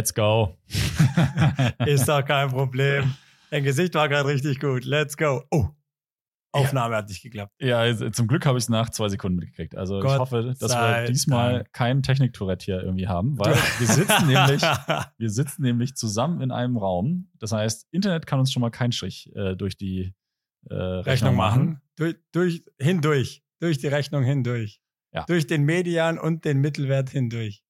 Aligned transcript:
Let's 0.00 0.14
go. 0.14 0.56
Ist 1.84 2.08
doch 2.08 2.24
kein 2.24 2.48
Problem. 2.48 3.12
Dein 3.50 3.64
Gesicht 3.64 3.94
war 3.94 4.08
gerade 4.08 4.30
richtig 4.30 4.58
gut. 4.58 4.86
Let's 4.86 5.14
go. 5.14 5.42
Oh, 5.50 5.68
Aufnahme 6.52 6.96
hat 6.96 7.10
nicht 7.10 7.22
geklappt. 7.22 7.52
Ja, 7.60 7.94
zum 8.10 8.26
Glück 8.26 8.46
habe 8.46 8.56
ich 8.56 8.64
es 8.64 8.70
nach 8.70 8.88
zwei 8.88 9.10
Sekunden 9.10 9.36
mitgekriegt. 9.36 9.76
Also 9.76 10.00
Gott 10.00 10.12
ich 10.12 10.18
hoffe, 10.18 10.54
dass 10.58 10.72
wir 10.72 11.04
diesmal 11.04 11.52
Dank. 11.52 11.72
keinen 11.74 12.02
Techniktourette 12.02 12.64
hier 12.64 12.82
irgendwie 12.82 13.08
haben, 13.08 13.38
weil 13.38 13.54
wir 13.54 13.86
sitzen 13.86 14.26
nämlich, 14.26 14.62
wir 15.18 15.28
sitzen 15.28 15.60
nämlich 15.60 15.94
zusammen 15.96 16.40
in 16.40 16.50
einem 16.50 16.78
Raum. 16.78 17.28
Das 17.38 17.52
heißt, 17.52 17.86
Internet 17.90 18.26
kann 18.26 18.40
uns 18.40 18.50
schon 18.50 18.62
mal 18.62 18.70
keinen 18.70 18.92
Strich 18.92 19.30
äh, 19.36 19.54
durch 19.54 19.76
die 19.76 20.14
äh, 20.70 20.72
Rechnung, 20.74 21.04
Rechnung 21.04 21.36
machen. 21.36 21.64
machen. 21.64 21.82
Durch, 21.96 22.16
durch, 22.32 22.64
hindurch. 22.80 23.42
Durch 23.58 23.76
die 23.76 23.88
Rechnung 23.88 24.22
hindurch. 24.22 24.80
Ja. 25.12 25.26
Durch 25.26 25.46
den 25.46 25.64
Median 25.64 26.18
und 26.18 26.46
den 26.46 26.62
Mittelwert 26.62 27.10
hindurch. 27.10 27.62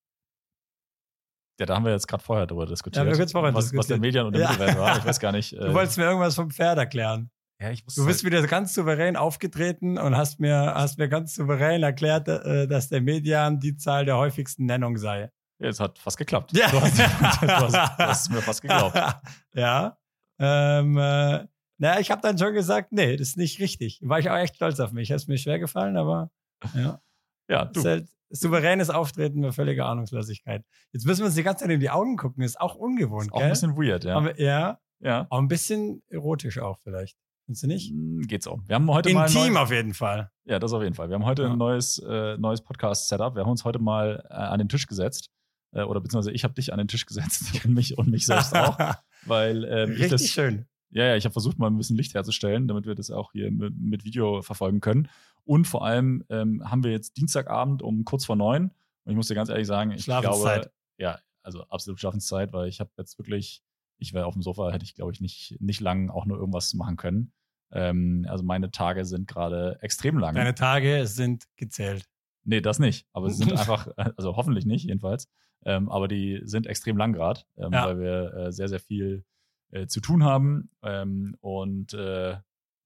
Ja, 1.60 1.66
da 1.66 1.74
haben 1.74 1.84
wir 1.84 1.92
jetzt 1.92 2.08
gerade 2.08 2.22
vorher 2.24 2.46
drüber 2.46 2.64
diskutiert. 2.64 3.04
Ja, 3.04 3.10
wir 3.10 3.18
kurz 3.18 3.32
vorher 3.32 3.52
was, 3.52 3.66
was 3.66 3.70
der 3.86 3.98
diskutiert. 3.98 4.00
Median 4.00 4.26
und 4.26 4.32
der 4.32 4.42
Ja. 4.42 4.50
Mittelwert 4.52 4.78
war. 4.78 4.96
Ich 4.96 5.04
weiß 5.04 5.20
gar 5.20 5.30
nicht. 5.30 5.52
Du 5.60 5.74
wolltest 5.74 5.98
mir 5.98 6.04
irgendwas 6.04 6.34
vom 6.34 6.50
Pferd 6.50 6.78
erklären. 6.78 7.30
ja, 7.60 7.70
ich 7.70 7.84
wusste 7.84 8.00
Du 8.00 8.06
bist 8.06 8.24
wieder 8.24 8.44
ganz 8.46 8.72
souverän 8.72 9.14
aufgetreten 9.14 9.98
und 9.98 10.16
hast 10.16 10.40
mir, 10.40 10.56
hast 10.74 10.96
mir 10.96 11.10
ganz 11.10 11.34
souverän 11.34 11.82
erklärt, 11.82 12.28
äh, 12.28 12.66
dass 12.66 12.88
der 12.88 13.02
Median 13.02 13.60
die 13.60 13.76
Zahl 13.76 14.06
der 14.06 14.16
häufigsten 14.16 14.64
Nennung 14.64 14.96
sei. 14.96 15.30
Ja, 15.58 15.68
es 15.68 15.80
hat 15.80 15.98
fast 15.98 16.16
geklappt. 16.16 16.52
Ja. 16.56 16.68
Du, 16.70 16.80
hast, 16.80 16.98
du, 16.98 17.02
hast, 17.46 17.74
du 17.74 18.04
hast 18.06 18.22
es 18.22 18.30
mir 18.30 18.40
fast 18.40 18.62
geglaubt. 18.62 18.98
ja. 19.54 19.98
Ähm, 20.38 20.96
äh, 20.96 21.46
na, 21.76 22.00
ich 22.00 22.10
habe 22.10 22.22
dann 22.22 22.38
schon 22.38 22.54
gesagt, 22.54 22.92
nee, 22.92 23.18
das 23.18 23.28
ist 23.28 23.36
nicht 23.36 23.60
richtig. 23.60 24.00
War 24.02 24.18
ich 24.18 24.30
auch 24.30 24.36
echt 24.36 24.56
stolz 24.56 24.80
auf 24.80 24.92
mich. 24.92 25.12
Hat 25.12 25.28
mir 25.28 25.36
schwer 25.36 25.58
gefallen, 25.58 25.98
aber 25.98 26.30
ja. 26.74 27.02
Ja, 27.50 27.66
du. 27.66 27.84
halt 27.84 28.08
souveränes 28.30 28.90
Auftreten 28.90 29.40
bei 29.42 29.52
völliger 29.52 29.86
Ahnungslosigkeit. 29.86 30.64
Jetzt 30.92 31.06
müssen 31.06 31.20
wir 31.20 31.26
uns 31.26 31.34
die 31.34 31.42
ganze 31.42 31.64
Zeit 31.64 31.72
in 31.72 31.80
die 31.80 31.90
Augen 31.90 32.16
gucken. 32.16 32.42
Ist 32.42 32.60
auch 32.60 32.74
ungewohnt, 32.76 33.26
Ist 33.26 33.32
auch 33.32 33.38
gell? 33.38 33.46
ein 33.46 33.50
bisschen 33.50 33.76
weird, 33.76 34.04
ja. 34.04 34.16
Aber, 34.16 34.40
ja, 34.40 34.78
ja. 35.00 35.26
auch 35.30 35.38
ein 35.38 35.48
bisschen 35.48 36.02
erotisch 36.08 36.58
auch 36.58 36.78
vielleicht. 36.80 37.16
Findest 37.46 37.62
du 37.64 37.66
nicht? 37.66 37.90
Hm, 37.90 38.22
Geht 38.28 38.42
so. 38.42 38.60
Wir 38.66 38.76
haben 38.76 38.88
heute 38.90 39.12
mal. 39.12 39.26
Intim 39.26 39.56
auf 39.56 39.72
jeden 39.72 39.94
Fall. 39.94 40.30
Ja, 40.44 40.58
das 40.58 40.72
auf 40.72 40.82
jeden 40.82 40.94
Fall. 40.94 41.08
Wir 41.08 41.14
haben 41.16 41.24
heute 41.24 41.42
Ja. 41.42 41.52
ein 41.52 41.58
neues, 41.58 41.98
äh, 41.98 42.36
neues 42.38 42.62
Podcast-Setup. 42.62 43.34
Wir 43.34 43.42
haben 43.42 43.50
uns 43.50 43.64
heute 43.64 43.80
mal 43.80 44.24
äh, 44.30 44.34
an 44.34 44.58
den 44.58 44.68
Tisch 44.68 44.86
gesetzt. 44.86 45.30
Äh, 45.72 45.82
oder 45.82 46.00
beziehungsweise 46.00 46.32
ich 46.32 46.44
habe 46.44 46.54
dich 46.54 46.72
an 46.72 46.78
den 46.78 46.88
Tisch 46.88 47.06
gesetzt 47.06 47.42
und 47.64 47.74
mich 47.74 47.98
und 47.98 48.08
mich 48.08 48.26
selbst 48.26 48.54
auch. 48.54 48.78
Weil 49.26 49.64
ähm, 49.64 49.92
ich 49.92 49.98
Richtig 50.02 50.10
das, 50.10 50.26
schön. 50.28 50.66
Ja, 50.90 51.04
ja, 51.04 51.16
ich 51.16 51.24
habe 51.24 51.32
versucht, 51.32 51.58
mal 51.58 51.68
ein 51.68 51.76
bisschen 51.76 51.96
Licht 51.96 52.14
herzustellen, 52.14 52.68
damit 52.68 52.86
wir 52.86 52.94
das 52.94 53.10
auch 53.10 53.32
hier 53.32 53.50
mit, 53.50 53.76
mit 53.78 54.04
Video 54.04 54.42
verfolgen 54.42 54.80
können. 54.80 55.08
Und 55.44 55.66
vor 55.66 55.84
allem 55.84 56.24
ähm, 56.28 56.68
haben 56.68 56.84
wir 56.84 56.90
jetzt 56.90 57.16
Dienstagabend 57.16 57.82
um 57.82 58.04
kurz 58.04 58.24
vor 58.24 58.36
neun. 58.36 58.70
Und 59.04 59.12
ich 59.12 59.16
muss 59.16 59.28
dir 59.28 59.34
ganz 59.34 59.48
ehrlich 59.48 59.66
sagen, 59.66 59.92
ich 59.92 60.04
glaube, 60.04 60.70
ja, 60.98 61.18
also 61.42 61.62
absolut 61.64 61.98
Schlafenszeit, 62.00 62.52
weil 62.52 62.68
ich 62.68 62.80
habe 62.80 62.90
jetzt 62.98 63.18
wirklich, 63.18 63.62
ich 63.98 64.12
wäre 64.12 64.26
auf 64.26 64.34
dem 64.34 64.42
Sofa, 64.42 64.70
hätte 64.70 64.84
ich, 64.84 64.94
glaube 64.94 65.12
ich, 65.12 65.20
nicht, 65.20 65.56
nicht 65.60 65.80
lang 65.80 66.10
auch 66.10 66.26
nur 66.26 66.38
irgendwas 66.38 66.74
machen 66.74 66.96
können. 66.96 67.32
Ähm, 67.72 68.26
also 68.28 68.44
meine 68.44 68.70
Tage 68.70 69.04
sind 69.04 69.28
gerade 69.28 69.78
extrem 69.80 70.18
lang. 70.18 70.34
Deine 70.34 70.54
Tage 70.54 71.06
sind 71.06 71.44
gezählt. 71.56 72.04
Nee, 72.44 72.60
das 72.60 72.78
nicht. 72.78 73.06
Aber 73.12 73.30
sie 73.30 73.36
sind 73.36 73.52
einfach, 73.58 73.88
also 74.16 74.36
hoffentlich 74.36 74.66
nicht, 74.66 74.84
jedenfalls. 74.84 75.28
Ähm, 75.64 75.88
aber 75.88 76.08
die 76.08 76.40
sind 76.44 76.66
extrem 76.66 76.96
lang 76.96 77.12
gerade, 77.12 77.42
ähm, 77.56 77.72
Ja. 77.72 77.86
weil 77.86 77.98
wir 78.00 78.34
äh, 78.34 78.52
sehr, 78.52 78.68
sehr 78.68 78.80
viel 78.80 79.24
äh, 79.70 79.86
zu 79.86 80.00
tun 80.00 80.24
haben. 80.24 80.70
Ähm, 80.82 81.36
und 81.40 81.94
äh, 81.94 82.36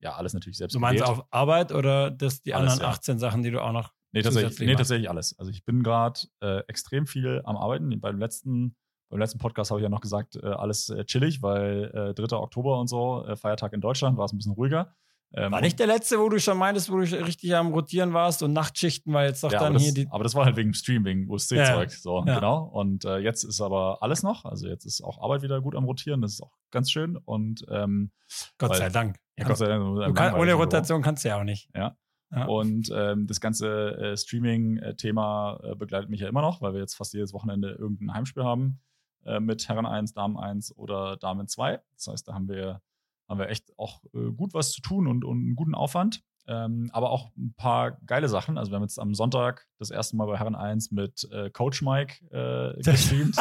ja, 0.00 0.12
alles 0.16 0.34
natürlich 0.34 0.58
selbst 0.58 0.74
Du 0.74 0.80
meinst 0.80 1.02
gewählt. 1.02 1.18
auf 1.20 1.26
Arbeit 1.30 1.72
oder 1.72 2.10
das 2.10 2.42
die 2.42 2.54
Alles, 2.54 2.72
anderen 2.74 2.90
ja. 2.90 2.94
18 2.96 3.18
Sachen, 3.18 3.42
die 3.42 3.50
du 3.50 3.62
auch 3.62 3.72
noch 3.72 3.92
Nee, 4.14 4.22
tatsächlich, 4.22 4.60
nee, 4.60 4.76
tatsächlich 4.76 5.10
alles. 5.10 5.36
Also 5.40 5.50
ich 5.50 5.64
bin 5.64 5.82
gerade 5.82 6.20
äh, 6.40 6.60
extrem 6.68 7.08
viel 7.08 7.42
am 7.44 7.56
Arbeiten. 7.56 7.98
Beim 8.00 8.16
letzten, 8.16 8.76
beim 9.08 9.18
letzten 9.18 9.38
Podcast 9.40 9.72
habe 9.72 9.80
ich 9.80 9.82
ja 9.82 9.88
noch 9.88 10.00
gesagt, 10.00 10.36
äh, 10.36 10.46
alles 10.46 10.88
äh, 10.88 11.04
chillig, 11.04 11.42
weil 11.42 11.90
äh, 11.92 12.14
3. 12.14 12.36
Oktober 12.36 12.78
und 12.78 12.86
so, 12.86 13.26
äh, 13.26 13.34
Feiertag 13.34 13.72
in 13.72 13.80
Deutschland, 13.80 14.16
war 14.16 14.26
es 14.26 14.32
ein 14.32 14.36
bisschen 14.36 14.52
ruhiger. 14.52 14.94
Ähm, 15.32 15.50
War 15.50 15.60
nicht 15.60 15.78
der 15.80 15.88
letzte, 15.88 16.20
wo 16.20 16.28
du 16.28 16.38
schon 16.38 16.56
meintest, 16.58 16.90
wo 16.92 16.98
du 16.98 17.02
richtig 17.24 17.54
am 17.56 17.72
Rotieren 17.72 18.12
warst 18.12 18.42
und 18.44 18.52
Nachtschichten 18.52 19.12
war 19.12 19.24
jetzt 19.24 19.42
doch 19.42 19.50
ja, 19.50 19.58
dann 19.58 19.68
aber, 19.68 19.74
das, 19.74 19.82
hier 19.82 19.94
die. 19.94 20.08
aber 20.10 20.22
das 20.22 20.34
war 20.36 20.44
halt 20.44 20.54
wegen 20.56 20.68
dem 20.70 20.74
Stream, 20.74 21.04
wegen 21.04 21.28
USC-Zeug. 21.28 21.90
So, 21.90 22.24
Ja. 22.24 22.36
genau. 22.36 22.62
Und 22.64 23.04
äh, 23.04 23.18
jetzt 23.18 23.42
ist 23.42 23.60
aber 23.60 23.98
alles 24.02 24.22
noch. 24.22 24.44
Also 24.44 24.68
jetzt 24.68 24.84
ist 24.84 25.02
auch 25.02 25.20
Arbeit 25.20 25.42
wieder 25.42 25.60
gut 25.60 25.74
am 25.74 25.84
Rotieren. 25.84 26.20
Das 26.22 26.34
ist 26.34 26.40
auch 26.42 26.52
ganz 26.70 26.90
schön. 26.90 27.16
Und 27.16 27.64
ähm, 27.68 28.12
Gott 28.58 28.70
weil- 28.70 28.78
sei 28.78 28.88
Dank. 28.90 29.16
ja, 29.36 29.46
Gott 29.46 29.56
sei 29.56 29.66
Dank. 29.66 30.14
kann, 30.16 30.34
ohne 30.34 30.54
Rotation 30.54 31.02
kannst 31.02 31.24
du 31.24 31.28
ja 31.30 31.40
auch 31.40 31.44
nicht. 31.44 31.68
Ja. 31.74 31.96
Ja. 32.30 32.46
Und 32.46 32.90
ähm, 32.94 33.26
das 33.26 33.40
ganze 33.40 33.90
äh, 33.96 34.16
Streaming-Thema 34.16 35.60
äh, 35.62 35.74
begleitet 35.74 36.10
mich 36.10 36.20
ja 36.20 36.28
immer 36.28 36.42
noch, 36.42 36.60
weil 36.60 36.72
wir 36.72 36.80
jetzt 36.80 36.94
fast 36.94 37.12
jedes 37.14 37.32
Wochenende 37.32 37.70
irgendein 37.72 38.14
Heimspiel 38.14 38.44
haben 38.44 38.80
äh, 39.24 39.40
mit 39.40 39.68
Herren 39.68 39.86
1, 39.86 40.14
Damen 40.14 40.36
1 40.36 40.76
oder 40.76 41.16
Damen 41.16 41.46
2. 41.48 41.80
Das 41.94 42.06
heißt, 42.08 42.28
da 42.28 42.34
haben 42.34 42.48
wir, 42.48 42.80
haben 43.28 43.38
wir 43.38 43.48
echt 43.48 43.72
auch 43.78 44.02
äh, 44.14 44.30
gut 44.32 44.54
was 44.54 44.72
zu 44.72 44.80
tun 44.80 45.06
und, 45.06 45.24
und 45.24 45.38
einen 45.38 45.56
guten 45.56 45.74
Aufwand. 45.74 46.22
Ähm, 46.46 46.90
aber 46.92 47.10
auch 47.10 47.30
ein 47.38 47.54
paar 47.56 47.92
geile 48.04 48.28
Sachen. 48.28 48.58
Also 48.58 48.70
wir 48.70 48.76
haben 48.76 48.82
jetzt 48.82 48.98
am 48.98 49.14
Sonntag 49.14 49.66
das 49.78 49.90
erste 49.90 50.16
Mal 50.16 50.26
bei 50.26 50.38
Herren 50.38 50.54
1 50.54 50.90
mit 50.90 51.26
äh, 51.32 51.48
Coach 51.50 51.80
Mike 51.80 52.16
äh, 52.30 52.82
gestreamt. 52.82 53.36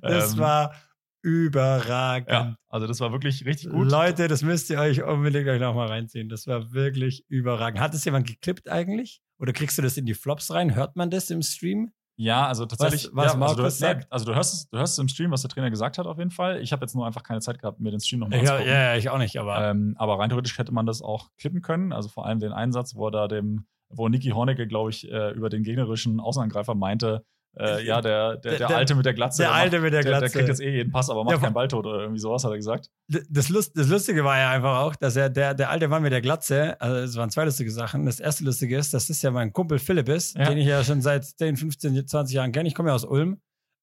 das 0.00 0.32
Ähm, 0.34 0.38
war 0.38 0.74
überragend. 1.22 2.30
ja, 2.30 2.56
also 2.68 2.86
das 2.86 3.00
war 3.00 3.12
wirklich 3.12 3.44
richtig 3.44 3.70
gut. 3.70 3.90
Leute, 3.90 4.28
das 4.28 4.42
müsst 4.42 4.70
ihr 4.70 4.78
euch 4.78 5.02
unbedingt 5.02 5.48
euch 5.48 5.60
nochmal 5.60 5.88
reinziehen. 5.88 6.28
Das 6.28 6.46
war 6.46 6.72
wirklich 6.72 7.24
überragend. 7.28 7.80
Hat 7.80 7.92
es 7.94 8.04
jemand 8.04 8.26
geklippt 8.26 8.68
eigentlich? 8.68 9.20
Oder 9.38 9.52
kriegst 9.52 9.76
du 9.76 9.82
das 9.82 9.96
in 9.96 10.06
die 10.06 10.14
Flops 10.14 10.50
rein? 10.52 10.74
Hört 10.74 10.96
man 10.96 11.10
das 11.10 11.30
im 11.30 11.42
Stream? 11.42 11.90
Ja, 12.20 12.46
also 12.46 12.66
tatsächlich. 12.66 13.08
was 13.14 13.32
ja, 13.32 13.38
Markus 13.38 13.58
also, 13.58 13.62
du, 13.62 13.70
sagt? 13.70 14.00
nee, 14.00 14.06
also 14.10 14.26
du 14.26 14.34
hörst 14.34 14.52
es, 14.52 14.68
du 14.68 14.76
hörst 14.76 14.92
es 14.92 14.98
im 14.98 15.08
Stream, 15.08 15.30
was 15.30 15.40
der 15.40 15.48
Trainer 15.48 15.70
gesagt 15.70 15.96
hat, 15.96 16.06
auf 16.06 16.18
jeden 16.18 16.30
Fall. 16.30 16.60
Ich 16.60 16.70
habe 16.70 16.82
jetzt 16.84 16.94
nur 16.94 17.06
einfach 17.06 17.22
keine 17.22 17.40
Zeit 17.40 17.58
gehabt, 17.58 17.80
mir 17.80 17.90
den 17.90 18.00
Stream 18.00 18.20
nochmal 18.20 18.44
Ja, 18.44 18.52
anzugucken. 18.52 18.72
ja, 18.72 18.96
ich 18.96 19.08
auch 19.08 19.16
nicht, 19.16 19.38
aber 19.38 19.70
Ähm, 19.70 19.94
aber 19.96 20.18
rein 20.18 20.28
theoretisch 20.28 20.58
hätte 20.58 20.72
man 20.72 20.84
das 20.84 21.00
auch 21.00 21.30
klippen 21.38 21.62
können. 21.62 21.92
Also 21.94 22.10
vor 22.10 22.26
allem 22.26 22.38
den 22.38 22.52
Einsatz, 22.52 22.94
wo 22.94 23.06
er 23.06 23.10
da 23.10 23.26
dem, 23.26 23.64
wo 23.88 24.06
Niki 24.08 24.28
Hornecke, 24.30 24.66
glaube 24.66 24.90
ich, 24.90 25.10
äh, 25.10 25.30
über 25.30 25.48
den 25.48 25.62
gegnerischen 25.62 26.20
Außenangreifer 26.20 26.74
meinte, 26.74 27.24
äh, 27.58 27.84
ja, 27.84 28.00
der, 28.00 28.36
der, 28.36 28.36
der, 28.36 28.58
Der- 28.58 28.68
der- 28.68 28.76
Alte 28.76 28.94
mit 28.94 29.04
der 29.06 29.14
Glatze. 29.14 29.42
der 29.42 29.52
Alte 29.52 29.76
macht, 29.76 29.84
mit 29.84 29.92
der 29.92 30.02
Der, 30.02 30.10
der 30.12 30.20
Glatze. 30.20 30.36
kriegt 30.38 30.48
jetzt 30.48 30.60
eh 30.60 30.70
jeden 30.70 30.92
Pass, 30.92 31.10
aber 31.10 31.24
macht 31.24 31.34
Ja, 31.34 31.40
keinen 31.40 31.52
Balltod 31.54 31.84
oder 31.86 32.00
irgendwie 32.00 32.20
sowas, 32.20 32.44
hat 32.44 32.50
er 32.52 32.56
gesagt. 32.56 32.88
das, 33.08 33.48
Lust, 33.48 33.76
das 33.76 33.88
Lustige 33.88 34.24
war 34.24 34.38
ja 34.38 34.50
einfach 34.50 34.78
auch, 34.80 34.94
dass 34.96 35.16
er 35.16 35.30
der, 35.30 35.54
der 35.54 35.70
alte 35.70 35.88
Mann 35.88 36.02
mit 36.02 36.12
der 36.12 36.20
Glatze, 36.20 36.80
also 36.80 36.96
es 36.98 37.16
waren 37.16 37.30
zwei 37.30 37.44
lustige 37.44 37.70
Sachen. 37.70 38.06
Das 38.06 38.20
erste 38.20 38.44
Lustige 38.44 38.76
ist, 38.78 38.94
dass 38.94 39.08
das 39.08 39.20
ja 39.22 39.30
mein 39.30 39.52
Kumpel 39.52 39.78
Philipp 39.78 40.08
ist, 40.08 40.36
Ja. 40.36 40.44
den 40.44 40.58
ich 40.58 40.66
ja 40.66 40.82
schon 40.84 41.02
seit 41.02 41.24
10, 41.24 41.56
15, 41.56 42.06
20 42.06 42.34
Jahren 42.36 42.52
kenne. 42.52 42.68
Ich 42.68 42.74
komme 42.74 42.90
ja 42.90 42.94
aus 42.94 43.04
Ulm. 43.04 43.40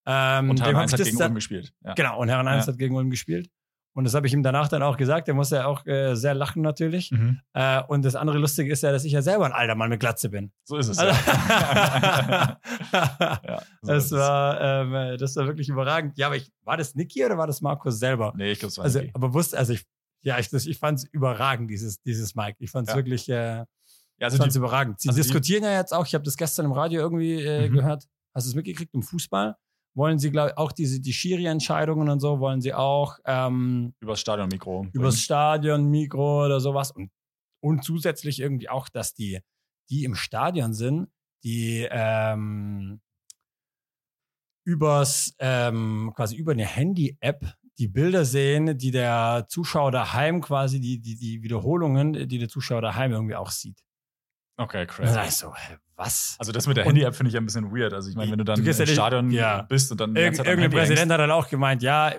Ähm, 0.10 0.50
Und 0.52 0.62
hab 0.62 0.74
1 0.74 0.94
ich 0.94 1.00
hat 1.00 1.06
gegen 1.06 1.22
Ulm 1.22 1.36
gespielt. 1.36 1.74
Ja. 1.84 1.94
Genau, 1.94 2.20
und 2.22 2.30
Herren 2.30 2.48
1 2.48 2.66
Ja. 2.66 2.72
hat 2.72 2.80
gegen 2.80 2.96
Ulm 2.96 3.10
gespielt. 3.10 3.50
Und 3.98 4.04
das 4.04 4.14
habe 4.14 4.28
ich 4.28 4.34
ihm 4.34 4.44
danach 4.44 4.68
dann 4.68 4.84
auch 4.84 4.96
gesagt. 4.96 5.28
Der 5.28 5.34
muss 5.34 5.50
ja 5.50 5.66
auch 5.66 5.84
äh, 5.88 6.14
sehr 6.16 6.36
lachen 6.36 6.62
natürlich. 6.62 7.10
Mhm. 7.10 7.40
Äh, 7.54 7.82
und 7.88 8.06
das 8.06 8.14
andere 8.16 8.38
Lustige 8.38 8.72
ist 8.72 8.84
ja, 8.84 8.92
dass 8.92 9.04
ich 9.06 9.12
ja 9.14 9.24
selber 9.24 9.46
ein 9.48 9.54
alter 9.54 9.74
Mann 9.74 9.90
mit 9.90 10.00
Glatze 10.00 10.30
bin. 10.30 10.52
So 10.66 10.78
ist 10.78 10.88
es. 10.90 11.00
Also, 11.00 11.16
ja. 11.16 12.60
ja, 12.94 13.62
so 13.82 13.92
das, 13.92 14.06
ist 14.06 14.12
war, 14.12 14.62
ähm, 14.62 14.94
äh, 14.94 15.18
das 15.18 15.36
war 15.36 15.48
wirklich 15.48 15.70
überragend. 15.70 16.16
Ja, 16.18 16.28
aber 16.28 16.36
ich, 16.36 16.52
war 16.64 16.78
das 16.78 16.94
Niki 16.94 17.26
oder 17.26 17.38
war 17.40 17.48
das 17.48 17.62
Markus 17.62 17.98
selber? 17.98 18.34
Nee, 18.38 18.52
ich 18.52 18.60
glaube, 18.60 18.70
es 18.72 18.78
war 18.78 18.86
Also, 18.86 19.00
Niki. 19.00 19.12
aber 19.16 19.34
wusste, 19.34 19.58
also 19.58 19.74
ich, 19.74 19.84
ja, 20.22 20.38
ich, 20.40 20.54
ich 20.54 20.78
fand 20.78 21.00
es 21.00 21.06
überragend, 21.12 21.70
dieses, 21.72 22.00
dieses 22.04 22.36
Mike. 22.36 22.58
Ich 22.60 22.70
fand 22.72 22.88
es 22.88 22.94
Ja. 22.94 22.98
wirklich, 22.98 23.28
äh, 23.30 23.34
Ja, 23.58 23.66
also 24.22 24.38
fand's 24.38 24.54
die, 24.54 24.60
überragend. 24.60 25.00
Sie 25.02 25.10
also 25.10 25.18
die- 25.18 25.24
diskutieren 25.24 25.64
ja 25.64 25.74
jetzt 25.78 25.94
auch, 25.94 26.06
ich 26.06 26.14
habe 26.14 26.24
das 26.24 26.38
gestern 26.38 26.66
im 26.66 26.72
Radio 26.72 27.02
irgendwie 27.02 27.42
äh, 27.44 27.68
Mhm. 27.70 27.74
gehört. 27.74 28.06
Hast 28.36 28.46
du 28.46 28.50
es 28.52 28.56
mitgekriegt 28.56 28.94
im 28.94 29.02
Fußball? 29.02 29.56
Wollen 29.98 30.20
sie, 30.20 30.30
glaube 30.30 30.52
ich, 30.52 30.58
auch 30.60 30.72
diese, 30.72 31.02
die 31.02 31.12
Schiri-Entscheidungen 31.12 32.08
und 32.08 32.20
so, 32.20 32.40
wollen 32.40 32.62
sie 32.62 32.72
auch 32.72 33.18
ähm, 33.26 33.96
übers 34.00 34.20
Stadionmikro. 34.20 34.86
übers 34.94 35.20
Stadion, 35.20 35.90
Mikro 35.90 36.46
oder 36.46 36.60
sowas. 36.60 36.92
Und, 36.92 37.10
und 37.64 37.84
zusätzlich 37.84 38.40
irgendwie 38.40 38.70
auch, 38.70 38.90
dass 38.90 39.16
die, 39.16 39.40
die 39.90 40.04
im 40.04 40.14
Stadion 40.14 40.76
sind, 40.76 41.08
die 41.44 41.88
ähm, 41.90 43.02
übers, 44.66 45.34
ähm, 45.40 46.14
quasi 46.16 46.36
über 46.36 46.52
eine 46.52 46.68
Handy-App 46.68 47.56
die 47.80 47.88
Bilder 47.88 48.24
sehen, 48.24 48.78
die 48.78 48.92
der 48.92 49.48
Zuschauer 49.50 49.92
daheim 49.92 50.42
quasi, 50.42 50.80
die, 50.80 51.00
die, 51.00 51.16
die 51.16 51.42
Wiederholungen, 51.42 52.28
die 52.28 52.38
der 52.38 52.50
Zuschauer 52.50 52.82
daheim 52.82 53.14
irgendwie 53.14 53.36
auch 53.36 53.50
sieht. 53.50 53.84
Okay, 54.58 54.86
crazy. 54.88 55.14
sag 55.14 55.28
ich 55.28 55.36
so, 55.36 55.54
hä, 55.54 55.78
was? 55.96 56.36
Also 56.40 56.52
das 56.52 56.68
mit 56.68 56.78
der 56.78 56.86
Handy-App 56.86 57.16
finde 57.16 57.30
ich 57.30 57.38
ein 57.38 57.46
bisschen 57.46 57.72
weird. 57.72 57.94
Also 57.94 58.10
ich 58.10 58.16
meine, 58.16 58.32
wenn 58.32 58.40
du 58.40 58.44
dann 58.44 58.56
Du 58.64 58.70
im 58.70 58.78
ja 58.78 58.86
Stadion 58.88 59.32
ja. 59.32 59.62
bist 59.64 59.92
und 59.92 60.02
dann 60.02 60.12
am 60.12 60.16
irgendein 60.16 60.72
Präsident 60.72 61.12
hat 61.12 61.20
dann 61.20 61.32
auch 61.32 61.48
gemeint, 61.48 61.84
ja, 61.84 62.14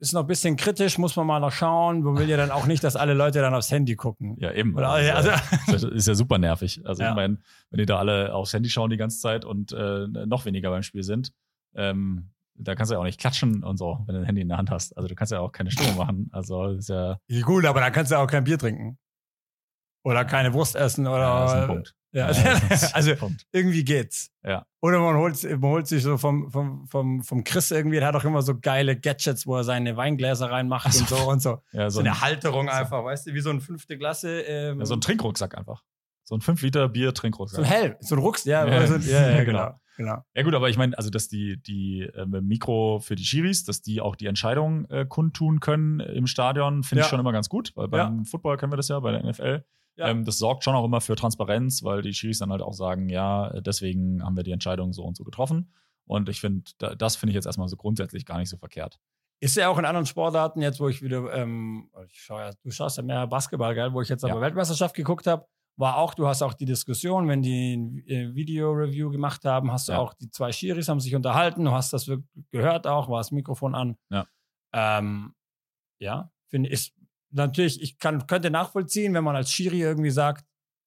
ist 0.00 0.12
noch 0.12 0.22
ein 0.22 0.26
bisschen 0.26 0.56
kritisch, 0.56 0.98
muss 0.98 1.14
man 1.14 1.26
mal 1.28 1.38
noch 1.38 1.52
schauen. 1.52 2.02
Man 2.02 2.18
will 2.18 2.28
ja 2.28 2.36
dann 2.36 2.50
auch 2.50 2.66
nicht, 2.66 2.82
dass 2.82 2.96
alle 2.96 3.14
Leute 3.14 3.40
dann 3.40 3.54
aufs 3.54 3.70
Handy 3.70 3.94
gucken. 3.94 4.30
hängst. 4.30 4.42
Ja, 4.42 4.52
eben. 4.52 4.74
Oder, 4.74 4.88
Also, 4.88 5.30
also, 5.30 5.30
das 5.70 5.82
ist 5.84 6.08
ja 6.08 6.14
super 6.16 6.38
nervig. 6.38 6.80
Also 6.84 7.02
Ja. 7.04 7.10
ich 7.10 7.14
meine, 7.14 7.38
wenn 7.70 7.78
die 7.78 7.86
da 7.86 7.98
alle 7.98 8.34
aufs 8.34 8.52
Handy 8.52 8.68
schauen 8.68 8.90
die 8.90 8.96
ganze 8.96 9.20
Zeit 9.20 9.44
und 9.44 9.72
äh, 9.72 10.08
noch 10.26 10.44
weniger 10.44 10.70
beim 10.70 10.82
Spiel 10.82 11.04
sind, 11.04 11.32
ähm, 11.76 12.30
da 12.56 12.74
kannst 12.74 12.90
du 12.90 12.94
ja 12.94 13.00
auch 13.00 13.04
nicht 13.04 13.20
klatschen 13.20 13.62
und 13.64 13.76
so, 13.76 14.00
wenn 14.06 14.14
du 14.16 14.20
ein 14.22 14.26
Handy 14.26 14.42
in 14.42 14.48
der 14.48 14.58
Hand 14.58 14.70
hast. 14.70 14.96
Also 14.96 15.08
du 15.08 15.14
kannst 15.14 15.32
ja 15.32 15.38
auch 15.40 15.52
keine 15.52 15.70
Stimmung 15.70 15.96
machen. 15.96 16.28
Also 16.32 16.66
ist 16.70 16.88
ja, 16.88 17.18
ja, 17.28 17.42
gut, 17.42 17.64
aber 17.64 17.80
dann 17.80 17.92
kannst 17.92 18.10
du 18.12 18.16
auch 18.16 18.26
kein 18.26 18.44
Bier 18.44 18.58
trinken. 18.58 18.98
Oder 20.04 20.24
keine 20.24 20.52
Wurst 20.52 20.76
essen 20.76 21.06
oder. 21.06 21.18
ja, 21.22 21.40
das 21.42 21.52
ist 21.52 21.58
ein 21.58 21.66
Punkt. 21.66 21.94
Ja, 22.12 22.26
also 22.92 23.10
ein 23.10 23.18
Punkt. 23.18 23.46
irgendwie 23.50 23.84
geht's. 23.84 24.30
Ja. 24.44 24.64
Oder 24.80 25.00
man 25.00 25.16
holt, 25.16 25.42
man 25.42 25.70
holt 25.70 25.86
sich 25.88 26.02
so 26.02 26.16
vom, 26.16 26.48
vom, 26.50 26.86
vom, 26.86 27.22
vom 27.22 27.42
Chris 27.42 27.72
irgendwie, 27.72 27.98
der 27.98 28.06
hat 28.06 28.14
auch 28.14 28.24
immer 28.24 28.42
so 28.42 28.56
geile 28.56 28.96
Gadgets, 28.96 29.46
wo 29.48 29.56
er 29.56 29.64
seine 29.64 29.96
Weingläser 29.96 30.48
reinmacht 30.50 30.86
und 30.86 31.08
so 31.08 31.16
und 31.28 31.42
so. 31.42 31.62
Ja, 31.72 31.90
So 31.90 31.96
so, 31.96 32.00
ein, 32.00 32.06
eine 32.06 32.20
Halterung 32.20 32.68
einfach, 32.68 33.02
weißt 33.02 33.26
du, 33.26 33.34
wie 33.34 33.40
so 33.40 33.50
ein 33.50 33.60
fünfte 33.60 33.98
Klasse. 33.98 34.42
Ähm, 34.42 34.78
ja, 34.78 34.86
so 34.86 34.94
ein 34.94 35.00
Trinkrucksack 35.00 35.58
einfach. 35.58 35.82
So 36.24 36.36
ein 36.36 36.40
5 36.40 36.62
Liter 36.62 36.88
Bier 36.88 37.08
so 37.08 37.12
Trinkrucksack. 37.12 37.60
ein 37.60 37.64
Helm, 37.64 37.94
so 38.00 38.14
ein 38.14 38.20
Rucks, 38.20 38.44
ja, 38.44 38.66
Ja, 38.66 38.86
so, 38.86 38.96
ja, 38.96 39.20
ja, 39.30 39.30
ja, 39.38 39.44
genau. 39.44 39.80
genau. 39.96 40.24
Ja 40.34 40.42
gut, 40.42 40.54
aber 40.54 40.68
ich 40.70 40.76
meine, 40.76 40.96
also 40.96 41.10
dass 41.10 41.28
die 41.28 41.60
die 41.60 42.02
äh, 42.02 42.26
Mikro 42.26 43.00
für 43.00 43.14
die 43.14 43.24
Schiris, 43.24 43.64
dass 43.64 43.82
die 43.82 44.00
auch 44.00 44.16
die 44.16 44.26
Entscheidung 44.26 44.86
äh, 44.90 45.04
kundtun 45.06 45.60
können 45.60 46.00
im 46.00 46.26
Stadion, 46.26 46.82
finde 46.82 47.02
ich 47.02 47.08
schon 47.08 47.20
immer 47.20 47.32
ganz 47.32 47.48
gut, 47.48 47.72
weil 47.74 47.88
beim 47.88 48.24
Football 48.24 48.56
können 48.56 48.72
wir 48.72 48.76
das 48.76 48.88
ja, 48.88 49.00
bei 49.00 49.12
der 49.12 49.24
NFL. 49.24 49.64
Ja. 49.96 50.08
Ähm, 50.08 50.24
das 50.24 50.38
sorgt 50.38 50.64
schon 50.64 50.74
auch 50.74 50.84
immer 50.84 51.00
für 51.00 51.14
Transparenz, 51.16 51.82
weil 51.84 52.02
die 52.02 52.12
Schiris 52.12 52.38
dann 52.40 52.50
halt 52.50 52.62
auch 52.62 52.72
sagen, 52.72 53.08
ja, 53.08 53.48
äh, 53.50 53.62
deswegen 53.62 54.22
haben 54.24 54.36
wir 54.36 54.42
die 54.42 54.50
Entscheidung 54.52 54.92
so 54.92 55.04
und 55.04 55.16
so 55.16 55.24
getroffen. 55.24 55.72
Und 56.06 56.28
ich 56.28 56.40
finde, 56.40 56.70
da, 56.78 56.94
das 56.94 57.16
finde 57.16 57.30
ich 57.30 57.34
jetzt 57.34 57.46
erstmal 57.46 57.68
so 57.68 57.76
grundsätzlich 57.76 58.26
gar 58.26 58.38
nicht 58.38 58.48
so 58.50 58.56
verkehrt. 58.56 58.98
Ist 59.40 59.56
ja 59.56 59.68
auch 59.68 59.78
in 59.78 59.84
anderen 59.84 60.06
Sportarten, 60.06 60.62
jetzt 60.62 60.80
wo 60.80 60.88
ich 60.88 61.02
wieder, 61.02 61.32
ähm, 61.34 61.90
ich 62.08 62.20
schau 62.20 62.38
ja, 62.38 62.50
du 62.62 62.70
schaust 62.70 62.96
ja 62.96 63.02
mehr 63.02 63.26
Basketball, 63.26 63.74
gell, 63.74 63.92
wo 63.92 64.00
ich 64.00 64.08
jetzt 64.08 64.24
aber 64.24 64.34
Ja. 64.34 64.40
Weltmeisterschaft 64.40 64.94
geguckt 64.94 65.26
habe, 65.26 65.46
war 65.76 65.96
auch, 65.96 66.14
du 66.14 66.26
hast 66.28 66.40
auch 66.42 66.54
die 66.54 66.66
Diskussion, 66.66 67.26
wenn 67.28 67.42
die 67.42 67.76
ein 67.76 68.06
äh, 68.06 68.34
Video-Review 68.34 69.10
gemacht 69.10 69.44
haben, 69.44 69.72
hast 69.72 69.88
du 69.88 69.92
Ja. 69.92 69.98
auch, 69.98 70.14
die 70.14 70.30
zwei 70.30 70.52
Schiris 70.52 70.88
haben 70.88 71.00
sich 71.00 71.14
unterhalten, 71.14 71.64
du 71.64 71.72
hast 71.72 71.92
das 71.92 72.06
wirklich 72.08 72.28
gehört 72.52 72.86
auch, 72.86 73.08
war 73.08 73.18
das 73.18 73.32
Mikrofon 73.32 73.74
an. 73.74 73.96
Ja. 74.10 74.26
Ähm, 74.72 75.34
ja, 75.98 76.30
finde 76.48 76.70
ich, 76.70 76.94
natürlich, 77.34 77.82
ich 77.82 77.98
kann, 77.98 78.26
könnte 78.26 78.50
nachvollziehen, 78.50 79.14
wenn 79.14 79.24
man 79.24 79.36
als 79.36 79.50
Schiri 79.50 79.80
irgendwie 79.80 80.10
sagt, 80.10 80.44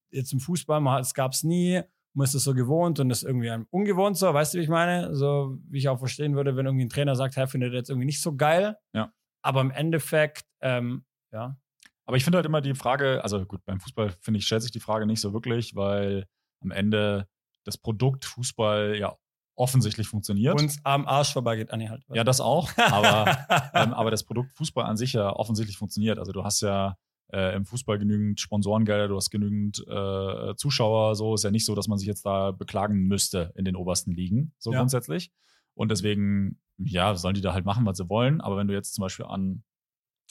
jetzt 0.10 0.34
im 0.34 0.40
Fußball, 0.40 1.00
es 1.00 1.14
gab 1.14 1.34
es 1.34 1.44
nie, 1.44 1.82
man 2.14 2.24
ist 2.26 2.34
es 2.34 2.44
so 2.44 2.54
gewohnt 2.54 3.00
und 3.00 3.12
ist 3.12 3.24
irgendwie 3.24 3.52
ungewohnt 3.70 4.18
so, 4.18 4.34
weißt 4.34 4.54
du, 4.54 4.58
wie 4.58 4.64
ich 4.64 4.70
meine? 4.70 5.14
So, 5.16 5.58
wie 5.70 5.78
ich 5.78 5.90
auch 5.90 6.00
verstehen 6.00 6.36
würde, 6.36 6.56
wenn 6.56 6.66
irgendwie 6.66 6.86
ein 6.86 6.90
Trainer 6.90 7.16
sagt, 7.16 7.36
hey, 7.36 7.48
findet 7.48 7.74
jetzt 7.74 7.90
irgendwie 7.90 8.08
nicht 8.08 8.22
so 8.22 8.36
geil. 8.36 8.78
Ja. 8.94 9.14
Aber 9.44 9.62
im 9.62 9.72
Endeffekt, 9.72 10.46
ähm, 10.62 11.06
ja, 11.32 11.58
Aber 12.06 12.18
ich 12.18 12.24
finde 12.24 12.38
halt 12.38 12.46
immer 12.46 12.62
die 12.62 12.74
Frage, 12.74 13.24
also 13.24 13.46
gut, 13.46 13.64
beim 13.66 13.80
Fußball 13.80 14.12
finde 14.22 14.40
ich, 14.40 14.46
stellt 14.46 14.64
sich 14.64 14.72
die 14.72 14.80
Frage 14.80 15.06
nicht 15.06 15.22
so 15.22 15.34
wirklich, 15.34 15.76
weil 15.76 16.26
am 16.62 16.72
Ende 16.72 17.28
das 17.66 17.78
Produkt 17.78 18.26
Fußball 18.26 18.96
ja 18.98 19.16
offensichtlich 19.58 20.08
funktioniert. 20.08 20.60
uns 20.60 20.80
am 20.84 21.08
Arsch 21.08 21.34
vorbeigeht, 21.34 21.72
Anni 21.72 21.88
halt. 21.88 22.04
ja, 22.14 22.24
das 22.24 22.40
auch, 22.40 22.70
aber 22.78 23.26
ähm, 23.74 23.94
aber 23.94 24.12
das 24.12 24.24
Produkt 24.24 24.54
Fußball 24.54 24.86
an 24.86 24.98
sich 24.98 25.14
ja 25.14 25.30
offensichtlich 25.36 25.78
funktioniert. 25.78 26.20
Also 26.20 26.32
du 26.32 26.44
hast 26.44 26.62
ja 26.62 26.96
äh, 27.34 27.56
im 27.56 27.66
Fußball 27.66 28.00
genügend 28.00 28.40
Sponsorengelder, 28.40 29.08
du 29.08 29.16
hast 29.16 29.32
genügend 29.32 29.84
äh, 29.88 30.56
Zuschauer. 30.56 31.16
So 31.16 31.34
ist 31.36 31.44
ja 31.44 31.52
nicht 31.52 31.66
so, 31.66 31.76
dass 31.76 31.88
man 31.88 31.98
sich 31.98 32.08
jetzt 32.08 32.26
da 32.26 32.52
beklagen 32.52 33.08
müsste 33.08 33.52
in 33.56 33.66
den 33.66 33.76
obersten 33.76 34.12
Ligen, 34.12 34.54
so 34.60 34.72
Ja. 34.72 34.80
grundsätzlich. 34.80 35.32
Und 35.74 35.92
deswegen, 35.92 36.60
ja, 36.78 37.16
sollen 37.16 37.36
die 37.36 37.42
da 37.42 37.54
halt 37.54 37.66
machen, 37.66 37.86
was 37.86 37.98
sie 37.98 38.10
wollen. 38.10 38.42
Aber 38.42 38.58
wenn 38.58 38.68
du 38.68 38.74
jetzt 38.74 38.94
zum 38.94 39.02
Beispiel 39.02 39.26
an, 39.26 39.64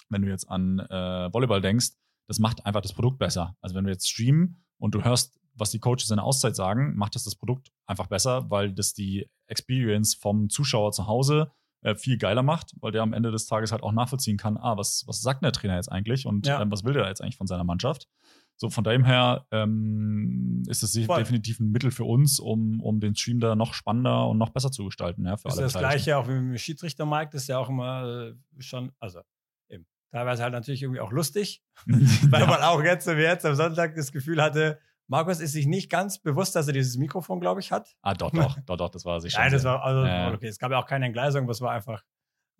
wenn 0.09 0.23
du 0.23 0.29
jetzt 0.29 0.49
an 0.49 0.79
äh, 0.79 1.33
Volleyball 1.33 1.61
denkst, 1.61 1.91
das 2.29 2.39
macht 2.39 2.65
einfach 2.67 2.81
das 2.81 2.93
Produkt 2.93 3.19
besser. 3.19 3.57
Also 3.61 3.75
wenn 3.75 3.85
du 3.85 3.91
jetzt 3.91 4.09
streamen 4.09 4.65
und 4.79 4.95
du 4.95 5.05
hörst, 5.05 5.39
was 5.57 5.71
die 5.71 5.79
Coaches 5.81 6.11
in 6.11 6.17
der 6.17 6.25
Auszeit 6.25 6.57
sagen, 6.57 6.97
macht 6.97 7.15
das 7.15 7.25
das 7.25 7.35
Produkt 7.35 7.73
einfach 7.87 8.07
besser, 8.07 8.51
weil 8.51 8.73
das 8.73 8.93
die 8.93 9.29
Experience 9.47 10.15
vom 10.15 10.49
Zuschauer 10.49 10.93
zu 10.93 11.07
Hause 11.07 11.51
äh, 11.83 11.95
viel 11.95 12.19
geiler 12.19 12.43
macht, 12.43 12.75
weil 12.81 12.93
der 12.93 13.03
am 13.03 13.13
Ende 13.13 13.31
des 13.31 13.47
Tages 13.47 13.73
halt 13.73 13.83
auch 13.83 13.93
nachvollziehen 13.93 14.37
kann, 14.37 14.57
ah, 14.57 14.77
was, 14.77 15.05
was 15.07 15.21
sagt 15.21 15.45
der 15.45 15.53
Trainer 15.53 15.77
jetzt 15.77 15.91
eigentlich 15.91 16.27
und 16.27 16.47
Ja. 16.47 16.61
ähm, 16.61 16.71
was 16.71 16.85
will 16.85 16.95
der 16.95 17.07
jetzt 17.07 17.23
eigentlich 17.23 17.37
von 17.37 17.47
seiner 17.47 17.65
Mannschaft? 17.65 18.09
So, 18.59 18.71
von 18.71 18.85
dem 18.85 19.05
her 19.05 19.47
ähm, 19.51 20.63
ist 20.67 20.83
es 20.83 20.93
definitiv 20.93 21.61
ein 21.61 21.71
Mittel 21.71 21.91
für 21.91 22.05
uns, 22.05 22.41
um, 22.41 22.81
um 22.81 23.01
den 23.01 23.15
Stream 23.15 23.39
da 23.39 23.55
noch 23.55 23.75
spannender 23.75 24.27
und 24.29 24.39
noch 24.39 24.49
besser 24.49 24.73
zu 24.73 24.87
gestalten, 24.87 25.27
ja, 25.27 25.37
für 25.37 25.49
ist 25.49 25.55
alle 25.55 25.65
das 25.65 25.75
gleiche 25.75 26.17
auch 26.17 26.27
wie 26.27 26.33
mit 26.33 26.55
dem 26.55 26.59
Schiedsrichter 26.59 27.05
Mike, 27.05 27.31
das 27.33 27.43
ist 27.43 27.49
ja 27.49 27.59
auch 27.59 27.69
immer 27.69 28.33
äh, 28.33 28.35
schon, 28.63 28.93
also 28.99 29.21
eben, 29.69 29.87
teilweise 30.11 30.43
halt 30.43 30.55
natürlich 30.55 30.83
irgendwie 30.83 31.01
auch 31.01 31.13
lustig, 31.13 31.63
weil 31.87 32.41
ja. 32.41 32.47
man 32.47 32.63
auch 32.63 32.83
jetzt, 32.83 33.07
wie 33.07 33.21
jetzt 33.21 33.45
am 33.45 33.55
Sonntag 33.55 33.95
das 33.95 34.11
Gefühl 34.11 34.43
hatte, 34.43 34.79
Markus 35.09 35.41
ist 35.41 35.53
sich 35.53 35.67
nicht 35.67 35.91
ganz 35.91 36.19
bewusst, 36.21 36.57
dass 36.57 36.67
er 36.67 36.73
dieses 36.73 36.97
Mikrofon, 36.97 37.41
glaube 37.41 37.61
ich, 37.61 37.71
hat. 37.73 37.95
Ah, 38.03 38.15
doch, 38.15 38.31
doch, 38.33 38.57
doch, 38.67 38.77
doch, 38.77 38.89
das 38.91 39.05
war 39.05 39.21
sich 39.21 39.33
schon. 39.35 39.43
Nein, 39.43 39.53
das 39.53 39.65
war, 39.65 39.83
also, 39.83 40.05
Ja. 40.05 40.33
okay, 40.33 40.49
es 40.49 40.59
gab 40.59 40.71
ja 40.73 40.79
auch 40.79 40.87
keine 40.87 41.07
Entgleisung, 41.07 41.43
aber 41.45 41.53
es 41.53 41.61
war 41.61 41.71
einfach, 41.73 42.03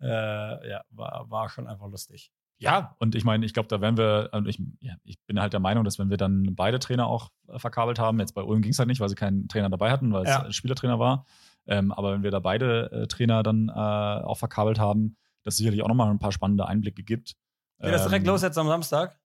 äh, 0.01 0.69
ja, 0.69 0.81
war, 0.91 1.25
war 1.29 1.49
schon 1.49 1.67
einfach 1.67 1.87
lustig. 1.87 2.31
Ja, 2.59 2.95
und 2.99 3.13
ich 3.13 3.23
meine, 3.23 3.45
ich 3.45 3.53
glaube, 3.53 3.67
da 3.67 3.81
werden 3.81 3.97
wir, 3.97 4.29
und 4.33 4.47
ich, 4.47 4.59
ja, 4.79 4.95
ich 5.03 5.19
bin 5.27 5.39
halt 5.39 5.53
der 5.53 5.59
Meinung, 5.59 5.83
dass 5.83 5.99
wenn 5.99 6.09
wir 6.09 6.17
dann 6.17 6.55
beide 6.55 6.79
Trainer 6.79 7.05
auch 7.07 7.29
äh, 7.49 7.59
verkabelt 7.59 7.99
haben, 7.99 8.19
jetzt 8.19 8.33
bei 8.33 8.41
Ulm 8.41 8.61
ging 8.61 8.71
es 8.71 8.79
halt 8.79 8.87
nicht, 8.87 8.99
weil 8.99 9.09
sie 9.09 9.15
keinen 9.15 9.47
Trainer 9.47 9.69
dabei 9.69 9.91
hatten, 9.91 10.11
weil 10.11 10.25
Ja. 10.25 10.47
es 10.47 10.55
Spielertrainer 10.55 10.97
war, 10.97 11.25
ähm, 11.67 11.91
aber 11.91 12.13
wenn 12.13 12.23
wir 12.23 12.31
da 12.31 12.39
beide 12.39 12.91
äh, 12.91 13.07
Trainer 13.07 13.43
dann 13.43 13.69
äh, 13.69 13.71
auch 13.73 14.37
verkabelt 14.39 14.79
haben, 14.79 15.17
das 15.43 15.57
sicherlich 15.57 15.83
auch 15.83 15.87
nochmal 15.87 16.09
ein 16.09 16.17
paar 16.19 16.31
spannende 16.31 16.65
Einblicke 16.67 17.03
gibt. 17.03 17.35
Geht 17.79 17.93
das 17.93 18.03
direkt 18.05 18.25
Ähm, 18.25 18.31
los 18.31 18.41
jetzt 18.41 18.57
am 18.57 18.67
Samstag? 18.67 19.19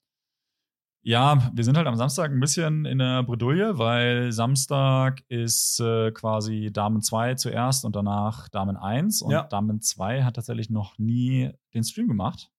Ja, 1.04 1.50
wir 1.52 1.64
sind 1.64 1.76
halt 1.76 1.88
am 1.88 1.96
Samstag 1.96 2.30
ein 2.30 2.38
bisschen 2.38 2.84
in 2.84 2.98
der 2.98 3.24
Bredouille, 3.24 3.76
weil 3.76 4.30
Samstag 4.30 5.22
ist 5.28 5.80
äh, 5.80 6.12
quasi 6.12 6.70
Damen 6.72 7.02
2 7.02 7.34
zuerst 7.34 7.84
und 7.84 7.96
danach 7.96 8.48
Damen 8.48 8.76
1. 8.76 9.22
Und 9.22 9.32
Ja. 9.32 9.42
Damen 9.44 9.80
2 9.80 10.22
hat 10.22 10.36
tatsächlich 10.36 10.70
noch 10.70 10.96
nie 10.98 11.50
den 11.74 11.82
Stream 11.82 12.06
gemacht. 12.06 12.50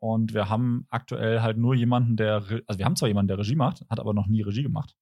Und 0.00 0.34
wir 0.34 0.48
haben 0.48 0.86
aktuell 0.90 1.40
halt 1.40 1.56
nur 1.56 1.74
jemanden, 1.74 2.16
der, 2.16 2.42
also 2.66 2.78
wir 2.78 2.84
haben 2.84 2.96
zwar 2.96 3.08
jemanden, 3.08 3.28
der 3.28 3.38
Regie 3.38 3.56
macht, 3.56 3.84
hat 3.88 4.00
aber 4.00 4.12
noch 4.12 4.26
nie 4.26 4.42
Regie 4.42 4.62
gemacht. 4.64 4.96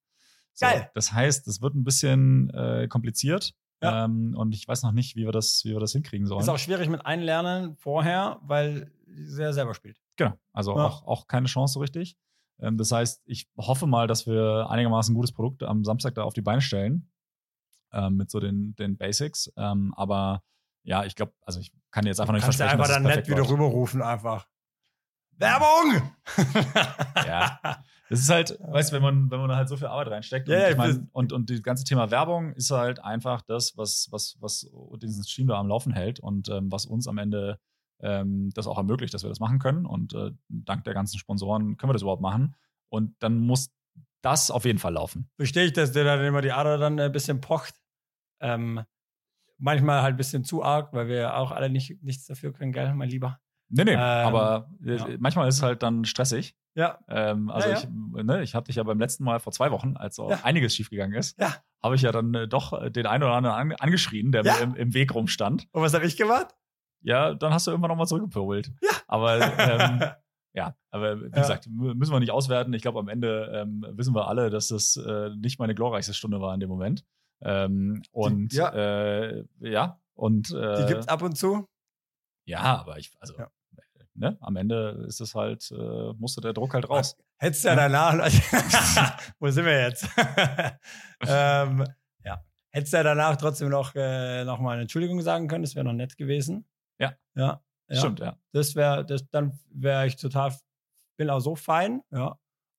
So, 0.52 0.66
Geil. 0.66 0.90
Das 0.94 1.12
heißt, 1.12 1.48
es 1.48 1.60
wird 1.62 1.74
ein 1.74 1.84
bisschen 1.84 2.50
äh, 2.50 2.88
kompliziert. 2.88 3.54
Ja. 3.82 4.04
Ähm, 4.04 4.34
und 4.36 4.54
ich 4.54 4.66
weiß 4.68 4.82
noch 4.82 4.92
nicht, 4.92 5.16
wie 5.16 5.24
wir 5.24 5.32
das, 5.32 5.62
wie 5.64 5.72
wir 5.72 5.80
das 5.80 5.92
hinkriegen 5.92 6.26
sollen. 6.26 6.40
Ist 6.40 6.48
auch 6.48 6.58
schwierig 6.58 6.88
mit 6.88 7.04
Einlernen 7.04 7.76
vorher, 7.76 8.38
weil 8.42 8.90
sie 9.06 9.42
ja 9.42 9.52
selber 9.52 9.74
spielt. 9.74 9.98
Genau, 10.16 10.32
also 10.52 10.76
Ja. 10.76 10.84
auch, 10.86 11.06
auch 11.06 11.26
keine 11.26 11.46
Chance 11.46 11.74
so 11.74 11.80
richtig. 11.80 12.16
Ähm, 12.60 12.78
das 12.78 12.92
heißt, 12.92 13.22
ich 13.26 13.48
hoffe 13.56 13.86
mal, 13.86 14.06
dass 14.06 14.26
wir 14.26 14.68
einigermaßen 14.70 15.14
gutes 15.14 15.32
Produkt 15.32 15.62
am 15.62 15.84
Samstag 15.84 16.14
da 16.14 16.22
auf 16.22 16.34
die 16.34 16.42
Beine 16.42 16.60
stellen. 16.60 17.10
Ähm, 17.92 18.16
mit 18.16 18.30
so 18.30 18.40
den, 18.40 18.74
den 18.76 18.96
Basics. 18.96 19.52
Ähm, 19.56 19.94
aber 19.96 20.42
ja, 20.82 21.04
ich 21.04 21.14
glaube, 21.14 21.32
also 21.42 21.60
ich 21.60 21.72
kann 21.90 22.06
jetzt 22.06 22.20
einfach 22.20 22.32
noch 22.32 22.38
nicht 22.38 22.44
Kannst 22.44 22.60
du 22.60 22.64
versprechen, 22.64 22.80
einfach 22.80 22.94
dass 22.94 22.98
es 22.98 23.02
dann 23.02 23.16
nett 23.16 23.28
wieder 23.28 23.48
rüberrufen 23.48 24.02
einfach. 24.02 24.46
Werbung! 25.38 26.12
Ja. 27.26 27.60
Das 28.08 28.20
ist 28.20 28.30
halt, 28.30 28.56
weißt 28.60 28.90
du, 28.90 28.96
wenn 28.96 29.02
man, 29.02 29.30
wenn 29.30 29.40
man 29.40 29.48
da 29.48 29.56
halt 29.56 29.68
so 29.68 29.76
viel 29.76 29.88
Arbeit 29.88 30.08
reinsteckt. 30.08 30.48
Ja, 30.48 30.66
und, 30.66 30.70
ich 30.70 30.76
mein, 30.76 31.08
und, 31.12 31.32
und 31.32 31.50
das 31.50 31.62
ganze 31.62 31.84
Thema 31.84 32.10
Werbung 32.10 32.52
ist 32.52 32.70
halt 32.70 33.02
einfach 33.02 33.42
das, 33.42 33.76
was, 33.76 34.06
was, 34.10 34.36
was 34.38 34.70
diesen 35.02 35.24
Stream 35.24 35.48
da 35.48 35.58
am 35.58 35.66
Laufen 35.66 35.92
hält 35.92 36.20
und 36.20 36.48
ähm, 36.48 36.70
was 36.70 36.86
uns 36.86 37.08
am 37.08 37.18
Ende 37.18 37.58
ähm, 38.00 38.50
das 38.54 38.66
auch 38.66 38.76
ermöglicht, 38.78 39.14
dass 39.14 39.22
wir 39.24 39.28
das 39.28 39.40
machen 39.40 39.58
können. 39.58 39.86
Und 39.86 40.14
äh, 40.14 40.30
dank 40.48 40.84
der 40.84 40.94
ganzen 40.94 41.18
Sponsoren 41.18 41.76
können 41.76 41.90
wir 41.90 41.94
das 41.94 42.02
überhaupt 42.02 42.22
machen. 42.22 42.54
Und 42.88 43.14
dann 43.20 43.38
muss 43.38 43.70
das 44.22 44.50
auf 44.50 44.64
jeden 44.64 44.78
Fall 44.78 44.94
laufen. 44.94 45.28
Verstehe 45.36 45.64
ich, 45.66 45.72
dass 45.72 45.92
dir 45.92 46.04
dann 46.04 46.24
immer 46.24 46.42
die 46.42 46.52
Ader 46.52 46.78
dann 46.78 46.98
ein 47.00 47.12
bisschen 47.12 47.40
pocht. 47.40 47.74
Ähm, 48.40 48.82
manchmal 49.58 50.02
halt 50.02 50.14
ein 50.14 50.18
bisschen 50.18 50.44
zu 50.44 50.62
arg, 50.62 50.92
weil 50.92 51.08
wir 51.08 51.36
auch 51.36 51.50
alle 51.52 51.70
nicht, 51.70 52.02
nichts 52.02 52.26
dafür 52.26 52.52
können, 52.52 52.72
gell, 52.72 52.92
mein 52.94 53.08
Lieber. 53.08 53.38
Nee, 53.68 53.84
nee, 53.84 53.92
Ähm, 53.94 53.98
aber 53.98 54.70
äh, 54.84 54.96
ja. 54.96 55.06
manchmal 55.18 55.48
ist 55.48 55.56
es 55.56 55.62
halt 55.62 55.82
dann 55.82 56.04
stressig. 56.04 56.54
Ja, 56.74 56.98
Ähm, 57.08 57.50
also 57.50 57.68
Ja, 57.70 57.74
ja. 57.76 57.80
ich, 57.82 58.24
ne, 58.24 58.42
ich 58.42 58.54
hatte 58.54 58.66
dich 58.66 58.76
ja 58.76 58.82
beim 58.82 58.98
letzten 58.98 59.24
Mal 59.24 59.40
vor 59.40 59.52
zwei 59.52 59.70
Wochen, 59.70 59.96
als 59.96 60.18
Ja. 60.18 60.26
einiges 60.44 60.76
schiefgegangen 60.76 61.16
ist, 61.18 61.38
Ja. 61.40 61.56
habe 61.82 61.94
ich 61.94 62.02
ja 62.02 62.12
dann 62.12 62.34
äh, 62.34 62.46
doch 62.46 62.72
äh, 62.80 62.90
den 62.90 63.06
einen 63.06 63.24
oder 63.24 63.32
anderen 63.32 63.56
an, 63.56 63.72
angeschrien, 63.78 64.30
der 64.30 64.44
mir 64.44 64.60
im, 64.60 64.74
im 64.74 64.94
Weg 64.94 65.14
rumstand. 65.14 65.66
und 65.72 65.82
was 65.82 65.94
habe 65.94 66.04
ich 66.06 66.16
gemacht? 66.18 66.54
Ja, 67.02 67.34
dann 67.34 67.52
hast 67.52 67.66
du 67.66 67.70
irgendwann 67.70 67.90
nochmal 67.90 68.06
zurückgepöbelt. 68.06 68.72
Ja. 68.82 68.90
Aber 69.06 69.36
ähm, 69.58 70.02
ja, 70.54 70.74
aber 70.90 71.20
wie 71.20 71.24
Ja. 71.24 71.28
gesagt, 71.42 71.68
müssen 71.68 72.12
wir 72.12 72.20
nicht 72.20 72.30
auswerten. 72.32 72.72
Ich 72.74 72.82
glaube, 72.82 72.98
am 72.98 73.08
Ende 73.08 73.50
ähm, 73.54 73.84
wissen 73.90 74.14
wir 74.14 74.26
alle, 74.28 74.50
dass 74.50 74.68
das 74.68 74.96
äh, 74.96 75.30
nicht 75.36 75.58
meine 75.58 75.74
glorreichste 75.74 76.14
Stunde 76.14 76.40
war 76.40 76.52
in 76.54 76.60
dem 76.60 76.68
Moment. 76.70 77.04
Ähm, 77.42 78.02
und 78.12 78.52
ja. 78.54 78.70
äh, 78.70 79.44
ja, 79.60 80.00
und 80.14 80.50
äh, 80.52 80.76
Die 80.80 80.86
gibt's 80.86 81.08
ab 81.08 81.20
und 81.22 81.36
zu. 81.36 81.66
ja, 82.46 82.60
aber 82.62 82.98
ich, 82.98 83.12
also 83.20 83.34
Ja. 83.36 83.48
ne, 84.14 84.38
am 84.40 84.56
Ende 84.56 85.04
ist 85.06 85.20
es 85.20 85.34
halt, 85.34 85.70
äh, 85.70 86.12
musste 86.14 86.40
der 86.40 86.54
Druck 86.54 86.72
halt 86.72 86.88
raus. 86.88 87.14
Hättest 87.36 87.64
du 87.64 87.68
ja 87.68 87.74
danach, 87.76 88.14
wo 89.38 89.48
sind 89.50 89.66
wir 89.66 89.82
jetzt? 89.82 90.08
ähm, 91.26 91.84
ja. 92.24 92.42
Hättest 92.70 92.92
du 92.92 92.96
ja 92.96 93.02
danach 93.02 93.36
trotzdem 93.36 93.68
noch, 93.68 93.94
äh, 93.94 94.44
noch 94.44 94.58
mal 94.60 94.72
eine 94.72 94.82
Entschuldigung 94.82 95.20
sagen 95.20 95.48
können, 95.48 95.62
das 95.62 95.74
wäre 95.74 95.84
noch 95.84 95.92
nett 95.92 96.16
gewesen. 96.16 96.66
Ja. 96.98 97.14
Ja. 97.34 97.62
ja. 97.88 97.96
Stimmt, 97.98 98.20
ja. 98.20 98.36
Das 98.52 98.74
wäre, 98.74 99.04
das, 99.04 99.28
dann 99.30 99.58
wäre 99.70 100.06
ich 100.06 100.16
total, 100.16 100.54
bin 101.16 101.30
auch 101.30 101.40
so 101.40 101.56
fein, 101.56 102.02
ja. 102.10 102.38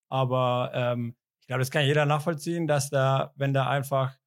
Aber 0.10 0.72
ähm, 0.74 1.16
ich 1.42 1.48
glaube, 1.48 1.60
das 1.60 1.72
kann 1.72 1.86
jeder 1.86 2.06
nachvollziehen, 2.06 2.68
dass 2.68 2.90
da, 2.90 3.34
wenn 3.36 3.54
da 3.54 3.68
einfach 3.70 4.18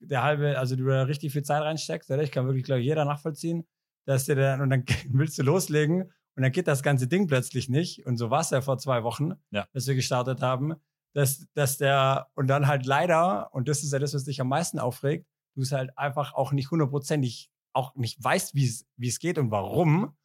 der 0.00 0.22
halbe, 0.22 0.58
also 0.58 0.76
du 0.76 0.84
da 0.86 1.02
richtig 1.02 1.32
viel 1.32 1.42
Zeit 1.42 1.62
reinsteckst, 1.62 2.10
oder? 2.10 2.22
Ich 2.22 2.30
kann 2.32 2.46
wirklich, 2.46 2.64
glaube 2.64 2.80
ich, 2.80 2.86
jeder 2.86 3.04
nachvollziehen, 3.04 3.66
dass 4.06 4.24
dir 4.24 4.34
dann, 4.36 4.60
und 4.60 4.70
dann 4.70 4.84
willst 5.10 5.38
du 5.38 5.42
loslegen 5.42 6.02
und 6.36 6.42
dann 6.42 6.52
geht 6.52 6.68
das 6.68 6.82
ganze 6.82 7.06
Ding 7.06 7.26
plötzlich 7.26 7.68
nicht. 7.68 8.06
Und 8.06 8.16
so 8.16 8.30
war 8.30 8.40
es 8.40 8.50
ja 8.50 8.60
vor 8.60 8.78
zwei 8.78 9.02
Wochen, 9.02 9.32
Ja. 9.50 9.66
dass 9.72 9.86
wir 9.86 9.94
gestartet 9.94 10.42
haben, 10.42 10.74
dass, 11.14 11.46
dass 11.54 11.76
der, 11.78 12.28
und 12.34 12.46
dann 12.46 12.66
halt 12.66 12.86
leider, 12.86 13.52
und 13.52 13.68
das 13.68 13.82
ist 13.82 13.92
ja 13.92 13.98
das, 13.98 14.14
was 14.14 14.24
dich 14.24 14.40
am 14.40 14.48
meisten 14.48 14.78
aufregt, 14.78 15.26
du 15.54 15.62
es 15.62 15.72
halt 15.72 15.96
einfach 15.98 16.32
auch 16.34 16.52
nicht 16.52 16.70
hundertprozentig, 16.70 17.50
auch 17.72 17.94
nicht 17.94 18.22
weißt, 18.22 18.54
wie 18.54 18.64
es, 19.06 19.18
geht 19.18 19.38
und 19.38 19.50
warum. 19.50 20.16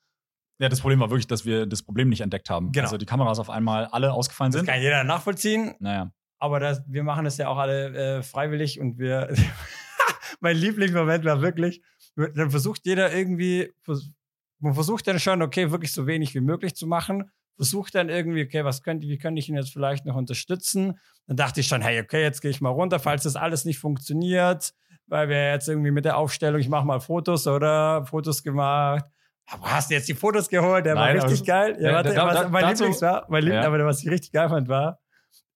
Ja, 0.60 0.70
das 0.70 0.80
Problem 0.82 1.00
war 1.00 1.10
wirklich, 1.10 1.28
dass 1.28 1.46
wir 1.46 1.66
das 1.66 1.84
Problem 1.84 2.10
nicht 2.10 2.22
entdeckt 2.22 2.50
haben. 2.50 2.72
Genau. 2.72 2.86
Also 2.86 2.98
die 2.98 3.06
Kameras 3.06 3.40
auf 3.40 3.50
einmal 3.50 3.86
alle 3.88 4.14
ausgefallen 4.14 4.52
Das 4.52 4.60
sind. 4.60 4.68
kann 4.68 4.82
jeder 4.82 5.04
nachvollziehen, 5.04 5.76
Naja. 5.80 6.12
aber 6.40 6.60
das, 6.60 6.82
wir 6.88 7.04
machen 7.04 7.26
das 7.26 7.38
ja 7.38 7.50
auch 7.50 7.58
alle 7.58 8.18
äh, 8.20 8.24
freiwillig 8.24 8.80
und 8.80 8.98
wir, 8.98 9.34
mein 10.40 10.56
Lieblingsmoment 10.56 11.26
war 11.26 11.42
wirklich, 11.42 11.82
dann 12.16 12.50
versucht 12.52 12.86
jeder 12.86 13.14
irgendwie, 13.14 13.74
man 14.60 14.74
versucht 14.74 15.08
dann 15.08 15.20
schon, 15.20 15.42
okay, 15.42 15.72
wirklich 15.72 15.92
so 15.92 16.08
wenig 16.08 16.34
wie 16.34 16.40
möglich 16.42 16.74
zu 16.76 16.88
machen, 16.88 17.30
versucht 17.58 17.96
dann 17.96 18.10
irgendwie, 18.10 18.44
okay, 18.44 18.64
was 18.64 18.82
könnte, 18.82 19.08
wie 19.08 19.18
könnte 19.18 19.40
ich 19.40 19.50
ihn 19.50 19.56
jetzt 19.56 19.72
vielleicht 19.74 20.06
noch 20.06 20.16
unterstützen? 20.16 20.98
Dann 21.28 21.38
dachte 21.38 21.60
ich 21.60 21.68
schon, 21.68 21.82
hey, 21.82 22.00
okay, 22.02 22.22
jetzt 22.22 22.42
gehe 22.42 22.52
ich 22.52 22.62
mal 22.62 22.70
runter, 22.70 23.00
falls 23.00 23.24
das 23.24 23.36
alles 23.36 23.66
nicht 23.66 23.80
funktioniert, 23.80 24.74
weil 25.08 25.30
wir 25.30 25.52
jetzt 25.52 25.68
irgendwie 25.70 25.92
mit 25.92 26.06
der 26.06 26.18
Aufstellung, 26.18 26.60
ich 26.60 26.70
mache 26.70 26.86
mal 26.86 27.00
Fotos 27.00 27.48
oder 27.48 28.06
Fotos 28.06 28.44
gemacht. 28.44 29.06
Aber 29.48 29.72
hast 29.72 29.90
du 29.92 29.94
jetzt 29.96 30.08
die 30.08 30.16
Fotos 30.16 30.50
geholt? 30.50 30.86
Der 30.86 30.96
Nein, 30.96 31.18
war 31.20 31.24
richtig 31.26 31.42
aber- 31.50 31.72
geil. 31.74 31.78
Ja, 31.80 31.94
warte, 31.94 32.14
da- 32.14 32.26
was 32.26 32.34
da- 32.42 32.50
mein 32.50 32.64
dazu- 32.64 32.84
Lieblings 32.84 33.02
war, 33.02 33.26
mein 33.30 33.44
Liebling, 33.44 33.62
Ja. 33.62 33.68
aber 33.68 33.86
was 33.86 34.02
ich 34.04 34.10
richtig 34.10 34.32
geil 34.32 34.50
fand, 34.50 34.68
war, 34.68 35.00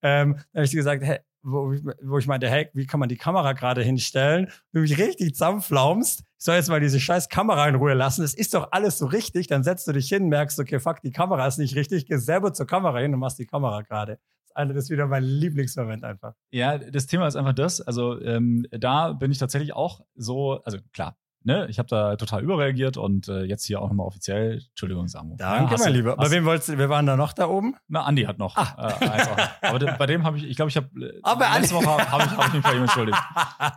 ähm, 0.03 0.36
da 0.53 0.60
habe 0.60 0.65
ich 0.65 0.72
gesagt, 0.72 1.03
hey, 1.03 1.20
wo, 1.41 1.72
ich- 1.74 1.82
wo 2.03 2.18
ich 2.20 2.27
meinte, 2.27 2.50
hey, 2.50 2.70
wie 2.74 2.86
kann 2.86 3.00
man 3.00 3.10
die 3.10 3.18
Kamera 3.18 3.53
gerade 3.53 3.82
hinstellen? 3.82 4.51
Du 4.74 4.82
mich 4.82 4.98
richtig 5.00 5.34
zusammenflaumst. 5.34 6.20
Ich 6.20 6.46
soll 6.46 6.56
jetzt 6.56 6.70
mal 6.70 6.79
diese 6.82 7.00
scheiß 7.00 7.29
Kamera 7.29 7.68
in 7.68 7.75
Ruhe 7.75 7.94
lassen. 7.94 8.22
Das 8.22 8.34
ist 8.34 8.53
doch 8.53 8.68
alles 8.72 8.98
so 8.98 9.06
richtig. 9.08 9.48
Dann 9.48 9.63
setzt 9.63 9.88
du 9.88 9.91
dich 9.94 10.08
hin, 10.10 10.27
merkst, 10.27 10.60
okay, 10.60 10.79
fuck, 10.79 11.01
die 11.01 11.12
Kamera 11.12 11.48
ist 11.48 11.58
nicht 11.58 11.75
richtig. 11.75 12.06
Gehst 12.06 12.25
selber 12.25 12.53
zur 12.53 12.68
Kamera 12.68 13.00
hin 13.00 13.13
und 13.13 13.20
machst 13.20 13.39
die 13.39 13.46
Kamera 13.48 13.82
gerade. 13.82 14.20
Eine- 14.60 14.74
das 14.74 14.86
ist 14.86 14.89
wieder 14.89 15.08
mein 15.08 15.24
Lieblingsmoment 15.24 16.04
einfach. 16.04 16.34
Ja, 16.51 16.78
das 16.78 17.08
Thema 17.08 17.28
ist 17.28 17.36
einfach 17.36 17.54
das. 17.54 17.82
Also 17.82 18.22
ähm, 18.22 18.66
da 18.72 19.13
bin 19.13 19.32
ich 19.32 19.38
tatsächlich 19.38 19.74
auch 19.74 20.01
so, 20.16 20.62
also 20.63 20.78
klar, 20.94 21.18
ne, 21.44 21.68
ich 21.70 21.80
habe 21.80 21.88
da 21.88 22.16
total 22.18 22.44
überreagiert 22.44 22.98
und 22.98 23.28
äh, 23.30 23.44
jetzt 23.44 23.66
hier 23.66 23.82
auch 23.82 23.88
nochmal 23.88 24.06
offiziell, 24.06 24.62
Entschuldigung, 24.70 25.08
Samu. 25.08 25.36
Danke, 25.38 25.72
hast 25.72 25.86
mein 25.86 25.94
Lieber. 25.94 26.16
Bei 26.18 26.30
wem 26.32 26.46
wolltest 26.46 26.70
du, 26.70 26.78
wir 26.78 26.89
waren 26.89 27.06
da 27.06 27.16
noch 27.16 27.32
da 27.34 27.48
oben? 27.48 27.75
Na, 27.88 28.04
Andi 28.04 28.24
hat 28.24 28.38
noch. 28.38 28.58
Ah. 28.58 28.98
Äh, 29.00 29.22
auch. 29.24 29.38
Aber 29.70 29.80
de, 29.80 29.92
bei 29.98 30.06
dem 30.06 30.24
habe 30.25 30.38
ich, 30.38 30.44
ich 30.44 30.56
glaube, 30.58 30.70
ich 30.70 30.75
habe 30.78 30.89
Ah, 31.24 31.36
bei 31.36 31.58
letzte. 31.60 31.75
Woche 31.75 31.88
habe 32.12 32.24
ich, 32.24 32.30
hab 32.38 32.48
ich 32.48 32.54
mich 32.54 32.63
bei 32.63 32.74
ihm 32.75 32.82
entschuldigt, 32.82 33.18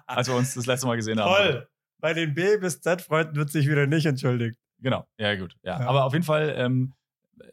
als 0.06 0.28
wir 0.28 0.34
uns 0.34 0.54
das 0.54 0.66
letzte 0.66 0.86
Mal 0.86 0.96
gesehen 0.96 1.20
haben. 1.20 1.32
Toll. 1.34 1.68
Bei 2.00 2.14
den 2.14 2.34
B 2.34 2.56
bis 2.58 2.80
Z-Freunden 2.80 3.36
wird 3.36 3.50
sich 3.50 3.68
wieder 3.68 3.86
nicht 3.86 4.06
entschuldigt. 4.06 4.56
Genau, 4.80 5.06
ja 5.18 5.36
gut. 5.36 5.54
Ja. 5.62 5.78
Ja. 5.80 5.86
Aber 5.86 6.04
auf 6.04 6.12
jeden 6.12 6.24
Fall, 6.24 6.52
ähm, 6.56 6.92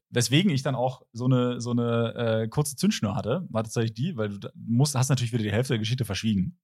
weswegen 0.10 0.52
ich 0.52 0.64
dann 0.64 0.76
auch 0.76 1.02
so 1.14 1.26
eine, 1.26 1.60
so 1.62 1.72
eine 1.72 2.14
äh, 2.44 2.48
kurze 2.48 2.76
Zündschnur 2.76 3.16
hatte, 3.16 3.46
war 3.50 3.64
tatsächlich 3.64 3.94
die, 3.94 4.18
weil 4.18 4.30
du 4.40 4.50
musst, 4.56 4.96
hast 4.96 5.10
natürlich 5.10 5.34
wieder 5.34 5.44
die 5.44 5.52
Hälfte 5.52 5.74
der 5.74 5.80
Geschichte 5.80 6.06
verschwiegen. 6.06 6.58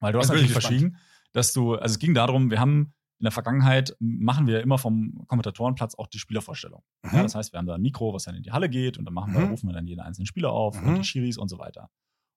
Weil 0.00 0.12
du 0.12 0.18
hast 0.18 0.28
natürlich 0.28 0.52
verschwiegen, 0.52 0.96
dass 1.32 1.52
du, 1.52 1.74
also 1.74 1.92
es 1.94 1.98
ging 1.98 2.14
darum, 2.14 2.50
wir 2.50 2.60
haben 2.60 2.94
in 3.20 3.24
der 3.24 3.32
Vergangenheit 3.32 3.96
machen 3.98 4.46
wir 4.46 4.60
immer 4.62 4.78
vom 4.78 5.24
Kommentatorenplatz 5.26 5.96
auch 5.96 6.06
die 6.06 6.20
Spielervorstellung. 6.20 6.84
Ja, 7.12 7.22
das 7.22 7.34
heißt, 7.34 7.52
wir 7.52 7.58
haben 7.58 7.66
da 7.66 7.74
ein 7.74 7.82
Mikro, 7.82 8.14
was 8.14 8.24
dann 8.24 8.36
in 8.36 8.44
die 8.44 8.52
Halle 8.52 8.68
geht 8.68 8.96
und 8.96 9.04
dann 9.06 9.14
machen 9.14 9.32
wir, 9.32 9.40
Mhm. 9.40 9.50
rufen 9.50 9.68
wir 9.68 9.72
dann 9.74 9.88
jeden 9.88 10.00
einzelnen 10.00 10.26
Spieler 10.26 10.52
auf 10.52 10.80
Mhm. 10.80 10.88
und 10.88 10.98
die 10.98 11.04
Schiris 11.04 11.36
und 11.36 11.48
so 11.48 11.58
weiter. 11.58 11.90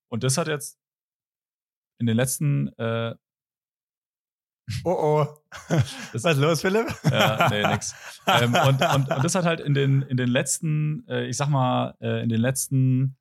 Und 0.10 0.24
das 0.24 0.38
hat 0.40 0.48
jetzt 0.48 0.80
in 2.00 2.08
den 2.08 2.16
letzten 2.18 2.70
äh, 2.80 3.16
Oh 4.84 4.92
oh. 4.92 5.28
Das- 6.14 6.24
Was 6.24 6.36
ist 6.38 6.42
los, 6.42 6.62
Philipp? 6.62 6.88
Ja, 7.10 7.50
nee, 7.50 7.66
nix. 7.68 7.94
ähm, 8.28 8.54
und, 8.68 8.82
und, 8.82 9.10
und 9.12 9.24
das 9.24 9.36
hat 9.36 9.46
halt 9.46 9.60
in 9.60 9.74
den, 9.74 10.02
in 10.04 10.18
den 10.18 10.30
letzten, 10.30 11.06
äh, 11.08 11.26
ich 11.28 11.38
sag 11.38 11.50
mal, 11.50 11.96
äh, 12.02 12.24
in 12.24 12.30
den 12.30 12.40
letzten, 12.42 13.18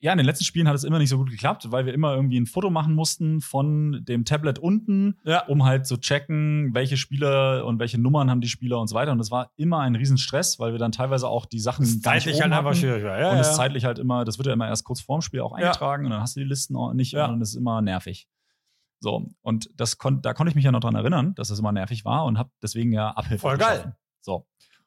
ja, 0.00 0.12
in 0.12 0.18
den 0.18 0.26
letzten 0.26 0.44
Spielen 0.44 0.68
hat 0.68 0.74
es 0.74 0.84
immer 0.84 0.98
nicht 0.98 1.08
so 1.08 1.16
gut 1.16 1.30
geklappt, 1.30 1.70
weil 1.72 1.86
wir 1.86 1.94
immer 1.94 2.14
irgendwie 2.14 2.38
ein 2.38 2.44
Foto 2.44 2.68
machen 2.68 2.94
mussten 2.94 3.40
von 3.40 4.04
dem 4.04 4.26
Tablet 4.26 4.58
unten, 4.58 5.18
Ja. 5.24 5.46
um 5.46 5.64
halt 5.64 5.86
zu 5.86 5.96
checken, 5.96 6.74
welche 6.74 6.98
Spieler 6.98 7.64
und 7.64 7.78
welche 7.78 7.98
Nummern 7.98 8.30
haben 8.30 8.42
die 8.42 8.48
Spieler 8.48 8.78
und 8.80 8.88
so 8.88 8.94
weiter. 8.94 9.12
Und 9.12 9.18
das 9.18 9.30
war 9.30 9.50
immer 9.56 9.80
ein 9.80 9.94
Riesenstress, 9.96 10.58
weil 10.58 10.72
wir 10.72 10.78
dann 10.78 10.92
teilweise 10.92 11.26
auch 11.26 11.46
die 11.46 11.58
Sachen 11.58 11.86
Zeitlich 11.86 12.42
halt 12.42 12.52
einfach 12.52 12.70
hatten. 12.70 12.76
schwierig 12.80 13.02
war. 13.02 13.18
Ja, 13.18 13.30
und 13.30 13.38
es 13.38 13.46
ja. 13.48 13.52
zeitlich 13.54 13.86
halt 13.86 13.98
immer, 13.98 14.26
das 14.26 14.36
wird 14.36 14.46
ja 14.46 14.52
immer 14.52 14.68
erst 14.68 14.84
kurz 14.84 15.00
vorm 15.00 15.22
Spiel 15.22 15.40
auch 15.40 15.52
eingetragen 15.52 16.04
und 16.04 16.10
dann 16.10 16.20
hast 16.20 16.36
du 16.36 16.40
die 16.40 16.46
Listen 16.46 16.76
auch 16.76 16.92
nicht 16.92 17.14
und 17.14 17.40
das 17.40 17.50
ist 17.50 17.56
immer 17.56 17.80
nervig. 17.80 18.28
So, 19.04 19.28
und 19.42 19.68
das 19.76 19.98
kon 19.98 20.22
da 20.22 20.32
konnte 20.32 20.48
ich 20.48 20.54
mich 20.56 20.64
ja 20.64 20.72
noch 20.72 20.80
dran 20.80 20.94
erinnern, 20.94 21.34
dass 21.34 21.48
das 21.48 21.58
immer 21.58 21.72
nervig 21.72 22.04
war 22.06 22.24
und 22.24 22.38
habe 22.38 22.50
deswegen 22.62 22.90
ja 22.90 23.10
Abhilfe 23.10 23.42
Voll 23.42 23.58
geil. 23.58 23.76
geschaffen. 23.76 23.92
So, 24.22 24.46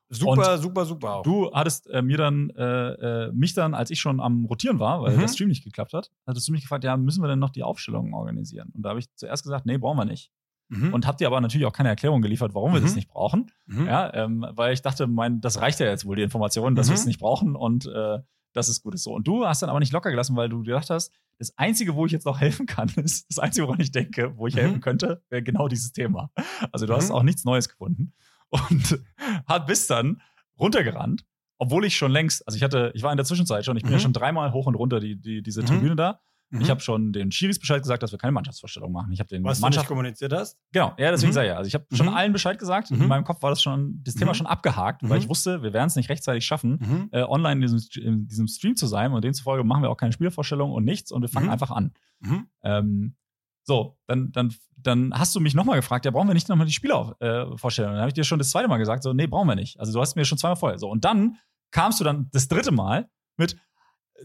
Super, 0.10 0.58
super, 0.58 0.86
super. 0.86 1.16
Auch. 1.18 1.24
du 1.24 1.52
hattest 1.54 1.88
äh, 1.90 2.02
mir 2.02 2.18
dann, 2.18 2.50
äh, 2.52 3.26
äh, 3.26 3.32
mich 3.34 3.54
dann, 3.54 3.74
als 3.74 3.92
ich 3.92 4.00
schon 4.00 4.20
am 4.22 4.46
Rotieren 4.46 4.80
war, 4.80 5.02
weil 5.02 5.16
Mhm. 5.16 5.20
der 5.20 5.28
Stream 5.28 5.50
nicht 5.50 5.64
geklappt 5.66 5.92
hat, 5.94 6.10
hattest 6.26 6.48
du 6.48 6.54
mich 6.54 6.62
gefragt, 6.62 6.84
ja, 6.86 6.96
müssen 6.98 7.22
wir 7.22 7.28
denn 7.28 7.40
noch 7.40 7.50
die 7.52 7.62
Aufstellungen 7.64 8.14
organisieren? 8.14 8.72
Und 8.74 8.84
da 8.84 8.90
habe 8.90 9.00
ich 9.00 9.14
zuerst 9.16 9.44
gesagt, 9.44 9.66
nee, 9.66 9.78
brauchen 9.78 9.98
wir 9.98 10.06
nicht. 10.06 10.32
Mhm. 10.70 10.94
Und 10.94 11.06
hab 11.06 11.18
dir 11.18 11.28
aber 11.28 11.40
natürlich 11.42 11.68
auch 11.68 11.74
keine 11.74 11.90
Erklärung 11.90 12.22
geliefert, 12.22 12.54
warum 12.56 12.72
wir 12.74 12.80
Mhm. 12.80 12.86
das 12.86 12.96
nicht 12.96 13.10
brauchen. 13.10 13.52
Mhm. 13.68 13.86
Ja, 13.86 14.14
ähm, 14.14 14.46
weil 14.52 14.74
ich 14.74 14.82
dachte, 14.82 15.08
mein, 15.08 15.42
das 15.42 15.60
reicht 15.62 15.80
ja 15.82 15.86
jetzt 15.88 16.06
wohl, 16.06 16.16
die 16.16 16.24
Information, 16.24 16.74
dass 16.76 16.88
Mhm. 16.88 16.92
wir 16.92 16.96
es 16.96 17.06
nicht 17.06 17.20
brauchen 17.20 17.56
und 17.58 17.86
äh, 17.86 18.20
dass 18.58 18.68
es 18.68 18.82
gut 18.82 18.94
ist 18.96 19.04
so. 19.04 19.14
Und 19.14 19.28
du 19.28 19.46
hast 19.46 19.62
dann 19.62 19.70
aber 19.70 19.80
nicht 19.80 19.94
locker 19.94 20.10
gelassen, 20.10 20.36
weil 20.36 20.50
du 20.50 20.64
gedacht 20.64 20.90
hast, 20.90 21.12
das 21.40 21.58
Einzige, 21.58 21.96
wo 21.96 22.06
ich 22.06 22.12
jetzt 22.12 22.26
noch 22.26 22.40
helfen 22.42 22.66
kann, 22.66 22.90
ist, 22.98 23.26
das 23.30 23.40
Einzige, 23.40 23.68
woran 23.68 23.80
ich 23.80 23.92
denke, 23.92 24.34
wo 24.38 24.48
ich 24.48 24.56
Mhm. 24.56 24.60
helfen 24.60 24.82
könnte, 24.82 25.24
wäre 25.30 25.44
genau 25.44 25.68
dieses 25.68 25.92
Thema. 25.94 26.32
Also 26.72 26.86
du 26.86 26.94
hast 26.94 27.10
Mhm. 27.10 27.16
auch 27.16 27.24
nichts 27.24 27.46
Neues 27.46 27.70
gefunden. 27.70 28.14
Und 28.50 29.00
hat 29.48 29.68
bis 29.68 29.88
dann 29.88 30.22
runtergerannt, 30.60 31.26
obwohl 31.60 31.86
ich 31.86 31.96
schon 31.98 32.12
längst, 32.12 32.46
also 32.48 32.56
ich 32.58 32.64
hatte, 32.64 32.92
ich 32.96 33.04
war 33.04 33.12
in 33.12 33.18
der 33.18 33.26
Zwischenzeit 33.26 33.64
schon, 33.66 33.78
ich 33.78 33.84
bin 33.84 33.92
Mhm. 33.92 33.96
ja 33.96 34.00
schon 34.00 34.14
dreimal 34.14 34.52
hoch 34.54 34.66
und 34.68 34.76
runter 34.76 35.00
die, 35.00 35.16
die, 35.20 35.42
diese 35.42 35.62
Mhm. 35.62 35.66
Tribüne 35.68 35.96
da. 35.96 36.20
Mhm. 36.50 36.62
Ich 36.62 36.70
habe 36.70 36.80
schon 36.80 37.12
den 37.12 37.32
Schiris 37.32 37.60
Bescheid 37.60 37.82
gesagt, 37.82 38.04
dass 38.04 38.12
wir 38.12 38.18
keine 38.20 38.32
Mannschaftsvorstellung 38.32 38.92
machen. 38.92 39.12
Ich 39.12 39.20
habe 39.20 39.28
den 39.28 39.44
was 39.44 39.58
du 39.58 39.62
Mannschaft 39.64 39.84
nicht 39.84 39.88
kommuniziert 39.90 40.32
hast. 40.32 40.58
Genau, 40.72 40.94
ja, 40.98 41.12
deswegen 41.12 41.32
Mhm. 41.32 41.36
sei 41.36 41.48
ja. 41.48 41.56
Also 41.58 41.68
ich 41.68 41.74
habe 41.74 41.86
schon 41.94 42.06
Mhm. 42.08 42.14
allen 42.14 42.32
Bescheid 42.34 42.58
gesagt. 42.58 42.90
Mhm. 42.90 43.02
In 43.02 43.08
meinem 43.10 43.24
Kopf 43.26 43.42
war 43.44 43.50
das 43.50 43.62
schon, 43.62 44.02
das 44.04 44.16
Thema 44.16 44.32
Mhm. 44.32 44.36
schon 44.36 44.48
abgehakt, 44.48 45.04
Mhm. 45.04 45.10
weil 45.10 45.20
ich 45.20 45.28
wusste, 45.28 45.62
wir 45.62 45.74
werden 45.74 45.88
es 45.88 45.96
nicht 45.98 46.10
rechtzeitig 46.10 46.46
schaffen, 46.46 46.80
Mhm. 46.80 47.10
äh, 47.12 47.24
online 47.24 47.56
in 47.56 47.62
diesem, 47.74 47.82
in 48.02 48.28
diesem 48.28 48.48
Stream 48.48 48.76
zu 48.78 48.88
sein. 48.88 49.12
Und 49.12 49.24
demzufolge 49.26 49.64
machen 49.66 49.82
wir 49.84 49.90
auch 49.90 49.98
keine 49.98 50.14
Spielvorstellung 50.14 50.72
und 50.72 50.86
nichts 50.86 51.12
und 51.12 51.22
wir 51.22 51.30
fangen 51.30 51.48
Mhm. 51.48 51.52
einfach 51.52 51.72
an. 51.72 51.92
Mhm. 52.20 52.48
Ähm, 52.64 53.16
so, 53.64 53.98
dann, 54.08 54.32
dann, 54.32 54.54
dann 54.78 55.14
hast 55.14 55.36
du 55.36 55.42
mich 55.42 55.54
nochmal 55.54 55.76
gefragt, 55.76 56.06
ja, 56.06 56.12
brauchen 56.12 56.28
wir 56.30 56.34
nicht 56.34 56.48
nochmal 56.48 56.66
die 56.68 56.72
Spielervorstellung? 56.74 57.92
Dann 57.92 58.00
habe 58.00 58.08
ich 58.10 58.14
dir 58.14 58.24
schon 58.24 58.40
das 58.40 58.52
zweite 58.52 58.70
Mal 58.70 58.78
gesagt, 58.78 59.04
so, 59.04 59.12
nee, 59.12 59.28
brauchen 59.28 59.48
wir 59.50 59.56
nicht. 59.56 59.78
Also 59.82 59.92
du 59.92 60.00
hast 60.00 60.16
mir 60.16 60.24
schon 60.24 60.38
zweimal 60.38 60.56
vorher. 60.56 60.80
So, 60.80 60.90
und 60.90 61.04
dann 61.04 61.36
kamst 61.72 62.00
du 62.00 62.06
dann 62.06 62.30
das 62.32 62.48
dritte 62.48 62.72
Mal 62.72 63.10
mit 63.36 63.58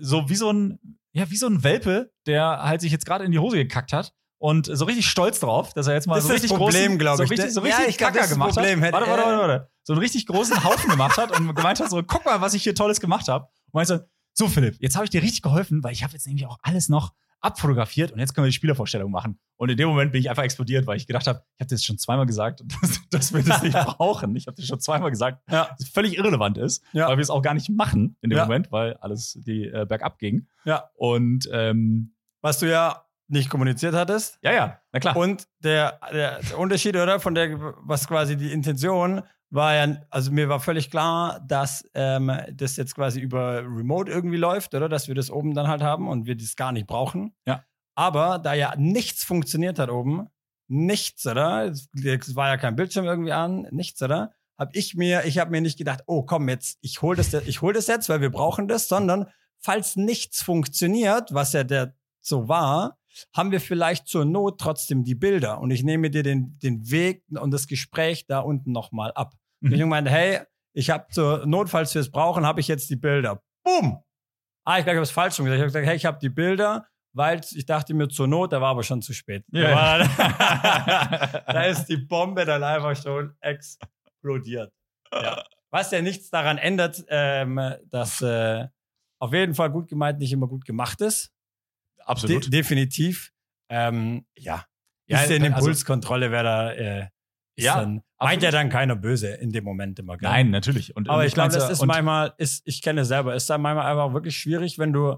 so 0.01 0.29
wie 0.29 0.37
so 0.37 0.51
ein, 0.53 0.79
ja, 1.13 1.31
wie 1.31 1.37
so 1.37 1.47
ein 1.47 1.63
Welpe, 1.63 2.11
der 2.27 2.63
halt 2.63 2.81
sich 2.81 2.93
jetzt 2.93 3.07
gerade 3.07 3.25
in 3.25 3.33
die 3.33 3.39
Hose 3.39 3.57
gekackt 3.57 3.93
hat 3.93 4.13
und 4.39 4.67
so 4.67 4.85
richtig 4.87 5.07
stolz 5.07 5.41
drauf, 5.41 5.73
dass 5.75 5.87
er 5.87 5.95
jetzt 5.95 6.07
mal 6.07 6.15
Das 6.17 6.25
so 6.25 6.33
richtig 6.33 6.51
Problem, 6.51 6.99
großen, 6.99 7.17
so 7.17 7.23
ich. 7.25 7.31
richtig, 7.31 7.53
so 7.53 7.61
Ja, 7.61 7.67
richtig 7.77 7.89
ich 7.91 7.99
glaub, 7.99 8.13
Kacker 8.13 8.29
gemacht 8.29 8.55
Problem. 8.55 8.83
hat. 8.83 8.93
Warte, 8.93 9.07
warte, 9.09 9.23
warte, 9.23 9.39
warte. 9.39 9.71
So 9.85 9.93
einen 9.93 10.01
richtig 10.01 10.27
großen 10.27 10.65
Haufen 10.65 10.91
gemacht 10.91 11.17
hat 11.17 11.39
und 11.39 11.55
gemeint 11.55 11.81
hat 11.81 11.91
so, 11.91 12.03
guck 12.03 12.25
mal, 12.25 12.41
was 12.41 12.55
ich 12.55 12.63
hier 12.63 12.75
Tolles 12.75 13.01
gemacht 13.01 13.29
habe. 13.29 13.45
Und 13.67 13.75
meinst 13.75 13.91
so, 13.91 13.99
so 14.35 14.49
Philipp, 14.49 14.77
jetzt 14.81 14.95
habe 14.97 15.05
ich 15.05 15.11
dir 15.11 15.23
richtig 15.23 15.43
geholfen, 15.43 15.83
weil 15.85 15.93
ich 15.93 16.03
habe 16.03 16.13
jetzt 16.15 16.27
nämlich 16.27 16.47
auch 16.47 16.59
alles 16.63 16.89
noch 16.89 17.13
abfotografiert 17.43 18.13
und 18.13 18.19
jetzt 18.21 18.35
können 18.35 18.45
wir 18.45 18.49
die 18.51 18.55
Spielervorstellung 18.57 19.11
machen. 19.11 19.39
Und 19.57 19.69
in 19.69 19.77
dem 19.77 19.89
Moment 19.89 20.13
bin 20.13 20.21
ich 20.21 20.31
einfach 20.31 20.43
explodiert, 20.45 20.87
weil 20.87 20.97
ich 20.97 21.07
gedacht 21.07 21.27
habe, 21.27 21.43
ich 21.57 21.61
habe 21.65 21.71
das 21.71 21.85
schon 21.85 21.99
zweimal 21.99 22.27
gesagt, 22.27 22.63
dass, 22.83 23.01
dass 23.11 23.33
wir 23.35 23.43
das 23.43 23.63
nicht 23.63 23.75
brauchen. 23.85 24.35
Ich 24.37 24.47
habe 24.47 24.55
dir 24.57 24.67
schon 24.67 24.81
zweimal 24.81 25.11
gesagt, 25.11 25.43
Ja. 25.51 25.67
dass 25.67 25.81
es 25.81 25.89
völlig 25.89 26.17
irrelevant 26.17 26.57
ist, 26.59 26.85
Ja. 26.93 27.09
weil 27.09 27.19
wir 27.19 27.23
es 27.23 27.31
auch 27.31 27.43
gar 27.43 27.55
nicht 27.55 27.69
machen 27.69 28.17
in 28.23 28.31
dem 28.31 28.37
Ja. 28.39 28.45
Moment, 28.45 28.73
weil 28.73 28.95
alles 28.95 29.39
die 29.45 29.65
äh, 29.67 29.85
bergab 29.89 30.19
ging. 30.19 30.47
Ja. 30.65 30.91
Und 30.95 31.49
ähm, 31.53 32.15
Was 32.41 32.59
du 32.61 32.71
ja 32.71 33.05
nicht 33.29 33.49
kommuniziert 33.51 33.95
hattest. 33.95 34.39
ja, 34.43 34.53
ja, 34.53 34.79
na 34.93 35.01
klar. 35.01 35.17
Und 35.17 35.47
der, 35.61 35.99
der, 36.13 36.41
der 36.43 36.59
Unterschied, 36.59 36.97
oder? 36.97 37.19
Von 37.19 37.35
der, 37.35 37.59
was 37.79 38.07
quasi 38.07 38.37
die 38.37 38.53
Intention 38.53 39.23
war 39.53 39.75
ja, 39.75 39.97
also 40.11 40.33
mir 40.33 40.49
war 40.49 40.61
völlig 40.61 40.91
klar, 40.91 41.41
dass 41.47 41.85
ähm, 41.95 42.33
das 42.53 42.77
jetzt 42.77 42.95
quasi 42.95 43.21
über 43.21 43.59
Remote 43.61 44.11
irgendwie 44.11 44.37
läuft, 44.37 44.75
oder? 44.75 44.89
Dass 44.89 45.09
wir 45.09 45.15
das 45.15 45.31
oben 45.31 45.55
dann 45.55 45.69
halt 45.69 45.83
haben 45.83 46.09
und 46.09 46.27
wir 46.27 46.37
das 46.37 46.57
gar 46.57 46.73
nicht 46.73 46.87
brauchen. 46.87 47.35
Ja. 47.47 47.65
Aber 47.95 48.39
da 48.39 48.55
ja 48.55 48.75
nichts 48.77 49.25
funktioniert 49.25 49.79
hat 49.79 49.91
oben, 49.91 50.29
nichts, 50.69 51.27
oder? 51.27 51.67
Es 51.67 52.35
war 52.35 52.49
ja 52.49 52.57
kein 52.57 52.77
Bildschirm 52.77 53.05
irgendwie 53.05 53.33
an, 53.33 53.69
nichts, 53.71 54.01
oder? 54.03 54.33
habe 54.63 54.79
ich 54.79 54.95
mir, 54.95 55.25
ich 55.25 55.39
habe 55.39 55.51
mir 55.51 55.61
nicht 55.61 55.79
gedacht, 55.79 56.05
oh 56.07 56.23
komm 56.23 56.49
jetzt, 56.49 56.79
ich 56.81 57.03
hol 57.03 57.17
das, 57.17 57.35
ich 57.35 57.63
hol 57.63 57.73
das 57.73 57.87
jetzt, 57.89 58.09
weil 58.09 58.21
wir 58.21 58.31
brauchen 58.31 58.69
das, 58.69 58.89
sondern 58.89 59.27
falls 59.59 59.97
nichts 59.97 60.43
funktioniert, 60.43 61.35
was 61.35 61.53
ja 61.53 61.65
der 61.65 61.95
so 62.21 62.49
war, 62.49 62.99
haben 63.35 63.51
wir 63.51 63.61
vielleicht 63.61 64.07
zur 64.07 64.25
Not 64.25 64.61
trotzdem 64.61 65.05
die 65.05 65.15
Bilder 65.15 65.61
und 65.61 65.71
ich 65.71 65.83
nehme 65.83 66.11
dir 66.11 66.23
den, 66.23 66.59
den 66.61 66.91
Weg 66.91 67.25
und 67.31 67.51
das 67.51 67.67
Gespräch 67.67 68.27
da 68.27 68.39
unten 68.39 68.73
nochmal 68.73 69.13
ab. 69.13 69.35
Mhm. 69.63 69.73
Ich 69.73 69.85
meine, 69.85 70.11
hey, 70.11 70.41
ich 70.75 70.91
habe 70.91 71.07
zur 71.11 71.47
Not, 71.47 71.71
falls 71.71 71.95
wir 71.95 72.01
es 72.01 72.11
brauchen, 72.11 72.45
habe 72.45 72.61
ich 72.61 72.69
jetzt 72.69 72.91
die 72.91 72.97
Bilder. 72.97 73.43
Boom! 73.65 74.03
Ah, 74.65 74.79
ich 74.79 74.85
glaube, 74.85 74.93
ich 74.93 74.97
habe 74.97 75.03
es 75.03 75.11
falsch 75.11 75.37
schon 75.37 75.45
gesagt. 75.45 75.59
Ich 75.59 75.63
habe 75.63 75.69
gesagt, 75.69 75.87
hey, 75.87 75.97
ich 75.97 76.05
habe 76.05 76.19
die 76.21 76.29
Bilder, 76.29 76.87
weil 77.15 77.41
ich 77.55 77.67
dachte 77.67 77.95
mir 77.95 78.09
zur 78.09 78.27
Not, 78.27 78.53
da 78.53 78.61
war 78.61 78.71
aber 78.71 78.83
schon 78.83 79.03
zu 79.03 79.13
spät. 79.13 79.45
Yeah. 79.53 79.99
Da, 79.99 81.43
da 81.53 81.63
ist 81.65 81.87
die 81.87 81.97
Bombe 81.97 82.45
dann 82.45 82.63
einfach 82.63 82.97
schon 83.01 83.37
explodiert. 83.41 84.73
Ja. 85.13 85.45
Was 85.71 85.91
ja 85.91 86.03
nichts 86.03 86.31
daran 86.31 86.59
ändert, 86.59 87.05
ähm, 87.09 87.61
dass 87.91 88.21
äh, 88.23 88.67
auf 89.19 89.33
jeden 89.33 89.55
Fall 89.55 89.71
gut 89.71 89.89
gemeint 89.89 90.19
nicht 90.19 90.33
immer 90.33 90.49
gut 90.49 90.65
gemacht 90.65 91.01
ist. 91.01 91.33
Absolut. 91.99 92.45
De 92.45 92.51
definitiv. 92.51 93.33
Ähm, 93.69 94.27
ja. 94.37 94.65
ja. 95.07 95.23
Ist 95.23 95.31
in 95.31 95.45
also 95.45 95.57
Impulskontrolle, 95.57 96.31
wer 96.31 96.43
da 96.43 96.73
äh, 96.73 97.09
ja, 97.57 97.81
dann, 97.81 98.03
meint 98.25 98.43
ja 98.43 98.51
dann 98.51 98.69
keiner 98.69 98.97
böse 98.97 99.29
in 99.29 99.53
dem 99.53 99.65
Moment 99.65 99.99
immer. 99.99 100.17
Gell? 100.17 100.29
Nein, 100.29 100.51
natürlich. 100.51 100.95
Und, 100.97 101.09
Aber 101.09 101.25
ich 101.25 101.35
glaube, 101.35 101.53
das 101.53 101.71
ist 101.71 101.85
manchmal, 101.85 102.35
ist, 102.39 102.63
ich 102.67 102.83
kenne 102.83 103.03
es 103.03 103.09
selber, 103.09 103.35
ist 103.35 103.49
dann 103.49 103.63
manchmal 103.63 103.87
einfach 103.87 104.13
wirklich 104.13 104.37
schwierig, 104.37 104.79
wenn 104.79 104.93
du, 104.93 105.17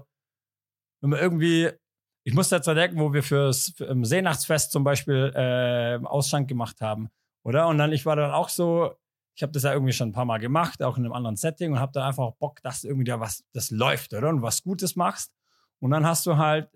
wenn 1.01 1.09
man 1.11 1.19
irgendwie, 1.19 1.71
ich 2.23 2.33
muss 2.33 2.49
dazu 2.49 2.73
denken, 2.73 2.99
wo 2.99 3.13
wir 3.13 3.23
fürs 3.23 3.73
für, 3.77 3.85
im 3.85 4.05
Seenachtsfest 4.05 4.71
zum 4.71 4.83
Beispiel 4.83 5.31
äh, 5.35 5.99
Ausschank 6.05 6.47
gemacht 6.47 6.81
haben, 6.81 7.09
oder? 7.43 7.67
Und 7.67 7.77
dann, 7.77 7.91
ich 7.91 8.05
war 8.05 8.15
dann 8.15 8.31
auch 8.31 8.49
so, 8.49 8.95
ich 9.35 9.43
habe 9.43 9.51
das 9.51 9.63
ja 9.63 9.73
irgendwie 9.73 9.93
schon 9.93 10.09
ein 10.09 10.13
paar 10.13 10.25
Mal 10.25 10.39
gemacht, 10.39 10.81
auch 10.81 10.97
in 10.97 11.03
einem 11.03 11.13
anderen 11.13 11.35
Setting 11.35 11.73
und 11.73 11.79
habe 11.79 11.91
dann 11.91 12.03
einfach 12.03 12.31
Bock, 12.39 12.61
dass 12.61 12.83
irgendwie 12.83 13.03
da 13.03 13.19
was, 13.19 13.43
das 13.53 13.69
läuft, 13.69 14.13
oder? 14.13 14.29
Und 14.29 14.41
was 14.41 14.63
Gutes 14.63 14.95
machst. 14.95 15.33
Und 15.79 15.91
dann 15.91 16.05
hast 16.05 16.25
du 16.25 16.37
halt, 16.37 16.69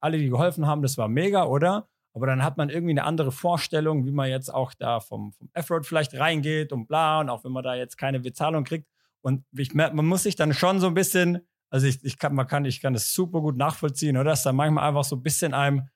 alle, 0.00 0.18
die 0.18 0.30
geholfen 0.30 0.66
haben, 0.66 0.82
das 0.82 0.96
war 0.98 1.08
mega, 1.08 1.44
oder? 1.44 1.89
Aber 2.12 2.26
dann 2.26 2.42
hat 2.42 2.56
man 2.56 2.70
irgendwie 2.70 2.92
eine 2.92 3.04
andere 3.04 3.30
Vorstellung, 3.32 4.04
wie 4.04 4.10
man 4.10 4.28
jetzt 4.28 4.52
auch 4.52 4.74
da 4.74 5.00
vom, 5.00 5.32
vom 5.32 5.48
F-Road 5.52 5.86
vielleicht 5.86 6.14
reingeht 6.14 6.72
und 6.72 6.86
bla. 6.86 7.20
Und 7.20 7.30
auch 7.30 7.44
wenn 7.44 7.52
man 7.52 7.62
da 7.62 7.74
jetzt 7.74 7.96
keine 7.96 8.20
Bezahlung 8.20 8.64
kriegt. 8.64 8.88
Und 9.22 9.44
ich, 9.56 9.74
man 9.74 9.94
muss 9.94 10.24
sich 10.24 10.34
dann 10.34 10.52
schon 10.52 10.80
so 10.80 10.86
ein 10.86 10.94
bisschen, 10.94 11.46
also 11.68 11.86
ich, 11.86 12.04
ich 12.04 12.18
kann, 12.18 12.34
man 12.34 12.46
kann, 12.46 12.64
ich 12.64 12.80
kann 12.80 12.94
das 12.94 13.12
super 13.12 13.40
gut 13.40 13.56
nachvollziehen, 13.56 14.16
oder? 14.16 14.30
Dass 14.30 14.42
da 14.42 14.52
manchmal 14.52 14.88
einfach 14.88 15.04
so 15.04 15.16
ein 15.16 15.22
bisschen 15.22 15.54
einem, 15.54 15.88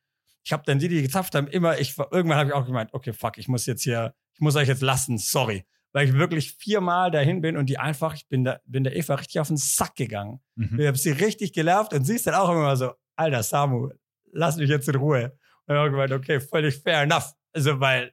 ich 0.45 0.53
habe 0.53 0.63
dann 0.67 0.79
die, 0.79 0.89
die 0.89 1.03
gezapft 1.03 1.35
haben, 1.35 1.49
immer, 1.49 1.79
ich, 1.81 1.97
irgendwann 1.99 2.39
habe 2.39 2.51
ich 2.51 2.55
auch 2.55 2.67
gemeint, 2.67 2.93
okay, 2.93 3.13
fuck, 3.13 3.39
ich 3.39 3.49
muss 3.49 3.67
jetzt 3.67 3.83
hier, 3.83 4.15
ich 4.35 4.41
muss 4.41 4.57
euch 4.57 4.69
jetzt 4.69 4.83
lassen, 4.83 5.19
sorry. 5.19 5.65
Weil 5.93 6.09
ich 6.09 6.15
wirklich 6.15 6.53
viermal 6.53 7.11
dahin 7.11 7.41
bin 7.41 7.57
und 7.57 7.67
die 7.67 7.79
einfach, 7.79 8.15
ich 8.15 8.29
bin 8.29 8.45
da, 8.45 8.61
bin 8.67 8.85
der 8.85 8.97
Eva 8.97 9.15
richtig 9.15 9.41
auf 9.41 9.49
den 9.49 9.57
Sack 9.57 9.95
gegangen. 9.95 10.41
Mhm. 10.57 10.81
Ich 10.81 10.87
habe 10.87 10.99
sie 10.99 11.13
richtig 11.13 11.53
genervt 11.53 11.95
und 11.95 12.05
sie 12.05 12.17
ist 12.17 12.27
dann 12.27 12.35
auch 12.35 12.51
immer 12.51 12.77
so, 12.77 12.93
Alter, 13.17 13.43
Samu, 13.43 13.91
lass 14.33 14.57
mich 14.57 14.69
jetzt 14.69 14.89
in 14.89 14.97
Ruhe. 14.97 15.39
Und 15.67 15.77
ich 15.77 15.91
gemeint, 15.91 16.13
okay, 16.13 16.41
völlig 16.41 16.77
fair 16.77 17.03
enough. 17.03 17.33
Also, 17.53 17.81
weil, 17.81 18.13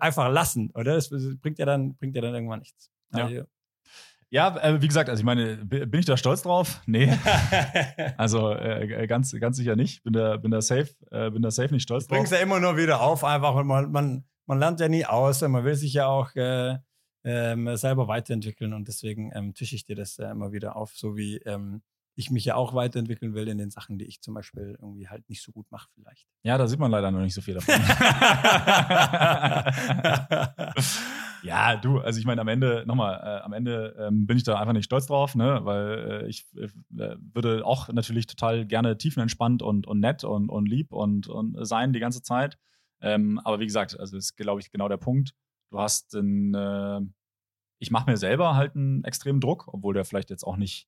einfach 0.00 0.30
lassen, 0.30 0.70
oder? 0.74 0.94
Das 0.94 1.10
bringt 1.10 1.58
ja 1.58 1.66
dann, 1.66 1.96
bringt 1.96 2.16
ja 2.16 2.22
dann 2.22 2.34
irgendwann 2.34 2.60
nichts. 2.60 2.90
Ja. 3.14 3.24
Also, 3.24 3.44
ja, 4.32 4.56
äh, 4.58 4.80
wie 4.80 4.86
gesagt, 4.86 5.08
also 5.08 5.20
ich 5.20 5.24
meine, 5.24 5.56
bin 5.56 5.98
ich 5.98 6.06
da 6.06 6.16
stolz 6.16 6.42
drauf? 6.42 6.80
Nee. 6.86 7.12
also 8.16 8.52
äh, 8.52 9.06
ganz, 9.08 9.34
ganz 9.40 9.56
sicher 9.56 9.74
nicht. 9.74 10.04
Bin 10.04 10.12
da, 10.12 10.36
bin 10.36 10.52
da 10.52 10.62
safe, 10.62 10.94
äh, 11.10 11.30
bin 11.30 11.42
da 11.42 11.50
safe 11.50 11.74
nicht 11.74 11.82
stolz 11.82 12.06
drauf. 12.06 12.16
Bringst 12.16 12.32
ja 12.32 12.38
immer 12.38 12.60
nur 12.60 12.76
wieder 12.76 13.00
auf, 13.00 13.24
einfach 13.24 13.56
und 13.56 13.66
man, 13.66 13.90
man, 13.90 14.24
man 14.46 14.58
lernt 14.60 14.78
ja 14.78 14.88
nie 14.88 15.04
aus 15.04 15.42
und 15.42 15.50
man 15.50 15.64
will 15.64 15.74
sich 15.74 15.94
ja 15.94 16.06
auch 16.06 16.32
äh, 16.36 16.78
ähm, 17.24 17.76
selber 17.76 18.06
weiterentwickeln 18.06 18.72
und 18.72 18.86
deswegen 18.86 19.32
ähm, 19.34 19.52
tische 19.52 19.74
ich 19.74 19.84
dir 19.84 19.96
das 19.96 20.18
immer 20.18 20.52
wieder 20.52 20.76
auf, 20.76 20.92
so 20.94 21.16
wie 21.16 21.38
ähm, 21.38 21.82
ich 22.20 22.30
mich 22.30 22.44
ja 22.44 22.54
auch 22.54 22.74
weiterentwickeln 22.74 23.34
will 23.34 23.48
in 23.48 23.58
den 23.58 23.70
Sachen, 23.70 23.98
die 23.98 24.04
ich 24.04 24.20
zum 24.20 24.34
Beispiel 24.34 24.76
irgendwie 24.80 25.08
halt 25.08 25.28
nicht 25.28 25.42
so 25.42 25.50
gut 25.52 25.70
mache 25.70 25.88
vielleicht. 25.94 26.28
Ja, 26.42 26.58
da 26.58 26.68
sieht 26.68 26.78
man 26.78 26.90
leider 26.90 27.10
noch 27.10 27.20
nicht 27.20 27.34
so 27.34 27.40
viel 27.40 27.54
davon. 27.54 27.74
ja, 31.42 31.76
du, 31.76 32.00
also 32.00 32.20
ich 32.20 32.26
meine, 32.26 32.42
am 32.42 32.48
Ende, 32.48 32.84
nochmal, 32.86 33.14
äh, 33.14 33.42
am 33.42 33.54
Ende 33.54 33.96
ähm, 33.98 34.26
bin 34.26 34.36
ich 34.36 34.44
da 34.44 34.60
einfach 34.60 34.74
nicht 34.74 34.84
stolz 34.84 35.06
drauf, 35.06 35.34
ne, 35.34 35.60
weil 35.64 36.24
äh, 36.24 36.28
ich 36.28 36.44
äh, 36.56 36.68
würde 36.90 37.64
auch 37.64 37.88
natürlich 37.88 38.26
total 38.26 38.66
gerne 38.66 38.98
tiefenentspannt 38.98 39.62
und, 39.62 39.86
und 39.86 40.00
nett 40.00 40.22
und, 40.22 40.50
und 40.50 40.66
lieb 40.66 40.92
und, 40.92 41.26
und 41.26 41.56
sein 41.66 41.92
die 41.92 42.00
ganze 42.00 42.22
Zeit. 42.22 42.58
Ähm, 43.00 43.40
aber 43.44 43.60
wie 43.60 43.66
gesagt, 43.66 43.98
also 43.98 44.16
ist, 44.16 44.36
glaube 44.36 44.60
ich, 44.60 44.70
genau 44.70 44.88
der 44.88 44.98
Punkt. 44.98 45.32
Du 45.70 45.78
hast 45.78 46.14
einen, 46.14 46.54
äh, 46.54 47.00
ich 47.78 47.90
mache 47.90 48.10
mir 48.10 48.18
selber 48.18 48.56
halt 48.56 48.76
einen 48.76 49.04
extremen 49.04 49.40
Druck, 49.40 49.72
obwohl 49.72 49.94
der 49.94 50.04
vielleicht 50.04 50.28
jetzt 50.28 50.44
auch 50.44 50.58
nicht 50.58 50.86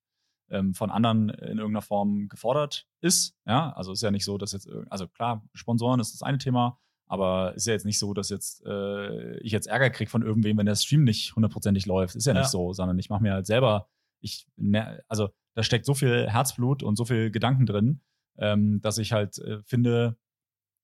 ähm, 0.51 0.75
von 0.75 0.91
anderen 0.91 1.31
in 1.31 1.59
irgendeiner 1.59 1.83
Form 1.83 2.29
gefordert 2.29 2.87
ist. 3.01 3.35
Ja, 3.47 3.73
also 3.73 3.93
ist 3.93 4.03
ja 4.03 4.11
nicht 4.11 4.25
so, 4.25 4.39
dass 4.39 4.53
jetzt, 4.53 4.69
also 4.91 5.09
klar, 5.09 5.43
Sponsoren 5.55 6.01
ist 6.01 6.13
das 6.13 6.23
eine 6.23 6.39
Thema, 6.39 6.79
aber 7.07 7.55
ist 7.55 7.67
ja 7.67 7.73
jetzt 7.73 7.85
nicht 7.85 7.99
so, 7.99 8.15
dass 8.15 8.31
jetzt 8.31 8.65
äh, 8.65 9.39
ich 9.41 9.53
jetzt 9.53 9.67
Ärger 9.67 9.91
kriege 9.91 10.11
von 10.11 10.23
irgendwem, 10.23 10.57
wenn 10.59 10.67
der 10.67 10.77
Stream 10.77 11.05
nicht 11.05 11.35
hundertprozentig 11.37 11.87
läuft. 11.87 12.15
Ist 12.15 12.27
ja, 12.27 12.33
ja. 12.33 12.41
nicht 12.41 12.51
so, 12.51 12.73
sondern 12.73 12.99
ich 12.99 13.11
mache 13.11 13.23
mir 13.23 13.33
halt 13.33 13.47
selber, 13.47 13.89
ich, 14.21 14.47
ne, 14.57 15.03
also 15.09 15.31
da 15.55 15.63
steckt 15.63 15.85
so 15.85 15.95
viel 15.95 16.29
Herzblut 16.31 16.83
und 16.83 16.97
so 16.97 17.05
viel 17.05 17.31
Gedanken 17.31 17.67
drin, 17.67 18.01
ähm, 18.39 18.81
dass 18.81 18.99
ich 18.99 19.13
halt 19.13 19.39
äh, 19.39 19.63
finde, 19.65 20.17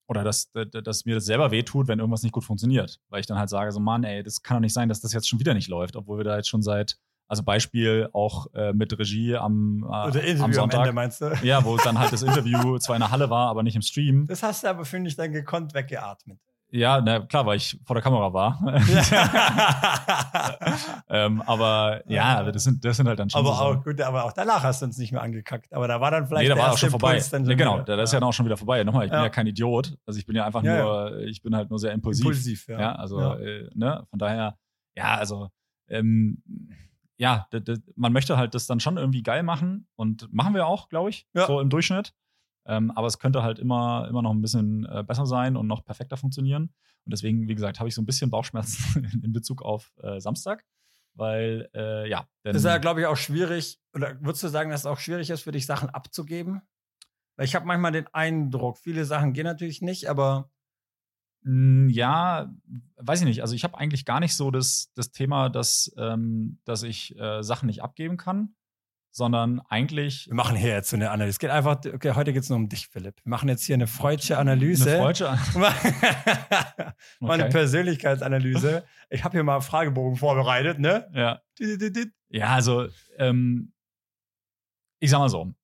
oder 0.09 0.25
dass, 0.25 0.51
dass 0.53 1.05
mir 1.05 1.17
das 1.17 1.27
selber 1.27 1.51
wehtut, 1.51 1.87
wenn 1.87 1.99
irgendwas 1.99 2.23
nicht 2.23 2.33
gut 2.33 2.45
funktioniert. 2.45 2.99
Weil 3.09 3.21
ich 3.21 3.27
dann 3.27 3.39
halt 3.39 3.51
sage, 3.51 3.73
so 3.73 3.81
Mann, 3.81 4.05
ey, 4.05 4.23
das 4.23 4.43
kann 4.43 4.57
doch 4.57 4.63
nicht 4.63 4.73
sein, 4.73 4.89
dass 4.89 5.01
das 5.01 5.13
jetzt 5.13 5.29
schon 5.29 5.39
wieder 5.39 5.53
nicht 5.53 5.69
läuft, 5.69 5.97
obwohl 5.97 6.19
wir 6.19 6.25
da 6.25 6.37
jetzt 6.37 6.49
schon 6.49 6.63
seit 6.63 6.99
also 7.29 7.43
Beispiel 7.43 8.09
auch 8.13 8.47
äh, 8.55 8.73
mit 8.73 8.99
Regie 8.99 9.37
am, 9.37 9.85
äh, 9.85 10.41
am 10.41 10.53
Sonntag. 10.53 10.81
Am 10.81 10.87
Ende, 10.87 10.95
meinst 10.95 11.21
du? 11.21 11.33
Ja, 11.43 11.65
wo 11.65 11.77
dann 11.77 11.99
halt 11.99 12.13
das 12.13 12.23
Interview 12.23 12.79
zwar 12.79 12.97
in 12.97 13.01
der 13.01 13.11
Halle 13.11 13.31
war, 13.31 13.49
aber 13.49 13.63
nicht 13.63 13.77
im 13.77 13.83
Stream. 13.83 14.27
Das 14.27 14.43
hast 14.43 14.65
du 14.65 14.69
aber, 14.69 14.85
finde 14.85 15.11
ich, 15.11 15.17
dann 15.17 15.33
gekonnt 15.33 15.75
weggeatmet. 15.75 16.39
Ja, 16.71 17.01
na 17.01 17.21
klar, 17.21 17.47
weil 17.47 17.57
ich 17.57 17.81
vor 17.87 17.95
der 17.95 18.03
Kamera 18.03 18.31
war. 18.35 18.61
ähm, 21.09 21.41
aber 21.47 22.03
ja, 22.07 22.43
das 22.53 22.65
sind, 22.65 22.85
das 22.85 22.99
sind 22.99 23.09
halt 23.09 23.19
dann 23.19 23.31
schon. 23.31 23.41
Aber 23.41 23.57
so 23.57 23.63
auch 23.63 23.83
gut, 23.83 23.99
aber 24.03 24.25
auch 24.25 24.35
danach 24.35 24.65
hast 24.65 24.83
du 24.83 24.87
uns 24.87 24.99
nicht 24.99 25.11
mehr 25.11 25.23
angekackt. 25.23 25.73
Aber 25.73 25.89
da 25.89 25.99
war 25.99 26.11
dann 26.11 26.27
vielleicht. 26.27 26.47
Nee, 26.47 26.55
da 26.55 26.61
war 26.61 26.73
auch 26.73 26.79
schon 26.79 26.91
vorbei. 26.91 27.23
Nee, 27.39 27.55
genau, 27.55 27.81
da 27.81 28.03
ist 28.03 28.13
ja 28.13 28.21
dann 28.21 28.29
auch 28.29 28.35
schon 28.35 28.45
wieder 28.45 28.59
vorbei. 28.59 28.85
Nochmal, 28.85 29.07
ich 29.07 29.13
ja. 29.13 29.19
bin 29.19 29.25
ja 29.25 29.31
kein 29.31 29.47
Idiot. 29.47 29.97
Also 30.05 30.19
ich 30.19 30.27
bin 30.27 30.37
ja 30.37 30.45
einfach 30.45 30.63
ja, 30.63 30.83
nur, 30.83 31.21
ich 31.21 31.41
bin 31.41 31.57
halt 31.57 31.71
nur 31.71 31.79
sehr 31.79 31.93
impulsiv. 31.93 32.27
Impulsiv, 32.27 32.69
ja. 32.69 32.79
ja 32.79 32.93
also, 32.97 33.37
äh, 33.37 33.71
ne, 33.75 34.07
von 34.11 34.19
daher, 34.19 34.59
ja, 34.95 35.15
also, 35.15 35.49
ähm, 35.89 36.43
ja, 37.19 37.49
man 37.97 38.13
möchte 38.13 38.37
halt 38.37 38.55
das 38.55 38.67
dann 38.67 38.81
schon 38.81 38.97
irgendwie 38.97 39.23
geil 39.23 39.43
machen 39.43 39.89
und 39.97 40.33
machen 40.33 40.55
wir 40.55 40.67
auch, 40.67 40.89
glaube 40.89 41.11
ich, 41.11 41.27
ja. 41.35 41.47
so 41.47 41.61
im 41.61 41.69
Durchschnitt. 41.69 42.15
Ähm, 42.65 42.91
aber 42.93 43.07
es 43.07 43.19
könnte 43.19 43.43
halt 43.43 43.59
immer, 43.59 44.07
immer 44.09 44.23
noch 44.23 44.31
ein 44.31 44.41
bisschen 44.41 44.87
äh, 44.87 45.03
besser 45.03 45.27
sein 45.27 45.57
und 45.57 45.67
noch 45.67 45.85
perfekter 45.85 46.17
funktionieren. 46.17 46.65
Und 47.05 47.13
deswegen, 47.13 47.49
wie 47.49 47.55
gesagt, 47.55 47.81
habe 47.81 47.89
ich 47.89 47.95
so 47.95 48.03
ein 48.03 48.07
bisschen 48.07 48.31
Bauchschmerzen 48.31 49.05
in 49.25 49.33
Bezug 49.33 49.63
auf 49.63 49.93
äh, 50.03 50.21
Samstag, 50.21 50.65
weil, 51.15 51.69
äh, 51.75 52.09
ja. 52.09 52.29
das 52.45 52.57
ist 52.57 52.65
ja, 52.65 52.79
glaube 52.79 53.01
ich, 53.01 53.07
auch 53.07 53.17
schwierig, 53.17 53.81
oder 53.95 54.21
würdest 54.21 54.45
du 54.45 54.49
sagen, 54.49 54.71
dass 54.71 54.81
es 54.81 54.87
auch 54.87 54.99
schwierig 54.99 55.31
ist, 55.31 55.43
für 55.43 55.53
dich 55.53 55.67
Sachen 55.67 55.89
abzugeben? 55.89 56.63
Weil 57.37 57.47
ich 57.47 57.55
habe 57.55 57.67
manchmal 57.67 57.93
den 57.93 58.07
Eindruck, 58.09 58.79
viele 58.79 59.05
Sachen 59.05 59.33
gehen 59.33 59.45
natürlich 59.45 59.81
nicht, 59.81 60.09
aber 60.09 60.51
ja, 61.45 62.53
weiß 62.97 63.21
ich 63.21 63.27
nicht. 63.27 63.43
Also 63.43 63.55
ich 63.55 63.65
habe 63.65 63.79
eigentlich 63.79 64.05
gar 64.05 64.21
nicht 64.21 64.37
so 64.37 64.51
das, 64.51 64.91
das 64.95 65.13
Thema, 65.13 65.49
dass, 65.49 65.93
ähm, 65.97 66.59
dass 66.65 66.83
ich 66.83 67.19
äh, 67.19 67.43
Sachen 67.43 67.67
nicht 67.67 67.83
abgeben 67.83 68.17
kann, 68.17 68.55
sondern 69.11 69.61
eigentlich. 69.69 70.27
Wir 70.29 70.35
machen 70.35 70.57
hier 70.57 70.71
jetzt 70.71 70.91
so 70.91 70.97
eine 70.97 71.11
Analyse. 71.11 71.31
Es 71.31 71.39
geht 71.39 71.51
einfach, 71.51 71.79
okay, 71.85 72.13
heute 72.15 72.33
geht 72.33 72.43
es 72.43 72.49
nur 72.49 72.59
um 72.59 72.69
dich, 72.69 72.89
Philipp. 72.89 73.17
Wir 73.25 73.31
machen 73.31 73.49
jetzt 73.49 73.65
hier 73.65 73.75
eine 73.75 73.87
freudsche 73.87 74.39
Analyse. 74.39 74.91
Eine 74.91 74.99
freudsche 74.99 75.29
Analyse. 75.29 75.59
mal 77.21 77.41
eine 77.41 77.49
Persönlichkeitsanalyse. 77.51 78.85
Ich 79.11 79.25
habe 79.25 79.33
hier 79.33 79.43
mal 79.43 79.55
einen 79.55 79.63
Fragebogen 79.63 80.17
vorbereitet, 80.17 80.79
ne? 80.79 81.11
Ja. 81.15 81.41
Ja, 82.29 82.49
also, 82.49 82.89
ähm, 83.17 83.73
ich 85.01 85.09
sag 85.09 85.19
mal 85.19 85.31
so. 85.31 85.55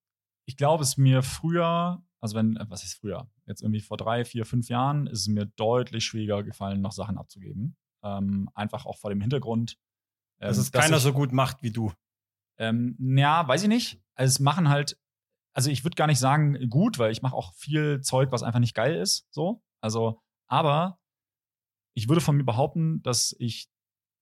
Ich 0.46 0.56
glaube, 0.56 0.82
es 0.82 0.96
mir 0.96 1.22
früher 1.22 2.02
also 2.24 2.36
wenn, 2.36 2.58
was 2.70 2.82
ist 2.84 2.94
früher? 2.94 3.30
Jetzt 3.44 3.60
irgendwie 3.60 3.82
vor 3.82 3.98
drei, 3.98 4.24
vier, 4.24 4.46
fünf 4.46 4.70
Jahren 4.70 5.06
ist 5.08 5.20
es 5.20 5.28
mir 5.28 5.44
deutlich 5.44 6.06
schwieriger 6.06 6.42
gefallen, 6.42 6.80
noch 6.80 6.92
Sachen 6.92 7.18
abzugeben. 7.18 7.76
Ähm, 8.02 8.48
einfach 8.54 8.86
auch 8.86 8.96
vor 8.96 9.10
dem 9.10 9.20
Hintergrund. 9.20 9.76
Ähm, 10.40 10.48
dass 10.48 10.56
es 10.56 10.72
keiner 10.72 10.96
ich, 10.96 11.02
so 11.02 11.12
gut 11.12 11.32
macht 11.32 11.62
wie 11.62 11.70
du. 11.70 11.92
Ähm, 12.56 12.96
ja, 12.98 13.46
weiß 13.46 13.64
ich 13.64 13.68
nicht. 13.68 14.00
Also 14.14 14.30
es 14.30 14.40
machen 14.40 14.70
halt, 14.70 14.98
also 15.52 15.68
ich 15.68 15.84
würde 15.84 15.96
gar 15.96 16.06
nicht 16.06 16.18
sagen 16.18 16.70
gut, 16.70 16.98
weil 16.98 17.12
ich 17.12 17.20
mache 17.20 17.36
auch 17.36 17.52
viel 17.52 18.00
Zeug, 18.00 18.32
was 18.32 18.42
einfach 18.42 18.58
nicht 18.58 18.74
geil 18.74 18.94
ist. 18.94 19.28
So. 19.30 19.62
Also, 19.82 20.22
aber 20.46 20.98
ich 21.92 22.08
würde 22.08 22.22
von 22.22 22.38
mir 22.38 22.44
behaupten, 22.44 23.02
dass 23.02 23.36
ich 23.38 23.68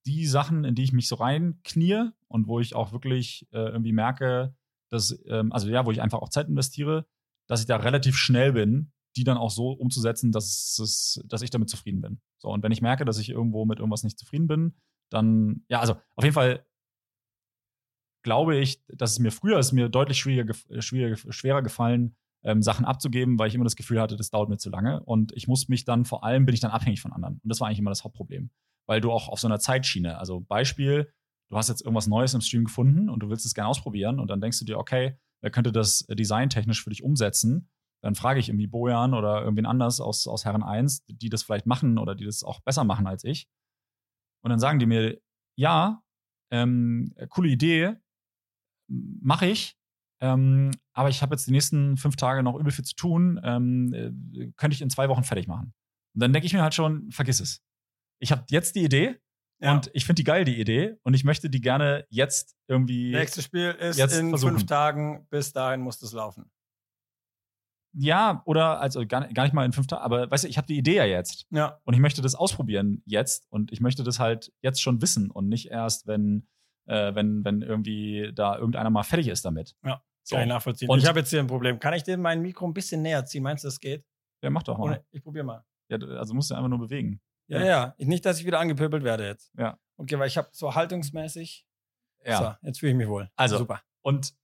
die 0.07 0.27
Sachen, 0.27 0.65
in 0.65 0.75
die 0.75 0.83
ich 0.83 0.93
mich 0.93 1.07
so 1.07 1.15
reinknie 1.15 2.11
und 2.27 2.49
wo 2.49 2.59
ich 2.59 2.75
auch 2.75 2.91
wirklich 2.91 3.47
äh, 3.53 3.59
irgendwie 3.59 3.93
merke, 3.93 4.57
dass, 4.89 5.17
ähm, 5.29 5.53
also 5.53 5.69
ja, 5.69 5.87
wo 5.87 5.93
ich 5.93 6.03
einfach 6.03 6.19
auch 6.19 6.31
Zeit 6.31 6.49
investiere, 6.49 7.07
dass 7.49 7.61
ich 7.61 7.67
da 7.67 7.77
relativ 7.77 8.17
schnell 8.17 8.53
bin, 8.53 8.93
die 9.17 9.25
dann 9.25 9.37
auch 9.37 9.51
so 9.51 9.73
umzusetzen, 9.73 10.33
dass, 10.33 10.79
es, 10.79 11.21
dass 11.27 11.43
ich 11.43 11.51
damit 11.51 11.69
zufrieden 11.69 12.01
bin. 12.01 12.21
So, 12.39 12.49
und 12.49 12.63
wenn 12.63 12.73
ich 12.73 12.81
merke, 12.81 13.05
dass 13.05 13.19
ich 13.19 13.29
irgendwo 13.29 13.65
mit 13.65 13.79
irgendwas 13.79 14.05
nicht 14.05 14.19
zufrieden 14.19 14.47
bin, 14.47 14.75
dann, 15.11 15.65
ja, 15.69 15.81
also 15.81 15.95
auf 16.17 16.25
jeden 16.25 16.35
Fall 16.35 16.67
glaube 18.23 18.57
ich, 18.57 18.83
dass 18.89 19.13
es 19.13 19.19
mir 19.19 19.33
früher 19.33 19.59
ist 19.59 19.73
mir 19.73 19.89
deutlich 19.89 20.19
schwieriger, 20.19 20.55
schwieriger, 20.81 21.33
schwerer 21.33 21.63
gefallen, 21.63 22.17
ähm, 22.45 22.63
Sachen 22.63 22.85
abzugeben, 22.85 23.39
weil 23.39 23.49
ich 23.49 23.55
immer 23.55 23.65
das 23.65 23.77
Gefühl 23.77 24.01
hatte, 24.01 24.17
das 24.17 24.31
dauert 24.31 24.49
mir 24.49 24.59
zu 24.59 24.71
lange. 24.71 25.03
Und 25.05 25.33
ich 25.33 25.49
muss 25.49 25.69
mich 25.69 25.85
dann, 25.85 26.05
vor 26.05 26.25
allem 26.25 26.47
bin 26.47 26.55
ich 26.55 26.61
dann 26.61 26.71
abhängig 26.71 27.01
von 27.01 27.13
anderen. 27.13 27.41
Und 27.43 27.49
das 27.49 27.61
war 27.61 27.69
eigentlich 27.69 27.79
immer 27.79 27.91
das 27.91 28.05
Hauptproblem. 28.05 28.51
Weil 28.87 29.01
du 29.01 29.13
auch 29.13 29.29
auf 29.29 29.39
so 29.39 29.47
einer 29.47 29.61
Zeitschiene, 29.61 30.19
also 30.19 30.41
Beispiel, 30.41 31.13
du 31.51 31.57
hast 31.57 31.69
jetzt 31.69 31.83
irgendwas 31.83 32.07
Neues 32.07 32.35
im 32.35 32.41
Stream 32.41 32.65
gefunden 32.65 33.09
und 33.09 33.21
du 33.21 33.29
willst 33.29 33.47
es 33.47 33.55
gerne 33.55 33.69
ausprobieren 33.69 34.19
und 34.19 34.29
dann 34.29 34.41
denkst 34.41 34.59
du 34.59 34.65
dir, 34.65 34.79
okay, 34.79 35.19
wer 35.43 35.51
könnte 35.51 35.73
das 35.73 36.07
designtechnisch 36.09 36.83
für 36.83 36.91
dich 36.91 37.03
umsetzen? 37.03 37.69
Dann 38.03 38.15
frage 38.15 38.41
ich 38.41 38.49
irgendwie 38.49 38.67
Bojan 38.67 39.15
oder 39.15 39.43
irgendwen 39.43 39.67
anders 39.67 40.01
aus, 40.01 40.27
aus 40.27 40.45
Herren 40.45 40.63
1, 40.63 41.05
die 41.07 41.29
das 41.29 41.43
vielleicht 41.43 41.67
machen 41.67 41.99
oder 41.99 42.15
die 42.15 42.25
das 42.25 42.43
auch 42.43 42.61
besser 42.61 42.85
machen 42.85 43.07
als 43.07 43.25
ich. 43.25 43.49
Und 44.43 44.51
dann 44.51 44.59
sagen 44.59 44.79
die 44.79 44.87
mir, 44.87 45.21
ja, 45.57 46.03
ähm, 46.51 47.15
coole 47.29 47.49
Idee, 47.49 47.97
mache 48.89 49.47
ich, 49.47 49.77
ähm, 50.23 50.71
aber 50.93 51.09
ich 51.09 51.21
habe 51.21 51.35
jetzt 51.35 51.49
die 51.49 51.51
nächsten 51.51 51.97
fünf 51.97 52.15
Tage 52.15 52.45
noch 52.45 52.57
übel 52.57 52.71
viel 52.71 52.85
zu 52.85 52.95
tun. 52.95 53.41
Ähm, 53.43 53.93
äh, 53.93 54.53
könnte 54.57 54.75
ich 54.75 54.81
in 54.81 54.89
zwei 54.89 55.09
Wochen 55.09 55.25
fertig 55.25 55.49
machen. 55.49 55.75
Und 56.15 56.23
dann 56.23 56.33
denke 56.33 56.47
ich 56.47 56.53
mir 56.53 56.63
halt 56.63 56.75
schon, 56.75 57.11
vergiss 57.11 57.41
es. 57.41 57.61
Ich 58.21 58.31
habe 58.31 58.45
jetzt 58.51 58.77
die 58.77 58.85
Idee 58.85 59.19
ja. 59.63 59.73
und 59.73 59.91
ich 59.95 60.05
finde 60.05 60.21
die 60.21 60.25
geil, 60.25 60.45
die 60.45 60.61
Idee. 60.61 60.97
Und 61.03 61.15
ich 61.15 61.25
möchte 61.25 61.49
die 61.49 61.61
gerne 61.61 62.07
jetzt 62.11 62.57
irgendwie. 62.69 63.13
Nächstes 63.13 63.45
Spiel 63.45 63.71
ist 63.71 63.99
in 63.99 64.31
versuchen. 64.31 64.59
fünf 64.59 64.67
Tagen. 64.67 65.27
Bis 65.31 65.53
dahin 65.53 65.81
muss 65.81 65.99
das 65.99 66.13
laufen. 66.13 66.51
Ja, 67.95 68.43
oder 68.47 68.81
also 68.81 69.07
gar, 69.07 69.29
gar 69.29 69.45
nicht 69.45 69.53
mal 69.53 69.67
in 69.67 69.73
fünf 69.73 69.87
Tagen, 69.87 70.03
aber 70.03 70.31
weißt 70.31 70.45
du, 70.45 70.49
ich 70.49 70.57
habe 70.57 70.67
die 70.67 70.79
Idee 70.79 70.97
ja 70.97 71.05
jetzt. 71.05 71.47
Ja. 71.51 71.79
Und 71.85 71.95
ich 71.95 72.01
möchte 72.01 72.23
das 72.23 72.35
ausprobieren 72.35 73.03
jetzt. 73.05 73.47
Und 73.51 73.71
ich 73.71 73.81
möchte 73.81 74.03
das 74.03 74.19
halt 74.19 74.53
jetzt 74.63 74.81
schon 74.81 75.03
wissen 75.03 75.31
und 75.31 75.49
nicht 75.49 75.71
erst, 75.71 76.07
wenn, 76.07 76.49
äh, 76.87 77.15
wenn, 77.15 77.45
wenn 77.45 77.61
irgendwie 77.61 78.33
da 78.35 78.57
irgendeiner 78.57 78.91
mal 78.91 79.03
fertig 79.03 79.29
ist 79.29 79.45
damit. 79.45 79.75
Ja. 79.85 80.03
So. 80.25 80.37
Kann 80.37 80.45
ich 80.45 80.49
nachvollziehen. 80.49 80.89
Und 80.89 81.01
ich 81.01 81.07
habe 81.07 81.19
jetzt 81.19 81.31
hier 81.31 81.41
ein 81.41 81.49
Problem. 81.49 81.79
Kann 81.81 81.95
ich 81.95 82.05
dir 82.05 82.17
mein 82.17 82.41
Mikro 82.41 82.65
ein 82.67 82.73
bisschen 82.73 83.03
näher 83.03 83.27
ziehen? 83.27 83.43
Meinst 83.43 83.65
du, 83.65 83.69
das 83.69 83.81
geht? 83.81 84.05
Ja, 84.43 84.51
mach 84.51 84.63
doch 84.63 84.79
mal. 84.79 84.85
Ohne, 84.85 85.05
ich 85.11 85.23
probiere 85.23 85.45
mal. 85.45 85.65
Ja, 85.89 85.99
also 85.99 86.33
musst 86.33 86.51
du 86.51 86.55
einfach 86.55 86.69
nur 86.69 86.79
bewegen. 86.79 87.21
Ja, 87.49 87.61
ja, 87.61 87.67
ja. 87.67 87.95
Nicht, 87.99 88.25
dass 88.25 88.39
ich 88.41 88.47
wieder 88.47 88.61
angepöbelt 88.61 89.05
werde 89.05 89.27
jetzt. 89.27 89.53
Ja. 89.59 89.79
Okay, 89.97 90.19
weil 90.19 90.29
ich 90.29 90.37
habe 90.37 90.49
so 90.53 90.75
haltungsmäßig. 90.75 91.67
Ja. 92.25 92.39
So, 92.39 92.67
jetzt 92.67 92.81
fühle 92.81 92.93
ich 92.93 92.99
mich 92.99 93.09
wohl. 93.09 93.31
Also, 93.37 93.59
super. 93.59 93.83
Und 94.03 94.35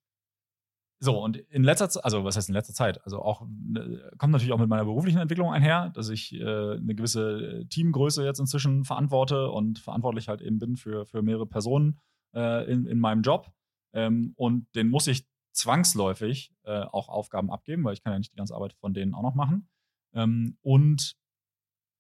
so, 1.01 1.23
und 1.23 1.37
in 1.37 1.63
letzter 1.63 1.89
Zeit, 1.89 2.05
also 2.05 2.25
was 2.25 2.37
heißt 2.37 2.49
in 2.49 2.55
letzter 2.55 2.75
Zeit? 2.75 3.05
Also 3.05 3.23
auch, 3.23 3.47
ne, 3.49 4.11
kommt 4.19 4.33
natürlich 4.33 4.53
auch 4.53 4.59
mit 4.59 4.69
meiner 4.69 4.85
beruflichen 4.85 5.21
Entwicklung 5.21 5.53
einher, 5.53 5.91
dass 5.91 6.09
ich 6.09 6.35
äh, 6.35 6.43
eine 6.43 6.95
gewisse 6.95 7.67
Teamgröße 7.71 8.25
jetzt 8.25 8.41
inzwischen 8.41 8.85
verantworte 8.85 9.49
und 9.51 9.79
verantwortlich 9.79 10.29
halt 10.29 10.41
eben 10.41 10.59
bin 10.59 10.77
für, 10.77 11.07
für 11.07 11.23
mehrere 11.23 11.47
Personen 11.47 12.01
äh, 12.35 12.71
in, 12.71 12.87
in 12.87 12.99
meinem 12.99 13.23
Job. 13.23 13.53
Ähm, 13.93 14.33
und 14.37 14.67
den 14.75 14.89
muss 14.89 15.07
ich 15.07 15.25
zwangsläufig 15.53 16.53
äh, 16.65 16.81
auch 16.81 17.09
Aufgaben 17.09 17.51
abgeben, 17.51 17.85
weil 17.85 17.95
ich 17.95 18.03
kann 18.03 18.13
ja 18.13 18.19
nicht 18.19 18.33
die 18.33 18.37
ganze 18.37 18.57
Arbeit 18.57 18.75
von 18.75 18.93
denen 18.93 19.15
auch 19.15 19.23
noch 19.23 19.35
machen. 19.35 19.69
Ähm, 20.15 20.59
und 20.63 21.17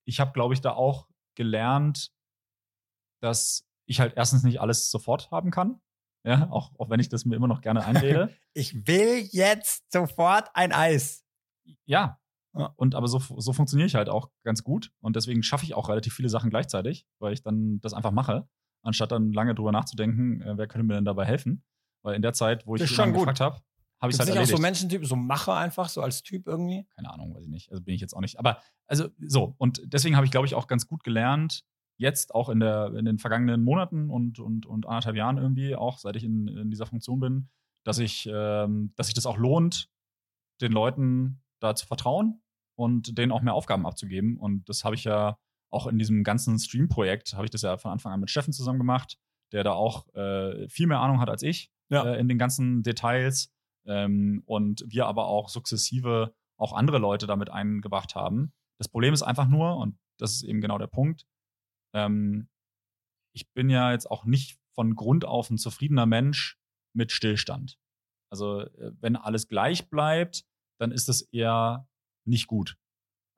ich 0.08 0.20
habe, 0.20 0.32
glaube 0.32 0.54
ich, 0.54 0.62
da 0.62 0.72
auch 0.72 1.06
gelernt, 1.36 2.10
dass 3.22 3.68
ich 3.86 4.00
halt 4.00 4.14
erstens 4.16 4.42
nicht 4.42 4.60
alles 4.60 4.90
sofort 4.90 5.30
haben 5.30 5.50
kann. 5.50 5.80
Ja, 6.24 6.50
auch, 6.50 6.72
auch 6.78 6.88
wenn 6.90 6.98
ich 6.98 7.10
das 7.10 7.26
mir 7.26 7.36
immer 7.36 7.46
noch 7.46 7.60
gerne 7.60 7.84
einrede. 7.84 8.34
ich 8.54 8.86
will 8.86 9.28
jetzt 9.30 9.92
sofort 9.92 10.50
ein 10.54 10.72
Eis. 10.72 11.24
Ja. 11.84 12.18
Und 12.76 12.94
aber 12.94 13.06
so, 13.06 13.18
so 13.18 13.52
funktioniere 13.52 13.86
ich 13.86 13.94
halt 13.94 14.08
auch 14.08 14.30
ganz 14.44 14.64
gut. 14.64 14.90
Und 15.00 15.14
deswegen 15.14 15.42
schaffe 15.42 15.64
ich 15.64 15.74
auch 15.74 15.90
relativ 15.90 16.14
viele 16.14 16.30
Sachen 16.30 16.50
gleichzeitig, 16.50 17.06
weil 17.20 17.34
ich 17.34 17.42
dann 17.42 17.78
das 17.80 17.92
einfach 17.92 18.10
mache, 18.10 18.48
anstatt 18.82 19.12
dann 19.12 19.32
lange 19.32 19.54
drüber 19.54 19.72
nachzudenken, 19.72 20.40
äh, 20.40 20.56
wer 20.56 20.66
könnte 20.66 20.86
mir 20.86 20.94
denn 20.94 21.04
dabei 21.04 21.26
helfen. 21.26 21.62
Weil 22.02 22.16
in 22.16 22.22
der 22.22 22.32
Zeit, 22.32 22.66
wo 22.66 22.76
ich 22.76 22.90
schon 22.90 23.12
gefragt 23.12 23.40
habe, 23.40 23.60
habe 24.00 24.12
ich 24.12 24.18
halt 24.18 24.28
erledigt. 24.28 24.52
auch 24.52 24.56
so 24.56 24.62
Menschentyp, 24.62 25.04
so 25.04 25.16
Macher 25.16 25.56
einfach, 25.56 25.88
so 25.88 26.02
als 26.02 26.22
Typ 26.22 26.46
irgendwie? 26.46 26.87
Keine 26.94 27.12
Ahnung, 27.12 27.34
weiß 27.34 27.44
ich 27.44 27.50
nicht. 27.50 27.70
Also 27.70 27.82
bin 27.82 27.94
ich 27.94 28.00
jetzt 28.00 28.14
auch 28.14 28.20
nicht. 28.20 28.38
Aber 28.38 28.61
also 28.87 29.08
so. 29.18 29.54
Und 29.58 29.82
deswegen 29.84 30.16
habe 30.16 30.24
ich, 30.24 30.30
glaube 30.30 30.46
ich, 30.46 30.54
auch 30.54 30.66
ganz 30.66 30.87
gut 30.87 31.02
gelernt, 31.02 31.64
jetzt 31.96 32.34
auch 32.34 32.48
in, 32.48 32.61
der, 32.61 32.94
in 32.94 33.04
den 33.04 33.18
vergangenen 33.18 33.64
Monaten 33.64 34.08
und, 34.08 34.38
und, 34.38 34.66
und 34.66 34.87
anderthalb 34.87 35.16
Jahren 35.16 35.37
irgendwie, 35.37 35.74
auch 35.74 35.98
seit 35.98 36.14
ich 36.16 36.24
in, 36.24 36.46
in 36.46 36.70
dieser 36.70 36.87
Funktion 36.87 37.18
bin, 37.18 37.48
dass 37.84 37.98
ich, 37.98 38.28
ähm, 38.32 38.92
dass 38.96 39.08
sich 39.08 39.14
das 39.14 39.26
auch 39.26 39.37
lohnt, 39.37 39.90
den 40.61 40.72
Leuten 40.72 41.42
da 41.61 41.74
zu 41.74 41.87
vertrauen 41.87 42.40
und 42.76 43.18
denen 43.18 43.32
auch 43.32 43.42
mehr 43.42 43.54
Aufgaben 43.54 43.84
abzugeben. 43.84 44.37
Und 44.37 44.68
das 44.68 44.84
habe 44.84 44.94
ich 44.94 45.04
ja 45.04 45.38
auch 45.70 45.88
in 45.88 45.98
diesem 45.98 46.22
ganzen 46.22 46.58
Stream-Projekt, 46.58 47.34
habe 47.34 47.44
ich 47.44 47.50
das 47.50 47.62
ja 47.62 47.76
von 47.76 47.90
Anfang 47.90 48.12
an 48.12 48.20
mit 48.20 48.30
Steffen 48.30 48.52
zusammen 48.52 48.78
gemacht, 48.78 49.18
der 49.52 49.64
da 49.64 49.72
auch 49.72 50.06
äh, 50.14 50.68
viel 50.68 50.87
mehr 50.87 51.00
Ahnung 51.00 51.20
hat 51.20 51.28
als 51.28 51.42
ich 51.42 51.72
ja. 51.88 52.04
äh, 52.04 52.20
in 52.20 52.28
den 52.28 52.38
ganzen 52.38 52.82
Details. 52.82 53.52
Ähm, 53.88 54.42
und 54.46 54.85
wir 54.87 55.07
aber 55.07 55.27
auch 55.27 55.48
sukzessive 55.48 56.35
auch 56.59 56.72
andere 56.72 56.98
Leute 56.98 57.27
damit 57.27 57.51
eingebracht 57.51 58.14
haben. 58.14 58.53
Das 58.79 58.88
Problem 58.88 59.14
ist 59.14 59.22
einfach 59.22 59.48
nur, 59.48 59.77
und 59.77 59.98
das 60.18 60.33
ist 60.33 60.42
eben 60.42 60.61
genau 60.61 60.79
der 60.79 60.88
Punkt, 60.88 61.24
ähm, 61.94 62.48
ich 63.35 63.51
bin 63.53 63.70
ja 63.70 63.92
jetzt 63.92 64.11
auch 64.11 64.24
nicht 64.24 64.59
von 64.74 64.94
Grund 64.94 65.24
auf 65.24 65.51
ein 65.51 65.59
zufriedener 65.59 66.07
Mensch 66.07 66.59
mit 66.94 67.12
Stillstand. 67.12 67.79
Also 68.31 68.61
äh, 68.61 68.92
wenn 69.01 69.16
alles 69.16 69.48
gleich 69.48 69.88
bleibt, 69.88 70.44
dann 70.81 70.92
ist 70.92 71.09
das 71.09 71.22
eher 71.22 71.88
nicht 72.27 72.46
gut. 72.46 72.77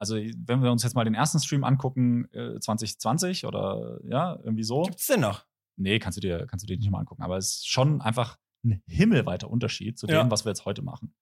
Also 0.01 0.17
wenn 0.17 0.63
wir 0.63 0.73
uns 0.73 0.83
jetzt 0.83 0.95
mal 0.95 1.05
den 1.05 1.15
ersten 1.15 1.39
Stream 1.39 1.65
angucken, 1.65 2.25
äh, 2.33 2.59
2020 2.59 3.45
oder 3.45 4.01
ja, 4.05 4.39
irgendwie 4.43 4.65
so. 4.65 4.83
Gibt's 4.83 5.07
denn 5.07 5.21
noch? 5.21 5.47
Nee, 5.77 5.99
kannst 5.99 6.17
du 6.17 6.21
dir, 6.21 6.47
kannst 6.47 6.63
du 6.63 6.67
dir 6.67 6.79
nicht 6.79 6.91
mal 6.91 7.01
angucken. 7.01 7.23
Aber 7.23 7.37
es 7.37 7.57
ist 7.57 7.69
schon 7.69 8.01
einfach 8.01 8.39
ein 8.65 8.83
himmelweiter 8.87 9.51
Unterschied 9.51 9.99
zu 9.99 10.07
dem, 10.07 10.17
ja. 10.17 10.31
was 10.31 10.45
wir 10.45 10.51
jetzt 10.51 10.65
heute 10.65 10.83
machen. 10.83 11.15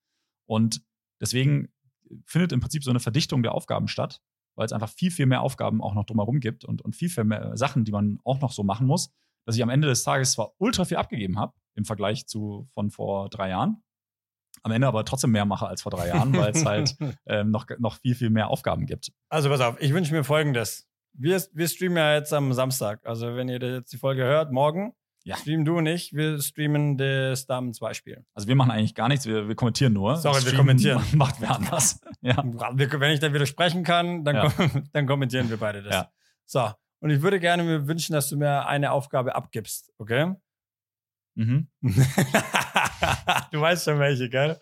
Und 0.47 0.83
deswegen 1.21 1.69
findet 2.25 2.53
im 2.53 2.61
Prinzip 2.61 2.85
so 2.85 2.91
eine 2.91 3.01
Verdichtung 3.01 3.43
der 3.43 3.53
Aufgaben 3.53 3.89
statt, 3.89 4.21
weil 4.57 4.67
es 4.67 4.73
einfach 4.73 4.89
viel, 4.89 5.11
viel 5.11 5.27
mehr 5.27 5.43
Aufgaben 5.43 5.83
auch 5.83 5.95
noch 5.95 6.05
drumherum 6.05 6.41
gibt 6.41 6.65
und, 6.65 6.83
und 6.83 6.97
viel, 6.97 7.09
viel 7.09 7.25
mehr 7.25 7.57
Sachen, 7.57 7.85
die 7.85 7.93
man 7.93 8.19
auch 8.25 8.41
noch 8.41 8.53
so 8.53 8.63
machen 8.63 8.87
muss, 8.87 9.13
dass 9.47 9.57
ich 9.57 9.63
am 9.63 9.71
Ende 9.71 9.89
des 9.89 10.03
Tages 10.03 10.33
zwar 10.33 10.53
ultra 10.59 10.85
viel 10.85 10.97
abgegeben 10.97 11.39
habe 11.39 11.55
im 11.75 11.85
Vergleich 11.85 12.27
zu 12.27 12.69
von 12.73 12.91
vor 12.91 13.29
drei 13.29 13.51
Jahren, 13.51 13.83
am 14.63 14.73
Ende 14.73 14.87
aber 14.89 15.05
trotzdem 15.05 15.31
mehr 15.31 15.45
mache 15.45 15.67
als 15.67 15.83
vor 15.83 15.91
drei 15.91 16.09
Jahren, 16.09 16.37
weil 16.37 16.51
es 16.51 16.65
halt 16.65 16.97
ähm, 17.27 17.51
noch, 17.51 17.67
noch 17.79 17.97
viel, 17.97 18.15
viel 18.15 18.31
mehr 18.31 18.49
Aufgaben 18.49 18.87
gibt. 18.87 19.13
Also 19.29 19.49
pass 19.49 19.61
auf, 19.61 19.81
ich 19.81 19.93
wünsche 19.93 20.13
mir 20.13 20.25
folgendes. 20.25 20.89
Wir, 21.13 21.43
wir 21.53 21.69
streamen 21.69 21.97
ja 21.97 22.15
jetzt 22.15 22.33
am 22.33 22.53
Samstag. 22.53 23.05
Also 23.07 23.37
wenn 23.37 23.49
ihr 23.49 23.61
jetzt 23.61 23.93
die 23.93 23.99
Folge 23.99 24.25
hört, 24.25 24.53
morgen 24.53 24.95
ja. 25.29 25.37
streamen 25.37 25.65
du 25.65 25.77
und 25.77 25.87
ich, 25.87 26.15
wir 26.15 26.41
streamen 26.41 26.97
das 26.97 27.47
Damen 27.47 27.75
2 27.75 27.95
Spiel. 27.95 28.25
Also 28.35 28.49
wir 28.49 28.55
machen 28.57 28.71
eigentlich 28.71 28.95
gar 28.95 29.09
nichts, 29.09 29.27
wir, 29.27 29.47
wir 29.47 29.55
kommentieren 29.55 29.93
nur. 29.93 30.17
Sorry, 30.17 30.45
wir 30.45 30.55
kommentieren. 30.55 31.03
Macht 31.15 31.41
wer 31.41 31.55
anders. 31.55 32.01
Ja. 32.21 32.43
wenn 32.45 33.13
ich 33.13 33.21
dann 33.21 33.33
widersprechen 33.33 33.85
kann, 33.85 34.25
dann, 34.25 34.35
ja. 34.35 34.51
kom 34.51 34.89
dann 34.93 35.07
kommentieren 35.07 35.49
wir 35.51 35.57
beide 35.57 35.85
das. 35.85 35.95
Ja. 35.95 36.13
So, 36.47 36.71
und 36.99 37.11
ich 37.11 37.23
würde 37.23 37.39
gerne 37.39 37.63
mir 37.63 37.87
wünschen, 37.87 38.13
dass 38.13 38.29
du 38.29 38.37
mir 38.37 38.67
eine 38.67 38.91
Aufgabe 38.91 39.37
abgibst, 39.37 39.93
okay? 39.99 40.35
Mhm. 41.37 41.69
du 41.81 43.61
weißt 43.61 43.85
schon 43.85 44.01
welche, 44.01 44.29
gell? 44.29 44.59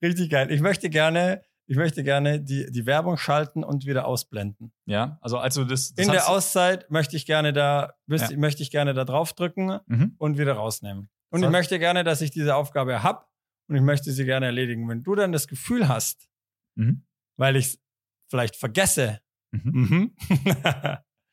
Richtig 0.00 0.30
geil. 0.30 0.52
Ich 0.52 0.60
möchte 0.60 0.88
gerne 0.88 1.42
ich 1.70 1.76
möchte 1.76 2.02
gerne 2.02 2.40
die, 2.40 2.68
die 2.72 2.84
Werbung 2.84 3.16
schalten 3.16 3.62
und 3.62 3.86
wieder 3.86 4.04
ausblenden. 4.04 4.72
Ja, 4.86 5.18
also 5.20 5.38
also 5.38 5.62
das, 5.62 5.94
das 5.94 6.04
In 6.04 6.10
der 6.10 6.28
Auszeit 6.28 6.90
möchte 6.90 7.16
ich 7.16 7.26
gerne 7.26 7.52
da, 7.52 7.94
ja. 8.08 8.36
möchte 8.36 8.64
ich 8.64 8.72
gerne 8.72 8.92
da 8.92 9.04
draufdrücken 9.04 9.78
mhm. 9.86 10.16
und 10.18 10.36
wieder 10.36 10.54
rausnehmen. 10.54 11.08
Und 11.30 11.42
das 11.42 11.48
ich 11.48 11.52
möchte 11.52 11.78
gerne, 11.78 12.02
dass 12.02 12.22
ich 12.22 12.32
diese 12.32 12.56
Aufgabe 12.56 13.04
habe 13.04 13.24
und 13.68 13.76
ich 13.76 13.82
möchte 13.82 14.10
sie 14.10 14.24
gerne 14.24 14.46
erledigen. 14.46 14.88
Wenn 14.88 15.04
du 15.04 15.14
dann 15.14 15.30
das 15.30 15.46
Gefühl 15.46 15.86
hast, 15.86 16.28
mhm. 16.74 17.06
weil 17.36 17.54
ich 17.54 17.66
es 17.66 17.80
vielleicht 18.28 18.56
vergesse, 18.56 19.20
mhm. 19.52 19.70
mhm. 19.72 20.14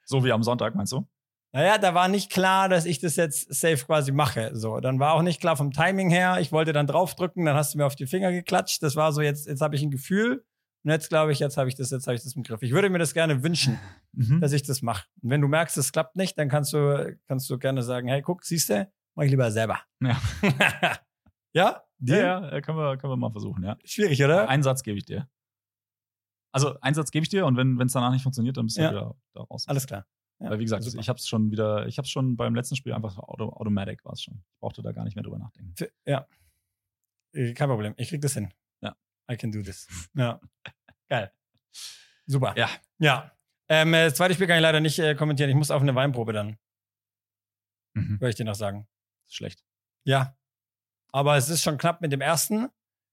so 0.05 0.23
wie 0.23 0.31
am 0.31 0.43
Sonntag, 0.43 0.75
meinst 0.75 0.93
du? 0.93 1.07
Naja, 1.53 1.77
da 1.77 1.93
war 1.93 2.07
nicht 2.07 2.31
klar, 2.31 2.69
dass 2.69 2.85
ich 2.85 2.99
das 2.99 3.15
jetzt 3.15 3.53
safe 3.53 3.85
quasi 3.85 4.11
mache. 4.11 4.51
So, 4.53 4.79
dann 4.79 4.99
war 4.99 5.13
auch 5.13 5.21
nicht 5.21 5.39
klar 5.39 5.55
vom 5.55 5.71
Timing 5.71 6.09
her. 6.09 6.37
Ich 6.39 6.51
wollte 6.51 6.73
dann 6.73 6.87
draufdrücken, 6.87 7.45
dann 7.45 7.55
hast 7.55 7.73
du 7.73 7.77
mir 7.77 7.85
auf 7.85 7.95
die 7.95 8.05
Finger 8.05 8.31
geklatscht. 8.31 8.83
Das 8.83 8.95
war 8.95 9.11
so 9.13 9.21
jetzt, 9.21 9.47
jetzt 9.47 9.61
habe 9.61 9.75
ich 9.75 9.81
ein 9.81 9.91
Gefühl. 9.91 10.43
Und 10.83 10.91
jetzt 10.91 11.09
glaube 11.09 11.31
ich, 11.31 11.39
jetzt 11.39 11.57
habe 11.57 11.67
ich 11.69 11.75
das, 11.75 11.89
jetzt 11.91 12.07
habe 12.07 12.15
ich 12.15 12.23
das 12.23 12.35
im 12.35 12.43
Griff. 12.43 12.61
Ich 12.61 12.71
würde 12.71 12.89
mir 12.89 12.99
das 12.99 13.13
gerne 13.13 13.43
wünschen, 13.43 13.79
mhm. 14.13 14.39
dass 14.39 14.53
ich 14.53 14.63
das 14.63 14.81
mache. 14.81 15.05
Und 15.21 15.29
wenn 15.29 15.41
du 15.41 15.47
merkst, 15.47 15.77
es 15.77 15.91
klappt 15.91 16.15
nicht, 16.15 16.37
dann 16.37 16.49
kannst 16.49 16.73
du, 16.73 17.17
kannst 17.27 17.49
du 17.49 17.57
gerne 17.57 17.81
sagen, 17.81 18.07
hey, 18.07 18.21
guck, 18.21 18.43
siehst 18.43 18.69
du, 18.69 18.89
mach 19.15 19.23
ich 19.23 19.31
lieber 19.31 19.51
selber. 19.51 19.79
Ja. 20.01 20.21
ja? 21.53 21.83
Ja, 21.99 22.51
ja, 22.51 22.61
können 22.61 22.77
wir, 22.77 22.97
können 22.97 23.11
wir 23.11 23.17
mal 23.17 23.31
versuchen, 23.31 23.63
ja. 23.63 23.77
Schwierig, 23.83 24.23
oder? 24.23 24.47
Einen 24.47 24.61
Satz 24.63 24.83
gebe 24.83 24.97
ich 24.97 25.05
dir. 25.05 25.27
Also, 26.51 26.79
einen 26.79 26.93
Satz 26.93 27.11
gebe 27.11 27.23
ich 27.23 27.29
dir 27.29 27.45
und 27.45 27.57
wenn 27.57 27.81
es 27.81 27.93
danach 27.93 28.11
nicht 28.11 28.23
funktioniert, 28.23 28.55
dann 28.55 28.65
bist 28.65 28.77
du 28.77 28.81
ja. 28.83 28.91
wieder 28.91 29.15
da 29.33 29.41
raus. 29.41 29.67
Alles 29.67 29.87
klar. 29.87 30.05
Ja, 30.39 30.51
Weil 30.51 30.59
wie 30.59 30.63
gesagt, 30.63 30.83
super. 30.83 30.99
ich 30.99 31.09
habe 31.09 31.17
es 31.17 31.27
schon 31.27 31.49
wieder, 31.51 31.87
ich 31.87 31.97
habe 31.97 32.05
es 32.05 32.11
schon 32.11 32.37
beim 32.37 32.53
letzten 32.53 32.75
Spiel 32.75 32.93
einfach 32.93 33.17
Auto, 33.17 33.49
Automatic 33.49 34.05
war 34.05 34.13
es 34.13 34.21
schon. 34.21 34.35
Ich 34.53 34.59
brauchte 34.59 34.83
da 34.83 34.91
gar 34.91 35.03
nicht 35.03 35.15
mehr 35.15 35.23
drüber 35.23 35.39
nachdenken. 35.39 35.73
Ja. 36.05 36.27
Äh, 37.33 37.53
kein 37.53 37.69
Problem. 37.69 37.93
Ich 37.97 38.09
krieg 38.09 38.21
das 38.21 38.33
hin. 38.33 38.53
Ja. 38.81 38.95
I 39.31 39.35
can 39.37 39.51
do 39.51 39.61
this. 39.61 39.87
Ja. 40.13 40.39
Geil. 41.09 41.31
Super. 42.27 42.53
Ja. 42.57 42.69
Ja. 42.99 43.31
Ähm, 43.69 43.91
das 43.93 44.15
zweite 44.15 44.33
Spiel 44.35 44.45
kann 44.47 44.57
ich 44.57 44.61
leider 44.61 44.79
nicht 44.79 44.99
äh, 44.99 45.15
kommentieren. 45.15 45.49
Ich 45.49 45.55
muss 45.55 45.71
auf 45.71 45.81
eine 45.81 45.95
Weinprobe 45.95 46.33
dann. 46.33 46.57
Mhm. 47.95 48.19
würde 48.21 48.29
ich 48.29 48.35
dir 48.35 48.45
noch 48.45 48.55
sagen. 48.55 48.87
Schlecht. 49.27 49.63
Ja. 50.03 50.37
Aber 51.11 51.35
es 51.37 51.49
ist 51.49 51.63
schon 51.63 51.77
knapp 51.77 52.01
mit 52.01 52.11
dem 52.11 52.21
ersten. 52.21 52.69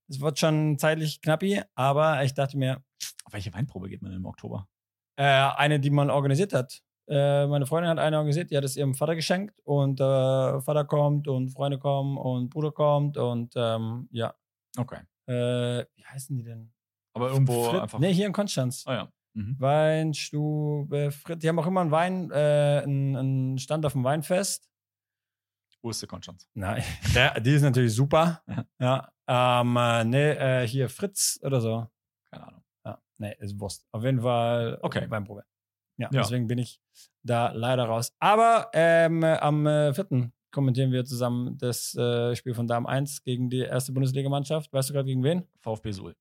Es 0.08 0.20
wird 0.20 0.38
schon 0.38 0.78
zeitlich 0.78 1.22
knappi, 1.22 1.62
aber 1.74 2.22
ich 2.24 2.34
dachte 2.34 2.58
mir, 2.58 2.84
Auf 3.24 3.32
welche 3.32 3.52
Weinprobe 3.54 3.88
geht 3.88 4.02
man 4.02 4.12
im 4.12 4.26
Oktober? 4.26 4.68
äh, 5.16 5.22
eine, 5.24 5.80
die 5.80 5.90
man 5.90 6.10
organisiert 6.10 6.52
hat. 6.52 6.82
Äh, 7.06 7.46
meine 7.46 7.66
Freundin 7.66 7.90
hat 7.90 7.98
eine 7.98 8.16
organisiert, 8.16 8.50
die 8.50 8.56
hat 8.56 8.64
es 8.64 8.76
ihrem 8.76 8.94
Vater 8.94 9.14
geschenkt 9.14 9.54
und 9.64 10.00
äh, 10.00 10.60
Vater 10.60 10.84
kommt 10.84 11.28
und 11.28 11.50
Freunde 11.50 11.78
kommen 11.78 12.16
und 12.16 12.48
Bruder 12.50 12.72
kommt 12.72 13.16
und 13.18 13.52
ähm, 13.56 14.08
ja. 14.10 14.34
Okay. 14.78 15.00
Äh, 15.26 15.84
wie 15.94 16.04
heißen 16.06 16.36
die 16.36 16.42
denn? 16.44 16.72
Aber 17.14 17.30
irgendwo 17.30 17.64
Frit- 17.70 17.80
einfach. 17.82 17.98
Nee, 17.98 18.12
hier 18.12 18.26
in 18.26 18.32
Konstanz. 18.32 18.84
Ah 18.86 18.94
ja. 18.94 19.12
Mhm. 19.34 19.56
Weinstube 19.58 21.10
Frit. 21.12 21.42
Die 21.42 21.48
haben 21.48 21.58
auch 21.58 21.66
immer 21.66 21.80
einen 21.82 21.90
Wein, 21.90 22.30
äh, 22.30 22.82
einen, 22.84 23.16
einen 23.16 23.58
Stand 23.58 23.84
auf 23.86 23.92
dem 23.92 24.04
Weinfest. 24.04 24.68
Wo 25.82 25.90
ist 25.90 26.00
der 26.00 26.08
Konstanz? 26.08 26.48
Nein, 26.54 26.82
der, 27.14 27.38
die 27.40 27.50
ist 27.52 27.62
natürlich 27.62 27.94
super. 27.94 28.42
Ja. 28.78 29.10
Ähm, 29.26 29.76
äh, 29.76 30.04
nee, 30.04 30.30
äh, 30.30 30.66
hier 30.66 30.88
Fritz 30.88 31.38
oder 31.42 31.60
so. 31.60 31.86
Keine 32.30 32.46
Ahnung. 32.48 32.62
Ja, 32.86 32.98
nee, 33.18 33.34
ist 33.38 33.58
Wurst. 33.60 33.86
Auf 33.92 34.02
jeden 34.04 34.20
Fall 34.22 34.78
Okay. 34.82 35.10
Weinprobe. 35.10 35.44
Ja, 35.96 36.08
Ja. 36.12 36.22
deswegen 36.22 36.46
bin 36.46 36.58
ich 36.58 36.80
da 37.22 37.52
leider 37.52 37.84
raus. 37.84 38.12
Aber 38.18 38.68
ähm, 38.74 39.22
äh, 39.22 39.36
am 39.38 39.66
äh, 39.66 39.94
4. 39.94 40.30
kommentieren 40.50 40.92
wir 40.92 41.04
zusammen 41.04 41.56
das 41.58 41.94
äh, 41.94 42.34
Spiel 42.36 42.54
von 42.54 42.66
Darm 42.66 42.86
1 42.86 43.22
gegen 43.24 43.48
die 43.50 43.60
erste 43.60 43.92
Bundesligamannschaft. 43.92 44.72
Weißt 44.72 44.88
du 44.88 44.92
gerade 44.94 45.06
gegen 45.06 45.22
wen? 45.22 45.44
VfB 45.60 45.92
Suhl. 45.92 46.14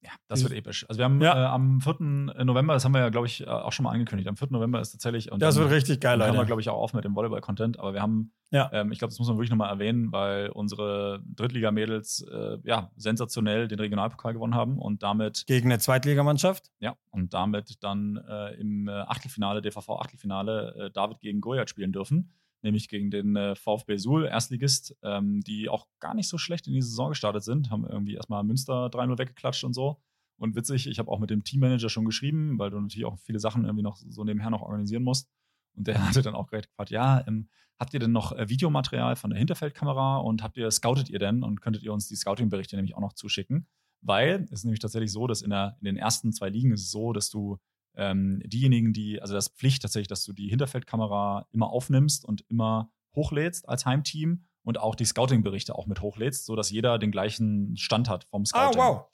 Ja. 0.00 0.10
Das 0.28 0.42
wird 0.44 0.52
episch. 0.52 0.88
Also 0.88 0.98
wir 0.98 1.04
haben 1.06 1.20
Ja. 1.20 1.34
äh, 1.34 1.46
am 1.46 1.80
4. 1.80 1.96
November, 2.44 2.72
das 2.74 2.84
haben 2.84 2.92
wir 2.94 3.00
ja, 3.00 3.08
glaube 3.08 3.26
ich, 3.26 3.40
äh, 3.42 3.46
auch 3.50 3.72
schon 3.72 3.82
mal 3.82 3.90
angekündigt. 3.90 4.28
Am 4.28 4.36
4. 4.36 4.48
November 4.52 4.80
ist 4.80 4.92
tatsächlich. 4.92 5.32
Und 5.32 5.42
Das 5.42 5.56
dann- 5.56 5.64
wird 5.64 5.72
richtig 5.74 6.00
geil, 6.00 6.18
dann 6.18 6.28
hören 6.28 6.36
wir, 6.38 6.44
glaube 6.46 6.60
ich, 6.60 6.68
auch 6.68 6.76
auf 6.78 6.92
mit 6.94 7.04
dem 7.04 7.16
Volleyball-Content. 7.16 7.80
Aber 7.80 7.94
wir 7.94 8.00
haben, 8.00 8.30
Ja. 8.52 8.70
ähm, 8.72 8.92
ich 8.92 9.00
glaube, 9.00 9.10
das 9.10 9.18
muss 9.18 9.26
man 9.26 9.36
wirklich 9.38 9.50
nochmal 9.50 9.70
erwähnen, 9.70 10.12
weil 10.12 10.50
unsere 10.50 11.20
Drittliga-Mädels 11.34 12.22
äh, 12.32 12.58
ja 12.62 12.90
sensationell 12.96 13.66
den 13.66 13.80
Regionalpokal 13.80 14.34
gewonnen 14.34 14.54
haben 14.54 14.78
und 14.78 15.02
damit 15.02 15.44
Gegen 15.48 15.68
eine 15.70 15.80
Zweitligamannschaft. 15.80 16.70
Ja, 16.78 16.94
und 17.10 17.34
damit 17.34 17.82
dann 17.82 18.18
äh, 18.28 18.54
im 18.54 18.86
äh, 18.88 18.92
Achtelfinale, 18.92 19.62
DVV-Achtelfinale, 19.62 20.74
äh, 20.76 20.90
David 20.92 21.20
gegen 21.20 21.40
Goliath 21.40 21.70
spielen 21.70 21.90
dürfen. 21.92 22.32
Nämlich 22.62 22.88
gegen 22.88 23.10
den 23.10 23.36
äh, 23.36 23.54
VfB 23.54 23.96
Suhl, 23.96 24.26
Erstligist, 24.26 24.96
ähm, 25.02 25.40
die 25.42 25.68
auch 25.68 25.86
gar 26.00 26.14
nicht 26.14 26.28
so 26.28 26.38
schlecht 26.38 26.66
in 26.66 26.72
die 26.72 26.82
Saison 26.82 27.10
gestartet 27.10 27.44
sind. 27.44 27.70
Haben 27.70 27.86
irgendwie 27.86 28.14
erstmal 28.14 28.42
Münster 28.42 28.86
3-0 28.86 29.18
weggeklatscht 29.18 29.64
und 29.64 29.74
so. 29.74 30.00
Und 30.38 30.54
witzig, 30.54 30.86
ich 30.86 30.98
habe 30.98 31.10
auch 31.10 31.18
mit 31.18 31.30
dem 31.30 31.44
Teammanager 31.44 31.88
schon 31.88 32.04
geschrieben, 32.04 32.58
weil 32.58 32.70
du 32.70 32.80
natürlich 32.80 33.04
auch 33.04 33.18
viele 33.18 33.40
Sachen 33.40 33.64
irgendwie 33.64 33.82
noch 33.82 33.96
so 33.96 34.24
nebenher 34.24 34.50
noch 34.50 34.62
organisieren 34.62 35.02
musst. 35.02 35.28
Und 35.76 35.86
der 35.86 36.02
hatte 36.06 36.22
dann 36.22 36.34
auch 36.34 36.48
direkt 36.48 36.68
gefragt, 36.68 36.90
ja, 36.90 37.26
ähm, 37.26 37.48
habt 37.78 37.94
ihr 37.94 38.00
denn 38.00 38.12
noch 38.12 38.32
äh, 38.32 38.48
Videomaterial 38.48 39.16
von 39.16 39.30
der 39.30 39.38
Hinterfeldkamera 39.38 40.18
und 40.18 40.42
habt 40.42 40.56
ihr, 40.56 40.70
scoutet 40.70 41.10
ihr 41.10 41.18
denn 41.18 41.42
und 41.42 41.60
könntet 41.60 41.82
ihr 41.82 41.92
uns 41.92 42.08
die 42.08 42.16
Scouting-Berichte 42.16 42.76
nämlich 42.76 42.94
auch 42.96 43.00
noch 43.00 43.12
zuschicken? 43.12 43.66
Weil 44.00 44.44
es 44.44 44.60
ist 44.60 44.64
nämlich 44.64 44.80
tatsächlich 44.80 45.12
so, 45.12 45.26
dass 45.26 45.42
in, 45.42 45.50
der, 45.50 45.76
in 45.80 45.86
den 45.86 45.96
ersten 45.96 46.32
zwei 46.32 46.48
Ligen 46.48 46.72
ist 46.72 46.82
es 46.82 46.90
so, 46.90 47.12
dass 47.12 47.30
du 47.30 47.58
ähm, 47.98 48.40
diejenigen, 48.46 48.92
die, 48.94 49.20
also 49.20 49.34
das 49.34 49.48
Pflicht 49.48 49.82
tatsächlich, 49.82 50.08
dass 50.08 50.24
du 50.24 50.32
die 50.32 50.48
Hinterfeldkamera 50.48 51.46
immer 51.50 51.68
aufnimmst 51.70 52.24
und 52.24 52.42
immer 52.48 52.90
hochlädst 53.14 53.68
als 53.68 53.84
Heimteam 53.84 54.44
und 54.62 54.78
auch 54.78 54.94
die 54.94 55.04
Scouting-Berichte 55.04 55.74
auch 55.74 55.86
mit 55.86 56.00
hochlädst, 56.00 56.46
sodass 56.46 56.70
jeder 56.70 56.98
den 56.98 57.10
gleichen 57.10 57.76
Stand 57.76 58.08
hat 58.08 58.24
vom 58.24 58.42
Ah, 58.42 58.46
Scouting. 58.46 58.80
wow. 58.80 59.04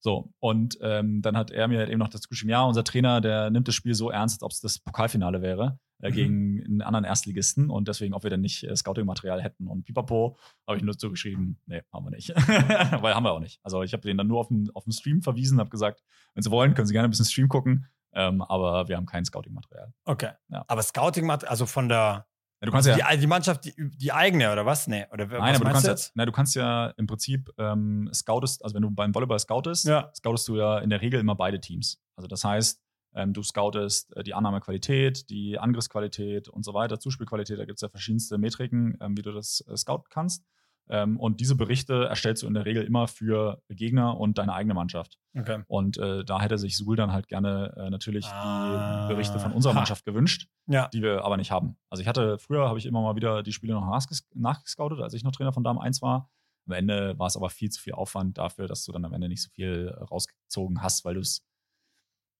So, 0.00 0.30
und 0.38 0.76
ähm, 0.82 1.22
dann 1.22 1.34
hat 1.36 1.50
er 1.50 1.66
mir 1.66 1.78
halt 1.78 1.88
eben 1.88 1.98
noch 1.98 2.08
dazu 2.10 2.28
geschrieben, 2.28 2.50
ja, 2.50 2.62
unser 2.62 2.84
Trainer, 2.84 3.22
der 3.22 3.48
nimmt 3.50 3.66
das 3.68 3.74
Spiel 3.74 3.94
so 3.94 4.10
ernst, 4.10 4.36
als 4.36 4.42
ob 4.42 4.50
es 4.52 4.60
das 4.60 4.78
Pokalfinale 4.78 5.40
wäre 5.40 5.78
äh, 6.02 6.10
Mhm. 6.10 6.14
gegen 6.14 6.64
einen 6.64 6.82
anderen 6.82 7.04
Erstligisten 7.06 7.70
und 7.70 7.88
deswegen, 7.88 8.12
ob 8.12 8.22
wir 8.22 8.28
denn 8.28 8.42
nicht 8.42 8.64
äh, 8.64 8.76
Scouting-Material 8.76 9.40
hätten. 9.42 9.66
Und 9.66 9.84
pipapo, 9.84 10.36
habe 10.66 10.76
ich 10.76 10.82
nur 10.84 10.98
zugeschrieben, 10.98 11.58
nee, 11.64 11.80
haben 11.90 12.04
wir 12.04 12.10
nicht. 12.10 12.28
Weil 13.02 13.14
haben 13.14 13.24
wir 13.24 13.32
auch 13.32 13.40
nicht. 13.40 13.60
Also 13.62 13.82
ich 13.82 13.94
habe 13.94 14.02
den 14.02 14.18
dann 14.18 14.26
nur 14.26 14.40
auf 14.40 14.48
den, 14.48 14.68
auf 14.74 14.84
den 14.84 14.92
Stream 14.92 15.22
verwiesen, 15.22 15.58
habe 15.58 15.70
gesagt, 15.70 16.02
wenn 16.34 16.42
Sie 16.42 16.50
wollen, 16.50 16.74
können 16.74 16.86
Sie 16.86 16.92
gerne 16.92 17.08
ein 17.08 17.10
bisschen 17.10 17.24
Stream 17.24 17.48
gucken, 17.48 17.86
ähm, 18.14 18.42
aber 18.42 18.88
wir 18.88 18.96
haben 18.96 19.06
kein 19.06 19.24
Scouting-Material. 19.24 19.92
Okay. 20.04 20.30
Ja. 20.48 20.64
Aber 20.68 20.82
Scouting 20.82 21.26
macht, 21.26 21.46
also 21.46 21.66
von 21.66 21.88
der 21.88 22.26
Ja, 22.60 22.66
du 22.66 22.70
kannst 22.72 22.88
ja, 22.88 23.10
die, 23.10 23.18
die 23.18 23.26
Mannschaft, 23.26 23.64
die, 23.64 23.74
die 23.76 24.12
eigene 24.12 24.52
oder 24.52 24.64
was? 24.64 24.86
Nee, 24.86 25.06
oder 25.12 25.30
was 25.30 25.38
Nein, 25.38 25.54
aber 25.56 25.64
du 25.64 25.70
kannst, 25.70 25.84
du 25.84 25.88
ja, 25.88 25.92
jetzt? 25.92 26.16
nein, 26.16 26.26
du 26.26 26.32
kannst 26.32 26.54
ja 26.54 26.86
im 26.96 27.06
Prinzip 27.06 27.50
ähm, 27.58 28.08
scoutest, 28.12 28.64
also 28.64 28.74
wenn 28.74 28.82
du 28.82 28.90
beim 28.90 29.14
Volleyball 29.14 29.38
scoutest, 29.38 29.84
Ja. 29.86 30.10
scoutest 30.14 30.48
du 30.48 30.56
ja 30.56 30.78
in 30.78 30.90
der 30.90 31.00
Regel 31.00 31.20
immer 31.20 31.34
beide 31.34 31.60
Teams. 31.60 32.00
Also 32.16 32.28
das 32.28 32.44
heißt, 32.44 32.80
ähm, 33.16 33.32
du 33.32 33.42
scoutest 33.42 34.16
äh, 34.16 34.22
die 34.24 34.34
Annahmequalität, 34.34 35.28
die 35.30 35.58
Angriffsqualität 35.58 36.48
und 36.48 36.64
so 36.64 36.74
weiter, 36.74 36.98
Zuspielqualität, 36.98 37.58
da 37.58 37.64
gibt 37.64 37.76
es 37.78 37.82
ja 37.82 37.88
verschiedenste 37.88 38.38
Metriken, 38.38 38.96
ähm, 39.00 39.16
wie 39.16 39.22
du 39.22 39.32
das 39.32 39.64
äh, 39.68 39.76
scouten 39.76 40.06
kannst. 40.10 40.44
Ähm, 40.88 41.18
und 41.18 41.40
diese 41.40 41.56
Berichte 41.56 42.04
erstellst 42.04 42.42
du 42.42 42.46
in 42.46 42.54
der 42.54 42.66
Regel 42.66 42.84
immer 42.84 43.08
für 43.08 43.62
Gegner 43.70 44.18
und 44.18 44.36
deine 44.38 44.52
eigene 44.52 44.74
Mannschaft. 44.74 45.18
Okay. 45.36 45.62
Und 45.66 45.96
äh, 45.96 46.24
da 46.24 46.40
hätte 46.40 46.58
sich 46.58 46.76
Suhl 46.76 46.94
dann 46.96 47.10
halt 47.12 47.26
gerne 47.28 47.72
äh, 47.76 47.90
natürlich 47.90 48.26
Ah. 48.26 49.06
die 49.08 49.14
Berichte 49.14 49.38
von 49.38 49.52
unserer 49.52 49.72
Ha. 49.72 49.76
Mannschaft 49.76 50.04
gewünscht 50.04 50.48
Ja. 50.66 50.88
die 50.88 51.00
wir 51.02 51.24
aber 51.24 51.36
nicht 51.38 51.50
haben. 51.50 51.76
Also 51.90 52.02
ich 52.02 52.08
hatte, 52.08 52.38
früher 52.38 52.68
habe 52.68 52.78
ich 52.78 52.84
immer 52.86 53.00
mal 53.02 53.16
wieder 53.16 53.42
die 53.42 53.52
Spiele 53.52 53.72
noch 53.74 53.84
nachges- 53.86 54.26
nachgescoutet, 54.34 55.00
als 55.00 55.14
ich 55.14 55.24
noch 55.24 55.32
Trainer 55.32 55.52
von 55.54 55.64
Dame 55.64 55.80
1 55.80 56.02
war. 56.02 56.30
Am 56.66 56.72
Ende 56.72 57.18
war 57.18 57.26
es 57.28 57.36
aber 57.36 57.48
viel 57.50 57.70
zu 57.70 57.80
viel 57.80 57.92
Aufwand 57.94 58.36
dafür, 58.38 58.66
dass 58.66 58.84
du 58.84 58.92
dann 58.92 59.04
am 59.04 59.12
Ende 59.14 59.28
nicht 59.28 59.42
so 59.42 59.50
viel 59.50 59.88
rausgezogen 60.10 60.82
hast, 60.82 61.04
weil 61.04 61.14
du 61.14 61.20
es, 61.20 61.46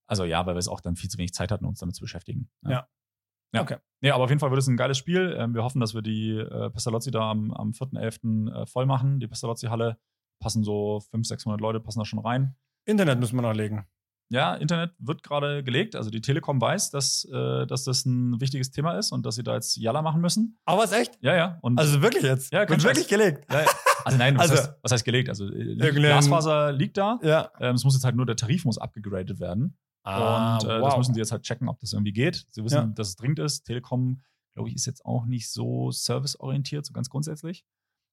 also 0.06 0.24
ja, 0.24 0.44
weil 0.46 0.54
wir 0.54 0.58
es 0.58 0.68
auch 0.68 0.80
dann 0.80 0.96
viel 0.96 1.08
zu 1.10 1.16
wenig 1.18 1.32
Zeit 1.32 1.50
hatten, 1.50 1.64
uns 1.64 1.80
damit 1.80 1.94
zu 1.94 2.02
beschäftigen. 2.02 2.50
Ja. 2.62 2.70
Ja. 2.70 2.88
Okay. 3.62 3.76
Nee, 4.00 4.10
aber 4.10 4.24
auf 4.24 4.30
jeden 4.30 4.40
Fall 4.40 4.50
wird 4.50 4.60
es 4.60 4.66
ein 4.68 4.76
geiles 4.76 4.98
Spiel. 4.98 5.34
Ähm, 5.38 5.54
wir 5.54 5.62
hoffen, 5.62 5.80
dass 5.80 5.94
wir 5.94 6.02
die 6.02 6.30
äh, 6.36 6.70
Pestalozzi 6.70 7.10
da 7.10 7.30
am, 7.30 7.52
am 7.52 7.70
4.11. 7.70 8.52
Äh, 8.62 8.66
voll 8.66 8.86
machen. 8.86 9.20
Die 9.20 9.26
Pestalozzi-Halle 9.28 9.98
passen 10.40 10.62
so 10.64 11.00
500, 11.00 11.26
600 11.26 11.60
Leute, 11.60 11.80
passen 11.80 12.00
da 12.00 12.04
schon 12.04 12.18
rein. 12.18 12.54
Internet 12.84 13.18
müssen 13.20 13.36
wir 13.36 13.42
noch 13.42 13.54
legen. 13.54 13.86
Ja, 14.30 14.54
Internet 14.54 14.92
wird 14.98 15.22
gerade 15.22 15.62
gelegt. 15.62 15.96
Also 15.96 16.10
die 16.10 16.20
Telekom 16.20 16.60
weiß, 16.60 16.90
dass, 16.90 17.24
äh, 17.32 17.66
dass 17.66 17.84
das 17.84 18.04
ein 18.04 18.40
wichtiges 18.40 18.70
Thema 18.70 18.98
ist 18.98 19.12
und 19.12 19.24
dass 19.24 19.36
sie 19.36 19.42
da 19.42 19.54
jetzt 19.54 19.76
Jalla 19.76 20.02
machen 20.02 20.20
müssen. 20.20 20.58
Aber 20.64 20.82
was 20.82 20.92
echt? 20.92 21.18
Ja, 21.20 21.34
ja. 21.36 21.58
Und 21.62 21.78
Also 21.78 22.02
wirklich 22.02 22.24
jetzt? 22.24 22.52
Ja, 22.52 22.68
Wird 22.68 22.82
wirklich 22.82 23.06
gelegt. 23.08 23.46
ja, 23.52 23.60
ja. 23.62 23.66
also 24.04 24.18
nein, 24.18 24.36
was, 24.36 24.50
Also- 24.50 24.62
heißt, 24.62 24.74
was 24.82 24.92
heißt 24.92 25.04
gelegt? 25.04 25.28
Also 25.28 25.46
äh, 25.50 25.76
Glasfaser 25.92 26.72
liegt 26.72 26.96
da. 26.96 27.18
Ja. 27.22 27.50
Ähm, 27.60 27.76
es 27.76 27.84
muss 27.84 27.94
jetzt 27.94 28.04
halt 28.04 28.16
nur 28.16 28.26
der 28.26 28.36
Tarif 28.36 28.64
muss 28.64 28.78
abgegradet 28.78 29.40
werden. 29.40 29.76
Ah, 30.04 30.58
und 30.58 30.64
äh, 30.68 30.80
das 30.80 30.96
müssen 30.96 31.14
die 31.14 31.18
jetzt 31.20 31.32
halt 31.32 31.42
checken, 31.42 31.68
ob 31.68 31.78
das 31.80 31.92
irgendwie 31.92 32.12
geht. 32.12 32.46
Sie 32.50 32.62
wissen, 32.64 32.74
Ja. 32.76 32.86
dass 32.86 33.08
es 33.08 33.16
dringend 33.16 33.38
ist. 33.38 33.62
Telekom, 33.64 34.22
glaube 34.54 34.68
ich, 34.68 34.74
ist 34.74 34.86
jetzt 34.86 35.04
auch 35.04 35.24
nicht 35.26 35.50
so 35.50 35.90
serviceorientiert, 35.90 36.84
so 36.86 36.92
ganz 36.92 37.08
grundsätzlich. 37.08 37.64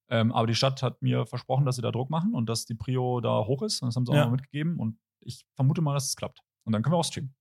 Ähm, 0.10 0.32
aber 0.32 0.48
die 0.48 0.56
Stadt 0.56 0.82
hat 0.84 1.02
mir 1.02 1.26
versprochen, 1.26 1.66
dass 1.66 1.76
sie 1.78 1.82
da 1.82 1.92
Druck 1.92 2.10
machen 2.10 2.34
und 2.34 2.48
dass 2.50 2.66
die 2.66 2.76
Prio 2.76 3.22
da 3.22 3.46
hoch 3.46 3.62
ist. 3.62 3.82
Und 3.82 3.88
das 3.90 3.96
haben 3.96 4.06
sie 4.06 4.12
auch 4.12 4.16
Ja. 4.16 4.26
mal 4.26 4.32
mitgegeben. 4.32 4.78
Und 4.80 5.00
ich 5.22 5.46
vermute 5.56 5.82
mal, 5.82 5.94
dass 5.94 6.08
es 6.08 6.16
klappt. 6.16 6.42
Und 6.66 6.74
dann 6.74 6.82
können 6.84 6.94
wir 6.94 6.98
auch 6.98 7.06
streamen. 7.06 7.36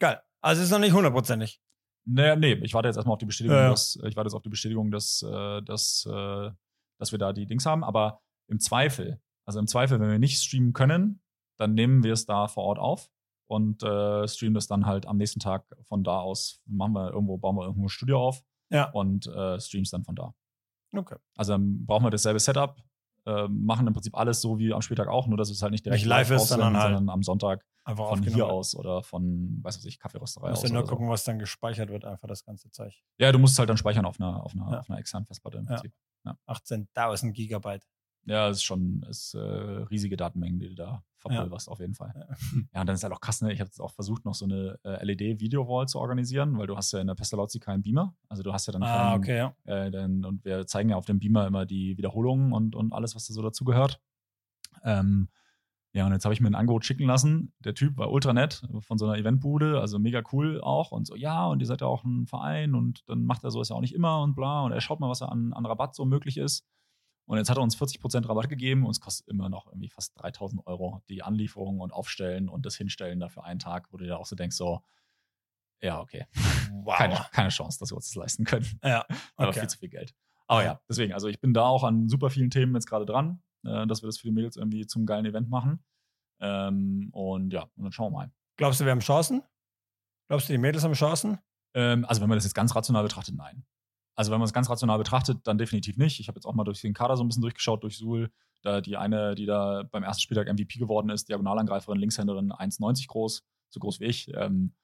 Geil. 0.00 0.20
Also 0.40 0.62
ist 0.62 0.70
noch 0.70 0.78
nicht 0.78 0.92
hundertprozentig. 0.92 1.60
Naja, 2.08 2.36
nee, 2.36 2.52
ich 2.62 2.72
warte 2.74 2.88
jetzt 2.88 2.96
erstmal 2.96 3.14
auf 3.14 3.18
die 3.18 3.26
Bestätigung, 3.26 3.56
ja. 3.56 3.70
dass, 3.70 3.96
ich 3.96 4.14
warte 4.16 4.28
jetzt 4.28 4.34
auf 4.34 4.42
die 4.42 4.48
Bestätigung, 4.48 4.90
dass, 4.92 5.22
äh, 5.22 5.62
dass, 5.62 6.06
äh, 6.08 6.50
dass 7.00 7.10
wir 7.12 7.18
da 7.18 7.32
die 7.32 7.46
Dings 7.46 7.66
haben. 7.66 7.82
Aber 7.82 8.20
im 8.48 8.60
Zweifel, 8.60 9.20
also 9.44 9.58
im 9.58 9.66
Zweifel, 9.66 9.98
wenn 10.00 10.10
wir 10.10 10.18
nicht 10.20 10.40
streamen 10.40 10.72
können, 10.72 11.20
dann 11.58 11.74
nehmen 11.74 12.04
wir 12.04 12.12
es 12.12 12.26
da 12.26 12.46
vor 12.48 12.64
Ort 12.64 12.78
auf 12.78 13.10
und 13.46 13.82
äh, 13.82 14.26
streamen 14.28 14.54
das 14.54 14.66
dann 14.66 14.86
halt 14.86 15.06
am 15.06 15.16
nächsten 15.16 15.40
Tag 15.40 15.64
von 15.82 16.02
da 16.04 16.20
aus. 16.20 16.60
Machen 16.66 16.92
wir 16.94 17.10
irgendwo, 17.12 17.36
bauen 17.38 17.56
wir 17.56 17.64
irgendwo 17.64 17.86
ein 17.86 17.88
Studio 17.88 18.20
auf 18.20 18.42
Ja. 18.70 18.90
und 18.90 19.26
äh, 19.26 19.58
streamen 19.60 19.84
es 19.84 19.90
dann 19.90 20.04
von 20.04 20.14
da. 20.16 20.34
Okay. 20.94 21.16
Also 21.36 21.52
dann 21.52 21.84
brauchen 21.86 22.04
wir 22.04 22.10
dasselbe 22.10 22.38
Setup, 22.40 22.76
äh, 23.26 23.48
machen 23.48 23.86
im 23.86 23.92
Prinzip 23.92 24.16
alles 24.16 24.40
so 24.40 24.58
wie 24.58 24.72
am 24.72 24.82
Spieltag 24.82 25.08
auch, 25.08 25.26
nur 25.26 25.36
dass 25.36 25.50
es 25.50 25.60
halt 25.62 25.72
nicht 25.72 25.84
direkt 25.84 26.00
Nicht 26.02 26.08
live 26.08 26.30
ist, 26.30 26.48
sondern 26.48 26.74
halt 26.76 26.94
sondern 26.96 27.08
am 27.12 27.22
Sonntag 27.22 27.64
Einfach 27.84 28.08
von 28.08 28.22
hier 28.22 28.46
aus 28.48 28.74
oder 28.74 29.02
von, 29.04 29.58
weiß 29.62 29.78
was 29.78 29.84
ich, 29.84 29.98
Kaffeerösterei 30.00 30.50
aus. 30.50 30.60
Musst 30.60 30.64
du 30.68 30.72
nur 30.72 30.78
oder 30.82 30.88
so. 30.88 30.92
gucken, 30.94 31.08
was 31.08 31.22
dann 31.24 31.38
gespeichert 31.38 31.88
wird, 31.88 32.04
einfach 32.04 32.26
das 32.28 32.44
ganze 32.44 32.70
Zeug. 32.70 32.94
Ja, 33.18 33.30
du 33.30 33.38
musst 33.38 33.56
halt 33.58 33.68
dann 33.68 33.76
speichern 33.76 34.04
auf 34.06 34.18
einer, 34.20 34.42
auf 34.44 34.54
einer, 34.54 34.72
Ja. 34.72 34.78
auf 34.80 34.90
einer 34.90 34.98
externen 34.98 35.26
Festplatte 35.26 35.58
im 35.58 35.66
Ja. 35.66 35.74
Prinzip. 35.76 35.92
18.000 36.48 37.32
Gigabyte. 37.32 37.86
Ja, 38.24 38.48
es 38.48 38.58
ist 38.58 38.64
schon 38.64 39.02
ist, 39.08 39.34
äh, 39.34 39.38
riesige 39.38 40.16
Datenmengen, 40.16 40.58
die 40.58 40.68
du 40.70 40.74
da 40.74 41.04
verpulverst, 41.28 41.68
auf 41.68 41.80
jeden 41.80 41.94
Fall. 41.94 42.12
Ja. 42.14 42.36
Ja, 42.74 42.80
und 42.80 42.86
dann 42.88 42.94
ist 42.94 43.02
halt 43.02 43.12
auch 43.12 43.20
krass, 43.20 43.40
ne? 43.42 43.52
Ich 43.52 43.60
habe 43.60 43.68
jetzt 43.68 43.80
auch 43.80 43.92
versucht, 43.92 44.24
noch 44.24 44.34
so 44.34 44.44
eine 44.44 44.78
äh, 44.84 45.04
LED-Video-Wall 45.04 45.86
zu 45.88 45.98
organisieren, 45.98 46.56
weil 46.58 46.66
du 46.66 46.76
hast 46.76 46.92
ja 46.92 47.00
in 47.00 47.06
der 47.06 47.14
Pestalozzi 47.14 47.58
keinen 47.60 47.82
Beamer. 47.82 48.14
Also 48.28 48.42
du 48.42 48.52
hast 48.52 48.66
ja 48.66 48.72
dann 48.72 48.82
Ah, 48.82 49.10
keinen, 49.10 49.18
okay, 49.18 49.36
ja. 49.36 49.54
äh, 49.64 49.90
dann, 49.90 50.24
und 50.24 50.44
wir 50.44 50.66
zeigen 50.66 50.90
ja 50.90 50.96
auf 50.96 51.06
dem 51.06 51.18
Beamer 51.18 51.46
immer 51.46 51.66
die 51.66 51.96
Wiederholungen 51.98 52.52
und, 52.52 52.74
und 52.74 52.92
alles, 52.92 53.14
was 53.14 53.26
da 53.26 53.34
so 53.34 53.42
dazugehört. 53.42 54.00
Ähm, 54.84 55.28
ja, 55.92 56.04
und 56.04 56.12
jetzt 56.12 56.24
habe 56.26 56.34
ich 56.34 56.42
mir 56.42 56.48
ein 56.48 56.54
Angebot 56.54 56.84
schicken 56.84 57.06
lassen. 57.06 57.54
Der 57.60 57.72
Typ 57.72 57.96
war 57.96 58.10
ultra 58.12 58.34
nett 58.34 58.62
von 58.80 58.98
so 58.98 59.06
einer 59.06 59.16
Eventbude, 59.16 59.80
also 59.80 59.98
mega 59.98 60.22
cool 60.32 60.60
auch. 60.60 60.92
Und 60.92 61.06
so, 61.06 61.16
ja, 61.16 61.46
und 61.46 61.60
ihr 61.60 61.66
seid 61.66 61.80
ja 61.80 61.86
auch 61.86 62.04
ein 62.04 62.26
Verein 62.26 62.74
und 62.74 63.02
dann 63.08 63.24
macht 63.24 63.44
er 63.44 63.50
so, 63.50 63.62
ist 63.62 63.70
ja 63.70 63.76
auch 63.76 63.80
nicht 63.80 63.94
immer 63.94 64.20
und 64.22 64.34
bla. 64.34 64.62
Und 64.64 64.72
er 64.72 64.80
schaut 64.82 65.00
mal, 65.00 65.08
was 65.08 65.20
da 65.20 65.26
an, 65.26 65.54
an 65.54 65.64
Rabatt 65.64 65.94
so 65.94 66.04
möglich 66.04 66.36
ist. 66.36 66.66
Und 67.26 67.38
jetzt 67.38 67.50
hat 67.50 67.58
er 67.58 67.62
uns 67.62 67.76
40% 67.76 68.28
Rabatt 68.28 68.48
gegeben 68.48 68.84
und 68.84 68.92
es 68.92 69.00
kostet 69.00 69.28
immer 69.28 69.48
noch 69.48 69.66
irgendwie 69.66 69.88
fast 69.88 70.18
3000 70.20 70.66
Euro 70.66 71.02
die 71.08 71.22
Anlieferung 71.22 71.80
und 71.80 71.92
Aufstellen 71.92 72.48
und 72.48 72.64
das 72.64 72.76
Hinstellen 72.76 73.20
da 73.20 73.28
für 73.28 73.44
einen 73.44 73.58
Tag, 73.58 73.92
wo 73.92 73.96
du 73.96 74.04
dir 74.04 74.18
auch 74.18 74.26
so 74.26 74.36
denkst, 74.36 74.56
so, 74.56 74.82
Ja, 75.82 76.00
okay. 76.00 76.26
Wow. 76.70 76.96
Keine, 76.96 77.26
keine 77.32 77.48
Chance, 77.48 77.78
dass 77.78 77.90
wir 77.90 77.96
uns 77.96 78.06
das 78.06 78.14
leisten 78.14 78.44
können. 78.44 78.66
Ja, 78.84 79.04
Aber 79.36 79.48
okay. 79.48 79.60
viel 79.60 79.68
zu 79.68 79.78
viel 79.78 79.88
Geld. 79.88 80.14
Aber 80.46 80.64
ja, 80.64 80.80
deswegen, 80.88 81.12
also 81.12 81.26
ich 81.28 81.40
bin 81.40 81.52
da 81.52 81.62
auch 81.62 81.82
an 81.82 82.08
super 82.08 82.30
vielen 82.30 82.50
Themen 82.50 82.74
jetzt 82.74 82.86
gerade 82.86 83.04
dran, 83.04 83.42
äh, 83.64 83.86
dass 83.86 84.02
wir 84.02 84.06
das 84.06 84.18
für 84.18 84.28
die 84.28 84.32
Mädels 84.32 84.56
irgendwie 84.56 84.86
zum 84.86 85.04
geilen 85.06 85.26
Event 85.26 85.50
machen. 85.50 85.84
Ähm, 86.40 87.08
und 87.12 87.52
ja, 87.52 87.62
und 87.76 87.84
dann 87.84 87.92
schauen 87.92 88.12
wir 88.12 88.18
mal. 88.18 88.30
Glaubst 88.56 88.80
du, 88.80 88.84
wir 88.84 88.92
haben 88.92 89.00
Chancen? 89.00 89.42
Glaubst 90.28 90.48
du, 90.48 90.52
die 90.52 90.58
Mädels 90.58 90.84
haben 90.84 90.92
Chancen? 90.92 91.38
Ähm, 91.74 92.04
also 92.04 92.20
wenn 92.20 92.28
man 92.28 92.36
das 92.36 92.44
jetzt 92.44 92.54
ganz 92.54 92.74
rational 92.74 93.02
betrachtet, 93.02 93.34
nein. 93.34 93.64
Also 94.16 94.32
wenn 94.32 94.38
man 94.38 94.46
es 94.46 94.52
ganz 94.54 94.68
rational 94.70 94.98
betrachtet, 94.98 95.46
dann 95.46 95.58
definitiv 95.58 95.98
nicht. 95.98 96.20
Ich 96.20 96.28
habe 96.28 96.38
jetzt 96.38 96.46
auch 96.46 96.54
mal 96.54 96.64
durch 96.64 96.80
den 96.80 96.94
Kader 96.94 97.16
so 97.16 97.22
ein 97.22 97.28
bisschen 97.28 97.42
durchgeschaut, 97.42 97.82
durch 97.82 97.98
Suhl. 97.98 98.30
Da 98.62 98.80
die 98.80 98.96
eine, 98.96 99.34
die 99.34 99.46
da 99.46 99.84
beim 99.92 100.02
ersten 100.02 100.22
Spieltag 100.22 100.48
MVP 100.52 100.78
geworden 100.78 101.10
ist, 101.10 101.28
Diagonalangreiferin, 101.28 102.00
Linkshänderin, 102.00 102.50
1,90 102.50 103.06
groß, 103.08 103.44
so 103.68 103.80
groß 103.80 104.00
wie 104.00 104.06
ich. 104.06 104.32
Ähm, 104.34 104.74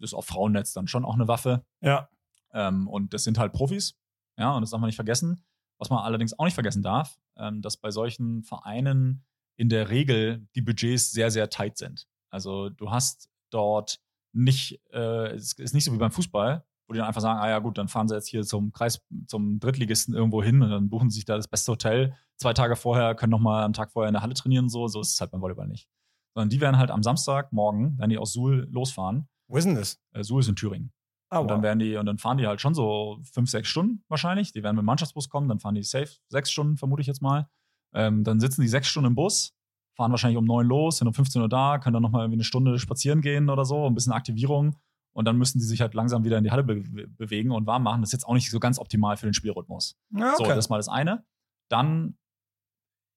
ist 0.00 0.14
auf 0.14 0.26
Frauennetz 0.26 0.72
dann 0.72 0.88
schon 0.88 1.04
auch 1.04 1.14
eine 1.14 1.28
Waffe. 1.28 1.64
Ja. 1.80 2.08
Ähm, 2.52 2.88
und 2.88 3.14
das 3.14 3.24
sind 3.24 3.38
halt 3.38 3.52
Profis. 3.52 3.98
Ja, 4.38 4.54
und 4.54 4.62
das 4.62 4.70
darf 4.70 4.80
man 4.80 4.88
nicht 4.88 4.96
vergessen. 4.96 5.44
Was 5.78 5.90
man 5.90 6.00
allerdings 6.00 6.38
auch 6.38 6.44
nicht 6.44 6.54
vergessen 6.54 6.82
darf, 6.82 7.18
ähm, 7.36 7.60
dass 7.60 7.76
bei 7.76 7.90
solchen 7.90 8.42
Vereinen 8.42 9.24
in 9.56 9.68
der 9.68 9.90
Regel 9.90 10.48
die 10.54 10.62
Budgets 10.62 11.10
sehr, 11.12 11.30
sehr 11.30 11.50
tight 11.50 11.76
sind. 11.76 12.06
Also 12.30 12.70
du 12.70 12.90
hast 12.90 13.30
dort 13.50 14.00
nicht, 14.32 14.80
äh, 14.92 15.34
es 15.34 15.52
ist 15.52 15.74
nicht 15.74 15.84
so 15.84 15.92
wie 15.92 15.98
beim 15.98 16.10
Fußball, 16.10 16.64
wo 16.88 16.92
die 16.94 16.98
dann 16.98 17.06
einfach 17.08 17.20
sagen, 17.20 17.38
ah 17.40 17.48
ja 17.48 17.58
gut, 17.58 17.78
dann 17.78 17.88
fahren 17.88 18.08
sie 18.08 18.14
jetzt 18.14 18.28
hier 18.28 18.42
zum 18.42 18.72
Kreis, 18.72 19.00
zum 19.26 19.58
Drittligisten 19.60 20.14
irgendwo 20.14 20.42
hin 20.42 20.62
und 20.62 20.70
dann 20.70 20.88
buchen 20.88 21.10
sie 21.10 21.16
sich 21.16 21.24
da 21.24 21.36
das 21.36 21.48
beste 21.48 21.72
Hotel. 21.72 22.14
Zwei 22.36 22.52
Tage 22.52 22.76
vorher, 22.76 23.14
können 23.14 23.30
nochmal 23.30 23.62
am 23.64 23.72
Tag 23.72 23.92
vorher 23.92 24.08
in 24.08 24.14
der 24.14 24.22
Halle 24.22 24.34
trainieren 24.34 24.64
und 24.64 24.68
so. 24.70 24.86
So 24.88 25.00
ist 25.00 25.14
es 25.14 25.20
halt 25.20 25.30
beim 25.30 25.40
Volleyball 25.40 25.68
nicht. 25.68 25.88
Sondern 26.34 26.48
die 26.50 26.60
werden 26.60 26.78
halt 26.78 26.90
am 26.90 27.02
Samstag 27.02 27.52
morgen, 27.52 27.96
wenn 27.98 28.10
die 28.10 28.18
aus 28.18 28.32
Suhl 28.32 28.66
losfahren, 28.70 29.28
Wo 29.48 29.56
ist 29.56 29.64
denn 29.64 29.74
das? 29.74 30.00
äh, 30.12 30.22
Suhl 30.24 30.40
ist 30.40 30.48
in 30.48 30.56
Thüringen. 30.56 30.92
Ah, 31.30 31.38
Und 31.38 31.48
dann 31.48 31.62
werden 31.62 31.78
die, 31.78 31.96
und 31.96 32.04
dann 32.06 32.18
fahren 32.18 32.36
die 32.38 32.46
halt 32.46 32.60
schon 32.60 32.74
so 32.74 33.18
fünf, 33.32 33.48
sechs 33.48 33.68
Stunden 33.68 34.04
wahrscheinlich. 34.08 34.52
Die 34.52 34.62
werden 34.62 34.76
mit 34.76 34.82
dem 34.82 34.86
Mannschaftsbus 34.86 35.28
kommen, 35.30 35.48
dann 35.48 35.60
fahren 35.60 35.74
die 35.74 35.82
safe 35.82 36.10
sechs 36.28 36.50
Stunden, 36.50 36.76
vermute 36.76 37.00
ich 37.00 37.06
jetzt 37.06 37.22
mal. 37.22 37.48
Ähm, 37.94 38.22
dann 38.24 38.38
sitzen 38.40 38.60
die 38.62 38.68
sechs 38.68 38.88
Stunden 38.88 39.08
im 39.08 39.14
Bus, 39.14 39.54
fahren 39.96 40.10
wahrscheinlich 40.10 40.36
um 40.38 40.44
neun 40.44 40.66
los, 40.66 40.98
sind 40.98 41.08
um 41.08 41.14
15 41.14 41.40
Uhr 41.42 41.48
da, 41.48 41.78
können 41.78 41.94
dann 41.94 42.02
nochmal 42.02 42.22
irgendwie 42.22 42.36
eine 42.36 42.44
Stunde 42.44 42.78
spazieren 42.78 43.20
gehen 43.22 43.48
oder 43.50 43.64
so, 43.64 43.86
ein 43.86 43.94
bisschen 43.94 44.12
Aktivierung. 44.12 44.76
Und 45.12 45.26
dann 45.26 45.36
müssen 45.36 45.58
die 45.58 45.64
sich 45.64 45.80
halt 45.80 45.94
langsam 45.94 46.24
wieder 46.24 46.38
in 46.38 46.44
die 46.44 46.50
Halle 46.50 46.64
be 46.64 46.82
bewegen 47.08 47.50
und 47.50 47.66
warm 47.66 47.82
machen. 47.82 48.00
Das 48.00 48.08
ist 48.08 48.12
jetzt 48.12 48.24
auch 48.26 48.34
nicht 48.34 48.50
so 48.50 48.58
ganz 48.60 48.78
optimal 48.78 49.16
für 49.16 49.26
den 49.26 49.34
Spielrhythmus. 49.34 49.98
ja, 50.10 50.34
So, 50.36 50.44
okay. 50.44 50.54
das 50.54 50.66
ist 50.66 50.68
mal 50.70 50.78
das 50.78 50.88
eine. 50.88 51.24
Dann, 51.70 52.16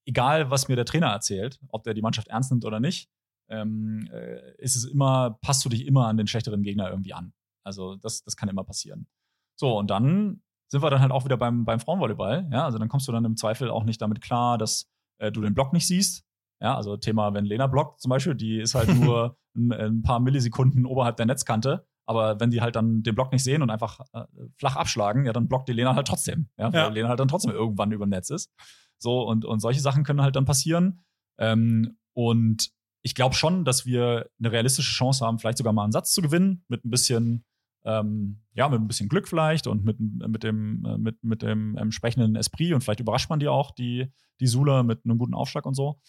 egal 0.06 0.50
was 0.52 0.68
mir 0.68 0.76
der 0.76 0.86
Trainer 0.86 1.08
erzählt, 1.08 1.60
ob 1.70 1.84
der 1.84 1.94
die 1.94 2.02
Mannschaft 2.02 2.28
ernst 2.28 2.52
nimmt 2.52 2.66
oder 2.66 2.80
nicht, 2.80 3.10
ähm, 3.50 4.10
äh, 4.12 4.56
ist 4.58 4.76
es 4.76 4.86
immer, 4.86 5.38
passt 5.42 5.64
du 5.64 5.70
dich 5.70 5.86
immer 5.86 6.08
an 6.08 6.18
den 6.18 6.28
schlechteren 6.28 6.64
Gegner 6.64 6.90
irgendwie 6.90 7.14
an. 7.14 7.34
Also 7.64 7.96
das, 7.96 8.24
das 8.24 8.36
kann 8.36 8.50
immer 8.50 8.64
passieren. 8.64 9.08
So, 9.56 9.78
und 9.78 9.90
dann 9.90 10.42
sind 10.68 10.82
wir 10.82 10.90
dann 10.90 11.02
halt 11.02 11.12
auch 11.12 11.26
wieder 11.26 11.38
beim, 11.38 11.64
beim 11.64 11.80
Frauenvolleyball. 11.80 12.50
Ja, 12.52 12.66
also 12.66 12.78
dann 12.78 12.90
kommst 12.90 13.08
du 13.08 13.12
dann 13.12 13.24
im 13.24 13.38
Zweifel 13.38 13.70
auch 13.70 13.84
nicht 13.84 14.02
damit 14.02 14.22
klar, 14.22 14.58
dass 14.58 14.90
äh, 15.20 15.32
du 15.32 15.42
den 15.42 15.54
Block 15.54 15.74
nicht 15.74 15.88
siehst. 15.88 16.25
Ja, 16.62 16.76
also 16.76 16.98
Thema, 16.98 17.34
wenn 17.34 17.46
Lena 17.46 17.68
blockt 17.68 18.02
zum 18.02 18.10
Beispiel, 18.10 18.36
die 18.36 18.60
ist 18.60 18.76
halt 18.76 18.94
nur 18.96 19.38
ein, 19.56 19.72
ein 19.72 20.02
paar 20.02 20.20
Millisekunden 20.20 20.86
oberhalb 20.86 21.18
der 21.18 21.26
Netzkante. 21.26 21.86
Aber 22.08 22.40
wenn 22.40 22.52
die 22.52 22.62
halt 22.62 22.76
dann 22.76 23.02
den 23.02 23.16
Block 23.16 23.32
nicht 23.32 23.44
sehen 23.44 23.62
und 23.62 23.72
einfach 23.72 24.00
äh, 24.14 24.26
flach 24.58 24.76
abschlagen, 24.76 25.26
ja, 25.26 25.34
dann 25.34 25.48
blockt 25.48 25.68
die 25.68 25.74
Lena 25.74 25.96
halt 25.96 26.08
trotzdem. 26.08 26.50
Ja, 26.58 26.72
weil 26.72 26.80
Ja. 26.80 26.88
Lena 26.88 27.10
halt 27.10 27.20
dann 27.20 27.28
trotzdem 27.28 27.52
irgendwann 27.52 27.92
über 27.92 28.06
dem 28.06 28.12
Netz 28.12 28.30
ist. 28.30 28.52
So, 29.00 29.28
und, 29.28 29.44
und 29.44 29.60
solche 29.60 29.82
Sachen 29.82 30.04
können 30.04 30.22
halt 30.22 30.36
dann 30.36 30.46
passieren. 30.46 31.02
Ähm, 31.40 31.98
und 32.14 32.72
ich 33.02 33.16
glaube 33.16 33.36
schon, 33.36 33.66
dass 33.66 33.86
wir 33.86 34.30
eine 34.40 34.52
realistische 34.52 34.92
Chance 34.92 35.26
haben, 35.26 35.40
vielleicht 35.40 35.58
sogar 35.58 35.74
mal 35.74 35.84
einen 35.84 35.92
Satz 35.92 36.14
zu 36.14 36.22
gewinnen, 36.22 36.64
mit 36.68 36.86
ein 36.86 36.90
bisschen, 36.90 37.44
ähm, 37.86 38.42
ja, 38.54 38.70
mit 38.70 38.80
ein 38.80 38.88
bisschen 38.88 39.10
Glück 39.10 39.28
vielleicht 39.28 39.68
und 39.68 39.84
mit, 39.84 40.00
mit 40.00 40.44
dem, 40.44 40.86
äh, 40.86 40.98
mit, 40.98 41.24
mit 41.24 41.42
dem 41.42 41.76
entsprechenden 41.78 42.36
Esprit 42.36 42.74
und 42.74 42.82
vielleicht 42.82 43.00
überrascht 43.00 43.30
man 43.30 43.40
die 43.40 43.48
auch, 43.48 43.72
die, 43.72 44.12
die 44.40 44.48
Sula, 44.48 44.84
mit 44.84 45.06
einem 45.06 45.18
guten 45.18 45.34
Aufschlag 45.34 45.66
und 45.66 45.76
so. 45.76 46.00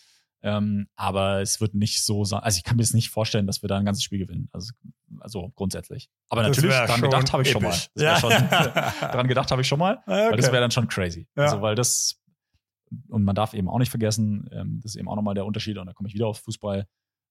Ähm, 0.46 0.86
aber 0.94 1.40
es 1.42 1.60
wird 1.60 1.74
nicht 1.74 2.04
so 2.04 2.22
sein. 2.24 2.38
Also 2.38 2.58
ich 2.58 2.62
kann 2.62 2.76
mir 2.76 2.84
jetzt 2.84 2.94
nicht 2.94 3.10
vorstellen, 3.10 3.48
dass 3.48 3.62
wir 3.62 3.68
da 3.68 3.78
ein 3.78 3.84
ganzes 3.84 4.04
Spiel 4.04 4.20
gewinnen. 4.20 4.48
Also, 4.52 4.72
also 5.18 5.50
grundsätzlich. 5.56 6.08
Aber 6.28 6.42
Das 6.44 6.56
natürlich, 6.56 6.76
daran 6.76 7.00
gedacht 7.02 7.32
habe 7.32 7.42
ich 7.42 7.50
schon 7.50 7.62
mal. 7.64 7.70
Das 7.70 7.90
Ja. 7.96 8.16
schon, 8.20 8.30
daran 8.30 9.26
gedacht 9.26 9.50
habe 9.50 9.62
ich 9.62 9.66
schon 9.66 9.80
mal. 9.80 9.98
Ah, 10.06 10.30
Weil 10.30 10.36
das 10.36 10.44
okay. 10.44 10.52
wäre 10.52 10.60
dann 10.62 10.70
schon 10.70 10.86
crazy. 10.86 11.26
Ja. 11.36 11.46
Also, 11.46 11.62
weil 11.62 11.74
das, 11.74 12.22
und 13.08 13.24
man 13.24 13.34
darf 13.34 13.54
eben 13.54 13.68
auch 13.68 13.80
nicht 13.80 13.90
vergessen, 13.90 14.48
ähm, 14.52 14.78
das 14.84 14.94
ist 14.94 15.00
eben 15.00 15.08
auch 15.08 15.16
nochmal 15.16 15.34
der 15.34 15.46
Unterschied, 15.46 15.78
und 15.78 15.86
da 15.86 15.92
komme 15.92 16.08
ich 16.08 16.14
wieder 16.14 16.28
auf 16.28 16.38
Fußball. 16.38 16.86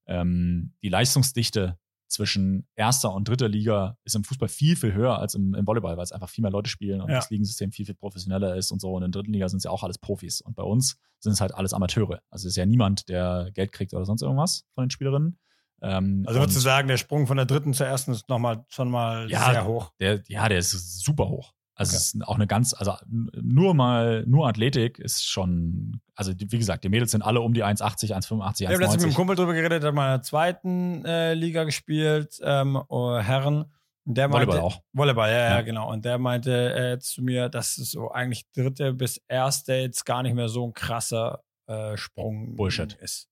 Ähm, 0.08 0.73
die 0.84 0.89
Leistungsdichte 0.89 1.80
zwischen 2.08 2.68
erster 2.76 3.12
und 3.13 3.28
dritter 3.28 3.48
Liga 3.50 3.98
ist 4.04 4.15
im 4.15 4.24
Fußball 4.24 4.48
viel, 4.48 4.76
viel 4.76 4.94
höher 4.94 5.18
als 5.20 5.34
im, 5.34 5.54
im 5.56 5.65
Volleyball, 5.68 5.98
weil 5.98 6.04
es 6.04 6.12
einfach 6.12 6.30
viel 6.30 6.41
mehr 6.44 6.52
Leute 6.52 6.70
spielen 6.70 7.02
und 7.02 7.10
Ja. 7.10 7.15
das 7.18 7.30
Ligensystem 7.30 7.72
viel, 7.72 7.86
viel 7.86 7.96
professioneller 7.96 8.56
ist 8.56 8.72
und 8.72 8.80
so. 8.80 8.94
Und 8.94 9.04
in 9.04 9.12
der 9.12 9.22
dritten 9.22 9.34
Liga 9.34 9.50
sind 9.50 9.58
es 9.58 9.63
ja 9.63 9.72
auch 9.72 9.84
alles 9.84 9.98
Profis. 9.98 10.41
Und 10.41 10.56
bei 10.56 10.63
uns 10.63 10.98
sind 11.20 11.34
es 11.34 11.41
halt 11.41 11.54
alles 11.56 11.74
Amateure. 11.74 12.22
Also 12.30 12.48
es 12.48 12.54
ist 12.54 12.58
ja 12.58 12.65
niemand, 12.65 13.10
der 13.10 13.50
Geld 13.54 13.72
kriegt 13.72 13.94
oder 13.94 14.06
sonst 14.06 14.22
irgendwas 14.22 14.65
von 14.76 14.86
den 14.86 14.91
Spielerinnen. 14.91 15.39
Ähm, 15.82 16.24
Also 16.28 16.39
würdest 16.39 16.56
du 16.58 16.62
sagen, 16.62 16.88
der 16.88 16.98
Sprung 16.98 17.28
von 17.28 17.38
der 17.38 17.46
dritten 17.46 17.74
zur 17.74 17.88
ersten 17.88 18.12
ist 18.12 18.30
nochmal 18.30 18.65
schon 18.70 18.89
mal 18.89 19.30
Ja, 19.30 19.52
sehr 19.52 19.65
hoch. 19.65 19.91
Der, 20.00 20.22
ja, 20.28 20.48
der 20.48 20.60
ist 20.60 20.72
super 21.04 21.28
hoch. 21.28 21.54
Also 21.78 21.90
Okay. 21.92 21.98
es 21.98 22.14
ist 22.16 22.26
auch 22.28 22.36
eine 22.36 22.48
ganz, 22.48 22.74
also 22.74 22.94
nur 23.10 23.74
mal, 23.74 24.24
nur 24.28 24.48
Athletik 24.48 24.98
ist 24.98 25.26
schon, 25.28 26.00
also 26.16 26.32
wie 26.38 26.58
gesagt, 26.58 26.84
die 26.86 26.90
Mädels 26.90 27.12
sind 27.12 27.22
alle 27.22 27.42
um 27.42 27.54
die 27.54 27.64
1,80, 27.66 28.14
1,85, 28.14 28.62
Ich 28.62 28.68
habe 28.68 28.78
letztens 28.78 28.94
mit 28.94 29.04
einem 29.04 29.12
1,90. 29.12 29.16
Kumpel 29.16 29.36
drüber 29.36 29.54
geredet, 29.54 29.84
der 29.84 29.88
hat 29.90 29.96
mal 29.96 30.08
in 30.08 30.20
der 30.20 30.22
zweiten 30.24 31.06
äh, 31.06 31.34
Liga 31.34 31.66
gespielt, 31.66 32.40
ähm, 32.44 32.82
oh, 32.88 33.18
Herren. 33.18 33.66
Und 34.08 34.18
der 34.18 34.28
meinte, 34.30 34.48
Volleyball 34.48 34.66
auch. 34.66 34.82
Volleyball, 34.94 35.30
ja, 35.32 35.38
ja, 35.38 35.50
Ja. 35.56 35.62
genau. 35.62 35.92
Und 35.92 36.06
der 36.06 36.18
meinte 36.18 36.74
äh, 36.94 37.00
zu 37.00 37.22
mir, 37.24 37.50
dass 37.50 37.78
es 37.78 37.92
so 37.92 38.10
eigentlich 38.12 38.50
dritte 38.54 38.94
bis 38.94 39.18
erste 39.28 39.74
jetzt 39.74 40.06
gar 40.06 40.24
nicht 40.24 40.36
mehr 40.36 40.48
so 40.48 40.66
ein 40.68 40.74
krasser 40.74 41.42
äh, 41.68 41.98
Sprung 41.98 42.56
Bullshit. 42.56 42.94
ist. 42.94 43.28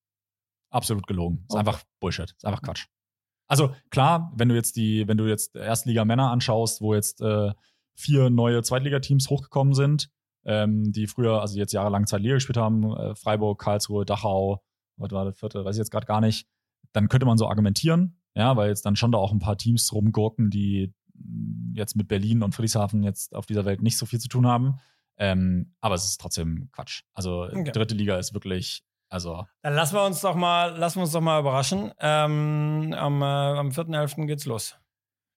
Absolut 0.72 1.06
gelogen. 1.08 1.38
Ist 1.48 1.52
Okay. 1.52 1.60
einfach 1.60 1.84
Bullshit. 2.00 2.32
Ist 2.32 2.44
einfach 2.46 2.62
Quatsch. 2.64 2.88
Also 3.48 3.76
klar, 3.92 4.32
wenn 4.36 4.50
du 4.50 4.56
jetzt 4.56 4.76
die, 4.76 5.08
wenn 5.08 5.18
du 5.18 5.28
jetzt 5.28 5.56
Erstliga 5.56 6.04
Männer 6.06 6.32
anschaust, 6.32 6.82
wo 6.82 6.96
jetzt 6.96 7.22
äh, 7.22 7.52
vier 7.96 8.30
neue 8.30 8.64
Zweitligateams 8.64 9.30
hochgekommen 9.30 9.74
sind, 9.74 10.10
ähm, 10.46 10.92
die 10.92 11.08
früher, 11.08 11.42
also 11.42 11.58
jetzt 11.58 11.74
jahrelang 11.74 12.08
Zweitliga 12.08 12.36
gespielt 12.36 12.58
haben, 12.58 12.96
äh, 12.96 13.16
Freiburg, 13.16 13.60
Karlsruhe, 13.60 14.06
Dachau, 14.06 14.64
was 14.98 15.12
war 15.12 15.24
der 15.26 15.34
vierte, 15.34 15.64
weiß 15.64 15.76
ich 15.76 15.80
jetzt 15.80 15.92
gerade 15.92 16.06
gar 16.06 16.22
nicht, 16.22 16.48
dann 16.92 17.10
könnte 17.10 17.26
man 17.26 17.38
so 17.38 17.48
argumentieren, 17.48 18.20
ja, 18.36 18.56
weil 18.56 18.70
jetzt 18.70 18.86
dann 18.86 18.96
schon 18.96 19.12
da 19.12 19.18
auch 19.18 19.32
ein 19.32 19.40
paar 19.40 19.58
Teams 19.58 19.92
rumgurken, 19.94 20.50
die 20.50 20.94
jetzt 21.74 21.96
mit 21.96 22.08
Berlin 22.08 22.44
und 22.44 22.54
Friedrichshafen 22.56 23.04
jetzt 23.04 23.36
auf 23.36 23.46
dieser 23.46 23.66
Welt 23.66 23.82
nicht 23.82 23.98
so 23.98 24.06
viel 24.06 24.20
zu 24.20 24.28
tun 24.28 24.48
haben. 24.48 24.80
Ähm, 25.18 25.74
aber 25.80 25.96
es 25.96 26.06
ist 26.06 26.20
trotzdem 26.20 26.70
Quatsch. 26.72 27.04
Also 27.14 27.44
Okay. 27.44 27.72
dritte 27.72 27.96
Liga 27.96 28.18
ist 28.18 28.34
wirklich, 28.34 28.84
also 29.10 29.46
Dann 29.62 29.76
lassen 29.76 29.96
wir 29.96 30.06
uns 30.06 30.22
doch 30.22 30.36
mal, 30.36 30.76
lassen 30.76 30.98
wir 30.98 31.04
uns 31.04 31.12
doch 31.12 31.22
mal 31.22 31.40
überraschen. 31.40 31.92
Ähm, 32.00 32.94
am 32.98 33.22
äh, 33.22 33.26
am 33.26 33.70
4.11. 33.70 34.26
geht's 34.26 34.46
los. 34.46 34.76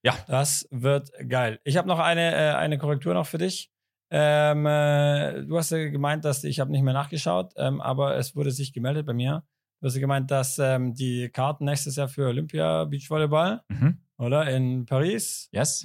Ja. 0.06 0.14
Das 0.28 0.68
wird 0.70 1.10
geil. 1.28 1.58
Ich 1.64 1.76
habe 1.76 1.88
noch 1.88 1.98
eine, 1.98 2.32
äh, 2.32 2.54
eine 2.54 2.78
Korrektur 2.78 3.12
noch 3.12 3.26
für 3.26 3.38
dich. 3.38 3.72
Ähm, 4.08 4.64
äh, 4.64 5.42
du 5.44 5.58
hast 5.58 5.72
ja 5.72 5.88
gemeint, 5.88 6.24
dass 6.24 6.44
ich 6.44 6.60
habe 6.60 6.70
nicht 6.70 6.82
mehr 6.82 6.94
nachgeschaut, 6.94 7.54
ähm, 7.56 7.80
aber 7.80 8.16
es 8.16 8.36
wurde 8.36 8.52
sich 8.52 8.72
gemeldet 8.72 9.04
bei 9.04 9.14
mir. 9.14 9.42
Du 9.80 9.88
hast 9.88 9.94
ja 9.96 10.00
gemeint, 10.00 10.30
dass 10.30 10.60
ähm, 10.60 10.94
die 10.94 11.28
Karten 11.30 11.64
nächstes 11.64 11.96
Jahr 11.96 12.06
für 12.06 12.28
Olympia 12.28 12.84
Beachvolleyball, 12.84 13.62
mhm. 13.68 13.98
oder 14.16 14.48
in 14.48 14.86
Paris, 14.86 15.48
yes. 15.50 15.84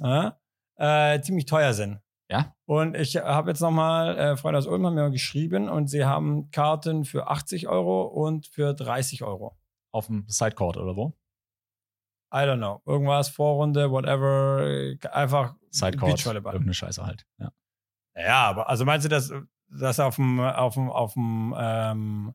äh, 0.76 1.20
ziemlich 1.20 1.46
teuer 1.46 1.72
sind. 1.72 1.98
Ja. 2.30 2.54
Und 2.64 2.96
ich 2.96 3.16
habe 3.16 3.50
jetzt 3.50 3.60
nochmal, 3.60 4.16
äh, 4.16 4.36
Freunde 4.36 4.58
aus 4.58 4.68
Ulm 4.68 4.86
haben 4.86 4.94
mir 4.94 5.10
geschrieben 5.10 5.68
und 5.68 5.88
sie 5.88 6.04
haben 6.04 6.48
Karten 6.52 7.04
für 7.04 7.26
80 7.26 7.66
Euro 7.66 8.04
und 8.04 8.46
für 8.46 8.72
30 8.72 9.24
Euro. 9.24 9.58
Auf 9.90 10.06
dem 10.06 10.24
Sidecourt 10.28 10.76
oder 10.76 10.94
wo? 10.96 11.12
I 12.32 12.44
don't 12.46 12.56
know. 12.58 12.80
Irgendwas, 12.86 13.28
Vorrunde, 13.28 13.90
whatever. 13.90 14.94
Einfach 15.12 15.54
Sidecourt. 15.70 16.12
Beachvolleyball. 16.12 16.54
Irgendeine 16.54 16.74
Scheiße 16.74 17.04
halt. 17.04 17.26
Ja. 17.38 17.52
Ja, 18.16 18.42
aber 18.48 18.68
also 18.68 18.84
meinst 18.84 19.04
du, 19.04 19.08
dass 19.08 19.32
das 19.68 20.00
auf 20.00 20.16
dem, 20.16 20.40
auf 20.40 20.74
dem, 20.74 20.90
auf 20.90 21.14
dem 21.14 21.54
ähm, 21.58 22.34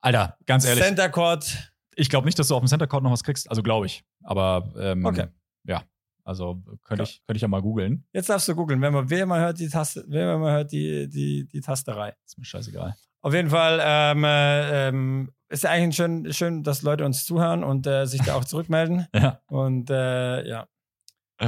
Alter, 0.00 0.36
ganz 0.46 0.64
ehrlich, 0.64 0.82
Center 0.84 1.08
Court? 1.08 1.72
ich 1.94 2.08
glaube 2.10 2.26
nicht, 2.26 2.38
dass 2.38 2.48
du 2.48 2.54
auf 2.56 2.62
dem 2.62 2.66
Center 2.68 2.86
Court 2.86 3.02
noch 3.04 3.12
was 3.12 3.22
kriegst. 3.22 3.48
Also 3.48 3.62
glaube 3.62 3.86
ich. 3.86 4.04
Aber 4.22 4.72
ähm, 4.76 5.04
Okay. 5.04 5.28
ja. 5.64 5.82
Also 6.24 6.62
könnte 6.84 7.04
ich, 7.04 7.22
könnte 7.26 7.36
ich 7.36 7.42
ja 7.42 7.48
mal 7.48 7.60
googeln. 7.60 8.06
Jetzt 8.12 8.28
darfst 8.28 8.48
du 8.48 8.54
googeln, 8.54 8.80
wenn 8.80 8.92
man, 8.94 9.10
wer 9.10 9.26
mal 9.26 9.40
hört 9.40 9.58
die 9.58 9.68
Taste, 9.68 10.04
wer 10.08 10.38
mal 10.38 10.52
hört 10.52 10.72
die, 10.72 11.08
die, 11.08 11.46
die 11.46 11.60
Tasterei. 11.60 12.14
Ist 12.24 12.38
mir 12.38 12.44
scheißegal. 12.44 12.94
Auf 13.24 13.32
jeden 13.32 13.48
Fall 13.48 13.80
ähm, 13.82 14.22
äh, 14.24 14.88
ähm, 14.88 15.30
ist 15.48 15.64
ja 15.64 15.70
eigentlich 15.70 15.96
schön, 15.96 16.32
schön, 16.32 16.62
dass 16.62 16.82
Leute 16.82 17.04
uns 17.04 17.24
zuhören 17.24 17.64
und 17.64 17.86
äh, 17.86 18.06
sich 18.06 18.20
da 18.22 18.34
auch 18.34 18.44
zurückmelden. 18.44 19.06
Ja. 19.14 19.40
Und 19.46 19.88
äh, 19.90 20.46
ja, 20.46 20.66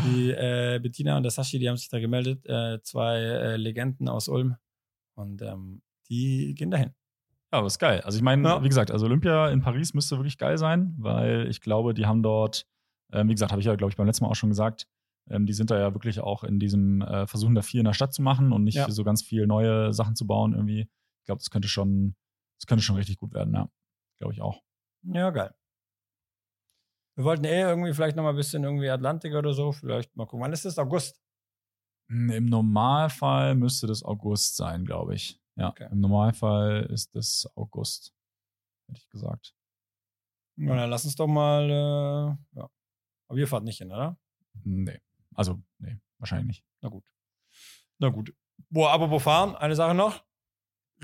die 0.05 0.31
äh, 0.31 0.79
Bettina 0.83 1.17
und 1.17 1.23
der 1.23 1.31
Sashi, 1.31 1.59
die 1.59 1.69
haben 1.69 1.77
sich 1.77 1.89
da 1.89 1.99
gemeldet, 2.01 2.45
äh, 2.47 2.81
zwei 2.83 3.19
äh, 3.19 3.57
Legenden 3.57 4.09
aus 4.09 4.29
Ulm. 4.29 4.57
Und 5.17 5.43
ähm, 5.43 5.83
die 6.09 6.55
gehen 6.55 6.71
dahin. 6.71 6.93
Ja, 7.53 7.59
aber 7.59 7.67
ist 7.67 7.79
geil. 7.79 8.01
Also 8.03 8.17
ich 8.17 8.23
meine, 8.23 8.43
Ja. 8.49 8.63
wie 8.65 8.69
gesagt, 8.69 8.91
also 8.91 9.07
Olympia 9.07 9.51
in 9.51 9.61
Paris 9.61 9.93
müsste 9.95 10.17
wirklich 10.17 10.39
geil 10.39 10.59
sein, 10.59 10.95
weil 10.99 11.47
ich 11.49 11.61
glaube, 11.61 11.95
die 11.95 12.07
haben 12.07 12.23
dort 12.23 12.67
Ähm, 13.13 13.29
wie 13.29 13.35
gesagt, 13.35 13.53
habe 13.53 13.61
ich 13.61 13.67
ja, 13.67 13.77
glaube 13.77 13.91
ich, 13.93 13.97
beim 13.97 14.07
letzten 14.07 14.25
Mal 14.25 14.31
auch 14.33 14.35
schon 14.35 14.51
gesagt, 14.51 14.89
ähm, 15.31 15.47
die 15.47 15.53
sind 15.53 15.71
da 15.71 15.79
ja 15.79 15.95
wirklich 15.95 16.19
auch 16.21 16.43
in 16.43 16.59
diesem 16.59 17.03
äh, 17.03 17.27
Versuchen, 17.29 17.55
da 17.55 17.63
viel 17.63 17.79
in 17.81 17.85
der 17.87 17.93
Stadt 17.93 18.13
zu 18.13 18.21
machen 18.21 18.53
und 18.53 18.65
nicht 18.65 18.75
Ja. 18.75 18.91
so 18.91 19.05
ganz 19.05 19.23
viel 19.23 19.47
neue 19.47 19.93
Sachen 19.93 20.17
zu 20.17 20.27
bauen 20.27 20.53
irgendwie. 20.55 20.89
Ich 21.27 21.29
glaube, 21.29 21.41
das 21.41 21.51
könnte 21.51 21.67
schon, 21.67 22.15
das 22.61 22.67
könnte 22.69 22.85
schon 22.85 22.95
richtig 22.95 23.19
gut 23.19 23.35
werden, 23.35 23.53
ja. 23.53 23.69
Glaube 24.19 24.33
ich 24.33 24.41
auch. 24.41 24.63
Ja, 25.03 25.31
geil. 25.31 25.53
Wir 27.17 27.25
wollten 27.25 27.45
eh 27.45 27.63
irgendwie 27.63 27.93
vielleicht 27.93 28.15
noch 28.17 28.23
mal 28.23 28.31
ein 28.31 28.37
bisschen 28.37 28.63
irgendwie 28.63 28.89
Atlantik 28.89 29.35
oder 29.35 29.53
so. 29.53 29.73
Vielleicht 29.73 30.15
mal 30.15 30.27
gucken. 30.27 30.43
Wann 30.45 30.53
ist 30.53 30.65
das? 30.65 30.79
August? 30.79 31.21
Hm, 32.11 32.31
Im 32.31 32.47
Normalfall 32.47 33.57
müsste 33.57 33.89
das 33.89 34.05
August 34.05 34.55
sein, 34.55 34.85
glaube 34.85 35.17
ich. 35.17 35.41
Ja, 35.57 35.71
Okay. 35.71 35.89
im 35.91 35.99
Normalfall 36.01 36.85
ist 36.93 37.13
das 37.17 37.51
August, 37.57 38.15
hätte 38.87 39.01
ich 39.01 39.09
gesagt. 39.09 39.57
Ja, 40.59 40.77
dann 40.77 40.91
lass 40.91 41.07
uns 41.07 41.17
doch 41.17 41.27
mal. 41.27 41.65
Äh, 41.69 42.57
ja. 42.59 42.71
Aber 43.29 43.39
ihr 43.39 43.49
fahrt 43.49 43.65
nicht 43.65 43.79
hin, 43.79 43.91
oder? 43.91 44.17
Nee. 44.63 45.01
Also, 45.35 45.61
nee, 45.79 45.99
wahrscheinlich 46.19 46.47
nicht. 46.47 46.65
Na 46.83 46.89
gut. 46.91 47.05
Na 47.99 48.11
gut. 48.11 48.33
Boah, 48.71 48.93
apropos 48.93 49.23
fahren, 49.25 49.57
eine 49.57 49.75
Sache 49.75 49.95
noch. 49.95 50.26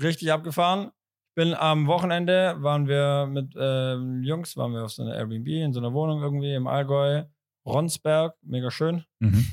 Richtig 0.01 0.31
abgefahren. 0.31 0.91
Ich 1.29 1.35
bin 1.35 1.53
am 1.53 1.87
Wochenende, 1.87 2.55
waren 2.59 2.87
wir 2.87 3.27
mit 3.27 3.53
ähm, 3.57 4.23
Jungs, 4.23 4.55
waren 4.55 4.73
wir 4.73 4.85
auf 4.85 4.91
so 4.91 5.03
einer 5.03 5.15
Airbnb 5.15 5.47
in 5.47 5.73
so 5.73 5.79
einer 5.79 5.93
Wohnung 5.93 6.21
irgendwie 6.21 6.53
im 6.53 6.67
Allgäu. 6.67 7.23
Ronsberg, 7.65 8.35
mega 8.41 8.69
schön. 8.69 9.05
Mhm. 9.19 9.45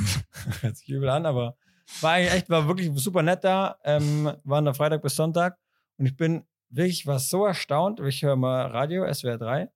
Hört 0.60 0.76
sich 0.76 0.88
übel 0.88 1.08
an, 1.08 1.26
aber 1.26 1.56
war 2.00 2.12
eigentlich 2.12 2.32
echt, 2.32 2.50
war 2.50 2.66
wirklich 2.66 2.90
super 2.94 3.22
nett 3.22 3.44
da. 3.44 3.78
Ähm, 3.84 4.32
waren 4.44 4.64
da 4.64 4.72
Freitag 4.72 5.02
bis 5.02 5.16
Sonntag. 5.16 5.58
Und 5.96 6.06
ich 6.06 6.16
bin 6.16 6.44
wirklich, 6.70 7.06
war 7.06 7.18
so 7.18 7.44
erstaunt. 7.44 8.00
Ich 8.00 8.22
höre 8.22 8.36
mal 8.36 8.66
Radio, 8.66 9.12
SWR 9.12 9.38
3, 9.38 9.70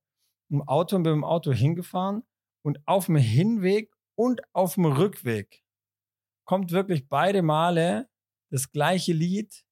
im 0.49 0.61
Auto 0.67 0.95
und 0.95 1.03
bin 1.03 1.13
im 1.13 1.23
Auto 1.23 1.51
hingefahren. 1.51 2.23
Und 2.61 2.79
auf 2.85 3.07
dem 3.07 3.17
Hinweg 3.17 3.91
und 4.15 4.41
auf 4.53 4.75
dem 4.75 4.85
Rückweg 4.85 5.63
kommt 6.45 6.71
wirklich 6.71 7.07
beide 7.07 7.41
Male 7.41 8.07
das 8.49 8.71
gleiche 8.71 9.13
Lied 9.13 9.63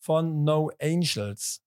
von 0.00 0.44
No 0.44 0.70
Angels. 0.80 1.62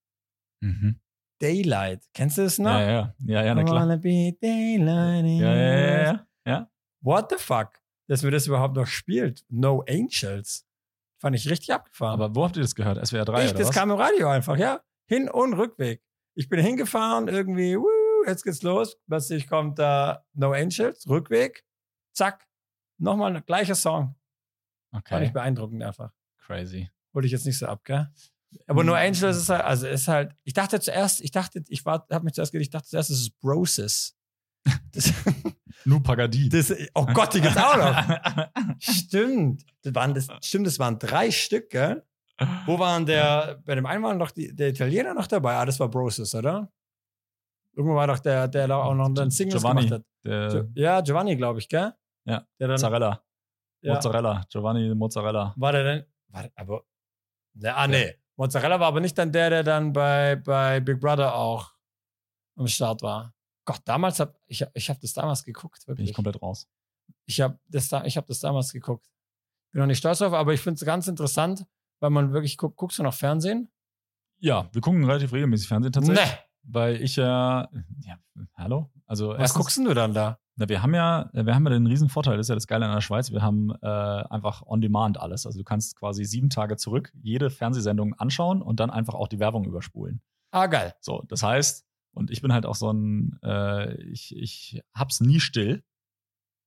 Mhm. 0.62 1.00
Daylight. 1.40 2.08
Kennst 2.14 2.38
du 2.38 2.44
das 2.44 2.60
noch? 2.60 2.72
Ja, 2.72 2.92
ja, 2.92 3.16
ja, 3.26 3.44
ja, 3.46 3.56
na 3.56 3.62
I 3.62 3.66
klar. 3.66 3.82
wanna 3.82 3.96
be 3.98 4.34
daylight 4.40 5.26
Ja, 5.26 5.56
ja, 5.56 5.56
ja, 5.56 6.04
ja, 6.04 6.28
ja. 6.46 6.72
What 7.02 7.32
the 7.32 7.38
fuck? 7.40 7.80
Dass 8.08 8.24
wir 8.24 8.30
das 8.32 8.46
überhaupt 8.46 8.76
noch 8.76 8.86
spielt. 8.86 9.44
No 9.50 9.84
Angels. 9.90 10.68
Fand 11.20 11.36
ich 11.36 11.50
richtig 11.50 11.74
abgefahren. 11.74 12.20
Aber 12.20 12.36
wo 12.36 12.44
habt 12.44 12.58
ihr 12.58 12.62
das 12.62 12.76
gehört? 12.76 13.04
SWR 13.06 13.26
3 13.26 13.46
ich, 13.46 13.50
oder 13.52 13.60
das 13.60 13.70
was? 13.70 13.76
kam 13.76 13.90
im 13.92 13.98
Radio 13.98 14.28
einfach, 14.28 14.58
ja. 14.58 14.82
Hin- 15.08 15.30
und 15.30 15.54
Rückweg. 15.54 16.04
Ich 16.36 16.48
bin 16.48 16.60
hingefahren, 16.60 17.28
irgendwie, 17.28 17.78
wuh, 17.78 17.88
jetzt 18.26 18.44
geht's 18.44 18.64
los. 18.64 18.98
Plötzlich 19.08 19.48
kommt 19.48 19.80
da 19.80 20.26
No 20.34 20.52
Angels, 20.54 21.08
Rückweg, 21.08 21.66
zack. 22.14 22.48
Nochmal 22.98 23.36
ein 23.36 23.46
gleicher 23.46 23.76
Song. 23.76 24.16
Fand 24.92 25.06
ich 25.08 25.14
okay, 25.14 25.32
beeindruckend 25.32 25.82
einfach. 25.84 26.12
crazy. 26.38 26.90
Wollte 27.14 27.26
ich 27.26 27.32
jetzt 27.32 27.46
nicht 27.46 27.58
so 27.58 27.66
ab, 27.68 27.84
gell? 27.84 28.08
Aber 28.68 28.84
No. 28.84 28.94
Angels 28.94 29.38
ist 29.38 29.50
halt, 29.50 29.64
also 29.64 29.88
ist 29.88 30.08
halt, 30.08 30.34
ich 30.44 30.54
dachte 30.54 30.80
zuerst, 30.80 31.22
ich 31.22 31.32
dachte, 31.32 31.64
ich 31.70 31.86
war, 31.86 32.06
hab 32.10 32.24
mich 32.24 32.34
zuerst 32.34 32.52
gedacht, 32.52 32.64
ich 32.64 32.70
dachte 32.70 32.88
zuerst, 32.90 33.10
es 33.10 33.22
ist 33.22 33.40
Broses. 33.40 34.16
Das, 34.94 35.12
Nu 35.86 36.00
Pagadi. 36.00 36.48
das, 36.50 36.72
oh 36.94 37.06
Gott, 37.08 37.34
die 37.34 37.42
gibt's 37.42 37.58
auch 37.58 37.78
noch. 37.78 38.76
Stimmt. 38.80 39.64
Das 39.84 39.96
waren 39.96 40.14
das, 40.14 40.28
stimmt, 40.44 40.68
das 40.68 40.78
waren 40.78 41.00
drei 41.00 41.32
Stück, 41.32 41.70
gell? 41.72 42.04
Wo 42.66 42.78
waren 42.78 43.06
der, 43.06 43.60
bei 43.66 43.74
dem 43.76 43.86
einen 43.86 44.04
war 44.04 44.14
noch 44.14 44.32
die, 44.32 44.54
der 44.56 44.70
Italiener 44.70 45.14
noch 45.14 45.28
dabei? 45.28 45.56
Ah, 45.56 45.66
das 45.66 45.80
war 45.80 45.90
Broses, 45.90 46.36
oder? 46.36 46.72
Irgendwo 47.74 47.96
war 47.96 48.06
doch 48.08 48.20
der, 48.20 48.48
der 48.48 48.68
da 48.68 48.76
auch 48.78 48.94
noch 48.94 49.08
Singles 49.32 49.62
Giovanni, 49.62 49.86
gemacht 49.88 50.02
hat. 50.02 50.06
der 50.26 50.68
ja, 50.76 51.02
Giovanni, 51.02 51.36
glaube 51.38 51.60
ich, 51.60 51.70
gell? 51.70 51.94
Ja, 52.26 52.46
Der 52.60 52.68
dann, 52.68 52.72
Mozzarella. 52.76 53.24
ja, 53.82 53.94
Mozzarella. 53.94 54.44
Giovanni 54.50 54.94
Mozzarella. 54.94 55.54
war 55.56 55.72
der 55.72 55.84
denn, 55.84 56.06
war 56.28 56.48
aber, 56.56 56.84
ne, 57.54 57.76
ah, 57.76 57.88
nee. 57.88 58.16
Mozzarella 58.38 58.80
war 58.80 58.88
aber 58.88 59.00
nicht 59.02 59.18
dann 59.18 59.32
der, 59.32 59.50
der 59.50 59.64
dann 59.64 59.94
bei, 59.94 60.36
bei 60.38 60.80
Big 60.80 61.00
Brother 61.00 61.36
auch 61.36 61.74
am 62.56 62.68
Start 62.68 63.02
war. 63.02 63.34
Gott, 63.66 63.82
damals 63.86 64.20
hab, 64.20 64.36
ich, 64.48 64.66
ich 64.74 64.90
habe 64.90 65.00
das 65.00 65.14
damals 65.14 65.44
geguckt, 65.44 65.80
Bin 65.86 65.94
wirklich. 65.94 66.10
ich 66.10 66.16
komplett 66.16 66.42
raus. 66.42 66.68
Ich 67.26 67.40
habe 67.42 67.60
das, 67.68 67.90
da- 67.90 68.04
ich 68.06 68.18
hab 68.18 68.26
das 68.26 68.40
damals 68.40 68.72
geguckt. 68.74 69.06
Bin 69.72 69.80
noch 69.82 69.88
nicht 69.88 70.00
stolz 70.00 70.20
drauf, 70.20 70.34
aber 70.34 70.54
ich 70.54 70.62
finde 70.62 70.76
es 70.80 70.86
ganz 70.86 71.08
interessant, 71.08 71.66
weil 72.00 72.10
man 72.10 72.34
wirklich 72.34 72.58
guckt, 72.58 72.76
guckst 72.78 72.98
du 73.00 73.04
noch 73.04 73.14
Fernsehen? 73.14 73.72
Ja, 74.40 74.68
wir 74.74 74.82
gucken 74.82 75.06
relativ 75.06 75.32
regelmäßig 75.34 75.68
Fernsehen 75.68 75.92
tatsächlich. 75.94 76.26
Nee. 76.26 76.38
Weil 76.64 77.02
ich 77.02 77.16
ja, 77.16 77.70
ja, 78.02 78.18
hallo? 78.56 78.92
Also 79.06 79.30
Was 79.38 79.54
guckst 79.54 79.78
denn 79.78 79.86
du 79.86 79.94
dann 79.94 80.14
da? 80.14 80.40
Na, 80.62 80.70
wir 80.70 80.84
haben 80.84 80.94
ja, 80.94 81.28
wir 81.34 81.56
haben 81.56 81.64
ja 81.66 81.72
den 81.72 81.88
riesen 81.88 82.08
Vorteil, 82.08 82.38
das 82.38 82.46
ist 82.46 82.50
ja 82.50 82.56
das 82.56 82.68
Geile 82.68 82.86
an 82.86 82.94
der 82.94 83.02
Schweiz, 83.02 83.32
wir 83.32 83.42
haben 83.42 83.72
äh, 83.82 83.88
einfach 83.88 84.62
on 84.68 84.80
demand 84.80 85.20
alles. 85.20 85.48
Also 85.48 85.58
du 85.58 85.64
kannst 85.64 85.96
quasi 85.96 86.24
sieben 86.24 86.52
Tage 86.52 86.78
zurück 86.78 87.12
jede 87.20 87.50
Fernsehsendung 87.50 88.14
anschauen 88.14 88.62
und 88.62 88.80
dann 88.80 88.92
einfach 88.92 89.16
auch 89.16 89.28
die 89.28 89.40
Werbung 89.40 89.66
überspulen. 89.66 90.22
Ah, 90.52 90.68
geil. 90.68 90.94
So, 91.00 91.24
das 91.30 91.42
heißt, 91.42 91.84
und 92.14 92.30
ich 92.30 92.44
bin 92.44 92.54
halt 92.54 92.68
auch 92.68 92.76
so 92.76 92.92
ein, 92.94 93.40
äh, 93.44 93.96
ich, 94.04 94.36
ich 94.38 94.82
hab's 94.94 95.20
nie 95.20 95.40
still. 95.40 95.84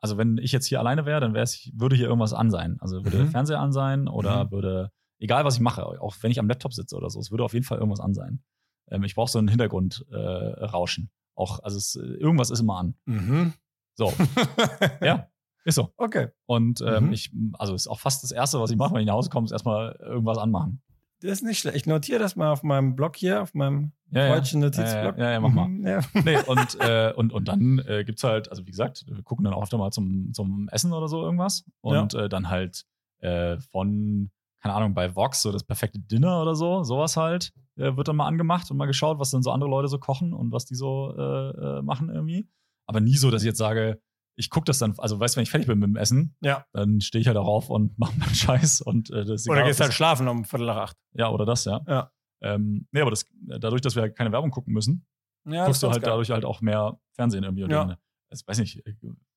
Also 0.00 0.18
wenn 0.18 0.38
ich 0.38 0.50
jetzt 0.50 0.66
hier 0.66 0.80
alleine 0.80 1.06
wäre, 1.06 1.20
dann 1.20 1.32
wär's, 1.34 1.70
würde 1.72 1.94
hier 1.94 2.06
irgendwas 2.08 2.32
an 2.32 2.50
sein. 2.50 2.78
Also 2.80 3.04
würde 3.04 3.18
Mhm. 3.18 3.22
der 3.22 3.30
Fernseher 3.30 3.60
an 3.60 3.70
sein 3.72 4.08
oder 4.08 4.46
Mhm. 4.46 4.50
würde, 4.50 4.90
egal 5.20 5.44
was 5.44 5.54
ich 5.54 5.60
mache, 5.60 5.86
auch 5.86 6.16
wenn 6.22 6.32
ich 6.32 6.40
am 6.40 6.48
Laptop 6.48 6.72
sitze 6.74 6.96
oder 6.96 7.10
so, 7.10 7.20
es 7.20 7.30
würde 7.30 7.44
auf 7.44 7.52
jeden 7.54 7.64
Fall 7.64 7.78
irgendwas 7.78 8.00
an 8.00 8.12
sein. 8.12 8.42
Ähm, 8.90 9.04
ich 9.04 9.14
brauche 9.14 9.30
so 9.30 9.38
ein 9.38 9.46
Hintergrundrauschen. 9.46 10.12
Äh, 10.12 10.64
Rauschen. 10.64 11.10
auch, 11.36 11.60
also 11.62 11.76
es, 11.78 11.94
irgendwas 11.96 12.50
ist 12.50 12.60
immer 12.60 12.76
an. 12.78 12.94
Mhm. 13.06 13.52
So, 13.96 14.12
ja, 15.02 15.28
ist 15.64 15.76
so. 15.76 15.90
Okay. 15.96 16.28
Und 16.46 16.80
ähm, 16.86 17.06
Mhm. 17.06 17.12
ich, 17.12 17.30
also 17.58 17.74
ist 17.74 17.86
auch 17.88 18.00
fast 18.00 18.22
das 18.22 18.32
Erste, 18.32 18.60
was 18.60 18.70
ich 18.70 18.76
mache, 18.76 18.94
wenn 18.94 19.00
ich 19.00 19.06
nach 19.06 19.14
Hause 19.14 19.30
komme, 19.30 19.44
ist 19.46 19.52
erstmal 19.52 19.96
irgendwas 20.00 20.38
anmachen. 20.38 20.82
Das 21.20 21.32
ist 21.32 21.42
nicht 21.42 21.58
schlecht. 21.60 21.76
Ich 21.76 21.86
notiere 21.86 22.18
das 22.18 22.36
mal 22.36 22.50
auf 22.52 22.62
meinem 22.62 22.96
Blog 22.96 23.16
hier, 23.16 23.40
auf 23.40 23.54
meinem 23.54 23.92
Ja, 24.10 24.26
ja. 24.26 24.34
deutschen 24.34 24.60
Notizblock. 24.60 25.16
Ja, 25.16 25.24
ja, 25.24 25.30
ja, 25.32 25.40
mach 25.40 25.52
mal. 25.52 25.68
Mhm, 25.68 25.86
ja. 25.86 26.00
Nee, 26.22 26.38
und, 26.46 26.76
äh, 26.80 27.12
und, 27.16 27.32
und 27.32 27.48
dann 27.48 27.78
äh, 27.86 28.04
gibt's 28.04 28.24
halt, 28.24 28.50
also 28.50 28.66
wie 28.66 28.70
gesagt, 28.70 29.04
wir 29.08 29.22
gucken 29.22 29.44
dann 29.44 29.54
auch 29.54 29.62
öfter 29.62 29.78
mal 29.78 29.90
zum, 29.90 30.34
zum 30.34 30.68
Essen 30.70 30.92
oder 30.92 31.08
so 31.08 31.22
irgendwas. 31.22 31.64
Und 31.80 32.12
äh, 32.14 32.28
dann 32.28 32.50
halt 32.50 32.84
äh, 33.20 33.56
von, 33.70 34.30
keine 34.60 34.74
Ahnung, 34.74 34.92
bei 34.92 35.14
Vox, 35.16 35.40
so 35.40 35.50
das 35.50 35.64
perfekte 35.64 35.98
Dinner 35.98 36.42
oder 36.42 36.54
so, 36.54 36.82
sowas 36.82 37.16
halt, 37.16 37.52
äh, 37.76 37.96
wird 37.96 38.08
dann 38.08 38.16
mal 38.16 38.26
angemacht 38.26 38.70
und 38.70 38.76
mal 38.76 38.86
geschaut, 38.86 39.18
was 39.18 39.30
dann 39.30 39.42
so 39.42 39.50
andere 39.50 39.70
Leute 39.70 39.88
so 39.88 39.98
kochen 39.98 40.34
und 40.34 40.52
was 40.52 40.66
die 40.66 40.74
so 40.74 41.14
äh, 41.16 41.78
äh, 41.78 41.82
machen 41.82 42.10
irgendwie. 42.10 42.48
Aber 42.86 43.00
nie 43.00 43.16
so, 43.16 43.30
dass 43.30 43.42
ich 43.42 43.46
jetzt 43.46 43.58
sage, 43.58 44.00
ich 44.36 44.50
gucke 44.50 44.64
das 44.64 44.78
dann, 44.78 44.94
also 44.98 45.20
weißt 45.20 45.34
du, 45.34 45.36
wenn 45.38 45.42
ich 45.44 45.50
fertig 45.50 45.68
bin 45.68 45.78
mit 45.78 45.88
dem 45.88 45.96
Essen, 45.96 46.36
Ja. 46.40 46.66
dann 46.72 47.00
stehe 47.00 47.20
ich 47.20 47.28
halt 47.28 47.36
auch 47.36 47.46
auf 47.46 47.70
und 47.70 47.96
mache 47.98 48.18
meinen 48.18 48.34
Scheiß 48.34 48.80
und 48.80 49.10
äh, 49.10 49.24
das 49.24 49.42
ist 49.42 49.48
Oder 49.48 49.58
egal, 49.58 49.68
gehst 49.70 49.80
halt 49.80 49.92
schlafen 49.94 50.28
um 50.28 50.44
Viertel 50.44 50.66
nach 50.66 50.76
acht. 50.76 50.96
Ja, 51.14 51.30
oder 51.30 51.44
das, 51.46 51.64
ja. 51.64 51.80
Ja. 51.86 52.10
Ähm, 52.42 52.86
nee, 52.92 53.00
aber 53.00 53.10
das, 53.10 53.26
dadurch, 53.40 53.80
dass 53.80 53.94
wir 53.94 54.02
halt 54.02 54.16
keine 54.16 54.32
Werbung 54.32 54.50
gucken 54.50 54.74
müssen, 54.74 55.06
Ja, 55.46 55.66
guckst 55.66 55.82
du 55.82 55.88
halt 55.90 56.02
geil. 56.02 56.10
dadurch 56.10 56.30
halt 56.30 56.44
auch 56.44 56.60
mehr 56.60 56.98
Fernsehen 57.12 57.44
irgendwie. 57.44 57.62
Ja. 57.62 57.84
dann, 57.84 57.96
ich 58.30 58.46
weiß 58.46 58.58
nicht, 58.58 58.82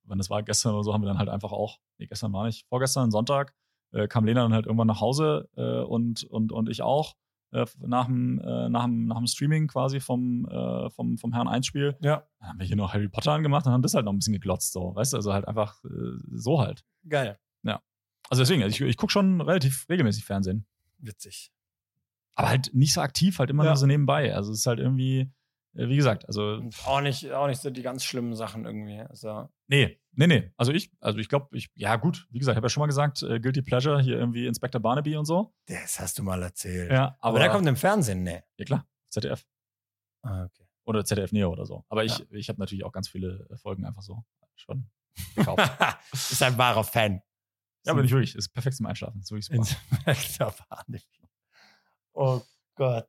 wann 0.03 0.17
das 0.17 0.29
war, 0.29 0.41
gestern 0.43 0.73
oder 0.73 0.83
so, 0.83 0.93
haben 0.93 1.01
wir 1.03 1.07
dann 1.07 1.19
halt 1.19 1.29
einfach 1.29 1.51
auch, 1.51 1.77
nee, 1.99 2.07
gestern 2.07 2.33
war 2.33 2.45
nicht, 2.45 2.65
vorgestern, 2.67 3.11
Sonntag, 3.11 3.53
äh, 3.93 4.07
kam 4.07 4.25
Lena 4.25 4.41
dann 4.41 4.53
halt 4.53 4.65
irgendwann 4.65 4.87
nach 4.87 4.99
Hause 4.99 5.47
äh, 5.55 5.81
und, 5.83 6.23
und, 6.25 6.51
und 6.51 6.69
ich 6.69 6.81
auch. 6.81 7.13
Äh, 7.51 7.65
nach 7.79 8.05
dem, 8.07 8.39
äh, 8.39 8.67
nach, 8.69 8.83
dem, 8.85 9.05
nach 9.07 9.17
dem 9.17 9.27
Streaming 9.27 9.67
quasi 9.67 9.99
vom, 9.99 10.45
äh, 10.49 10.89
vom, 10.89 11.17
vom 11.17 11.33
Herrn 11.33 11.47
1-Spiel. 11.47 11.95
Ja, 12.01 12.23
Dann 12.39 12.49
haben 12.49 12.59
wir 12.59 12.65
hier 12.65 12.75
noch 12.75 12.93
Harry 12.93 13.07
Potter 13.07 13.31
angemacht 13.31 13.65
und 13.65 13.71
haben 13.71 13.81
das 13.81 13.93
halt 13.93 14.03
noch 14.05 14.11
ein 14.11 14.17
bisschen 14.17 14.33
geglotzt, 14.33 14.73
so, 14.73 14.93
weißt 14.95 15.13
du, 15.13 15.17
also 15.17 15.33
halt 15.33 15.47
einfach 15.47 15.81
äh, 15.85 15.87
so 16.33 16.59
halt. 16.61 16.83
geil. 17.07 17.39
Also 18.29 18.41
deswegen, 18.41 18.61
also 18.61 18.73
ich, 18.75 18.81
ich 18.81 18.97
gucke 18.97 19.09
schon 19.13 19.39
relativ 19.39 19.87
regelmäßig 19.87 20.25
Fernsehen. 20.25 20.65
Witzig. 20.97 21.49
Aber 22.35 22.49
halt 22.49 22.71
nicht 22.73 22.91
so 22.93 22.99
aktiv, 22.99 23.39
halt 23.39 23.49
immer 23.49 23.63
Ja. 23.63 23.69
nur 23.69 23.77
so 23.77 23.85
nebenbei. 23.85 24.35
Also 24.35 24.51
es 24.51 24.59
ist 24.59 24.67
halt 24.67 24.79
irgendwie, 24.79 25.31
wie 25.77 25.95
gesagt, 25.95 26.25
also 26.27 26.61
auch 26.85 27.01
nicht, 27.01 27.31
auch 27.31 27.47
nicht 27.47 27.61
so 27.61 27.69
die 27.69 27.81
ganz 27.81 28.03
schlimmen 28.03 28.35
Sachen 28.35 28.65
irgendwie. 28.65 28.99
Also, 29.01 29.49
Nee, 29.67 29.99
nee, 30.13 30.27
nee. 30.27 30.51
Also 30.57 30.71
ich, 30.71 30.91
also 30.99 31.19
ich 31.19 31.29
glaube, 31.29 31.55
ich, 31.57 31.69
ja 31.75 31.95
gut, 31.97 32.27
wie 32.31 32.39
gesagt, 32.39 32.53
ich 32.53 32.57
habe 32.57 32.65
ja 32.65 32.69
schon 32.69 32.81
mal 32.81 32.87
gesagt, 32.87 33.21
äh, 33.23 33.39
Guilty 33.39 33.61
Pleasure, 33.61 34.01
hier 34.01 34.17
irgendwie 34.17 34.47
Inspector 34.47 34.81
Barnaby 34.81 35.15
und 35.17 35.25
so. 35.25 35.53
das 35.67 35.99
hast 35.99 36.17
du 36.17 36.23
mal 36.23 36.41
erzählt. 36.41 36.91
Ja, 36.91 37.17
Aber, 37.19 37.39
der 37.39 37.49
kommt 37.49 37.67
im 37.67 37.75
Fernsehen, 37.75 38.23
ne? 38.23 38.43
ja 38.57 38.65
klar, 38.65 38.87
ZDF 39.09 39.45
Ah, 40.23 40.45
okay. 40.45 40.67
oder 40.85 41.05
ZDF 41.05 41.31
Neo 41.31 41.51
oder 41.51 41.65
so. 41.65 41.85
Aber 41.89 42.03
ich, 42.05 42.25
ich 42.31 42.49
habe 42.49 42.59
natürlich 42.59 42.83
auch 42.83 42.91
ganz 42.91 43.07
viele 43.07 43.47
äh, 43.51 43.57
Folgen 43.57 43.85
einfach 43.85 44.01
so 44.01 44.23
schon 44.55 44.89
gekauft. 45.35 45.69
ist 46.13 46.41
ein 46.43 46.57
wahrer 46.57 46.83
Fan. 46.83 47.21
ja, 47.85 47.91
aber 47.91 48.01
nicht 48.01 48.11
wirklich, 48.11 48.35
ist 48.35 48.49
perfekt 48.49 48.75
zum 48.77 48.85
Einschlafen, 48.87 49.19
ist 49.21 49.31
wirklich 49.31 49.45
super. 49.45 49.79
Inspektor 50.07 50.53
Barnaby. 50.69 51.01
Oh 52.13 52.41
Gott. 52.75 53.07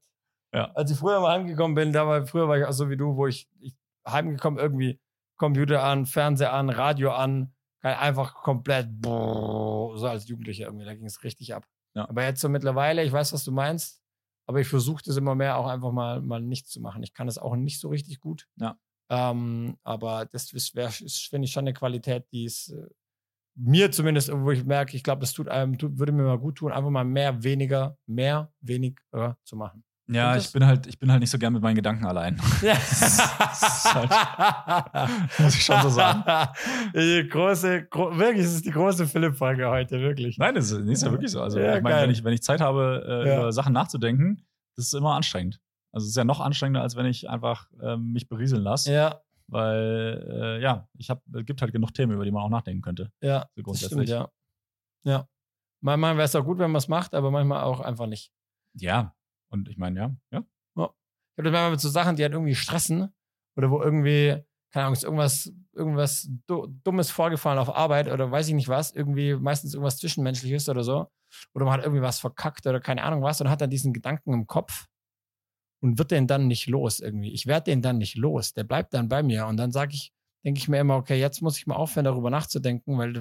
Ja. 0.53 0.71
Als 0.75 0.91
ich 0.91 0.99
früher 0.99 1.21
mal 1.21 1.33
heimgekommen 1.33 1.75
bin, 1.75 1.93
da 1.93 2.07
war, 2.07 2.27
früher 2.27 2.49
war 2.49 2.59
ich 2.59 2.65
auch 2.65 2.73
so 2.73 2.89
wie 2.89 2.97
du, 2.97 3.17
wo 3.17 3.27
ich, 3.27 3.49
ich 3.61 3.75
heimgekommen 4.07 4.59
irgendwie 4.59 5.01
Computer 5.37 5.83
an, 5.83 6.07
Fernseher 6.07 6.53
an, 6.53 6.71
Radio 6.71 7.13
an, 7.13 7.55
einfach 7.81 8.35
komplett 8.35 9.01
brrr, 9.01 9.97
so 9.97 10.07
als 10.07 10.29
Jugendlicher 10.29 10.67
irgendwie, 10.67 10.85
da 10.85 10.95
ging 10.95 11.07
es 11.07 11.23
richtig 11.23 11.55
ab. 11.55 11.67
Ja. 11.95 12.09
Aber 12.09 12.25
jetzt 12.25 12.41
so 12.41 12.49
mittlerweile, 12.49 13.05
ich 13.05 13.13
weiß, 13.13 13.33
was 13.33 13.45
du 13.45 13.53
meinst, 13.53 14.03
aber 14.47 14.61
ich 14.61 14.69
versuche 14.69 15.03
das 15.05 15.17
immer 15.17 15.35
mehr 15.35 15.59
auch 15.59 15.67
einfach 15.67 15.93
mal, 15.93 16.21
mal 16.21 16.41
nicht 16.41 16.69
zu 16.69 16.81
machen. 16.81 17.03
Ich 17.03 17.13
kann 17.13 17.27
das 17.27 17.39
auch 17.39 17.55
nicht 17.55 17.81
so 17.81 17.89
richtig 17.89 18.21
gut. 18.21 18.49
Ja. 18.57 18.79
Ähm, 19.11 19.77
aber 19.85 20.27
das 20.27 20.53
ist, 20.53 20.77
ist 20.77 21.29
finde 21.29 21.47
ich, 21.47 21.53
schon 21.53 21.65
eine 21.65 21.73
Qualität, 21.73 22.27
die 22.33 22.45
ist 22.45 22.71
äh, 22.71 22.89
mir 23.55 23.91
zumindest, 23.91 24.31
wo 24.33 24.51
ich 24.51 24.65
merke, 24.65 24.97
ich 24.97 25.03
glaube, 25.03 25.21
das 25.21 25.33
tut 25.33 25.49
einem, 25.49 25.79
tut, 25.79 25.99
würde 25.99 26.13
mir 26.13 26.23
mal 26.23 26.39
gut 26.39 26.57
tun, 26.57 26.73
einfach 26.73 26.91
mal 26.91 27.05
mehr, 27.05 27.43
weniger, 27.43 27.97
mehr, 28.07 28.53
weniger 28.61 29.37
zu 29.45 29.57
machen. 29.57 29.85
Ja, 30.11 30.37
ich 30.37 30.45
das- 30.45 30.53
bin 30.53 30.65
halt, 30.67 30.87
ich 30.87 30.99
bin 30.99 31.11
halt 31.11 31.21
nicht 31.21 31.31
so 31.31 31.39
gern 31.39 31.53
mit 31.53 31.63
meinen 31.63 31.75
Gedanken 31.77 32.07
allein. 32.07 32.41
Ja. 32.63 32.73
ist 32.91 33.95
halt- 33.95 34.11
muss 35.39 35.55
ich 35.55 35.65
schon 35.65 35.83
so 35.83 35.89
sagen. 35.91 36.25
Die 36.95 37.29
große, 37.29 37.85
gro 37.89 38.17
wirklich, 38.17 38.47
es 38.47 38.55
ist 38.55 38.65
die 38.67 38.71
große 38.71 39.07
Philipp-Folge 39.07 39.69
heute, 39.69 40.01
wirklich. 40.01 40.39
Nein, 40.39 40.55
das 40.55 40.71
ist, 40.71 40.81
das 40.81 40.89
ist 40.89 41.03
ja 41.03 41.11
wirklich 41.11 41.31
so. 41.31 41.43
Also, 41.43 41.59
Ja, 41.61 41.77
ich 41.77 41.83
meine, 41.83 42.03
wenn 42.03 42.11
ich, 42.11 42.25
wenn 42.25 42.33
ich 42.33 42.43
Zeit 42.43 42.61
habe, 42.61 43.05
äh, 43.07 43.29
Ja. 43.29 43.39
über 43.41 43.53
Sachen 43.53 43.73
nachzudenken, 43.73 44.47
das 44.77 44.87
ist 44.87 44.95
immer 44.95 45.15
anstrengend. 45.15 45.61
Also, 45.93 46.05
es 46.05 46.11
ist 46.11 46.17
ja 46.17 46.25
noch 46.25 46.41
anstrengender, 46.41 46.83
als 46.83 46.97
wenn 46.97 47.07
ich 47.07 47.29
einfach 47.29 47.69
ähm, 47.83 48.13
mich 48.13 48.29
berieseln 48.29 48.63
lasse. 48.63 48.93
Ja, 48.93 49.21
Weil, 49.47 50.59
äh, 50.59 50.63
ja, 50.63 50.89
ich 50.99 51.11
hab, 51.11 51.23
es 51.35 51.45
gibt 51.47 51.61
halt 51.63 51.73
genug 51.73 51.93
Themen, 51.95 52.13
über 52.13 52.25
die 52.25 52.31
man 52.31 52.43
auch 52.43 52.51
nachdenken 52.51 52.83
könnte. 52.83 53.11
ja, 53.21 53.41
So 53.41 53.47
das 53.57 53.65
grundsätzlich. 53.65 54.09
stimmt, 54.09 54.09
ja. 54.09 54.29
Ja. 55.05 55.29
Manchmal 55.81 56.17
wäre 56.17 56.25
es 56.25 56.35
auch 56.35 56.45
gut, 56.45 56.59
wenn 56.59 56.71
man 56.71 56.79
es 56.79 56.89
macht, 56.89 57.15
aber 57.15 57.31
manchmal 57.31 57.63
auch 57.63 57.81
einfach 57.81 58.07
nicht. 58.07 58.31
Ja. 58.75 59.15
Und 59.51 59.69
ich 59.69 59.77
meine, 59.79 59.99
ja, 59.99 60.17
ja. 60.33 60.45
Ich 61.39 61.41
habe 61.41 61.51
das 61.51 61.53
manchmal 61.53 61.71
mit 61.71 61.81
so 61.81 61.89
Sachen, 61.89 62.17
die 62.17 62.25
halt 62.25 62.33
irgendwie 62.33 62.57
stressen 62.57 63.15
oder 63.57 63.71
wo 63.71 63.81
irgendwie, 63.81 64.43
keine 64.73 64.87
Ahnung, 64.87 64.95
ist 64.95 65.05
irgendwas, 65.05 65.53
irgendwas 65.73 66.29
du 66.49 66.67
Dummes 66.83 67.13
vorgefallen 67.13 67.61
auf 67.61 67.73
Arbeit 67.73 68.09
oder 68.09 68.31
weiß 68.31 68.49
ich 68.49 68.55
nicht 68.55 68.67
was, 68.67 68.93
irgendwie 68.93 69.37
meistens 69.37 69.75
irgendwas 69.75 69.99
Zwischenmenschliches 69.99 70.69
oder 70.69 70.83
so. 70.83 71.07
Oder 71.55 71.65
man 71.65 71.75
hat 71.75 71.85
irgendwie 71.85 72.03
was 72.03 72.19
verkackt 72.19 72.67
oder 72.67 72.81
keine 72.81 73.05
Ahnung 73.05 73.23
was 73.23 73.41
und 73.41 73.49
hat 73.49 73.61
dann 73.61 73.71
diesen 73.71 73.93
Gedanken 73.93 74.33
im 74.33 74.49
Kopf 74.49 74.87
und 75.81 75.97
wird 75.97 76.11
den 76.11 76.27
dann 76.27 76.49
nicht 76.49 76.67
los 76.67 76.99
irgendwie. 76.99 77.33
Ich 77.33 77.47
werde 77.47 77.71
den 77.71 77.83
dann 77.83 77.99
nicht 77.99 78.17
los. 78.17 78.53
Der 78.53 78.65
bleibt 78.65 78.93
dann 78.93 79.09
bei 79.09 79.23
mir 79.23 79.47
und 79.47 79.59
dann 79.59 79.71
sage 79.71 79.95
ich, 79.95 80.13
denke 80.45 80.59
ich 80.59 80.69
mir 80.69 80.81
immer, 80.81 80.97
okay, 80.97 81.21
jetzt 81.21 81.41
muss 81.41 81.57
ich 81.57 81.69
mal 81.69 81.77
aufhören, 81.77 82.05
darüber 82.05 82.31
nachzudenken, 82.31 82.99
weil 82.99 83.13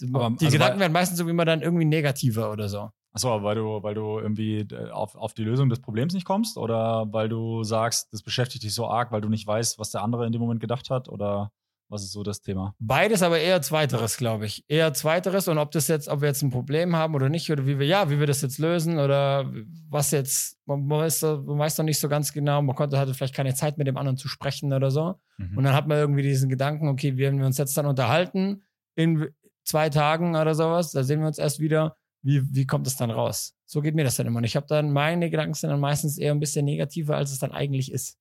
die 0.00 0.12
Aber, 0.12 0.28
die 0.36 0.44
also, 0.44 0.58
Gedanken 0.58 0.80
werden 0.80 0.92
meistens 0.92 1.18
irgendwie 1.18 1.30
immer 1.30 1.46
dann 1.46 1.62
irgendwie 1.62 1.86
negativer 1.86 2.52
oder 2.52 2.68
so. 2.68 2.90
Achso, 3.16 3.42
weil 3.42 3.54
du, 3.54 3.82
weil 3.82 3.94
du 3.94 4.18
irgendwie 4.18 4.58
äh, 4.58 4.90
auf, 4.90 5.16
auf 5.16 5.32
die 5.32 5.42
Lösung 5.42 5.70
des 5.70 5.80
Problems 5.80 6.12
nicht 6.12 6.26
kommst? 6.26 6.58
Oder 6.58 7.06
weil 7.12 7.30
du 7.30 7.62
sagst, 7.62 8.12
das 8.12 8.22
beschäftigt 8.22 8.62
dich 8.62 8.74
so 8.74 8.86
arg, 8.88 9.10
weil 9.10 9.22
du 9.22 9.30
nicht 9.30 9.46
weißt, 9.46 9.78
was 9.78 9.90
der 9.90 10.02
andere 10.02 10.26
in 10.26 10.32
dem 10.32 10.40
Moment 10.42 10.60
gedacht 10.60 10.90
hat? 10.90 11.08
Oder 11.08 11.50
was 11.88 12.02
ist 12.02 12.12
so 12.12 12.22
das 12.22 12.42
Thema? 12.42 12.74
Beides, 12.78 13.22
aber 13.22 13.38
eher 13.38 13.62
zweiteres, 13.62 14.18
glaube 14.18 14.44
ich. 14.44 14.66
Eher 14.68 14.92
zweiteres 14.92 15.48
und 15.48 15.56
ob 15.56 15.70
das 15.70 15.88
jetzt, 15.88 16.08
ob 16.08 16.20
wir 16.20 16.28
jetzt 16.28 16.42
ein 16.42 16.50
Problem 16.50 16.94
haben 16.94 17.14
oder 17.14 17.30
nicht, 17.30 17.50
oder 17.50 17.66
wie 17.66 17.78
wir, 17.78 17.86
ja, 17.86 18.10
wie 18.10 18.20
wir 18.20 18.26
das 18.26 18.42
jetzt 18.42 18.58
lösen 18.58 18.98
oder 18.98 19.50
was 19.88 20.10
jetzt, 20.10 20.58
man, 20.66 20.86
weiß, 20.86 21.22
man 21.22 21.58
weiß 21.58 21.78
noch 21.78 21.86
nicht 21.86 21.98
so 21.98 22.10
ganz 22.10 22.34
genau, 22.34 22.60
man 22.60 22.76
konnte, 22.76 22.98
hatte 22.98 23.14
vielleicht 23.14 23.34
keine 23.34 23.54
Zeit 23.54 23.78
mit 23.78 23.86
dem 23.86 23.96
anderen 23.96 24.18
zu 24.18 24.28
sprechen 24.28 24.74
oder 24.74 24.90
so. 24.90 25.14
Mhm. 25.38 25.56
Und 25.56 25.64
dann 25.64 25.72
hat 25.72 25.86
man 25.86 25.96
irgendwie 25.96 26.22
diesen 26.22 26.50
Gedanken, 26.50 26.88
okay, 26.88 27.16
wenn 27.16 27.38
wir 27.38 27.46
uns 27.46 27.56
jetzt 27.56 27.78
dann 27.78 27.86
unterhalten 27.86 28.62
in 28.94 29.28
zwei 29.64 29.88
Tagen 29.88 30.36
oder 30.36 30.54
sowas, 30.54 30.92
da 30.92 31.02
sehen 31.02 31.20
wir 31.20 31.28
uns 31.28 31.38
erst 31.38 31.60
wieder, 31.60 31.96
wie, 32.26 32.42
wie 32.54 32.66
kommt 32.66 32.86
es 32.86 32.96
dann 32.96 33.10
raus? 33.10 33.54
So 33.64 33.80
geht 33.80 33.94
mir 33.94 34.04
das 34.04 34.16
dann 34.16 34.26
immer. 34.26 34.38
Und 34.38 34.44
ich 34.44 34.56
habe 34.56 34.66
dann, 34.66 34.92
meine 34.92 35.30
Gedanken 35.30 35.54
sind 35.54 35.70
dann 35.70 35.80
meistens 35.80 36.18
eher 36.18 36.32
ein 36.32 36.40
bisschen 36.40 36.64
negativer, 36.64 37.16
als 37.16 37.30
es 37.32 37.38
dann 37.38 37.52
eigentlich 37.52 37.90
ist. 37.92 38.18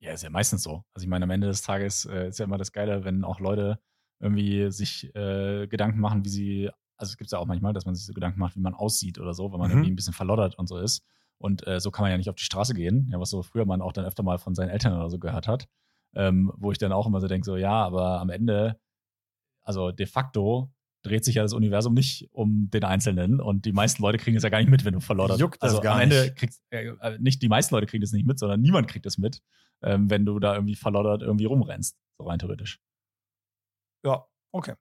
Ja, 0.00 0.12
ist 0.12 0.22
ja 0.22 0.30
meistens 0.30 0.62
so. 0.62 0.84
Also 0.94 1.04
ich 1.04 1.08
meine, 1.08 1.24
am 1.24 1.30
Ende 1.30 1.46
des 1.46 1.62
Tages 1.62 2.04
äh, 2.06 2.28
ist 2.28 2.38
ja 2.38 2.44
immer 2.44 2.58
das 2.58 2.72
Geile, 2.72 3.04
wenn 3.04 3.24
auch 3.24 3.40
Leute 3.40 3.78
irgendwie 4.20 4.70
sich 4.70 5.14
äh, 5.14 5.66
Gedanken 5.66 6.00
machen, 6.00 6.24
wie 6.24 6.28
sie, 6.28 6.70
also 6.96 7.10
es 7.10 7.16
gibt 7.16 7.30
ja 7.32 7.38
auch 7.38 7.46
manchmal, 7.46 7.72
dass 7.72 7.86
man 7.86 7.94
sich 7.94 8.04
so 8.06 8.12
Gedanken 8.12 8.38
macht, 8.38 8.56
wie 8.56 8.60
man 8.60 8.74
aussieht 8.74 9.18
oder 9.18 9.32
so, 9.34 9.50
weil 9.52 9.58
man 9.58 9.68
Mhm. 9.70 9.76
irgendwie 9.76 9.90
ein 9.92 9.96
bisschen 9.96 10.12
verloddert 10.12 10.56
und 10.58 10.68
so 10.68 10.78
ist. 10.78 11.02
Und 11.38 11.66
äh, 11.66 11.80
so 11.80 11.90
kann 11.90 12.02
man 12.04 12.10
ja 12.10 12.18
nicht 12.18 12.28
auf 12.28 12.36
die 12.36 12.44
Straße 12.44 12.74
gehen, 12.74 13.08
ja, 13.10 13.18
was 13.18 13.30
so 13.30 13.42
früher 13.42 13.64
man 13.64 13.80
auch 13.80 13.92
dann 13.92 14.04
öfter 14.04 14.22
mal 14.22 14.38
von 14.38 14.54
seinen 14.54 14.68
Eltern 14.68 14.94
oder 14.94 15.08
so 15.08 15.18
gehört 15.18 15.48
hat. 15.48 15.66
Ähm, 16.14 16.52
wo 16.56 16.72
ich 16.72 16.78
dann 16.78 16.92
auch 16.92 17.06
immer 17.06 17.20
so 17.20 17.28
denke, 17.28 17.44
so 17.46 17.56
ja, 17.56 17.72
aber 17.84 18.20
am 18.20 18.28
Ende, 18.30 18.78
also 19.62 19.92
de 19.92 20.06
facto 20.06 20.70
dreht 21.02 21.24
sich 21.24 21.36
ja 21.36 21.42
das 21.42 21.52
Universum 21.52 21.94
nicht 21.94 22.28
um 22.32 22.68
den 22.70 22.84
Einzelnen 22.84 23.40
und 23.40 23.64
die 23.64 23.72
meisten 23.72 24.02
Leute 24.02 24.18
kriegen 24.18 24.36
es 24.36 24.42
ja 24.42 24.48
gar 24.48 24.58
nicht 24.58 24.70
mit, 24.70 24.84
wenn 24.84 24.94
du 24.94 25.00
verloddert. 25.00 25.38
Juckt 25.38 25.62
das 25.62 25.70
also 25.70 25.82
gar 25.82 25.96
am 25.96 26.02
Ende 26.02 26.22
nicht. 26.22 26.36
kriegst 26.36 26.62
äh, 26.70 26.88
äh, 26.88 27.18
nicht 27.18 27.42
die 27.42 27.48
meisten 27.48 27.74
Leute 27.74 27.86
kriegen 27.86 28.02
das 28.02 28.12
nicht 28.12 28.26
mit, 28.26 28.38
sondern 28.38 28.60
niemand 28.60 28.88
kriegt 28.88 29.06
das 29.06 29.18
mit, 29.18 29.40
ähm, 29.82 30.10
wenn 30.10 30.26
du 30.26 30.38
da 30.38 30.54
irgendwie 30.54 30.74
verloddert 30.74 31.22
irgendwie 31.22 31.46
rumrennst, 31.46 31.96
so 32.18 32.24
rein 32.24 32.38
theoretisch. 32.38 32.80
Ja, 34.04 34.26
okay. 34.52 34.74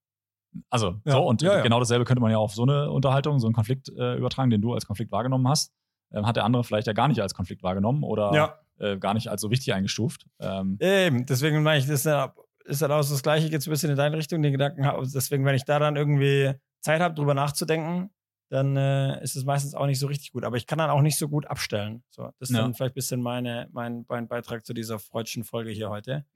Also 0.69 0.99
Ja, 1.05 1.13
so 1.13 1.27
und 1.27 1.41
ja, 1.41 1.57
ja. 1.57 1.61
genau 1.61 1.79
dasselbe 1.79 2.05
könnte 2.05 2.21
man 2.21 2.31
ja 2.31 2.37
auf 2.37 2.53
so 2.53 2.63
eine 2.63 2.89
Unterhaltung, 2.91 3.39
so 3.39 3.47
einen 3.47 3.53
Konflikt 3.53 3.89
äh, 3.89 4.15
übertragen, 4.15 4.49
den 4.49 4.61
du 4.61 4.73
als 4.73 4.85
Konflikt 4.85 5.11
wahrgenommen 5.11 5.47
hast. 5.47 5.73
Ähm, 6.11 6.25
hat 6.25 6.35
der 6.35 6.43
andere 6.43 6.63
vielleicht 6.63 6.87
ja 6.87 6.93
gar 6.93 7.07
nicht 7.07 7.21
als 7.21 7.35
Konflikt 7.35 7.61
wahrgenommen 7.61 8.03
oder 8.03 8.33
äh, 8.79 8.97
gar 8.97 9.13
nicht 9.13 9.27
als 9.27 9.41
so 9.41 9.51
wichtig 9.51 9.73
eingestuft. 9.73 10.25
Ähm, 10.39 10.77
Eben, 10.79 11.25
deswegen 11.25 11.61
meine 11.61 11.79
ich, 11.79 11.85
das 11.85 11.99
ist 12.01 12.05
ja, 12.05 12.33
ist 12.69 12.81
halt 12.81 12.91
auch 12.91 13.01
so 13.03 13.13
das 13.13 13.23
Gleiche, 13.23 13.49
geht 13.49 13.61
so 13.61 13.69
ein 13.69 13.73
bisschen 13.73 13.91
in 13.91 13.97
deine 13.97 14.17
Richtung, 14.17 14.41
den 14.41 14.51
Gedanken 14.53 14.85
habe. 14.85 15.05
Deswegen, 15.07 15.43
wenn 15.45 15.55
ich 15.55 15.65
da 15.65 15.79
dann 15.79 15.95
irgendwie 15.95 16.53
Zeit 16.81 17.01
habe, 17.01 17.15
drüber 17.15 17.33
nachzudenken, 17.33 18.09
dann 18.49 18.75
äh, 18.77 19.21
ist 19.23 19.35
es 19.35 19.45
meistens 19.45 19.75
auch 19.75 19.85
nicht 19.85 19.99
so 19.99 20.07
richtig 20.07 20.31
gut. 20.31 20.43
Aber 20.43 20.57
ich 20.57 20.65
kann 20.65 20.77
dann 20.79 20.89
auch 20.89 21.01
nicht 21.01 21.17
so 21.17 21.27
gut 21.29 21.45
abstellen. 21.47 22.03
So, 22.09 22.31
das 22.39 22.49
ist 22.49 22.55
Ja. 22.55 22.61
dann 22.63 22.73
vielleicht 22.73 22.93
ein 22.93 22.95
bisschen 22.95 23.21
meine, 23.21 23.67
mein, 23.71 24.05
mein 24.07 24.27
Beitrag 24.27 24.65
zu 24.65 24.73
dieser 24.73 24.97
freudschen 24.97 25.43
Folge 25.43 25.69
hier 25.69 25.89
heute. 25.89 26.25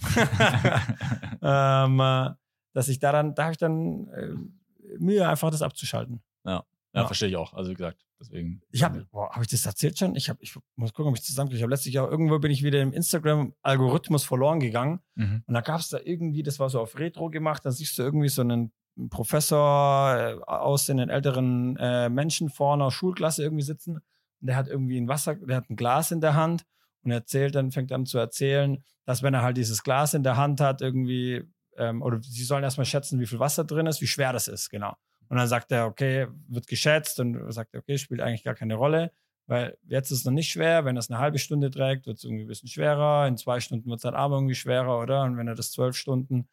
ähm, 1.42 2.00
äh, 2.00 2.30
dass 2.72 2.88
ich 2.88 2.98
da 2.98 3.12
dann, 3.12 3.34
da 3.34 3.42
habe 3.44 3.52
ich 3.52 3.58
dann 3.58 4.08
äh, 4.08 4.96
Mühe, 4.98 5.28
einfach 5.28 5.50
das 5.50 5.62
abzuschalten. 5.62 6.22
ja, 6.44 6.64
Ja. 6.92 7.06
verstehe 7.06 7.28
ich 7.28 7.36
auch. 7.36 7.54
Also 7.54 7.70
wie 7.70 7.74
gesagt, 7.74 8.04
deswegen. 8.18 8.62
Ich 8.70 8.82
habe, 8.82 9.06
habe 9.12 9.42
ich 9.42 9.48
das 9.48 9.64
erzählt 9.64 9.98
schon? 9.98 10.16
Ich 10.16 10.28
habe, 10.28 10.42
ich 10.42 10.54
muss 10.76 10.92
gucken, 10.92 11.10
ob 11.10 11.16
ich 11.16 11.22
zusammenkriege. 11.22 11.58
Ich 11.58 11.62
habe 11.62 11.70
letztlich 11.70 11.98
auch 11.98 12.10
irgendwo 12.10 12.38
bin 12.38 12.50
ich 12.50 12.62
wieder 12.62 12.80
im 12.80 12.92
Instagram-Algorithmus 12.92 14.24
verloren 14.24 14.60
gegangen. 14.60 15.00
Mhm. 15.14 15.44
Und 15.46 15.54
da 15.54 15.60
gab 15.60 15.80
es 15.80 15.88
da 15.88 15.98
irgendwie, 16.02 16.42
das 16.42 16.58
war 16.58 16.68
so 16.68 16.80
auf 16.80 16.98
Retro 16.98 17.30
gemacht, 17.30 17.64
da 17.64 17.70
siehst 17.70 17.96
du 17.98 18.02
irgendwie 18.02 18.28
so 18.28 18.42
einen 18.42 18.72
Professor 19.08 20.16
äh, 20.16 20.34
aussehenden 20.44 21.10
älteren 21.10 21.76
äh, 21.76 22.08
Menschen 22.08 22.50
vor 22.50 22.74
einer 22.74 22.90
Schulklasse 22.90 23.42
irgendwie 23.42 23.62
sitzen. 23.62 23.96
Und 24.40 24.46
der 24.46 24.56
hat 24.56 24.68
irgendwie 24.68 24.98
ein 24.98 25.08
Wasser, 25.08 25.36
der 25.36 25.56
hat 25.56 25.70
ein 25.70 25.76
Glas 25.76 26.10
in 26.10 26.20
der 26.20 26.34
Hand 26.34 26.64
und 27.02 27.12
erzählt 27.12 27.54
dann, 27.54 27.70
fängt 27.70 27.92
an 27.92 28.06
zu 28.06 28.18
erzählen, 28.18 28.82
dass 29.04 29.22
wenn 29.22 29.34
er 29.34 29.42
halt 29.42 29.56
dieses 29.56 29.82
Glas 29.82 30.14
in 30.14 30.22
der 30.22 30.36
Hand 30.36 30.60
hat, 30.60 30.82
irgendwie, 30.82 31.42
ähm, 31.76 32.02
oder 32.02 32.20
sie 32.22 32.44
sollen 32.44 32.64
erstmal 32.64 32.84
schätzen, 32.84 33.20
wie 33.20 33.26
viel 33.26 33.38
Wasser 33.38 33.64
drin 33.64 33.86
ist, 33.86 34.00
wie 34.00 34.06
schwer 34.06 34.32
das 34.32 34.48
ist, 34.48 34.70
genau. 34.70 34.96
Und 35.30 35.36
dann 35.36 35.46
sagt 35.46 35.70
er, 35.70 35.86
okay, 35.86 36.26
wird 36.48 36.66
geschätzt 36.66 37.20
und 37.20 37.52
sagt, 37.52 37.76
okay, 37.76 37.96
spielt 37.98 38.20
eigentlich 38.20 38.42
gar 38.42 38.56
keine 38.56 38.74
Rolle, 38.74 39.12
weil 39.46 39.78
jetzt 39.86 40.10
ist 40.10 40.18
es 40.18 40.24
noch 40.24 40.32
nicht 40.32 40.50
schwer. 40.50 40.84
Wenn 40.84 40.96
er 40.96 41.00
es 41.00 41.08
eine 41.08 41.20
halbe 41.20 41.38
Stunde 41.38 41.70
trägt, 41.70 42.06
wird 42.06 42.18
es 42.18 42.24
irgendwie 42.24 42.44
ein 42.44 42.48
bisschen 42.48 42.68
schwerer. 42.68 43.28
In 43.28 43.36
zwei 43.36 43.60
Stunden 43.60 43.88
wird 43.88 43.98
es 43.98 44.02
dann 44.02 44.14
aber 44.14 44.34
irgendwie 44.34 44.56
schwerer, 44.56 44.98
oder? 44.98 45.22
Und 45.22 45.36
wenn 45.36 45.46
er 45.46 45.54
das 45.54 45.70
zwölf 45.70 45.96
Stunden, 45.96 46.48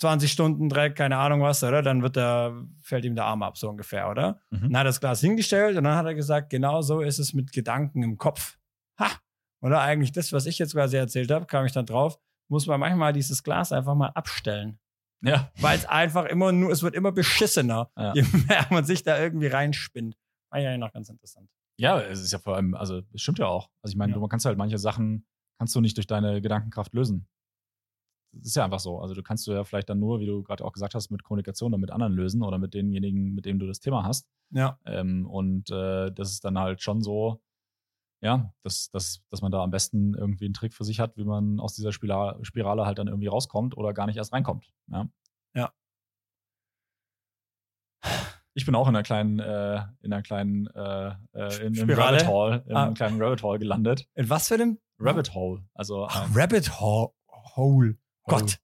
20 0.00 0.30
Stunden 0.30 0.68
trägt, 0.68 0.96
keine 0.96 1.18
Ahnung 1.18 1.42
was, 1.42 1.62
oder? 1.62 1.82
Dann 1.82 2.02
wird 2.02 2.16
er, 2.16 2.66
fällt 2.82 3.04
ihm 3.04 3.14
der 3.14 3.26
Arm 3.26 3.44
ab, 3.44 3.56
so 3.56 3.68
ungefähr, 3.68 4.10
oder? 4.10 4.40
Mhm. 4.50 4.72
Dann 4.72 4.78
hat 4.78 4.80
er 4.80 4.84
das 4.84 5.00
Glas 5.00 5.20
hingestellt 5.20 5.76
und 5.76 5.84
dann 5.84 5.96
hat 5.96 6.06
er 6.06 6.14
gesagt, 6.14 6.50
genau 6.50 6.82
so 6.82 7.00
ist 7.00 7.20
es 7.20 7.32
mit 7.32 7.52
Gedanken 7.52 8.02
im 8.02 8.18
Kopf. 8.18 8.58
Ha! 8.98 9.08
Oder 9.60 9.80
eigentlich 9.82 10.10
das, 10.10 10.32
was 10.32 10.46
ich 10.46 10.58
jetzt 10.58 10.74
quasi 10.74 10.96
erzählt 10.96 11.30
habe, 11.30 11.46
kam 11.46 11.64
ich 11.64 11.72
dann 11.72 11.86
drauf, 11.86 12.18
muss 12.48 12.66
man 12.66 12.80
manchmal 12.80 13.12
dieses 13.12 13.44
Glas 13.44 13.70
einfach 13.70 13.94
mal 13.94 14.08
abstellen. 14.08 14.80
Ja, 15.24 15.50
Weil 15.60 15.78
es 15.78 15.86
einfach 15.86 16.26
immer 16.26 16.52
nur, 16.52 16.70
es 16.70 16.82
wird 16.82 16.94
immer 16.94 17.12
beschissener, 17.12 17.90
Ja. 17.96 18.12
je 18.14 18.22
mehr 18.48 18.66
man 18.70 18.84
sich 18.84 19.02
da 19.02 19.18
irgendwie 19.20 19.46
reinspinnt. 19.46 20.16
War 20.50 20.60
ja 20.60 20.76
noch 20.78 20.92
ganz 20.92 21.08
interessant. 21.08 21.48
Ja, 21.78 22.00
es 22.00 22.20
ist 22.20 22.32
ja 22.32 22.38
vor 22.38 22.54
allem, 22.56 22.74
also 22.74 23.02
es 23.12 23.22
stimmt 23.22 23.38
ja 23.38 23.46
auch. 23.46 23.68
Also 23.82 23.92
ich 23.92 23.96
meine, 23.96 24.12
Ja. 24.12 24.18
du 24.18 24.26
kannst 24.28 24.46
halt 24.46 24.58
manche 24.58 24.78
Sachen, 24.78 25.26
kannst 25.58 25.74
du 25.74 25.80
nicht 25.80 25.96
durch 25.96 26.06
deine 26.06 26.40
Gedankenkraft 26.40 26.94
lösen. 26.94 27.26
Das 28.32 28.48
ist 28.48 28.56
ja 28.56 28.64
einfach 28.64 28.80
so. 28.80 28.98
Also 29.00 29.14
du 29.14 29.22
kannst 29.22 29.46
du 29.46 29.52
ja 29.52 29.64
vielleicht 29.64 29.88
dann 29.88 29.98
nur, 30.00 30.20
wie 30.20 30.26
du 30.26 30.42
gerade 30.42 30.64
auch 30.64 30.72
gesagt 30.72 30.94
hast, 30.94 31.10
mit 31.10 31.22
Kommunikation 31.22 31.72
oder 31.72 31.78
mit 31.80 31.90
anderen 31.92 32.12
lösen 32.12 32.42
oder 32.42 32.58
mit 32.58 32.74
denjenigen, 32.74 33.32
mit 33.34 33.44
denen 33.46 33.58
du 33.60 33.66
das 33.66 33.80
Thema 33.80 34.04
hast. 34.04 34.28
Ja. 34.50 34.78
Ähm, 34.86 35.26
und 35.26 35.70
äh, 35.70 36.10
das 36.12 36.32
ist 36.32 36.44
dann 36.44 36.58
halt 36.58 36.82
schon 36.82 37.00
so, 37.00 37.40
ja, 38.24 38.52
dass, 38.62 38.88
dass, 38.90 39.22
dass 39.30 39.42
man 39.42 39.52
da 39.52 39.62
am 39.62 39.70
besten 39.70 40.14
irgendwie 40.14 40.46
einen 40.46 40.54
Trick 40.54 40.72
für 40.74 40.84
sich 40.84 40.98
hat, 40.98 41.16
wie 41.16 41.24
man 41.24 41.60
aus 41.60 41.74
dieser 41.74 41.92
Spira 41.92 42.38
Spirale 42.42 42.86
halt 42.86 42.98
dann 42.98 43.06
irgendwie 43.08 43.26
rauskommt 43.28 43.76
oder 43.76 43.92
gar 43.92 44.06
nicht 44.06 44.16
erst 44.16 44.32
reinkommt. 44.32 44.72
Ja. 44.90 45.08
Ja. 45.54 45.72
Ich 48.56 48.64
bin 48.66 48.74
auch 48.76 48.86
in 48.88 48.94
einer 48.94 49.02
kleinen, 49.02 49.40
äh, 49.40 49.82
in 50.00 50.12
einer 50.12 50.22
kleinen, 50.22 50.66
äh, 50.68 51.08
äh, 51.32 51.66
in 51.66 51.78
einem? 51.80 51.90
Rabbit 51.98 52.26
Hole, 52.26 52.64
in 52.68 52.76
Ah. 52.76 52.84
einem 52.84 52.94
kleinen 52.94 53.20
Rabbit 53.20 53.42
Hole 53.42 53.58
gelandet. 53.58 54.06
In 54.14 54.30
was 54.30 54.48
für 54.48 54.54
einem? 54.54 54.78
Rabbit 54.98 55.34
Hole. 55.34 55.64
Also 55.74 56.06
Ach, 56.06 56.26
ähm, 56.26 56.32
Rabbit 56.34 56.80
Hole. 56.80 57.10
Hole. 57.56 57.98
Gott. 58.26 58.58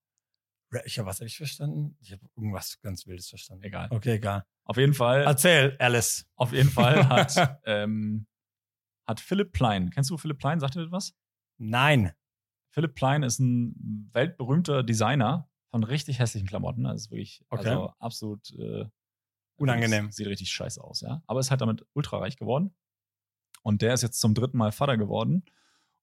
Ich 0.84 0.98
habe 1.00 1.08
was 1.08 1.20
ich 1.20 1.36
verstanden? 1.36 1.96
Ich 2.00 2.12
habe 2.12 2.22
irgendwas 2.36 2.80
ganz 2.80 3.04
Wildes 3.06 3.28
verstanden. 3.28 3.64
Egal. 3.64 3.88
Okay, 3.90 4.14
egal. 4.14 4.44
auf 4.64 4.76
jeden 4.76 4.94
Fall, 4.94 5.24
Erzähl, 5.24 5.76
Alice. 5.80 6.24
auf 6.36 6.52
jeden 6.52 6.70
Fall 6.70 7.08
hat, 7.08 7.58
ähm, 7.64 8.26
hat 9.10 9.20
Philipp 9.20 9.52
Plein, 9.52 9.90
kennst 9.90 10.08
du 10.10 10.16
Philipp 10.16 10.38
Plein? 10.38 10.60
Sagt 10.60 10.74
dir 10.76 10.82
das 10.82 10.92
was? 10.92 11.14
Nein. 11.58 12.12
Philipp 12.72 12.94
Plein 12.94 13.22
ist 13.22 13.40
ein 13.40 14.08
weltberühmter 14.12 14.82
Designer 14.82 15.50
von 15.70 15.82
richtig 15.82 16.18
hässlichen 16.20 16.48
Klamotten. 16.48 16.84
Das 16.84 17.02
ist 17.02 17.10
wirklich 17.10 17.44
Okay. 17.48 17.68
also 17.68 17.92
absolut 17.98 18.50
äh, 18.58 18.86
Unangenehm. 19.56 20.10
Sieht 20.10 20.26
richtig 20.28 20.50
scheiße 20.52 20.82
aus, 20.82 21.00
ja. 21.00 21.22
Aber 21.26 21.40
ist 21.40 21.50
halt 21.50 21.60
damit 21.60 21.84
ultra 21.92 22.18
reich 22.18 22.36
geworden. 22.36 22.74
Und 23.62 23.82
der 23.82 23.92
ist 23.92 24.02
jetzt 24.02 24.20
zum 24.20 24.32
dritten 24.34 24.56
Mal 24.56 24.72
Vater 24.72 24.96
geworden. 24.96 25.44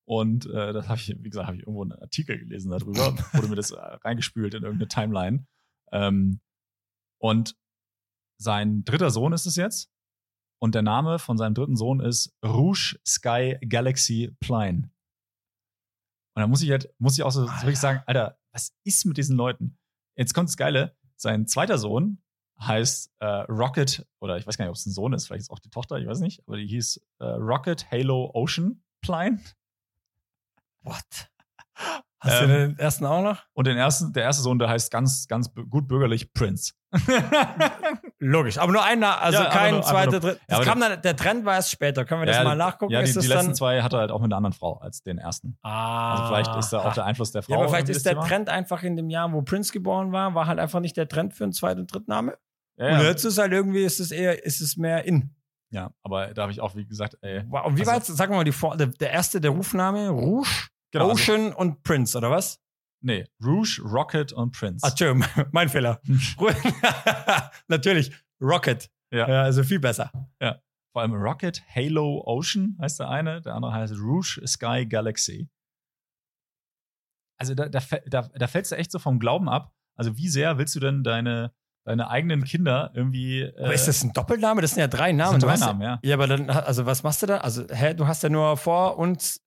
Und 0.06 0.46
äh, 0.46 0.74
das 0.74 0.88
habe 0.90 1.00
ich, 1.00 1.16
wie 1.18 1.30
gesagt, 1.30 1.48
habe 1.48 1.58
ich 1.58 1.64
irgendwo 1.64 1.82
einen 1.82 1.94
Artikel 1.94 2.38
gelesen 2.38 2.70
darüber, 2.72 3.18
wurde 3.34 3.48
mir 3.48 3.56
das 3.56 3.72
äh, 3.72 3.80
reingespült 3.80 4.54
in 4.54 4.64
irgendeine 4.64 4.88
Timeline. 4.90 5.48
Ähm, 5.92 6.40
und 7.20 7.56
sein 8.38 8.84
dritter 8.86 9.10
Sohn 9.10 9.34
ist 9.34 9.46
es 9.46 9.56
jetzt. 9.56 9.90
Und 10.60 10.76
der 10.76 10.82
Name 10.82 11.20
von 11.20 11.38
seinem 11.38 11.54
dritten 11.54 11.76
Sohn 11.76 12.00
ist 12.00 12.36
Rouge 12.44 13.00
Sky 13.06 13.58
Galaxy 13.68 14.36
Pline. 14.40 14.90
Und 16.34 16.42
da 16.42 16.48
muss 16.48 16.62
ich 16.62 16.72
halt, 16.72 16.94
muss 17.00 17.18
ich 17.18 17.24
auch 17.24 17.32
so 17.32 17.48
wirklich 17.48 17.80
sagen, 17.80 18.02
Alter, 18.06 18.38
was 18.52 18.76
ist 18.84 19.06
mit 19.06 19.18
diesen 19.18 19.38
Leuten? 19.38 19.78
Jetzt 20.16 20.34
kommt 20.34 20.50
das 20.50 20.58
Geile. 20.58 20.96
Sein 21.16 21.48
zweiter 21.48 21.78
Sohn 21.78 22.22
heißt 22.60 23.12
äh, 23.20 23.26
Rocket, 23.26 24.08
oder 24.20 24.38
ich 24.38 24.48
weiß 24.48 24.58
gar 24.58 24.66
nicht, 24.66 24.70
ob 24.70 24.76
es 24.76 24.86
ein 24.86 24.92
Sohn 24.92 25.14
ist, 25.14 25.28
vielleicht 25.28 25.42
ist 25.42 25.48
es 25.48 25.52
auch 25.52 25.60
die 25.60 25.70
Tochter, 25.70 25.98
ich 25.98 26.08
weiß 26.08 26.20
nicht, 26.20 26.42
aber 26.48 26.58
die 26.58 26.68
hieß 26.68 27.02
äh, 27.20 27.26
Rocket 27.26 27.90
Halo 27.92 28.32
Ocean 28.34 28.84
Pline. 29.02 29.40
What? 30.82 31.30
Hast 32.20 32.42
ähm, 32.42 32.48
du 32.48 32.48
den 32.48 32.80
ersten 32.80 33.06
auch 33.06 33.22
noch? 33.22 33.44
Und 33.54 33.68
den 33.68 33.78
ersten, 33.78 34.12
der 34.14 34.24
erste 34.24 34.42
Sohn, 34.42 34.58
der 34.58 34.70
heißt 34.70 34.92
ganz, 34.92 35.28
ganz 35.28 35.54
gut 35.54 35.88
bürgerlich 35.88 36.34
Prince. 36.34 36.74
Logisch, 38.20 38.58
aber 38.58 38.72
nur 38.72 38.84
einer, 38.84 39.22
also 39.22 39.38
ja, 39.38 39.50
kein 39.50 39.84
zweiter, 39.84 40.20
dritter. 40.20 40.40
Ja, 40.50 40.64
kam 40.64 40.80
dann, 40.80 41.00
der 41.02 41.16
Trend 41.16 41.46
war 41.46 41.56
erst 41.56 41.70
später. 41.70 42.04
Können 42.04 42.22
wir 42.22 42.26
das 42.26 42.38
ja, 42.38 42.44
mal 42.44 42.56
nachgucken? 42.56 42.92
Ja, 42.92 43.04
die, 43.04 43.14
die 43.14 43.28
letzten 43.28 43.54
zwei 43.54 43.84
hat 43.84 43.94
er 43.94 44.00
halt 44.00 44.12
auch 44.12 44.20
mit 44.20 44.30
einer 44.30 44.38
anderen 44.38 44.54
Frau 44.54 44.78
als 44.78 45.04
den 45.04 45.20
ersten. 45.20 45.58
Ah. 45.62 46.14
Also 46.14 46.34
vielleicht 46.34 46.56
ist 46.58 46.74
da 46.74 46.80
auch 46.80 46.94
der 46.94 47.06
Einfluss 47.06 47.32
der 47.32 47.44
Frau. 47.44 47.54
Ja, 47.54 47.60
aber 47.60 47.70
vielleicht 47.70 47.90
ist 47.90 48.06
der 48.08 48.14
Thema. 48.14 48.26
Trend 48.26 48.50
einfach 48.50 48.82
in 48.82 48.98
dem 48.98 49.12
Jahr, 49.12 49.32
wo 49.34 49.44
Prince 49.44 49.72
geboren 49.72 50.12
war, 50.12 50.34
war 50.34 50.48
halt 50.48 50.58
einfach 50.58 50.80
nicht 50.80 50.98
der 50.98 51.08
Trend 51.08 51.36
für 51.36 51.44
einen 51.44 51.54
zweiten 51.54 51.82
und 51.82 51.94
dritten 51.94 52.10
Name. 52.10 52.38
Und 52.78 53.02
jetzt 53.02 53.24
ist 53.24 53.38
halt 53.38 53.52
irgendwie, 53.52 53.84
ist 53.84 54.00
es 54.00 54.12
eher, 54.12 54.44
ist 54.46 54.62
es 54.62 54.78
mehr 54.78 55.04
in. 55.06 55.36
Ja, 55.70 55.92
aber 56.04 56.34
da 56.34 56.44
habe 56.44 56.52
ich 56.52 56.62
auch, 56.62 56.76
wie 56.76 56.86
gesagt, 56.86 57.18
ey. 57.22 57.44
Wow, 57.48 57.66
und 57.66 57.76
wie 57.76 57.82
also, 57.82 57.92
war 57.92 57.98
jetzt, 57.98 58.08
sagen 58.08 58.32
wir 58.34 58.38
mal, 58.38 58.44
die, 58.44 58.78
der, 58.78 58.88
der 58.88 59.12
erste, 59.12 59.42
der 59.42 59.52
Rufname? 59.52 60.10
Rouge? 60.10 60.48
Genau, 60.92 61.10
also 61.10 61.22
Ocean 61.22 61.48
also, 61.48 61.58
und 61.58 61.84
Prince, 61.84 62.18
oder 62.18 62.32
was? 62.32 62.60
Nee, 63.08 63.26
Rouge, 63.42 63.82
Rocket 63.86 64.34
und 64.34 64.52
Prince. 64.52 64.86
Ach, 64.86 64.90
Entschuldigung, 64.90 65.26
mein 65.54 65.70
Fehler. 65.70 66.02
Natürlich, 67.70 68.12
Rocket. 68.42 68.92
Ja. 69.14 69.30
ja. 69.30 69.44
Also 69.44 69.64
viel 69.64 69.80
besser. 69.80 70.12
Ja. 70.42 70.62
Vor 70.92 71.04
allem 71.04 71.14
Rocket, 71.14 71.64
Halo, 71.74 72.22
Ocean 72.26 72.78
heißt 72.82 73.00
der 73.00 73.10
eine, 73.10 73.40
der 73.42 73.56
andere 73.56 73.72
heißt 73.72 73.94
Rouge, 73.98 74.42
Sky, 74.46 74.86
Galaxy. 74.86 75.48
Also 77.40 77.56
da, 77.56 77.70
da, 77.70 77.80
da, 78.08 78.24
da 78.24 78.48
fällst 78.48 78.74
du 78.74 78.76
echt 78.76 78.92
so 78.92 79.00
vom 79.00 79.20
Glauben 79.20 79.48
ab. 79.48 79.72
Also 79.98 80.18
wie 80.18 80.28
sehr 80.28 80.58
willst 80.58 80.76
du 80.76 80.82
denn 80.82 81.04
deine, 81.06 81.54
deine 81.86 82.10
eigenen 82.10 82.44
Kinder 82.44 82.92
irgendwie. 82.94 83.44
Äh, 83.44 83.64
aber 83.64 83.74
ist 83.74 83.88
das 83.88 84.04
ein 84.04 84.12
Doppelname? 84.12 84.62
Das 84.62 84.72
sind 84.72 84.82
ja 84.82 84.88
drei 84.88 85.14
Namen. 85.14 85.40
Das 85.40 85.60
sind 85.60 85.62
drei 85.62 85.66
Namen, 85.66 85.82
ja. 85.82 86.00
Ja, 86.04 86.16
aber 86.16 86.28
dann, 86.28 86.50
also 86.50 86.86
was 86.86 87.04
machst 87.04 87.22
du 87.22 87.28
da? 87.28 87.38
Also, 87.38 87.66
hä, 87.70 87.94
du 87.94 88.06
hast 88.06 88.24
ja 88.24 88.28
nur 88.28 88.58
vor 88.58 88.98
uns 88.98 89.47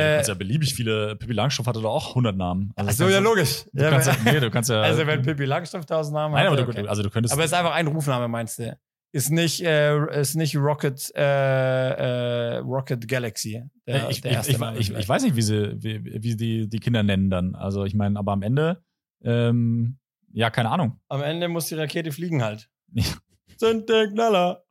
du 0.00 0.14
kannst 0.14 0.28
ja 0.28 0.34
beliebig 0.34 0.74
viele. 0.74 1.16
Pippi 1.16 1.32
Langstrumpf 1.32 1.68
hatte 1.68 1.80
doch 1.80 1.94
auch 1.94 2.08
100 2.10 2.36
Namen. 2.36 2.72
Also 2.76 2.90
Ach 2.90 2.94
so, 2.94 3.08
ja, 3.08 3.20
logisch. 3.20 3.64
Du 3.72 3.82
ja, 3.82 3.90
kannst 3.90 4.08
ja, 4.08 4.16
nee, 4.24 4.40
du 4.40 4.50
kannst 4.50 4.70
ja. 4.70 4.80
Also, 4.80 5.06
wenn 5.06 5.22
Pippi 5.22 5.44
Langstrumpf 5.44 5.84
1000 5.84 6.14
Namen 6.14 6.34
hat. 6.34 6.44
Nein, 6.44 6.52
aber 6.52 6.56
du, 6.56 6.68
okay. 6.68 6.88
also 6.88 7.02
du 7.02 7.10
könntest. 7.10 7.32
Aber 7.32 7.44
es 7.44 7.52
ist 7.52 7.56
einfach 7.56 7.74
ein 7.74 7.86
Rufname, 7.86 8.28
meinst 8.28 8.58
du? 8.58 8.76
Ist 9.12 9.30
nicht, 9.30 9.62
äh, 9.62 10.20
ist 10.20 10.34
nicht 10.34 10.56
Rocket, 10.56 11.12
äh, 11.14 11.20
äh, 11.20 12.56
Rocket 12.56 13.06
Galaxy. 13.06 13.62
Der, 13.86 14.10
ich, 14.10 14.20
der 14.20 14.40
ich, 14.40 14.48
ich, 14.48 14.92
ich, 14.92 15.08
weiß 15.08 15.22
nicht, 15.22 15.36
wie 15.36 15.42
sie, 15.42 15.80
wie, 15.80 16.04
wie 16.04 16.34
die, 16.34 16.68
die 16.68 16.80
Kinder 16.80 17.04
nennen 17.04 17.30
dann. 17.30 17.54
Also, 17.54 17.84
ich 17.84 17.94
meine, 17.94 18.18
aber 18.18 18.32
am 18.32 18.42
Ende, 18.42 18.82
ähm, 19.22 19.98
ja, 20.32 20.50
keine 20.50 20.70
Ahnung. 20.70 21.00
Am 21.08 21.22
Ende 21.22 21.46
muss 21.46 21.66
die 21.66 21.76
Rakete 21.76 22.10
fliegen 22.10 22.42
halt. 22.42 22.68
Sind 23.56 23.88
der 23.88 24.08
Knaller. 24.08 24.64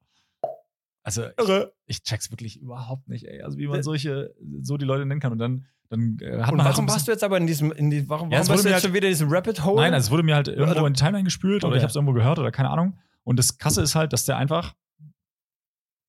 Also 1.03 1.23
ich, 1.25 1.69
ich, 1.85 2.03
check's 2.03 2.31
wirklich 2.31 2.59
überhaupt 2.59 3.07
nicht, 3.07 3.25
ey. 3.25 3.41
Also 3.41 3.57
wie 3.57 3.67
man 3.67 3.83
solche, 3.83 4.33
so 4.61 4.77
die 4.77 4.85
Leute 4.85 5.05
nennen 5.05 5.19
kann. 5.19 5.33
Und 5.33 5.39
dann, 5.39 5.65
dann 5.89 6.17
äh, 6.21 6.41
hat 6.41 6.51
und 6.51 6.57
man 6.57 6.65
halt 6.65 6.75
warum 6.75 6.87
so 6.87 6.93
warst 6.93 7.07
du 7.07 7.11
jetzt 7.11 7.23
aber 7.23 7.37
in 7.37 7.47
diesem, 7.47 7.71
in 7.71 7.89
die, 7.89 8.09
warum, 8.09 8.31
ja, 8.31 8.39
warum 8.39 8.49
warst 8.49 8.65
du 8.65 8.69
jetzt 8.69 8.75
halt, 8.75 8.83
schon 8.83 8.93
wieder 8.93 9.07
in 9.07 9.13
diesem 9.13 9.29
Rapid 9.29 9.63
Hole? 9.63 9.81
Nein, 9.81 9.93
also 9.93 10.07
es 10.07 10.11
wurde 10.11 10.23
mir 10.23 10.35
halt 10.35 10.47
irgendwo 10.47 10.71
oder? 10.71 10.87
in 10.87 10.93
die 10.93 10.99
Timeline 10.99 11.23
gespült 11.23 11.63
okay. 11.63 11.67
oder 11.67 11.77
ich 11.77 11.83
habe 11.83 11.89
es 11.89 11.95
irgendwo 11.95 12.13
gehört 12.13 12.39
oder 12.39 12.51
keine 12.51 12.69
Ahnung. 12.69 12.97
Und 13.23 13.37
das 13.39 13.57
Krasse 13.57 13.81
ist 13.81 13.95
halt, 13.95 14.13
dass 14.13 14.25
der 14.25 14.37
einfach. 14.37 14.73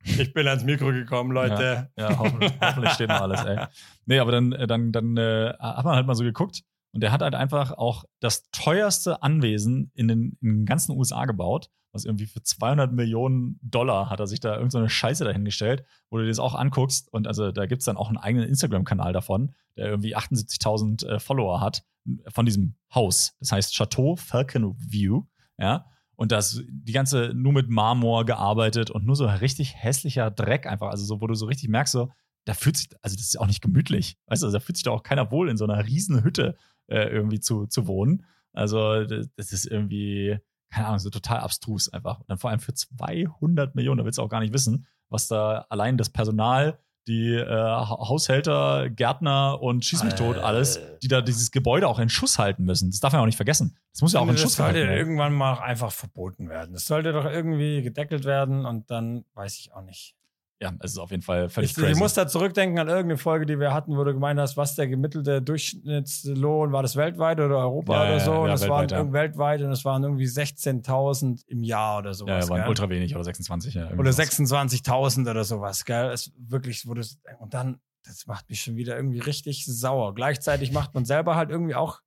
Ich 0.04 0.34
bin 0.34 0.46
ans 0.46 0.64
Mikro 0.64 0.88
gekommen, 0.88 1.32
Leute. 1.32 1.88
Ja, 1.96 2.10
ja 2.10 2.18
hoffentlich, 2.18 2.52
hoffentlich 2.60 2.92
steht 2.92 3.08
noch 3.08 3.22
alles, 3.22 3.42
ey. 3.44 3.66
Nee, 4.04 4.18
aber 4.18 4.32
dann, 4.32 4.52
äh, 4.52 4.66
dann, 4.66 4.92
dann 4.92 5.16
äh, 5.16 5.54
hat 5.58 5.84
man 5.84 5.96
halt 5.96 6.06
mal 6.06 6.14
so 6.14 6.24
geguckt 6.24 6.62
und 6.92 7.02
der 7.02 7.10
hat 7.10 7.22
halt 7.22 7.34
einfach 7.34 7.72
auch 7.72 8.04
das 8.20 8.50
teuerste 8.50 9.22
Anwesen 9.22 9.90
in 9.94 10.08
den, 10.08 10.36
in 10.42 10.48
den 10.48 10.66
ganzen 10.66 10.92
USA 10.92 11.24
gebaut 11.24 11.70
was 11.95 12.05
irgendwie 12.05 12.26
für 12.26 12.42
200 12.42 12.92
Millionen 12.92 13.59
Dollar 13.62 14.11
hat 14.11 14.20
er 14.20 14.26
sich 14.26 14.40
da 14.40 14.57
irgendeine 14.57 14.86
so 14.86 14.88
Scheiße 14.88 15.24
dahingestellt, 15.24 15.84
wo 16.11 16.18
du 16.18 16.24
dir 16.24 16.28
das 16.28 16.38
auch 16.38 16.55
anguckst. 16.55 17.12
Und 17.12 17.26
also 17.26 17.53
da 17.53 17.66
gibt 17.66 17.82
es 17.82 17.86
dann 17.86 17.97
auch 17.97 18.09
einen 18.09 18.18
eigenen 18.18 18.49
Instagram-Kanal 18.49 19.12
davon, 19.12 19.55
der 19.76 19.86
irgendwie 19.86 20.16
78.000 20.16 21.07
äh, 21.07 21.20
Follower 21.20 21.61
hat 21.61 21.84
von 22.28 22.45
diesem 22.45 22.74
Haus. 22.95 23.36
Das 23.40 23.53
heißt 23.53 23.74
Chateau 23.74 24.16
Falcon 24.16 24.74
View, 24.78 25.22
ja. 25.59 25.86
Und 26.16 26.30
das 26.30 26.62
die 26.68 26.92
ganze 26.92 27.32
nur 27.34 27.53
mit 27.53 27.68
Marmor 27.70 28.24
gearbeitet 28.24 28.90
und 28.90 29.05
nur 29.05 29.16
so 29.16 29.26
richtig 29.26 29.74
hässlicher 29.74 30.30
Dreck 30.30 30.66
einfach. 30.66 30.88
Also 30.90 31.05
so, 31.05 31.20
wo 31.20 31.26
du 31.26 31.34
so 31.34 31.47
richtig 31.47 31.68
merkst, 31.68 31.92
so, 31.92 32.12
da 32.45 32.55
fühlt 32.55 32.76
sich, 32.76 32.88
also 33.03 33.16
das 33.16 33.26
ist 33.26 33.40
auch 33.40 33.47
nicht 33.47 33.62
gemütlich. 33.62 34.16
Weißt 34.26 34.42
du, 34.42 34.47
also 34.47 34.59
da 34.59 34.61
fühlt 34.61 34.76
sich 34.76 34.84
doch 34.84 34.95
auch 34.95 35.03
keiner 35.03 35.30
wohl, 35.30 35.49
in 35.49 35.57
so 35.57 35.64
einer 35.64 35.84
riesen 35.86 36.22
Hütte 36.22 36.57
äh, 36.86 37.09
irgendwie 37.09 37.40
zu, 37.40 37.66
zu 37.66 37.86
wohnen. 37.86 38.26
Also 38.53 39.05
das 39.05 39.53
ist 39.53 39.66
irgendwie, 39.66 40.38
keine 40.74 40.88
Ahnung, 40.88 40.98
so 40.98 41.10
total 41.10 41.38
abstrus 41.38 41.88
einfach. 41.92 42.18
Und 42.18 42.28
dann 42.28 42.38
vor 42.38 42.50
allem 42.50 42.60
für 42.60 42.74
200 42.74 43.74
Millionen, 43.74 43.98
da 43.98 44.04
willst 44.04 44.18
du 44.18 44.22
auch 44.22 44.28
gar 44.28 44.40
nicht 44.40 44.52
wissen, 44.52 44.86
was 45.08 45.28
da 45.28 45.66
allein 45.68 45.96
das 45.96 46.10
Personal, 46.10 46.78
die 47.06 47.34
äh, 47.34 47.46
Haushälter, 47.46 48.90
Gärtner 48.90 49.60
und 49.60 49.84
Schieß 49.84 50.04
mich 50.04 50.14
tot, 50.14 50.38
alles, 50.38 50.80
die 51.02 51.08
da 51.08 51.20
dieses 51.20 51.50
Gebäude 51.50 51.86
auch 51.86 51.98
in 51.98 52.08
Schuss 52.08 52.38
halten 52.38 52.64
müssen. 52.64 52.90
Das 52.90 53.00
darf 53.00 53.12
man 53.12 53.22
auch 53.22 53.26
nicht 53.26 53.36
vergessen. 53.36 53.76
Das 53.92 54.02
muss 54.02 54.14
ja 54.14 54.20
auch 54.20 54.28
in 54.28 54.38
Schuss 54.38 54.58
halten. 54.58 54.74
Das 54.74 54.86
sollte 54.86 54.98
irgendwann 54.98 55.34
mal 55.34 55.58
einfach 55.60 55.92
verboten 55.92 56.48
werden. 56.48 56.72
Das 56.72 56.86
sollte 56.86 57.12
doch 57.12 57.26
irgendwie 57.26 57.82
gedeckelt 57.82 58.24
werden 58.24 58.64
und 58.64 58.90
dann 58.90 59.24
weiß 59.34 59.58
ich 59.58 59.72
auch 59.74 59.82
nicht 59.82 60.16
ja, 60.61 60.72
es 60.80 60.92
ist 60.92 60.98
auf 60.98 61.11
jeden 61.11 61.22
Fall 61.22 61.48
völlig 61.48 61.70
ich, 61.70 61.76
crazy. 61.76 61.92
Ich 61.92 61.98
muss 61.98 62.14
da 62.14 62.28
zurückdenken 62.28 62.78
an 62.78 62.88
irgendeine 62.88 63.18
Folge, 63.18 63.44
die 63.44 63.59
wir 63.59 63.74
hatten, 63.74 63.96
wo 63.96 64.05
du 64.05 64.14
gemeint 64.14 64.38
hast, 64.38 64.57
was 64.57 64.76
der 64.76 64.86
gemittelte 64.86 65.42
Durchschnittslohn 65.42 66.72
war, 66.72 66.82
das 66.82 66.96
weltweit 66.96 67.40
oder 67.40 67.59
Europa 67.59 67.92
ja, 67.92 68.09
oder 68.09 68.20
so? 68.20 68.30
Ja, 68.32 68.38
und 68.38 68.48
das 68.48 68.61
weltweit, 68.62 68.90
waren 68.92 69.07
ja. 69.07 69.12
weltweit 69.12 69.62
und 69.62 69.72
es 69.72 69.84
waren 69.84 70.02
irgendwie 70.05 70.26
16.000 70.26 71.44
im 71.48 71.62
Jahr 71.64 71.98
oder 71.98 72.14
sowas. 72.14 72.44
Ja, 72.44 72.50
waren 72.50 72.61
gell? 72.61 72.68
ultra 72.68 72.88
wenig 72.88 73.14
oder 73.14 73.24
26. 73.24 73.74
Ja, 73.74 73.90
oder 73.90 74.11
26.000 74.11 75.30
oder 75.30 75.44
sowas, 75.44 75.84
gell? 75.84 76.11
Es 76.11 76.32
wirklich 76.38 76.86
wurde 76.86 77.02
und 77.40 77.52
dann, 77.52 77.80
das 78.05 78.26
macht 78.26 78.48
mich 78.48 78.62
schon 78.62 78.76
wieder 78.76 78.96
irgendwie 78.96 79.20
richtig 79.20 79.66
sauer. 79.66 80.14
Gleichzeitig 80.14 80.72
macht 80.72 80.94
man 80.94 81.05
selber 81.05 81.36
halt 81.36 81.50
irgendwie 81.50 81.74
auch, 81.74 82.00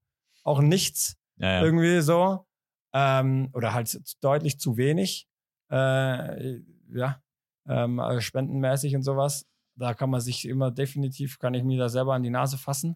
auch 0.43 0.61
nichts. 0.61 1.17
Irgendwie 1.39 2.01
so. 2.01 2.45
Ähm, 2.93 3.49
oder 3.53 3.73
halt 3.73 3.99
deutlich 4.21 4.59
zu 4.59 4.77
wenig. 4.77 5.27
Äh, 5.69 6.61
ja, 6.93 7.21
ähm, 7.67 7.99
also 7.99 8.21
spendenmäßig 8.21 8.95
und 8.95 9.03
sowas. 9.03 9.45
Da 9.75 9.93
kann 9.93 10.09
man 10.09 10.21
sich 10.21 10.47
immer 10.47 10.71
definitiv, 10.71 11.39
kann 11.39 11.53
ich 11.53 11.63
mir 11.63 11.77
da 11.77 11.89
selber 11.89 12.13
an 12.13 12.23
die 12.23 12.29
Nase 12.29 12.57
fassen. 12.57 12.95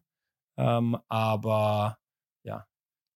Ähm, 0.57 0.97
aber 1.07 1.97
ja, 2.43 2.65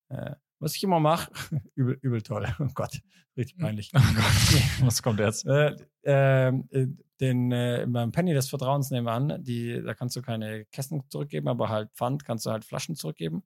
äh, 0.08 0.36
was 0.58 0.74
ich 0.74 0.82
immer 0.84 1.00
mache, 1.00 1.30
übel, 1.74 1.98
übel 2.00 2.22
toll. 2.22 2.46
Oh 2.58 2.68
Gott, 2.74 3.00
richtig 3.36 3.58
peinlich. 3.58 3.90
Oh 3.94 3.98
was 4.80 5.02
kommt 5.02 5.20
jetzt? 5.20 5.46
Äh, 5.46 5.76
ähm, 6.04 6.68
äh, 6.70 6.86
den 7.20 7.52
äh, 7.52 7.86
beim 7.88 8.12
Penny 8.12 8.34
des 8.34 8.48
Vertrauens 8.48 8.90
nehmen 8.90 9.06
wir 9.06 9.12
an, 9.12 9.42
die, 9.42 9.82
da 9.82 9.94
kannst 9.94 10.16
du 10.16 10.22
keine 10.22 10.64
Kästen 10.66 11.02
zurückgeben, 11.08 11.48
aber 11.48 11.68
halt 11.68 11.90
Pfand 11.92 12.24
kannst 12.24 12.46
du 12.46 12.50
halt 12.50 12.64
Flaschen 12.64 12.94
zurückgeben. 12.94 13.42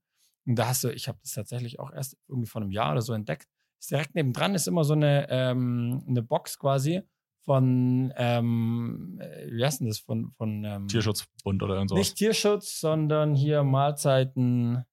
Und 0.46 0.56
da 0.56 0.68
hast 0.68 0.84
du, 0.84 0.88
ich 0.88 1.08
habe 1.08 1.18
das 1.22 1.32
tatsächlich 1.32 1.78
auch 1.78 1.92
erst 1.92 2.16
irgendwie 2.28 2.48
vor 2.48 2.62
einem 2.62 2.70
Jahr 2.70 2.92
oder 2.92 3.02
so 3.02 3.12
entdeckt. 3.12 3.48
Ist 3.78 3.90
direkt 3.90 4.14
nebendran 4.14 4.54
ist 4.54 4.68
immer 4.68 4.84
so 4.84 4.94
eine, 4.94 5.26
ähm, 5.30 6.04
eine 6.06 6.22
Box 6.22 6.58
quasi, 6.58 7.02
von, 7.44 8.12
ähm, 8.16 9.18
äh, 9.20 9.50
wie 9.50 9.64
heißt 9.64 9.80
denn 9.80 9.88
das? 9.88 9.98
Von, 9.98 10.32
von 10.32 10.64
ähm, 10.64 10.88
Tierschutzbund 10.88 11.62
oder 11.62 11.74
irgendwas. 11.74 11.98
Nicht 11.98 12.16
Tierschutz, 12.16 12.80
sondern 12.80 13.34
hier 13.34 13.62
Mahlzeiten. 13.62 14.84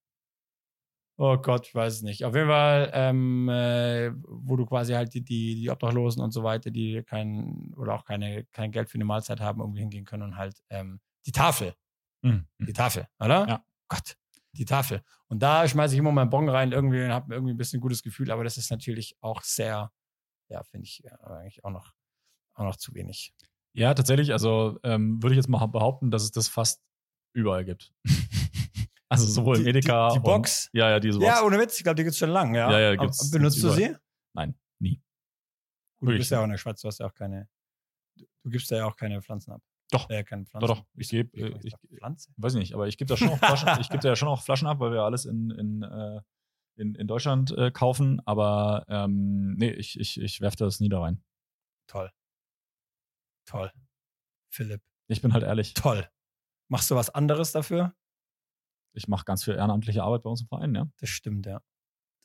Oh 1.19 1.37
Gott, 1.37 1.67
ich 1.67 1.73
weiß 1.73 1.95
es 1.95 2.01
nicht. 2.03 2.25
Auf 2.25 2.35
jeden 2.35 2.47
Fall, 2.47 2.91
ähm, 2.93 3.49
äh, 3.49 4.11
wo 4.27 4.55
du 4.55 4.65
quasi 4.65 4.93
halt 4.93 5.13
die, 5.15 5.23
die, 5.23 5.55
die 5.55 5.69
Obdachlosen 5.69 6.21
und 6.21 6.31
so 6.31 6.43
weiter, 6.43 6.69
die 6.69 7.03
kein 7.03 7.73
oder 7.75 7.95
auch 7.95 8.05
keine, 8.05 8.45
kein 8.51 8.71
Geld 8.71 8.89
für 8.89 8.95
eine 8.95 9.05
Mahlzeit 9.05 9.39
haben, 9.39 9.59
irgendwie 9.59 9.79
hingehen 9.79 10.05
können 10.05 10.23
und 10.23 10.37
halt 10.37 10.61
ähm, 10.69 10.99
die 11.25 11.31
Tafel. 11.31 11.73
Mhm. 12.21 12.47
Die 12.59 12.73
Tafel, 12.73 13.07
oder? 13.19 13.47
Ja. 13.47 13.65
Gott, 13.87 14.15
die 14.51 14.65
Tafel. 14.65 15.01
Und 15.27 15.41
da 15.41 15.67
schmeiße 15.67 15.95
ich 15.95 15.99
immer 15.99 16.11
meinen 16.11 16.29
Bon 16.29 16.47
rein 16.47 16.71
irgendwie 16.71 17.03
und 17.03 17.11
habe 17.11 17.33
irgendwie 17.33 17.53
ein 17.53 17.57
bisschen 17.57 17.79
ein 17.79 17.81
gutes 17.81 18.03
Gefühl, 18.03 18.31
aber 18.31 18.43
das 18.43 18.57
ist 18.57 18.69
natürlich 18.69 19.17
auch 19.19 19.41
sehr, 19.41 19.91
ja, 20.49 20.63
finde 20.63 20.85
ich 20.85 20.99
ja, 20.99 21.17
eigentlich 21.21 21.63
auch 21.63 21.71
noch 21.71 21.96
auch 22.57 22.65
noch 22.65 22.75
zu 22.75 22.93
wenig. 22.93 23.33
Ja, 23.73 23.93
tatsächlich. 23.93 24.31
Also 24.31 24.79
ähm, 24.83 25.21
würde 25.21 25.33
ich 25.33 25.37
jetzt 25.37 25.49
mal 25.49 25.65
behaupten, 25.67 26.11
dass 26.11 26.23
es 26.23 26.31
das 26.31 26.47
fast 26.47 26.81
überall 27.33 27.63
gibt. 27.63 27.93
also 29.09 29.25
sowohl 29.25 29.59
in 29.59 29.67
Edeka. 29.67 30.09
Die, 30.09 30.15
die, 30.15 30.19
die 30.19 30.23
Box? 30.23 30.69
Und, 30.73 30.79
ja, 30.79 30.89
ja, 30.89 30.99
diese 30.99 31.19
Box. 31.19 31.29
Ja, 31.29 31.43
ohne 31.43 31.59
Witz. 31.59 31.77
Ich 31.77 31.83
glaube, 31.83 31.95
die 31.95 32.03
gibt 32.03 32.13
es 32.13 32.17
schon 32.17 32.29
lange. 32.29 32.57
Ja, 32.57 32.71
ja, 32.71 32.79
ja 32.79 32.95
gibt's, 32.95 33.29
Benutzt 33.29 33.61
gibt's 33.61 33.75
du 33.75 33.81
sie? 33.81 33.95
Nein, 34.33 34.55
nie. 34.79 35.01
Gut, 35.99 36.09
du 36.09 36.17
bist 36.17 36.31
ja 36.31 36.39
auch 36.39 36.43
in 36.43 36.51
der 36.51 36.57
Schweiz, 36.57 36.81
du 36.81 36.87
hast 36.87 36.99
ja 36.99 37.07
auch 37.07 37.13
keine. 37.13 37.47
Du 38.15 38.49
gibst 38.49 38.69
ja 38.71 38.85
auch 38.85 38.95
keine 38.95 39.21
Pflanzen 39.21 39.51
ab. 39.51 39.61
Doch. 39.91 40.09
Äh, 40.09 40.23
keine 40.23 40.43
Doch, 40.43 40.49
Pflanzen. 40.51 40.67
doch. 40.67 40.85
Ich 40.95 41.09
gebe, 41.09 41.29
komme 41.29 41.59
ich, 41.63 41.73
auf 41.73 41.79
Pflanze? 41.97 42.31
weiß 42.37 42.55
nicht, 42.55 42.73
aber 42.73 42.87
ich 42.87 42.97
gebe 42.97 43.07
da 43.07 43.15
schon 43.15 43.29
auch 43.29 43.37
Flaschen, 43.37 43.69
ich 43.79 43.89
gebe 43.89 44.01
da 44.01 44.09
ja 44.09 44.15
schon 44.15 44.27
auch 44.27 44.41
Flaschen 44.41 44.67
ab, 44.67 44.79
weil 44.79 44.91
wir 44.91 45.03
alles 45.03 45.25
in, 45.25 45.49
in, 45.51 45.83
äh, 45.83 46.21
in, 46.75 46.95
in 46.95 47.07
Deutschland 47.07 47.51
äh, 47.57 47.71
kaufen. 47.71 48.21
Aber 48.25 48.85
ähm, 48.89 49.55
nee, 49.55 49.71
ich, 49.71 49.99
ich, 49.99 50.19
ich 50.19 50.41
werfe 50.41 50.57
das 50.57 50.79
nie 50.79 50.89
da 50.89 51.01
rein. 51.01 51.23
Toll. 51.87 52.11
Toll. 53.47 53.71
Philipp, 54.49 54.81
Ich 55.07 55.21
bin 55.21 55.33
halt 55.33 55.43
ehrlich. 55.43 55.73
toll. 55.73 56.07
Machst 56.69 56.91
du 56.91 56.95
was 56.95 57.09
anderes 57.09 57.51
dafür? 57.51 57.93
Ich 58.93 59.07
mache 59.07 59.25
ganz 59.25 59.43
viel 59.43 59.55
ehrenamtliche 59.55 60.03
Arbeit 60.03 60.23
bei 60.23 60.29
uns 60.29 60.41
im 60.41 60.47
Verein, 60.47 60.75
ja. 60.75 60.87
Das 60.99 61.09
stimmt, 61.09 61.45
ja. 61.45 61.61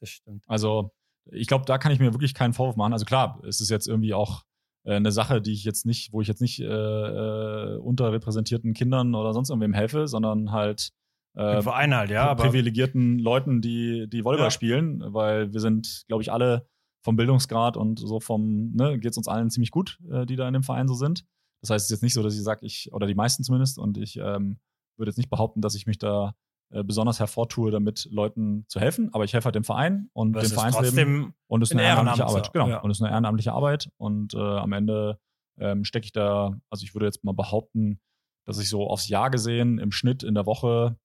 Das 0.01 0.09
stimmt. 0.11 0.45
Also, 0.49 0.93
ich 1.31 1.47
glaube, 1.47 1.65
da 1.65 1.79
kann 1.79 1.93
ich 1.93 2.01
mir 2.01 2.13
wirklich 2.13 2.35
keinen 2.35 2.53
Vorwurf 2.53 2.77
machen. 2.77 2.93
Also 2.93 3.05
klar, 3.05 3.41
es 3.47 3.61
ist 3.61 3.71
jetzt 3.71 3.87
irgendwie 3.87 4.15
auch 4.15 4.43
äh, 4.85 4.95
eine 4.97 5.13
Sache, 5.13 5.41
die 5.41 5.53
ich 5.53 5.65
jetzt 5.65 5.87
nicht, 5.87 6.13
wo 6.13 6.21
ich 6.21 6.29
jetzt 6.29 6.41
nicht 6.41 6.59
äh, 6.61 6.65
äh, 6.65 7.77
unterrepräsentierten 7.79 8.75
Kindern 8.75 9.15
oder 9.15 9.33
sonst 9.33 9.51
irgendwem 9.51 9.75
helfe, 9.75 10.09
sondern 10.09 10.51
halt 10.51 10.91
äh, 11.35 11.63
Verein 11.63 11.95
halt, 11.95 12.11
ja, 12.11 12.35
privilegierten 12.35 13.19
Leuten, 13.19 13.61
die, 13.63 14.09
die 14.09 14.25
Volleyball 14.25 14.47
Ja. 14.47 14.51
spielen, 14.51 15.03
weil 15.15 15.53
wir 15.53 15.61
sind, 15.61 16.05
glaube 16.09 16.23
ich, 16.23 16.33
alle 16.33 16.69
vom 17.03 17.17
Bildungsgrad 17.17 17.77
und 17.77 17.99
so 17.99 18.21
vom, 18.21 18.73
ne, 18.73 18.99
geht 18.99 19.11
es 19.13 19.17
uns 19.17 19.29
allen 19.29 19.51
ziemlich 19.51 19.71
gut, 19.71 19.99
äh, 20.11 20.25
die 20.27 20.37
da 20.37 20.47
in 20.47 20.55
dem 20.55 20.63
Verein 20.63 20.89
so 20.89 20.95
sind. 20.95 21.25
Das 21.61 21.71
heißt, 21.71 21.85
es 21.85 21.91
ist 21.91 21.97
jetzt 21.97 22.03
nicht 22.03 22.15
so, 22.15 22.23
dass 22.23 22.35
ich 22.35 22.43
sage, 22.43 22.65
ich, 22.65 22.93
oder 22.93 23.07
die 23.07 23.15
meisten 23.15 23.45
zumindest, 23.45 23.79
und 23.79 23.99
ich 23.99 24.17
ähm, 24.17 24.59
würde 24.97 25.11
jetzt 25.11 25.17
nicht 25.19 25.31
behaupten, 25.31 25.61
dass 25.61 25.75
ich 25.75 25.87
mich 25.87 25.99
da 25.99 26.35
äh, 26.71 26.83
besonders 26.83 27.21
hervortue, 27.21 27.71
damit 27.71 28.09
Leuten 28.11 28.65
zu 28.69 28.81
helfen, 28.81 29.13
aber 29.13 29.25
ich 29.25 29.33
helfe 29.35 29.47
halt 29.47 29.55
dem 29.55 29.65
Verein 29.65 30.09
und 30.13 30.37
es 30.37 30.49
dem 30.49 30.59
Vereinsleben. 30.59 31.35
Und 31.47 31.63
es 31.63 31.71
ist 31.71 31.75
Ein 31.75 31.81
eine 31.81 31.89
ehrenamtliche 31.89 32.23
Ehrenamt, 32.23 32.31
Arbeit. 32.31 32.47
so, 32.47 32.53
Genau. 32.53 32.69
ja. 32.69 32.81
Und 32.81 32.91
es 32.91 32.99
ist 32.99 33.03
eine 33.03 33.13
ehrenamtliche 33.13 33.53
Arbeit. 33.53 33.91
Und 33.99 34.35
äh, 34.35 34.39
am 34.39 34.73
Ende 34.73 35.19
ähm, 35.59 35.85
stecke 35.85 36.07
ich 36.07 36.13
da, 36.13 36.59
also 36.71 36.85
ich 36.85 36.95
würde 36.95 37.07
jetzt 37.07 37.25
mal 37.25 37.35
behaupten, 37.35 38.01
dass 38.47 38.59
ich 38.59 38.69
so 38.69 38.89
aufs 38.89 39.09
Jahr 39.09 39.31
gesehen 39.31 39.79
im 39.79 39.93
Schnitt 39.93 40.23
in 40.23 40.35
der 40.35 40.47
Woche 40.47 40.97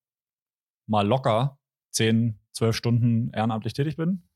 mal 0.87 1.05
locker 1.05 1.59
10, 1.91 2.39
12 2.53 2.75
Stunden 2.75 3.31
ehrenamtlich 3.33 3.73
tätig 3.73 3.97
bin. 3.97 4.26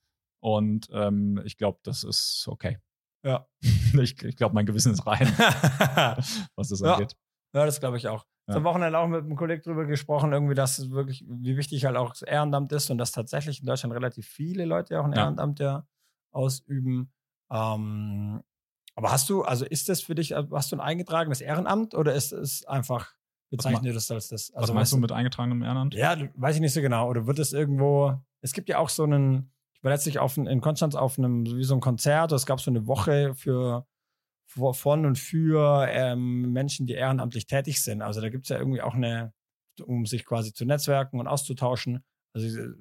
Und 0.41 0.87
ähm, 0.91 1.41
ich 1.45 1.57
glaube, 1.57 1.79
das 1.83 2.03
ist 2.03 2.45
okay. 2.49 2.79
Ja. 3.23 3.47
ich 3.61 4.21
ich 4.23 4.35
glaube, 4.35 4.55
mein 4.55 4.65
Gewissen 4.65 4.91
ist 4.91 5.05
rein, 5.05 5.27
was 6.55 6.69
das 6.69 6.79
Ja. 6.81 6.95
angeht. 6.95 7.15
Ja, 7.53 7.65
das 7.65 7.79
glaube 7.79 7.97
ich 7.97 8.07
auch. 8.07 8.25
Ja. 8.47 8.55
Am 8.55 8.63
Wochenende 8.63 8.97
auch 8.97 9.07
mit 9.07 9.23
einem 9.23 9.35
Kollegen 9.35 9.61
drüber 9.61 9.85
gesprochen, 9.85 10.33
irgendwie, 10.33 10.55
dass 10.55 10.79
es 10.79 10.89
wirklich, 10.89 11.23
wie 11.27 11.57
wichtig 11.57 11.85
halt 11.85 11.95
auch 11.95 12.09
das 12.09 12.23
Ehrenamt 12.23 12.71
ist 12.71 12.89
und 12.89 12.97
dass 12.97 13.11
tatsächlich 13.11 13.59
in 13.59 13.65
Deutschland 13.67 13.93
relativ 13.93 14.25
viele 14.27 14.65
Leute 14.65 14.99
auch 14.99 15.05
ein 15.05 15.13
Ja. 15.13 15.25
Ehrenamt 15.25 15.59
ja 15.59 15.85
ausüben. 16.33 17.11
Ähm, 17.51 18.41
aber 18.95 19.11
hast 19.11 19.29
du, 19.29 19.43
also 19.43 19.65
ist 19.65 19.89
das 19.89 20.01
für 20.01 20.15
dich, 20.15 20.31
äh, 20.31 20.43
hast 20.51 20.71
du 20.71 20.75
ein 20.77 20.81
eingetragenes 20.81 21.41
Ehrenamt 21.41 21.93
oder 21.93 22.13
ist 22.15 22.31
es 22.31 22.65
einfach, 22.65 23.13
bezeichnet 23.51 23.83
ihr 23.85 23.93
das 23.93 24.09
als 24.09 24.29
das? 24.29 24.49
Was 24.53 24.61
Also 24.63 24.73
meinst 24.73 24.91
weißt 24.91 24.97
du 24.97 25.01
mit 25.01 25.11
eingetragenem 25.11 25.61
Ehrenamt? 25.61 25.93
Ja, 25.93 26.15
du- 26.15 26.29
weiß 26.35 26.55
ich 26.55 26.61
nicht 26.61 26.73
so 26.73 26.81
genau. 26.81 27.09
Oder 27.09 27.27
wird 27.27 27.37
es 27.39 27.53
irgendwo, 27.53 28.19
es 28.41 28.53
gibt 28.53 28.69
ja 28.69 28.79
auch 28.79 28.89
so 28.89 29.03
einen, 29.03 29.53
ich 29.81 29.83
war 29.83 29.91
letztlich 29.93 30.19
auf, 30.19 30.37
in 30.37 30.61
Konstanz 30.61 30.93
auf 30.93 31.17
einem, 31.17 31.43
wie 31.43 31.63
so 31.63 31.73
ein 31.73 31.79
Konzert, 31.79 32.31
es 32.33 32.45
gab 32.45 32.61
so 32.61 32.69
eine 32.69 32.85
Woche 32.85 33.33
für, 33.33 33.87
von 34.45 35.07
und 35.07 35.17
für 35.17 35.87
ähm, 35.89 36.51
Menschen, 36.51 36.85
die 36.85 36.93
ehrenamtlich 36.93 37.47
tätig 37.47 37.81
sind. 37.81 38.03
Also 38.03 38.21
da 38.21 38.29
gibt 38.29 38.45
es 38.45 38.49
ja 38.49 38.59
irgendwie 38.59 38.83
auch 38.83 38.93
eine, 38.93 39.33
um 39.83 40.05
sich 40.05 40.23
quasi 40.23 40.53
zu 40.53 40.65
netzwerken 40.65 41.19
und 41.19 41.25
auszutauschen. 41.25 42.03
Also 42.31 42.59
äh, 42.59 42.75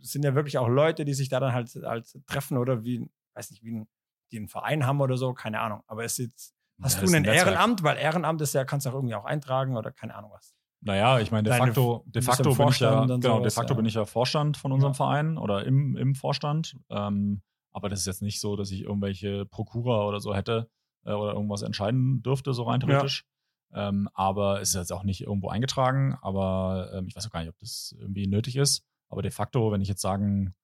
es 0.00 0.12
sind 0.12 0.24
ja 0.24 0.34
wirklich 0.34 0.56
auch 0.56 0.68
Leute, 0.68 1.04
die 1.04 1.12
sich 1.12 1.28
da 1.28 1.40
dann 1.40 1.52
halt, 1.52 1.74
halt 1.74 2.10
treffen 2.26 2.56
oder 2.56 2.84
wie, 2.84 3.06
weiß 3.34 3.50
nicht, 3.50 3.62
wie 3.62 3.72
ein, 3.72 3.88
die 4.32 4.38
einen 4.38 4.48
Verein 4.48 4.86
haben 4.86 5.02
oder 5.02 5.18
so, 5.18 5.34
keine 5.34 5.60
Ahnung. 5.60 5.82
Aber 5.86 6.04
es 6.04 6.18
ist 6.18 6.30
jetzt, 6.30 6.54
hast 6.80 6.94
Ja, 6.94 7.00
du 7.00 7.06
das 7.06 7.14
ein. 7.16 7.24
Ehrenamt? 7.26 7.82
Weil 7.82 7.98
Ehrenamt 7.98 8.40
ist 8.40 8.54
ja, 8.54 8.64
kannst 8.64 8.86
du 8.86 8.90
auch 8.90 8.94
irgendwie 8.94 9.14
auch 9.14 9.26
eintragen 9.26 9.76
oder 9.76 9.92
keine 9.92 10.14
Ahnung 10.14 10.30
was. 10.32 10.54
Naja, 10.84 11.18
ich 11.18 11.30
meine, 11.30 11.48
de 11.48 11.56
facto, 11.56 12.04
de 12.06 12.20
facto 12.20 12.54
bin 12.54 12.68
ich 12.68 12.78
ja, 12.80 13.00
genau, 13.06 13.16
de 13.16 13.22
sowas, 13.22 13.54
facto 13.54 13.72
ja. 13.72 13.76
bin 13.76 13.86
ich 13.86 13.94
ja 13.94 14.04
Vorstand 14.04 14.58
von 14.58 14.70
unserem 14.70 14.92
Ja. 14.92 14.96
Verein 14.96 15.38
oder 15.38 15.64
im, 15.64 15.96
im 15.96 16.14
Vorstand. 16.14 16.76
Ähm, 16.90 17.42
aber 17.72 17.88
das 17.88 18.00
ist 18.00 18.06
jetzt 18.06 18.22
nicht 18.22 18.38
so, 18.38 18.54
dass 18.54 18.70
ich 18.70 18.82
irgendwelche 18.82 19.46
Prokura 19.46 20.04
oder 20.06 20.20
so 20.20 20.34
hätte 20.34 20.68
äh, 21.06 21.12
oder 21.12 21.32
irgendwas 21.32 21.62
entscheiden 21.62 22.22
dürfte, 22.22 22.52
so 22.52 22.64
rein 22.64 22.80
theoretisch. 22.80 23.24
Ähm, 23.72 24.08
aber 24.12 24.60
es 24.60 24.68
ist 24.68 24.74
jetzt 24.74 24.92
auch 24.92 25.04
nicht 25.04 25.22
irgendwo 25.22 25.48
eingetragen. 25.48 26.16
Aber 26.20 26.90
ähm, 26.92 27.06
ich 27.08 27.16
weiß 27.16 27.26
auch 27.26 27.30
gar 27.30 27.40
nicht, 27.40 27.48
ob 27.48 27.58
das 27.58 27.94
irgendwie 27.98 28.26
nötig 28.26 28.56
ist. 28.56 28.84
Aber 29.08 29.22
de 29.22 29.30
facto, 29.30 29.72
wenn 29.72 29.80
ich 29.80 29.88
jetzt 29.88 30.02
sagen, 30.02 30.54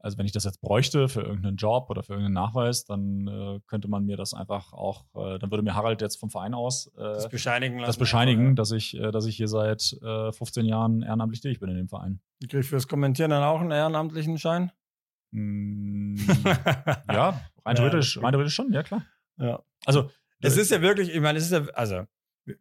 also 0.00 0.16
wenn 0.18 0.26
ich 0.26 0.32
das 0.32 0.44
jetzt 0.44 0.60
bräuchte 0.60 1.08
für 1.08 1.22
irgendeinen 1.22 1.56
Job 1.56 1.90
oder 1.90 2.02
für 2.02 2.12
irgendeinen 2.12 2.34
Nachweis, 2.34 2.84
dann 2.84 3.26
äh, 3.26 3.60
könnte 3.66 3.88
man 3.88 4.04
mir 4.04 4.16
das 4.16 4.32
einfach 4.34 4.72
auch, 4.72 5.04
äh, 5.14 5.38
dann 5.38 5.50
würde 5.50 5.62
mir 5.62 5.74
Harald 5.74 6.00
jetzt 6.00 6.20
vom 6.20 6.30
Verein 6.30 6.54
aus 6.54 6.86
äh, 6.96 7.00
Das 7.00 7.28
bescheinigen 7.28 7.78
lassen. 7.78 7.88
das 7.88 7.96
bescheinigen, 7.96 8.54
dass 8.56 8.70
ich, 8.70 8.96
äh, 8.96 9.10
dass 9.10 9.26
ich 9.26 9.36
hier 9.36 9.48
seit 9.48 9.96
äh, 10.02 10.32
15 10.32 10.64
Jahren 10.66 11.02
ehrenamtlich 11.02 11.40
tätig 11.40 11.60
bin 11.60 11.68
in 11.70 11.76
dem 11.76 11.88
Verein. 11.88 12.20
Krieg 12.48 12.60
ich 12.60 12.68
fürs 12.68 12.86
Kommentieren 12.86 13.30
dann 13.30 13.42
auch 13.42 13.60
einen 13.60 13.72
ehrenamtlichen 13.72 14.38
Schein? 14.38 14.70
Mm, 15.32 16.16
ja, 17.12 17.40
rein 17.64 17.76
theoretisch, 17.76 18.22
rein 18.22 18.32
theoretisch 18.32 18.54
schon, 18.54 18.72
ja 18.72 18.82
klar. 18.82 19.04
Ja. 19.38 19.62
Also, 19.84 20.10
Es 20.40 20.56
ist 20.56 20.70
ja 20.70 20.80
wirklich, 20.80 21.14
ich 21.14 21.20
meine, 21.20 21.38
es 21.38 21.44
ist 21.44 21.52
ja, 21.52 21.64
also, 21.74 22.04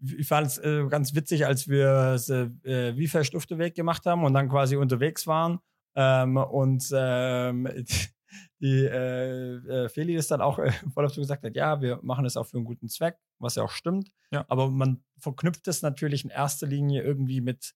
ich 0.01 0.27
fand 0.27 0.47
es 0.47 0.57
äh, 0.57 0.85
ganz 0.89 1.15
witzig, 1.15 1.45
als 1.45 1.67
wir 1.67 2.15
äh, 2.63 2.97
wie 2.97 3.07
Verstufte-Weg 3.07 3.75
gemacht 3.75 4.05
haben 4.05 4.23
und 4.25 4.33
dann 4.33 4.49
quasi 4.49 4.75
unterwegs 4.75 5.27
waren. 5.27 5.59
Ähm, 5.97 6.37
und 6.37 6.87
ähm, 6.93 7.67
die 8.61 8.85
äh, 8.85 9.55
äh, 9.55 9.89
Feli 9.89 10.15
ist 10.15 10.29
dann 10.29 10.41
auch 10.41 10.59
äh, 10.59 10.71
voll 10.93 11.03
dazu 11.03 11.19
gesagt 11.19 11.43
hat, 11.43 11.55
ja, 11.55 11.81
wir 11.81 11.99
machen 12.03 12.23
es 12.25 12.37
auch 12.37 12.45
für 12.45 12.57
einen 12.57 12.65
guten 12.65 12.87
Zweck, 12.87 13.17
was 13.39 13.55
ja 13.55 13.63
auch 13.63 13.71
stimmt. 13.71 14.11
Ja. 14.31 14.45
Aber 14.47 14.69
man 14.69 15.03
verknüpft 15.17 15.67
es 15.67 15.81
natürlich 15.81 16.23
in 16.23 16.29
erster 16.29 16.67
Linie 16.67 17.01
irgendwie 17.01 17.41
mit 17.41 17.73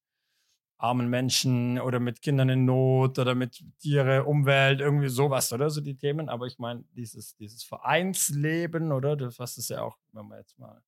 armen 0.78 1.08
Menschen 1.08 1.80
oder 1.80 2.00
mit 2.00 2.22
Kindern 2.22 2.48
in 2.48 2.64
Not 2.64 3.18
oder 3.18 3.34
mit 3.34 3.64
Tiere, 3.78 4.24
Umwelt, 4.24 4.80
irgendwie 4.80 5.08
sowas, 5.08 5.52
oder? 5.52 5.70
So 5.70 5.80
die 5.80 5.96
Themen. 5.96 6.28
Aber 6.28 6.46
ich 6.46 6.58
meine, 6.58 6.84
dieses, 6.96 7.36
dieses 7.36 7.64
Vereinsleben, 7.64 8.92
oder? 8.92 9.16
Das, 9.16 9.38
was 9.38 9.58
ist 9.58 9.70
ja 9.70 9.82
auch, 9.82 9.98
wenn 10.12 10.26
man 10.26 10.38
jetzt 10.38 10.58
mal, 10.58 10.80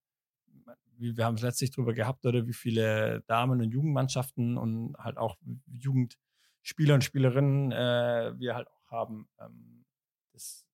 wie, 0.97 1.16
wir 1.16 1.24
haben 1.24 1.37
es 1.37 1.43
letztlich 1.43 1.70
drüber 1.72 1.95
gehabt, 1.95 2.26
oder 2.26 2.47
wie 2.47 2.53
viele 2.53 3.22
Damen- 3.26 3.61
und 3.61 3.70
Jugendmannschaften 3.70 4.57
und 4.57 4.97
halt 4.99 5.16
auch 5.16 5.37
Jugendspieler 6.65 6.95
und 6.95 7.05
Spielerinnen 7.05 7.73
äh, 7.73 8.33
wir 8.39 8.55
halt 8.55 8.69
auch 8.69 8.91
haben. 8.91 9.29
Ähm, 9.39 9.85
das 10.33 10.65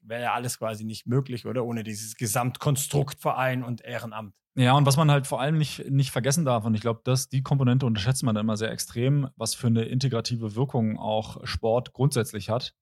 wäre 0.00 0.22
ja 0.22 0.34
alles 0.34 0.58
quasi 0.58 0.84
nicht 0.84 1.06
möglich, 1.06 1.46
oder? 1.46 1.64
Ohne 1.64 1.84
dieses 1.84 2.16
Gesamtkonstrukt 2.16 3.20
Verein 3.20 3.62
und 3.62 3.82
Ehrenamt. 3.82 4.34
ja, 4.56 4.72
und 4.72 4.86
was 4.86 4.96
man 4.96 5.10
halt 5.10 5.26
vor 5.26 5.40
allem 5.40 5.58
nicht, 5.58 5.88
nicht 5.90 6.10
vergessen 6.10 6.44
darf, 6.44 6.64
und 6.64 6.74
ich 6.74 6.80
glaube, 6.80 7.00
dass 7.04 7.28
die 7.28 7.42
Komponente 7.42 7.86
unterschätzt 7.86 8.24
man 8.24 8.36
immer 8.36 8.56
sehr 8.56 8.72
extrem, 8.72 9.28
was 9.36 9.54
für 9.54 9.68
eine 9.68 9.84
integrative 9.84 10.56
Wirkung 10.56 10.98
auch 10.98 11.46
Sport 11.46 11.92
grundsätzlich 11.92 12.50
hat. 12.50 12.74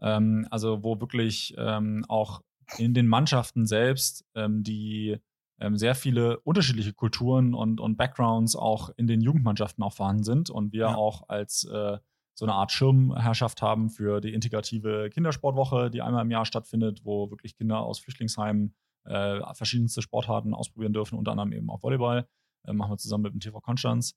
Ähm, 0.00 0.46
also, 0.50 0.84
wo 0.84 1.00
wirklich 1.00 1.54
ähm, 1.58 2.04
auch 2.08 2.42
in 2.78 2.94
den 2.94 3.08
Mannschaften 3.08 3.66
selbst 3.66 4.24
ähm, 4.34 4.62
die 4.62 5.18
ähm, 5.60 5.76
sehr 5.76 5.94
viele 5.94 6.40
unterschiedliche 6.40 6.92
Kulturen 6.92 7.54
und, 7.54 7.80
und 7.80 7.96
Backgrounds 7.96 8.56
auch 8.56 8.90
in 8.96 9.06
den 9.06 9.20
Jugendmannschaften 9.20 9.82
auch 9.82 9.92
vorhanden 9.92 10.24
sind 10.24 10.50
und 10.50 10.72
wir 10.72 10.80
Ja. 10.88 10.94
auch 10.96 11.28
als 11.28 11.64
äh, 11.64 11.98
so 12.34 12.44
eine 12.44 12.52
Art 12.54 12.70
Schirmherrschaft 12.70 13.62
haben 13.62 13.88
für 13.88 14.20
die 14.20 14.34
integrative 14.34 15.08
Kindersportwoche, 15.10 15.90
die 15.90 16.02
einmal 16.02 16.22
im 16.22 16.30
Jahr 16.30 16.44
stattfindet, 16.44 17.00
wo 17.04 17.30
wirklich 17.30 17.56
Kinder 17.56 17.80
aus 17.80 17.98
Flüchtlingsheimen 17.98 18.74
äh, 19.04 19.40
verschiedenste 19.54 20.02
Sportarten 20.02 20.52
ausprobieren 20.52 20.92
dürfen, 20.92 21.16
unter 21.18 21.30
anderem 21.30 21.52
eben 21.52 21.70
auch 21.70 21.82
Volleyball. 21.82 22.28
Äh, 22.64 22.72
machen 22.74 22.90
wir 22.92 22.98
zusammen 22.98 23.22
mit 23.22 23.32
dem 23.32 23.40
TV 23.40 23.60
Konstanz. 23.60 24.14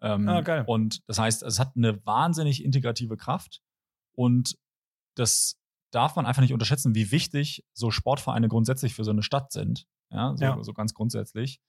Ähm, 0.00 0.26
Ah, 0.28 0.40
geil. 0.40 0.64
Und 0.66 1.00
das 1.08 1.18
heißt, 1.18 1.42
es 1.42 1.58
hat 1.58 1.72
eine 1.76 2.04
wahnsinnig 2.06 2.64
integrative 2.64 3.16
Kraft 3.18 3.60
und 4.14 4.56
das 5.16 5.58
darf 5.90 6.16
man 6.16 6.24
einfach 6.24 6.42
nicht 6.42 6.52
unterschätzen, 6.52 6.94
wie 6.94 7.10
wichtig 7.10 7.64
so 7.74 7.90
Sportvereine 7.90 8.48
grundsätzlich 8.48 8.94
für 8.94 9.04
so 9.04 9.10
eine 9.10 9.22
Stadt 9.22 9.52
sind. 9.52 9.86
Ja, 10.10 10.36
so, 10.36 10.44
Ja. 10.44 10.62
so 10.62 10.72
ganz 10.72 10.94
grundsätzlich. 10.94 11.60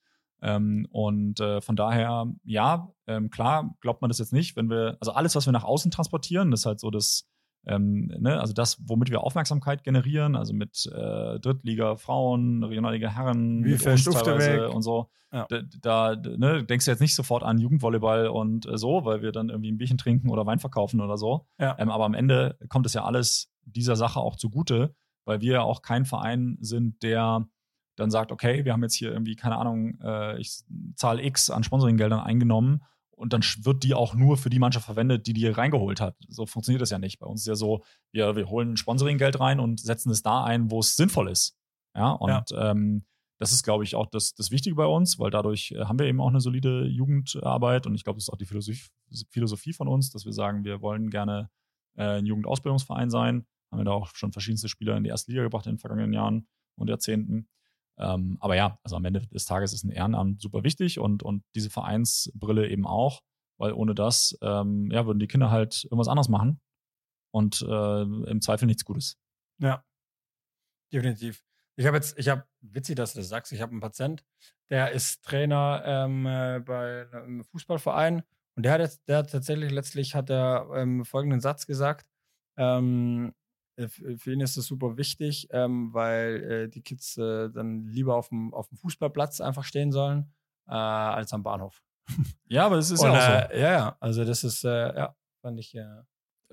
Ähm, 0.42 0.86
und 0.90 1.38
äh, 1.40 1.60
von 1.60 1.76
daher, 1.76 2.26
ja, 2.44 2.90
ähm, 3.06 3.30
klar, 3.30 3.74
glaubt 3.80 4.00
man 4.00 4.08
das 4.08 4.18
jetzt 4.18 4.32
nicht, 4.32 4.56
wenn 4.56 4.70
wir, 4.70 4.96
also 5.00 5.12
alles, 5.12 5.34
was 5.34 5.46
wir 5.46 5.52
nach 5.52 5.64
außen 5.64 5.90
transportieren, 5.90 6.50
das 6.50 6.60
ist 6.60 6.66
halt 6.66 6.80
so 6.80 6.90
das, 6.90 7.28
ähm, 7.66 8.06
ne, 8.18 8.40
also 8.40 8.54
das, 8.54 8.78
womit 8.86 9.10
wir 9.10 9.22
Aufmerksamkeit 9.22 9.84
generieren, 9.84 10.36
also 10.36 10.54
mit 10.54 10.86
äh, 10.86 11.38
Drittliga 11.40 11.96
Frauen, 11.96 12.64
Regionalliga 12.64 13.08
Herren, 13.10 13.64
Wie 13.64 13.76
viel 13.76 13.96
teilweise 13.96 14.70
und 14.70 14.80
so. 14.80 15.10
Ja. 15.30 15.46
Da, 15.48 15.62
da 15.80 16.16
ne, 16.16 16.64
denkst 16.64 16.86
du 16.86 16.90
jetzt 16.90 17.00
nicht 17.00 17.14
sofort 17.14 17.42
an 17.42 17.58
Jugendvolleyball 17.58 18.28
und 18.28 18.66
äh, 18.66 18.78
so, 18.78 19.04
weil 19.04 19.20
wir 19.20 19.32
dann 19.32 19.50
irgendwie 19.50 19.70
ein 19.70 19.76
Bierchen 19.76 19.98
trinken 19.98 20.30
oder 20.30 20.46
Wein 20.46 20.58
verkaufen 20.58 21.00
oder 21.00 21.18
so. 21.18 21.46
Ja. 21.58 21.76
Ähm, 21.78 21.90
aber 21.90 22.04
am 22.06 22.14
Ende 22.14 22.56
kommt 22.68 22.86
es 22.86 22.94
ja 22.94 23.04
alles 23.04 23.52
dieser 23.64 23.94
Sache 23.94 24.20
auch 24.20 24.36
zugute, 24.36 24.94
weil 25.26 25.42
wir 25.42 25.52
ja 25.52 25.62
auch 25.62 25.82
kein 25.82 26.06
Verein 26.06 26.56
sind, 26.60 27.02
der 27.02 27.46
dann 27.96 28.10
sagt, 28.10 28.32
okay, 28.32 28.64
wir 28.64 28.72
haben 28.72 28.82
jetzt 28.82 28.94
hier 28.94 29.12
irgendwie, 29.12 29.36
keine 29.36 29.56
Ahnung, 29.56 29.98
äh, 30.00 30.38
ich 30.38 30.62
zahle 30.96 31.22
X 31.22 31.50
an 31.50 31.64
Sponsoringgeldern 31.64 32.20
eingenommen 32.20 32.82
und 33.10 33.32
dann 33.32 33.42
wird 33.62 33.82
die 33.82 33.94
auch 33.94 34.14
nur 34.14 34.36
für 34.38 34.48
die 34.48 34.58
Mannschaft 34.58 34.86
verwendet, 34.86 35.26
die 35.26 35.34
die 35.34 35.46
reingeholt 35.46 36.00
hat. 36.00 36.16
So 36.28 36.46
funktioniert 36.46 36.80
das 36.80 36.90
ja 36.90 36.98
nicht. 36.98 37.18
Bei 37.18 37.26
uns 37.26 37.42
ist 37.42 37.46
ja 37.46 37.54
so, 37.54 37.82
wir, 38.12 38.34
wir 38.36 38.48
holen 38.48 38.76
Sponsoringgeld 38.76 39.38
rein 39.40 39.60
und 39.60 39.80
setzen 39.80 40.10
es 40.10 40.22
da 40.22 40.44
ein, 40.44 40.70
wo 40.70 40.80
es 40.80 40.96
sinnvoll 40.96 41.28
ist. 41.28 41.58
Ja, 41.94 42.12
und 42.12 42.30
Ähm, 42.56 43.04
das 43.40 43.52
ist, 43.52 43.62
glaube 43.62 43.84
ich, 43.84 43.94
auch 43.94 44.06
das, 44.06 44.34
das 44.34 44.50
Wichtige 44.50 44.76
bei 44.76 44.84
uns, 44.84 45.18
weil 45.18 45.30
dadurch 45.30 45.72
äh, 45.72 45.84
haben 45.84 45.98
wir 45.98 46.06
eben 46.06 46.20
auch 46.20 46.28
eine 46.28 46.42
solide 46.42 46.86
Jugendarbeit 46.86 47.86
und 47.86 47.94
ich 47.94 48.04
glaube, 48.04 48.18
das 48.18 48.24
ist 48.24 48.30
auch 48.30 48.36
die 48.36 48.44
Philosophie, 48.44 48.90
Philosophie 49.30 49.72
von 49.72 49.88
uns, 49.88 50.10
dass 50.10 50.26
wir 50.26 50.32
sagen, 50.34 50.64
wir 50.64 50.82
wollen 50.82 51.08
gerne 51.08 51.50
äh, 51.96 52.18
ein 52.18 52.26
Jugendausbildungsverein 52.26 53.08
sein. 53.08 53.46
Haben 53.70 53.80
wir 53.80 53.84
da 53.84 53.92
auch 53.92 54.14
schon 54.14 54.32
verschiedenste 54.32 54.68
Spieler 54.68 54.96
in 54.96 55.04
die 55.04 55.10
erste 55.10 55.30
Liga 55.30 55.42
gebracht 55.42 55.66
in 55.66 55.72
den 55.72 55.78
vergangenen 55.78 56.12
Jahren 56.12 56.48
und 56.76 56.88
Jahrzehnten. 56.88 57.48
Ähm, 58.00 58.38
aber 58.40 58.56
ja, 58.56 58.78
also 58.82 58.96
am 58.96 59.04
Ende 59.04 59.26
des 59.26 59.44
Tages 59.44 59.72
ist 59.72 59.84
ein 59.84 59.90
Ehrenamt 59.90 60.40
super 60.40 60.64
wichtig 60.64 60.98
und, 60.98 61.22
und 61.22 61.44
diese 61.54 61.70
Vereinsbrille 61.70 62.68
eben 62.68 62.86
auch, 62.86 63.20
weil 63.58 63.72
ohne 63.72 63.94
das 63.94 64.36
ähm, 64.40 64.90
ja, 64.90 65.06
würden 65.06 65.18
die 65.18 65.28
Kinder 65.28 65.50
halt 65.50 65.84
irgendwas 65.84 66.08
anderes 66.08 66.28
machen 66.28 66.60
und 67.30 67.62
äh, 67.62 68.02
im 68.02 68.40
Zweifel 68.40 68.66
nichts 68.66 68.84
Gutes. 68.84 69.18
Ja, 69.58 69.84
definitiv. 70.92 71.44
Ich 71.76 71.86
habe 71.86 71.96
jetzt, 71.96 72.18
ich 72.18 72.28
habe, 72.28 72.44
witzig, 72.60 72.96
dass 72.96 73.12
du 73.12 73.20
das 73.20 73.28
sagst, 73.28 73.52
ich 73.52 73.60
habe 73.60 73.72
einen 73.72 73.80
Patient, 73.80 74.24
der 74.70 74.92
ist 74.92 75.22
Trainer 75.22 75.82
ähm, 75.84 76.26
äh, 76.26 76.60
bei 76.60 77.06
einem 77.12 77.44
Fußballverein 77.44 78.22
und 78.56 78.62
der 78.64 78.72
hat 78.72 78.80
jetzt, 78.80 79.08
der 79.08 79.18
hat 79.18 79.30
tatsächlich 79.30 79.70
letztlich 79.70 80.14
hat 80.14 80.30
er 80.30 80.68
ähm, 80.74 81.04
folgenden 81.04 81.40
Satz 81.40 81.66
gesagt. 81.66 82.06
Ähm, 82.56 83.28
äh, 83.28 83.39
für 83.88 84.32
ihn 84.32 84.40
ist 84.40 84.56
das 84.56 84.66
super 84.66 84.96
wichtig, 84.96 85.48
ähm, 85.50 85.92
weil 85.94 86.42
äh, 86.42 86.68
die 86.68 86.82
Kids 86.82 87.16
äh, 87.16 87.48
dann 87.50 87.86
lieber 87.86 88.16
auf 88.16 88.28
dem, 88.28 88.52
auf 88.52 88.68
dem 88.68 88.78
Fußballplatz 88.78 89.40
einfach 89.40 89.64
stehen 89.64 89.92
sollen, 89.92 90.32
äh, 90.68 90.72
als 90.72 91.32
am 91.32 91.42
Bahnhof. 91.42 91.82
Ja, 92.46 92.66
aber 92.66 92.76
das 92.76 92.90
ist 92.90 93.00
Und, 93.00 93.12
ja 93.12 93.12
auch 93.12 93.48
so. 93.48 93.54
äh, 93.54 93.60
ja, 93.60 93.70
ja, 93.72 93.96
also 94.00 94.24
das 94.24 94.42
ist, 94.44 94.64
äh, 94.64 94.94
ja, 94.96 95.16
fand 95.42 95.58
ich, 95.60 95.74
äh, 95.74 95.84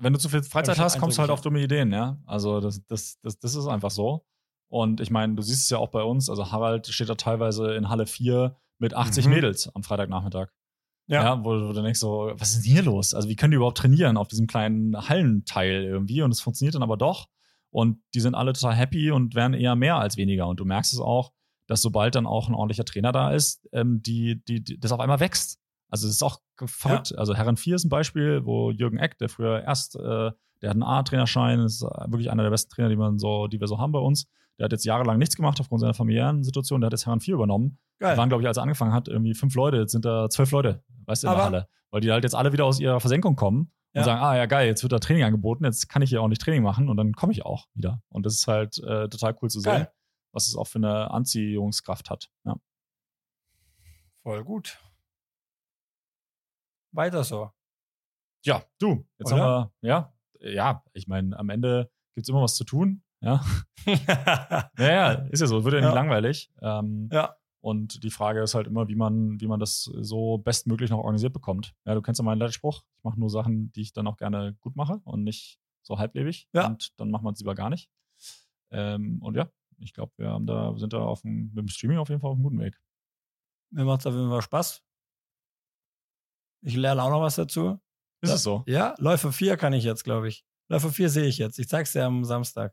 wenn 0.00 0.12
du 0.12 0.18
zu 0.20 0.28
viel 0.28 0.42
Freizeit 0.44 0.78
hast, 0.78 0.98
kommst 1.00 1.18
du 1.18 1.22
halt 1.22 1.30
auf 1.32 1.40
dumme 1.40 1.60
Ideen, 1.60 1.90
ja. 1.92 2.18
Also 2.24 2.60
das, 2.60 2.84
das, 2.86 3.18
das, 3.20 3.38
das 3.40 3.54
ist 3.56 3.66
einfach 3.66 3.90
so. 3.90 4.24
Und 4.70 5.00
ich 5.00 5.10
meine, 5.10 5.34
du 5.34 5.42
siehst 5.42 5.64
es 5.64 5.70
ja 5.70 5.78
auch 5.78 5.88
bei 5.88 6.02
uns, 6.02 6.30
also 6.30 6.52
Harald 6.52 6.86
steht 6.86 7.08
da 7.08 7.16
teilweise 7.16 7.74
in 7.74 7.88
Halle 7.88 8.06
4 8.06 8.56
mit 8.78 8.94
80 8.94 9.24
Mhm. 9.26 9.32
Mädels 9.32 9.74
am 9.74 9.82
Freitagnachmittag. 9.82 10.50
Ja. 11.08 11.22
Ja, 11.22 11.44
wo, 11.44 11.50
wo 11.50 11.72
du 11.72 11.82
denkst 11.82 12.00
so, 12.00 12.32
was 12.36 12.50
ist 12.50 12.64
denn 12.64 12.72
hier 12.72 12.82
los? 12.82 13.14
Also 13.14 13.28
wie 13.28 13.36
können 13.36 13.50
die 13.50 13.56
überhaupt 13.56 13.78
trainieren 13.78 14.16
auf 14.16 14.28
diesem 14.28 14.46
kleinen 14.46 15.08
Hallenteil 15.08 15.82
irgendwie? 15.84 16.22
Und 16.22 16.30
es 16.30 16.40
funktioniert 16.40 16.74
dann 16.74 16.82
aber 16.82 16.98
doch. 16.98 17.26
Und 17.70 18.00
die 18.14 18.20
sind 18.20 18.34
alle 18.34 18.52
total 18.52 18.74
happy 18.74 19.10
und 19.10 19.34
werden 19.34 19.54
eher 19.54 19.74
mehr 19.74 19.96
als 19.96 20.16
weniger. 20.16 20.46
Und 20.46 20.60
du 20.60 20.64
merkst 20.64 20.92
es 20.92 21.00
auch, 21.00 21.32
dass 21.66 21.82
sobald 21.82 22.14
dann 22.14 22.26
auch 22.26 22.48
ein 22.48 22.54
ordentlicher 22.54 22.84
Trainer 22.84 23.12
da 23.12 23.32
ist, 23.32 23.68
ähm, 23.72 24.02
die, 24.02 24.42
die, 24.46 24.62
die, 24.62 24.78
das 24.78 24.92
auf 24.92 25.00
einmal 25.00 25.20
wächst. 25.20 25.58
Also 25.90 26.06
es 26.06 26.14
ist 26.14 26.22
auch 26.22 26.40
verrückt. 26.66 27.16
Also 27.16 27.34
Herren 27.34 27.56
4 27.56 27.76
ist 27.76 27.84
ein 27.84 27.90
Beispiel, 27.90 28.44
wo 28.44 28.70
Jürgen 28.70 28.98
Eck, 28.98 29.16
der 29.18 29.30
früher 29.30 29.62
erst, 29.62 29.96
äh, 29.96 30.30
der 30.60 30.70
hat 30.70 30.74
einen 30.74 30.82
A-Trainerschein, 30.82 31.60
ist 31.60 31.82
äh, 31.82 31.86
wirklich 32.10 32.30
einer 32.30 32.42
der 32.42 32.50
besten 32.50 32.70
Trainer, 32.70 32.88
die 32.90 32.96
man 32.96 33.18
so, 33.18 33.46
die 33.46 33.60
wir 33.60 33.66
so 33.66 33.78
haben 33.78 33.92
bei 33.92 33.98
uns. 33.98 34.26
Der 34.58 34.64
hat 34.64 34.72
jetzt 34.72 34.84
jahrelang 34.84 35.18
nichts 35.18 35.36
gemacht 35.36 35.60
aufgrund 35.60 35.80
seiner 35.80 35.94
familiären 35.94 36.42
Situation. 36.42 36.80
Der 36.80 36.86
hat 36.86 36.92
jetzt 36.92 37.06
Herren 37.06 37.20
4 37.20 37.34
übernommen. 37.34 37.78
geil. 37.98 38.12
Da 38.14 38.16
waren, 38.18 38.28
glaube 38.28 38.42
ich, 38.42 38.48
als 38.48 38.56
er 38.56 38.62
angefangen 38.64 38.92
hat, 38.92 39.08
irgendwie 39.08 39.34
fünf 39.34 39.54
Leute, 39.54 39.76
jetzt 39.78 39.92
sind 39.92 40.04
da 40.04 40.28
zwölf 40.28 40.50
Leute, 40.50 40.82
weißt 41.06 41.22
du, 41.24 41.28
in 41.28 41.34
der 41.34 41.44
Halle. 41.44 41.68
Weil 41.90 42.00
die 42.00 42.10
halt 42.12 42.24
jetzt 42.24 42.34
alle 42.34 42.52
wieder 42.52 42.64
aus 42.64 42.80
ihrer 42.80 43.00
Versenkung 43.00 43.36
kommen 43.36 43.72
Ja. 43.94 44.00
und 44.00 44.04
sagen, 44.04 44.20
ah 44.20 44.36
ja, 44.36 44.46
geil, 44.46 44.66
jetzt 44.66 44.82
wird 44.82 44.92
da 44.92 44.98
Training 44.98 45.24
angeboten, 45.24 45.64
jetzt 45.64 45.88
kann 45.88 46.02
ich 46.02 46.10
hier 46.10 46.20
auch 46.22 46.28
nicht 46.28 46.42
Training 46.42 46.62
machen 46.62 46.88
und 46.88 46.96
dann 46.96 47.12
komme 47.14 47.32
ich 47.32 47.44
auch 47.46 47.66
wieder. 47.74 48.02
Und 48.08 48.26
das 48.26 48.34
ist 48.34 48.46
halt 48.48 48.78
äh, 48.78 49.08
total 49.08 49.36
cool 49.40 49.48
zu 49.48 49.60
sehen, 49.60 49.72
Geil. 49.72 49.92
was 50.32 50.48
es 50.48 50.56
auch 50.56 50.66
für 50.66 50.78
eine 50.78 51.10
Anziehungskraft 51.12 52.10
hat. 52.10 52.30
Ja. 52.44 52.56
Voll 54.22 54.44
gut. 54.44 54.78
Weiter 56.92 57.22
so. 57.24 57.50
Ja, 58.44 58.62
du, 58.78 59.06
jetzt 59.18 59.32
Oder? 59.32 59.42
haben 59.42 59.70
wir, 59.80 59.88
ja, 59.88 60.12
ja, 60.40 60.84
ich 60.92 61.06
meine, 61.08 61.38
am 61.38 61.48
Ende 61.50 61.90
gibt 62.14 62.24
es 62.24 62.28
immer 62.28 62.42
was 62.42 62.54
zu 62.56 62.64
tun. 62.64 63.02
Ja, 63.20 63.44
ja, 63.86 64.70
ja 64.78 65.12
ist 65.30 65.40
ja 65.40 65.46
so, 65.46 65.64
wird 65.64 65.74
ja 65.74 65.80
nicht 65.80 65.88
Ja. 65.88 65.94
langweilig. 65.94 66.50
Ähm, 66.62 67.08
ja. 67.12 67.34
Und 67.60 68.04
die 68.04 68.10
Frage 68.10 68.40
ist 68.40 68.54
halt 68.54 68.68
immer, 68.68 68.86
wie 68.88 68.94
man, 68.94 69.40
wie 69.40 69.48
man 69.48 69.58
das 69.58 69.82
so 69.82 70.38
bestmöglich 70.38 70.90
noch 70.90 70.98
organisiert 70.98 71.32
bekommt. 71.32 71.74
Ja, 71.84 71.94
du 71.94 72.02
kennst 72.02 72.20
ja 72.20 72.24
meinen 72.24 72.38
Leitspruch. 72.38 72.82
Ich 72.96 73.04
mache 73.04 73.18
nur 73.18 73.30
Sachen, 73.30 73.72
die 73.72 73.80
ich 73.80 73.92
dann 73.92 74.06
auch 74.06 74.16
gerne 74.16 74.54
gut 74.60 74.76
mache 74.76 75.00
und 75.04 75.24
nicht 75.24 75.58
so 75.82 75.98
halblebig. 75.98 76.48
Ja. 76.52 76.66
Und 76.68 76.98
dann 77.00 77.10
machen 77.10 77.24
wir 77.24 77.32
es 77.32 77.40
lieber 77.40 77.56
gar 77.56 77.68
nicht. 77.70 77.90
Ähm, 78.70 79.20
und 79.22 79.36
ja, 79.36 79.48
ich 79.78 79.92
glaube, 79.92 80.12
wir 80.16 80.28
haben 80.30 80.46
da, 80.46 80.76
sind 80.76 80.92
da 80.92 81.00
auf 81.00 81.22
dem, 81.22 81.46
mit 81.48 81.56
dem 81.58 81.68
Streaming 81.68 81.98
auf 81.98 82.08
jeden 82.10 82.20
Fall 82.20 82.30
auf 82.30 82.36
einem 82.36 82.44
guten 82.44 82.60
Weg. 82.60 82.80
Mir 83.70 83.84
macht 83.84 84.00
es 84.00 84.06
auf 84.06 84.14
jeden 84.14 84.30
Fall 84.30 84.42
Spaß. 84.42 84.82
Ich 86.62 86.76
lerne 86.76 87.02
auch 87.02 87.10
noch 87.10 87.20
was 87.22 87.36
dazu. 87.36 87.78
Ist 88.20 88.30
Ja. 88.30 88.34
es 88.36 88.42
so? 88.42 88.62
Ja, 88.66 88.94
Läufer 88.98 89.32
4 89.32 89.56
kann 89.56 89.72
ich 89.72 89.84
jetzt, 89.84 90.04
glaube 90.04 90.28
ich. 90.28 90.44
Läufer 90.68 90.90
4 90.90 91.08
sehe 91.08 91.24
ich 91.26 91.38
jetzt. 91.38 91.58
Ich 91.58 91.68
zeig's 91.68 91.92
dir 91.92 92.04
am 92.04 92.24
Samstag. 92.24 92.72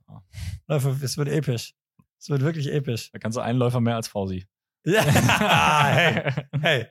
Läufer, 0.67 0.95
es 1.01 1.17
wird 1.17 1.29
episch. 1.29 1.73
Es 2.19 2.29
wird 2.29 2.41
wirklich 2.41 2.71
episch. 2.71 3.11
Da 3.11 3.19
kannst 3.19 3.37
du 3.37 3.41
einen 3.41 3.59
Läufer 3.59 3.79
mehr 3.81 3.95
als 3.95 4.07
Fausi. 4.07 4.45
Ja. 4.85 5.01
hey, 5.93 6.33
hey, 6.61 6.87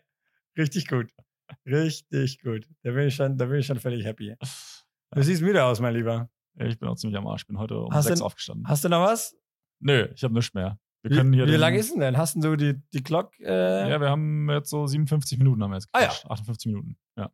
richtig 0.57 0.89
gut. 0.89 1.11
Richtig 1.67 2.41
gut. 2.43 2.67
Da 2.83 2.91
bin 2.93 3.09
ich 3.09 3.15
schon, 3.15 3.37
da 3.37 3.45
bin 3.47 3.59
ich 3.61 3.67
schon 3.67 3.79
völlig 3.79 4.05
happy. 4.05 4.35
Du 5.15 5.23
siehst 5.23 5.43
müde 5.43 5.63
aus, 5.65 5.81
mein 5.81 5.95
Lieber. 5.95 6.29
Ja, 6.59 6.67
ich 6.67 6.79
bin 6.79 6.89
auch 6.89 6.97
ziemlich 6.97 7.17
am 7.19 7.27
Arsch. 7.27 7.43
Ich 7.43 7.47
bin 7.49 7.59
heute 7.59 7.79
um 7.79 7.93
Hast 7.93 8.07
sechs 8.07 8.21
du- 8.21 8.25
aufgestanden. 8.25 8.67
Hast 8.69 8.85
du 8.85 8.89
noch 8.89 9.05
was? 9.07 9.37
Nö, 9.81 10.09
ich 10.15 10.25
habe 10.25 10.35
nichts 10.35 10.55
mehr. 10.55 10.79
Wir 11.03 11.11
Wie, 11.11 11.17
können 11.17 11.33
hier 11.35 11.47
wie 11.47 11.57
lange 11.57 11.77
ist 11.79 11.93
denn 11.93 12.01
denn? 12.01 12.17
Hast 12.17 12.37
du 12.43 12.57
die, 12.57 12.81
die 12.95 13.03
Glock? 13.03 13.39
Äh, 13.41 13.91
Ja, 13.91 14.01
wir 14.01 14.09
haben 14.09 14.49
jetzt 14.51 14.71
so 14.71 14.87
57 14.87 15.37
Minuten 15.39 15.63
haben 15.63 15.71
wir 15.73 15.77
jetzt 15.77 15.89
Ah, 15.93 16.01
ja. 16.01 16.07
gequatscht. 16.07 16.31
58 16.31 16.67
Minuten. 16.73 16.97
Ja. 17.19 17.31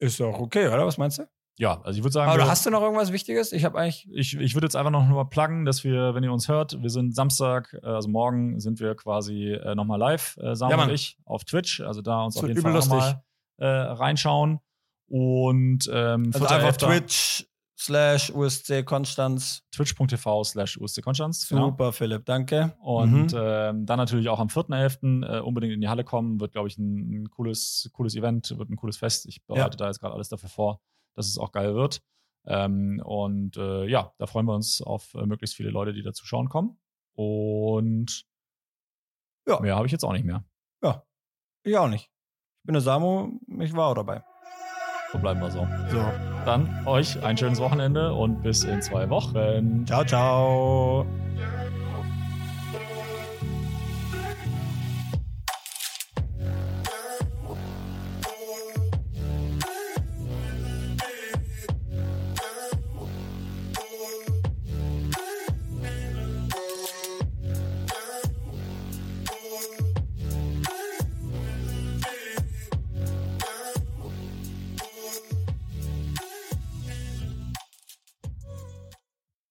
Ist 0.00 0.18
doch 0.18 0.38
okay, 0.40 0.66
oder? 0.68 0.84
Was 0.86 0.98
meinst 0.98 1.18
du? 1.18 1.28
Ja, 1.58 1.80
also 1.82 1.98
ich 1.98 2.02
würde 2.04 2.12
sagen, 2.12 2.30
Aber 2.30 2.42
wir- 2.42 2.48
hast 2.50 2.64
du 2.64 2.70
noch 2.70 2.80
irgendwas 2.82 3.12
Wichtiges? 3.12 3.52
Ich 3.52 3.64
habe 3.64 3.78
eigentlich. 3.78 4.08
ich, 4.12 4.34
ich 4.38 4.54
würde 4.54 4.64
jetzt 4.66 4.74
einfach 4.74 4.90
noch 4.90 5.06
mal 5.06 5.24
pluggen, 5.24 5.64
dass 5.66 5.84
wir, 5.84 6.14
wenn 6.14 6.24
ihr 6.24 6.32
uns 6.32 6.48
hört, 6.48 6.80
wir 6.82 6.88
sind 6.90 7.14
Samstag, 7.14 7.76
äh, 7.82 7.86
also 7.86 8.08
morgen 8.08 8.58
sind 8.58 8.80
wir 8.80 8.94
quasi 8.94 9.52
äh, 9.52 9.74
nochmal 9.74 9.98
live, 9.98 10.36
äh, 10.38 10.54
Samuel 10.56 10.78
Ja, 10.78 10.84
und 10.86 10.90
ich, 10.94 11.18
auf 11.26 11.44
Twitch. 11.44 11.80
Also 11.82 12.00
da 12.00 12.24
uns 12.24 12.34
Das 12.34 12.42
auf 12.44 12.48
jeden 12.48 12.62
Fall 12.62 12.72
nochmal 12.72 13.22
äh, 13.58 13.66
reinschauen. 13.66 14.60
Und 15.08 15.90
ähm, 15.92 16.30
Also 16.32 16.46
einfach 16.46 16.66
Elfter, 16.68 16.86
Twitch 16.88 17.46
slash 17.78 18.30
USC 18.34 18.82
Konstanz. 18.84 19.62
twitch.tv 19.72 20.44
slash 20.44 20.78
USC 20.78 21.02
Konstanz. 21.02 21.46
Genau. 21.48 21.66
Super, 21.66 21.92
Philipp, 21.92 22.24
danke. 22.24 22.74
Und 22.80 23.32
Mhm. 23.32 23.38
ähm, 23.38 23.86
dann 23.86 23.98
natürlich 23.98 24.28
auch 24.30 24.38
am 24.38 24.48
4.11. 24.48 25.22
Äh, 25.22 25.40
unbedingt 25.40 25.74
in 25.74 25.80
die 25.82 25.88
Halle 25.88 26.04
kommen. 26.04 26.40
Wird, 26.40 26.52
glaube 26.52 26.68
ich, 26.68 26.78
ein, 26.78 27.24
ein 27.24 27.30
cooles, 27.30 27.90
cooles 27.92 28.14
Event, 28.16 28.56
wird 28.56 28.70
ein 28.70 28.76
cooles 28.76 28.96
Fest. 28.96 29.26
Ich 29.26 29.44
bereite 29.44 29.76
da 29.76 29.86
jetzt 29.88 30.00
gerade 30.00 30.14
alles 30.14 30.28
dafür 30.30 30.48
vor, 30.48 30.80
dass 31.14 31.26
es 31.26 31.38
auch 31.38 31.52
geil 31.52 31.74
wird. 31.74 32.00
Ähm, 32.46 33.00
und 33.04 33.56
äh, 33.56 33.86
ja, 33.86 34.12
da 34.18 34.26
freuen 34.26 34.46
wir 34.46 34.54
uns 34.54 34.82
auf 34.82 35.14
äh, 35.14 35.26
möglichst 35.26 35.54
viele 35.56 35.70
Leute, 35.70 35.92
die 35.92 36.02
dazu 36.02 36.26
schauen 36.26 36.48
kommen. 36.48 36.80
Und 37.14 38.24
Ja. 39.46 39.60
mehr 39.60 39.76
habe 39.76 39.86
ich 39.86 39.92
jetzt 39.92 40.04
auch 40.04 40.12
nicht 40.12 40.24
mehr. 40.24 40.44
Ja, 40.82 41.04
ich 41.64 41.76
auch 41.76 41.88
nicht. 41.88 42.10
Ich 42.60 42.66
bin 42.66 42.72
der 42.74 42.82
Samu, 42.82 43.38
ich 43.60 43.74
war 43.74 43.88
auch 43.88 43.94
dabei. 43.94 44.24
So 45.12 45.18
bleiben 45.18 45.40
wir 45.40 45.50
so. 45.50 45.66
So. 45.90 45.98
Dann 46.46 46.86
euch 46.86 47.22
ein 47.22 47.36
schönes 47.36 47.60
Wochenende 47.60 48.14
und 48.14 48.42
bis 48.42 48.64
in 48.64 48.80
zwei 48.82 49.08
Wochen. 49.10 49.86
Ciao, 49.86 50.04
ciao. 50.04 51.06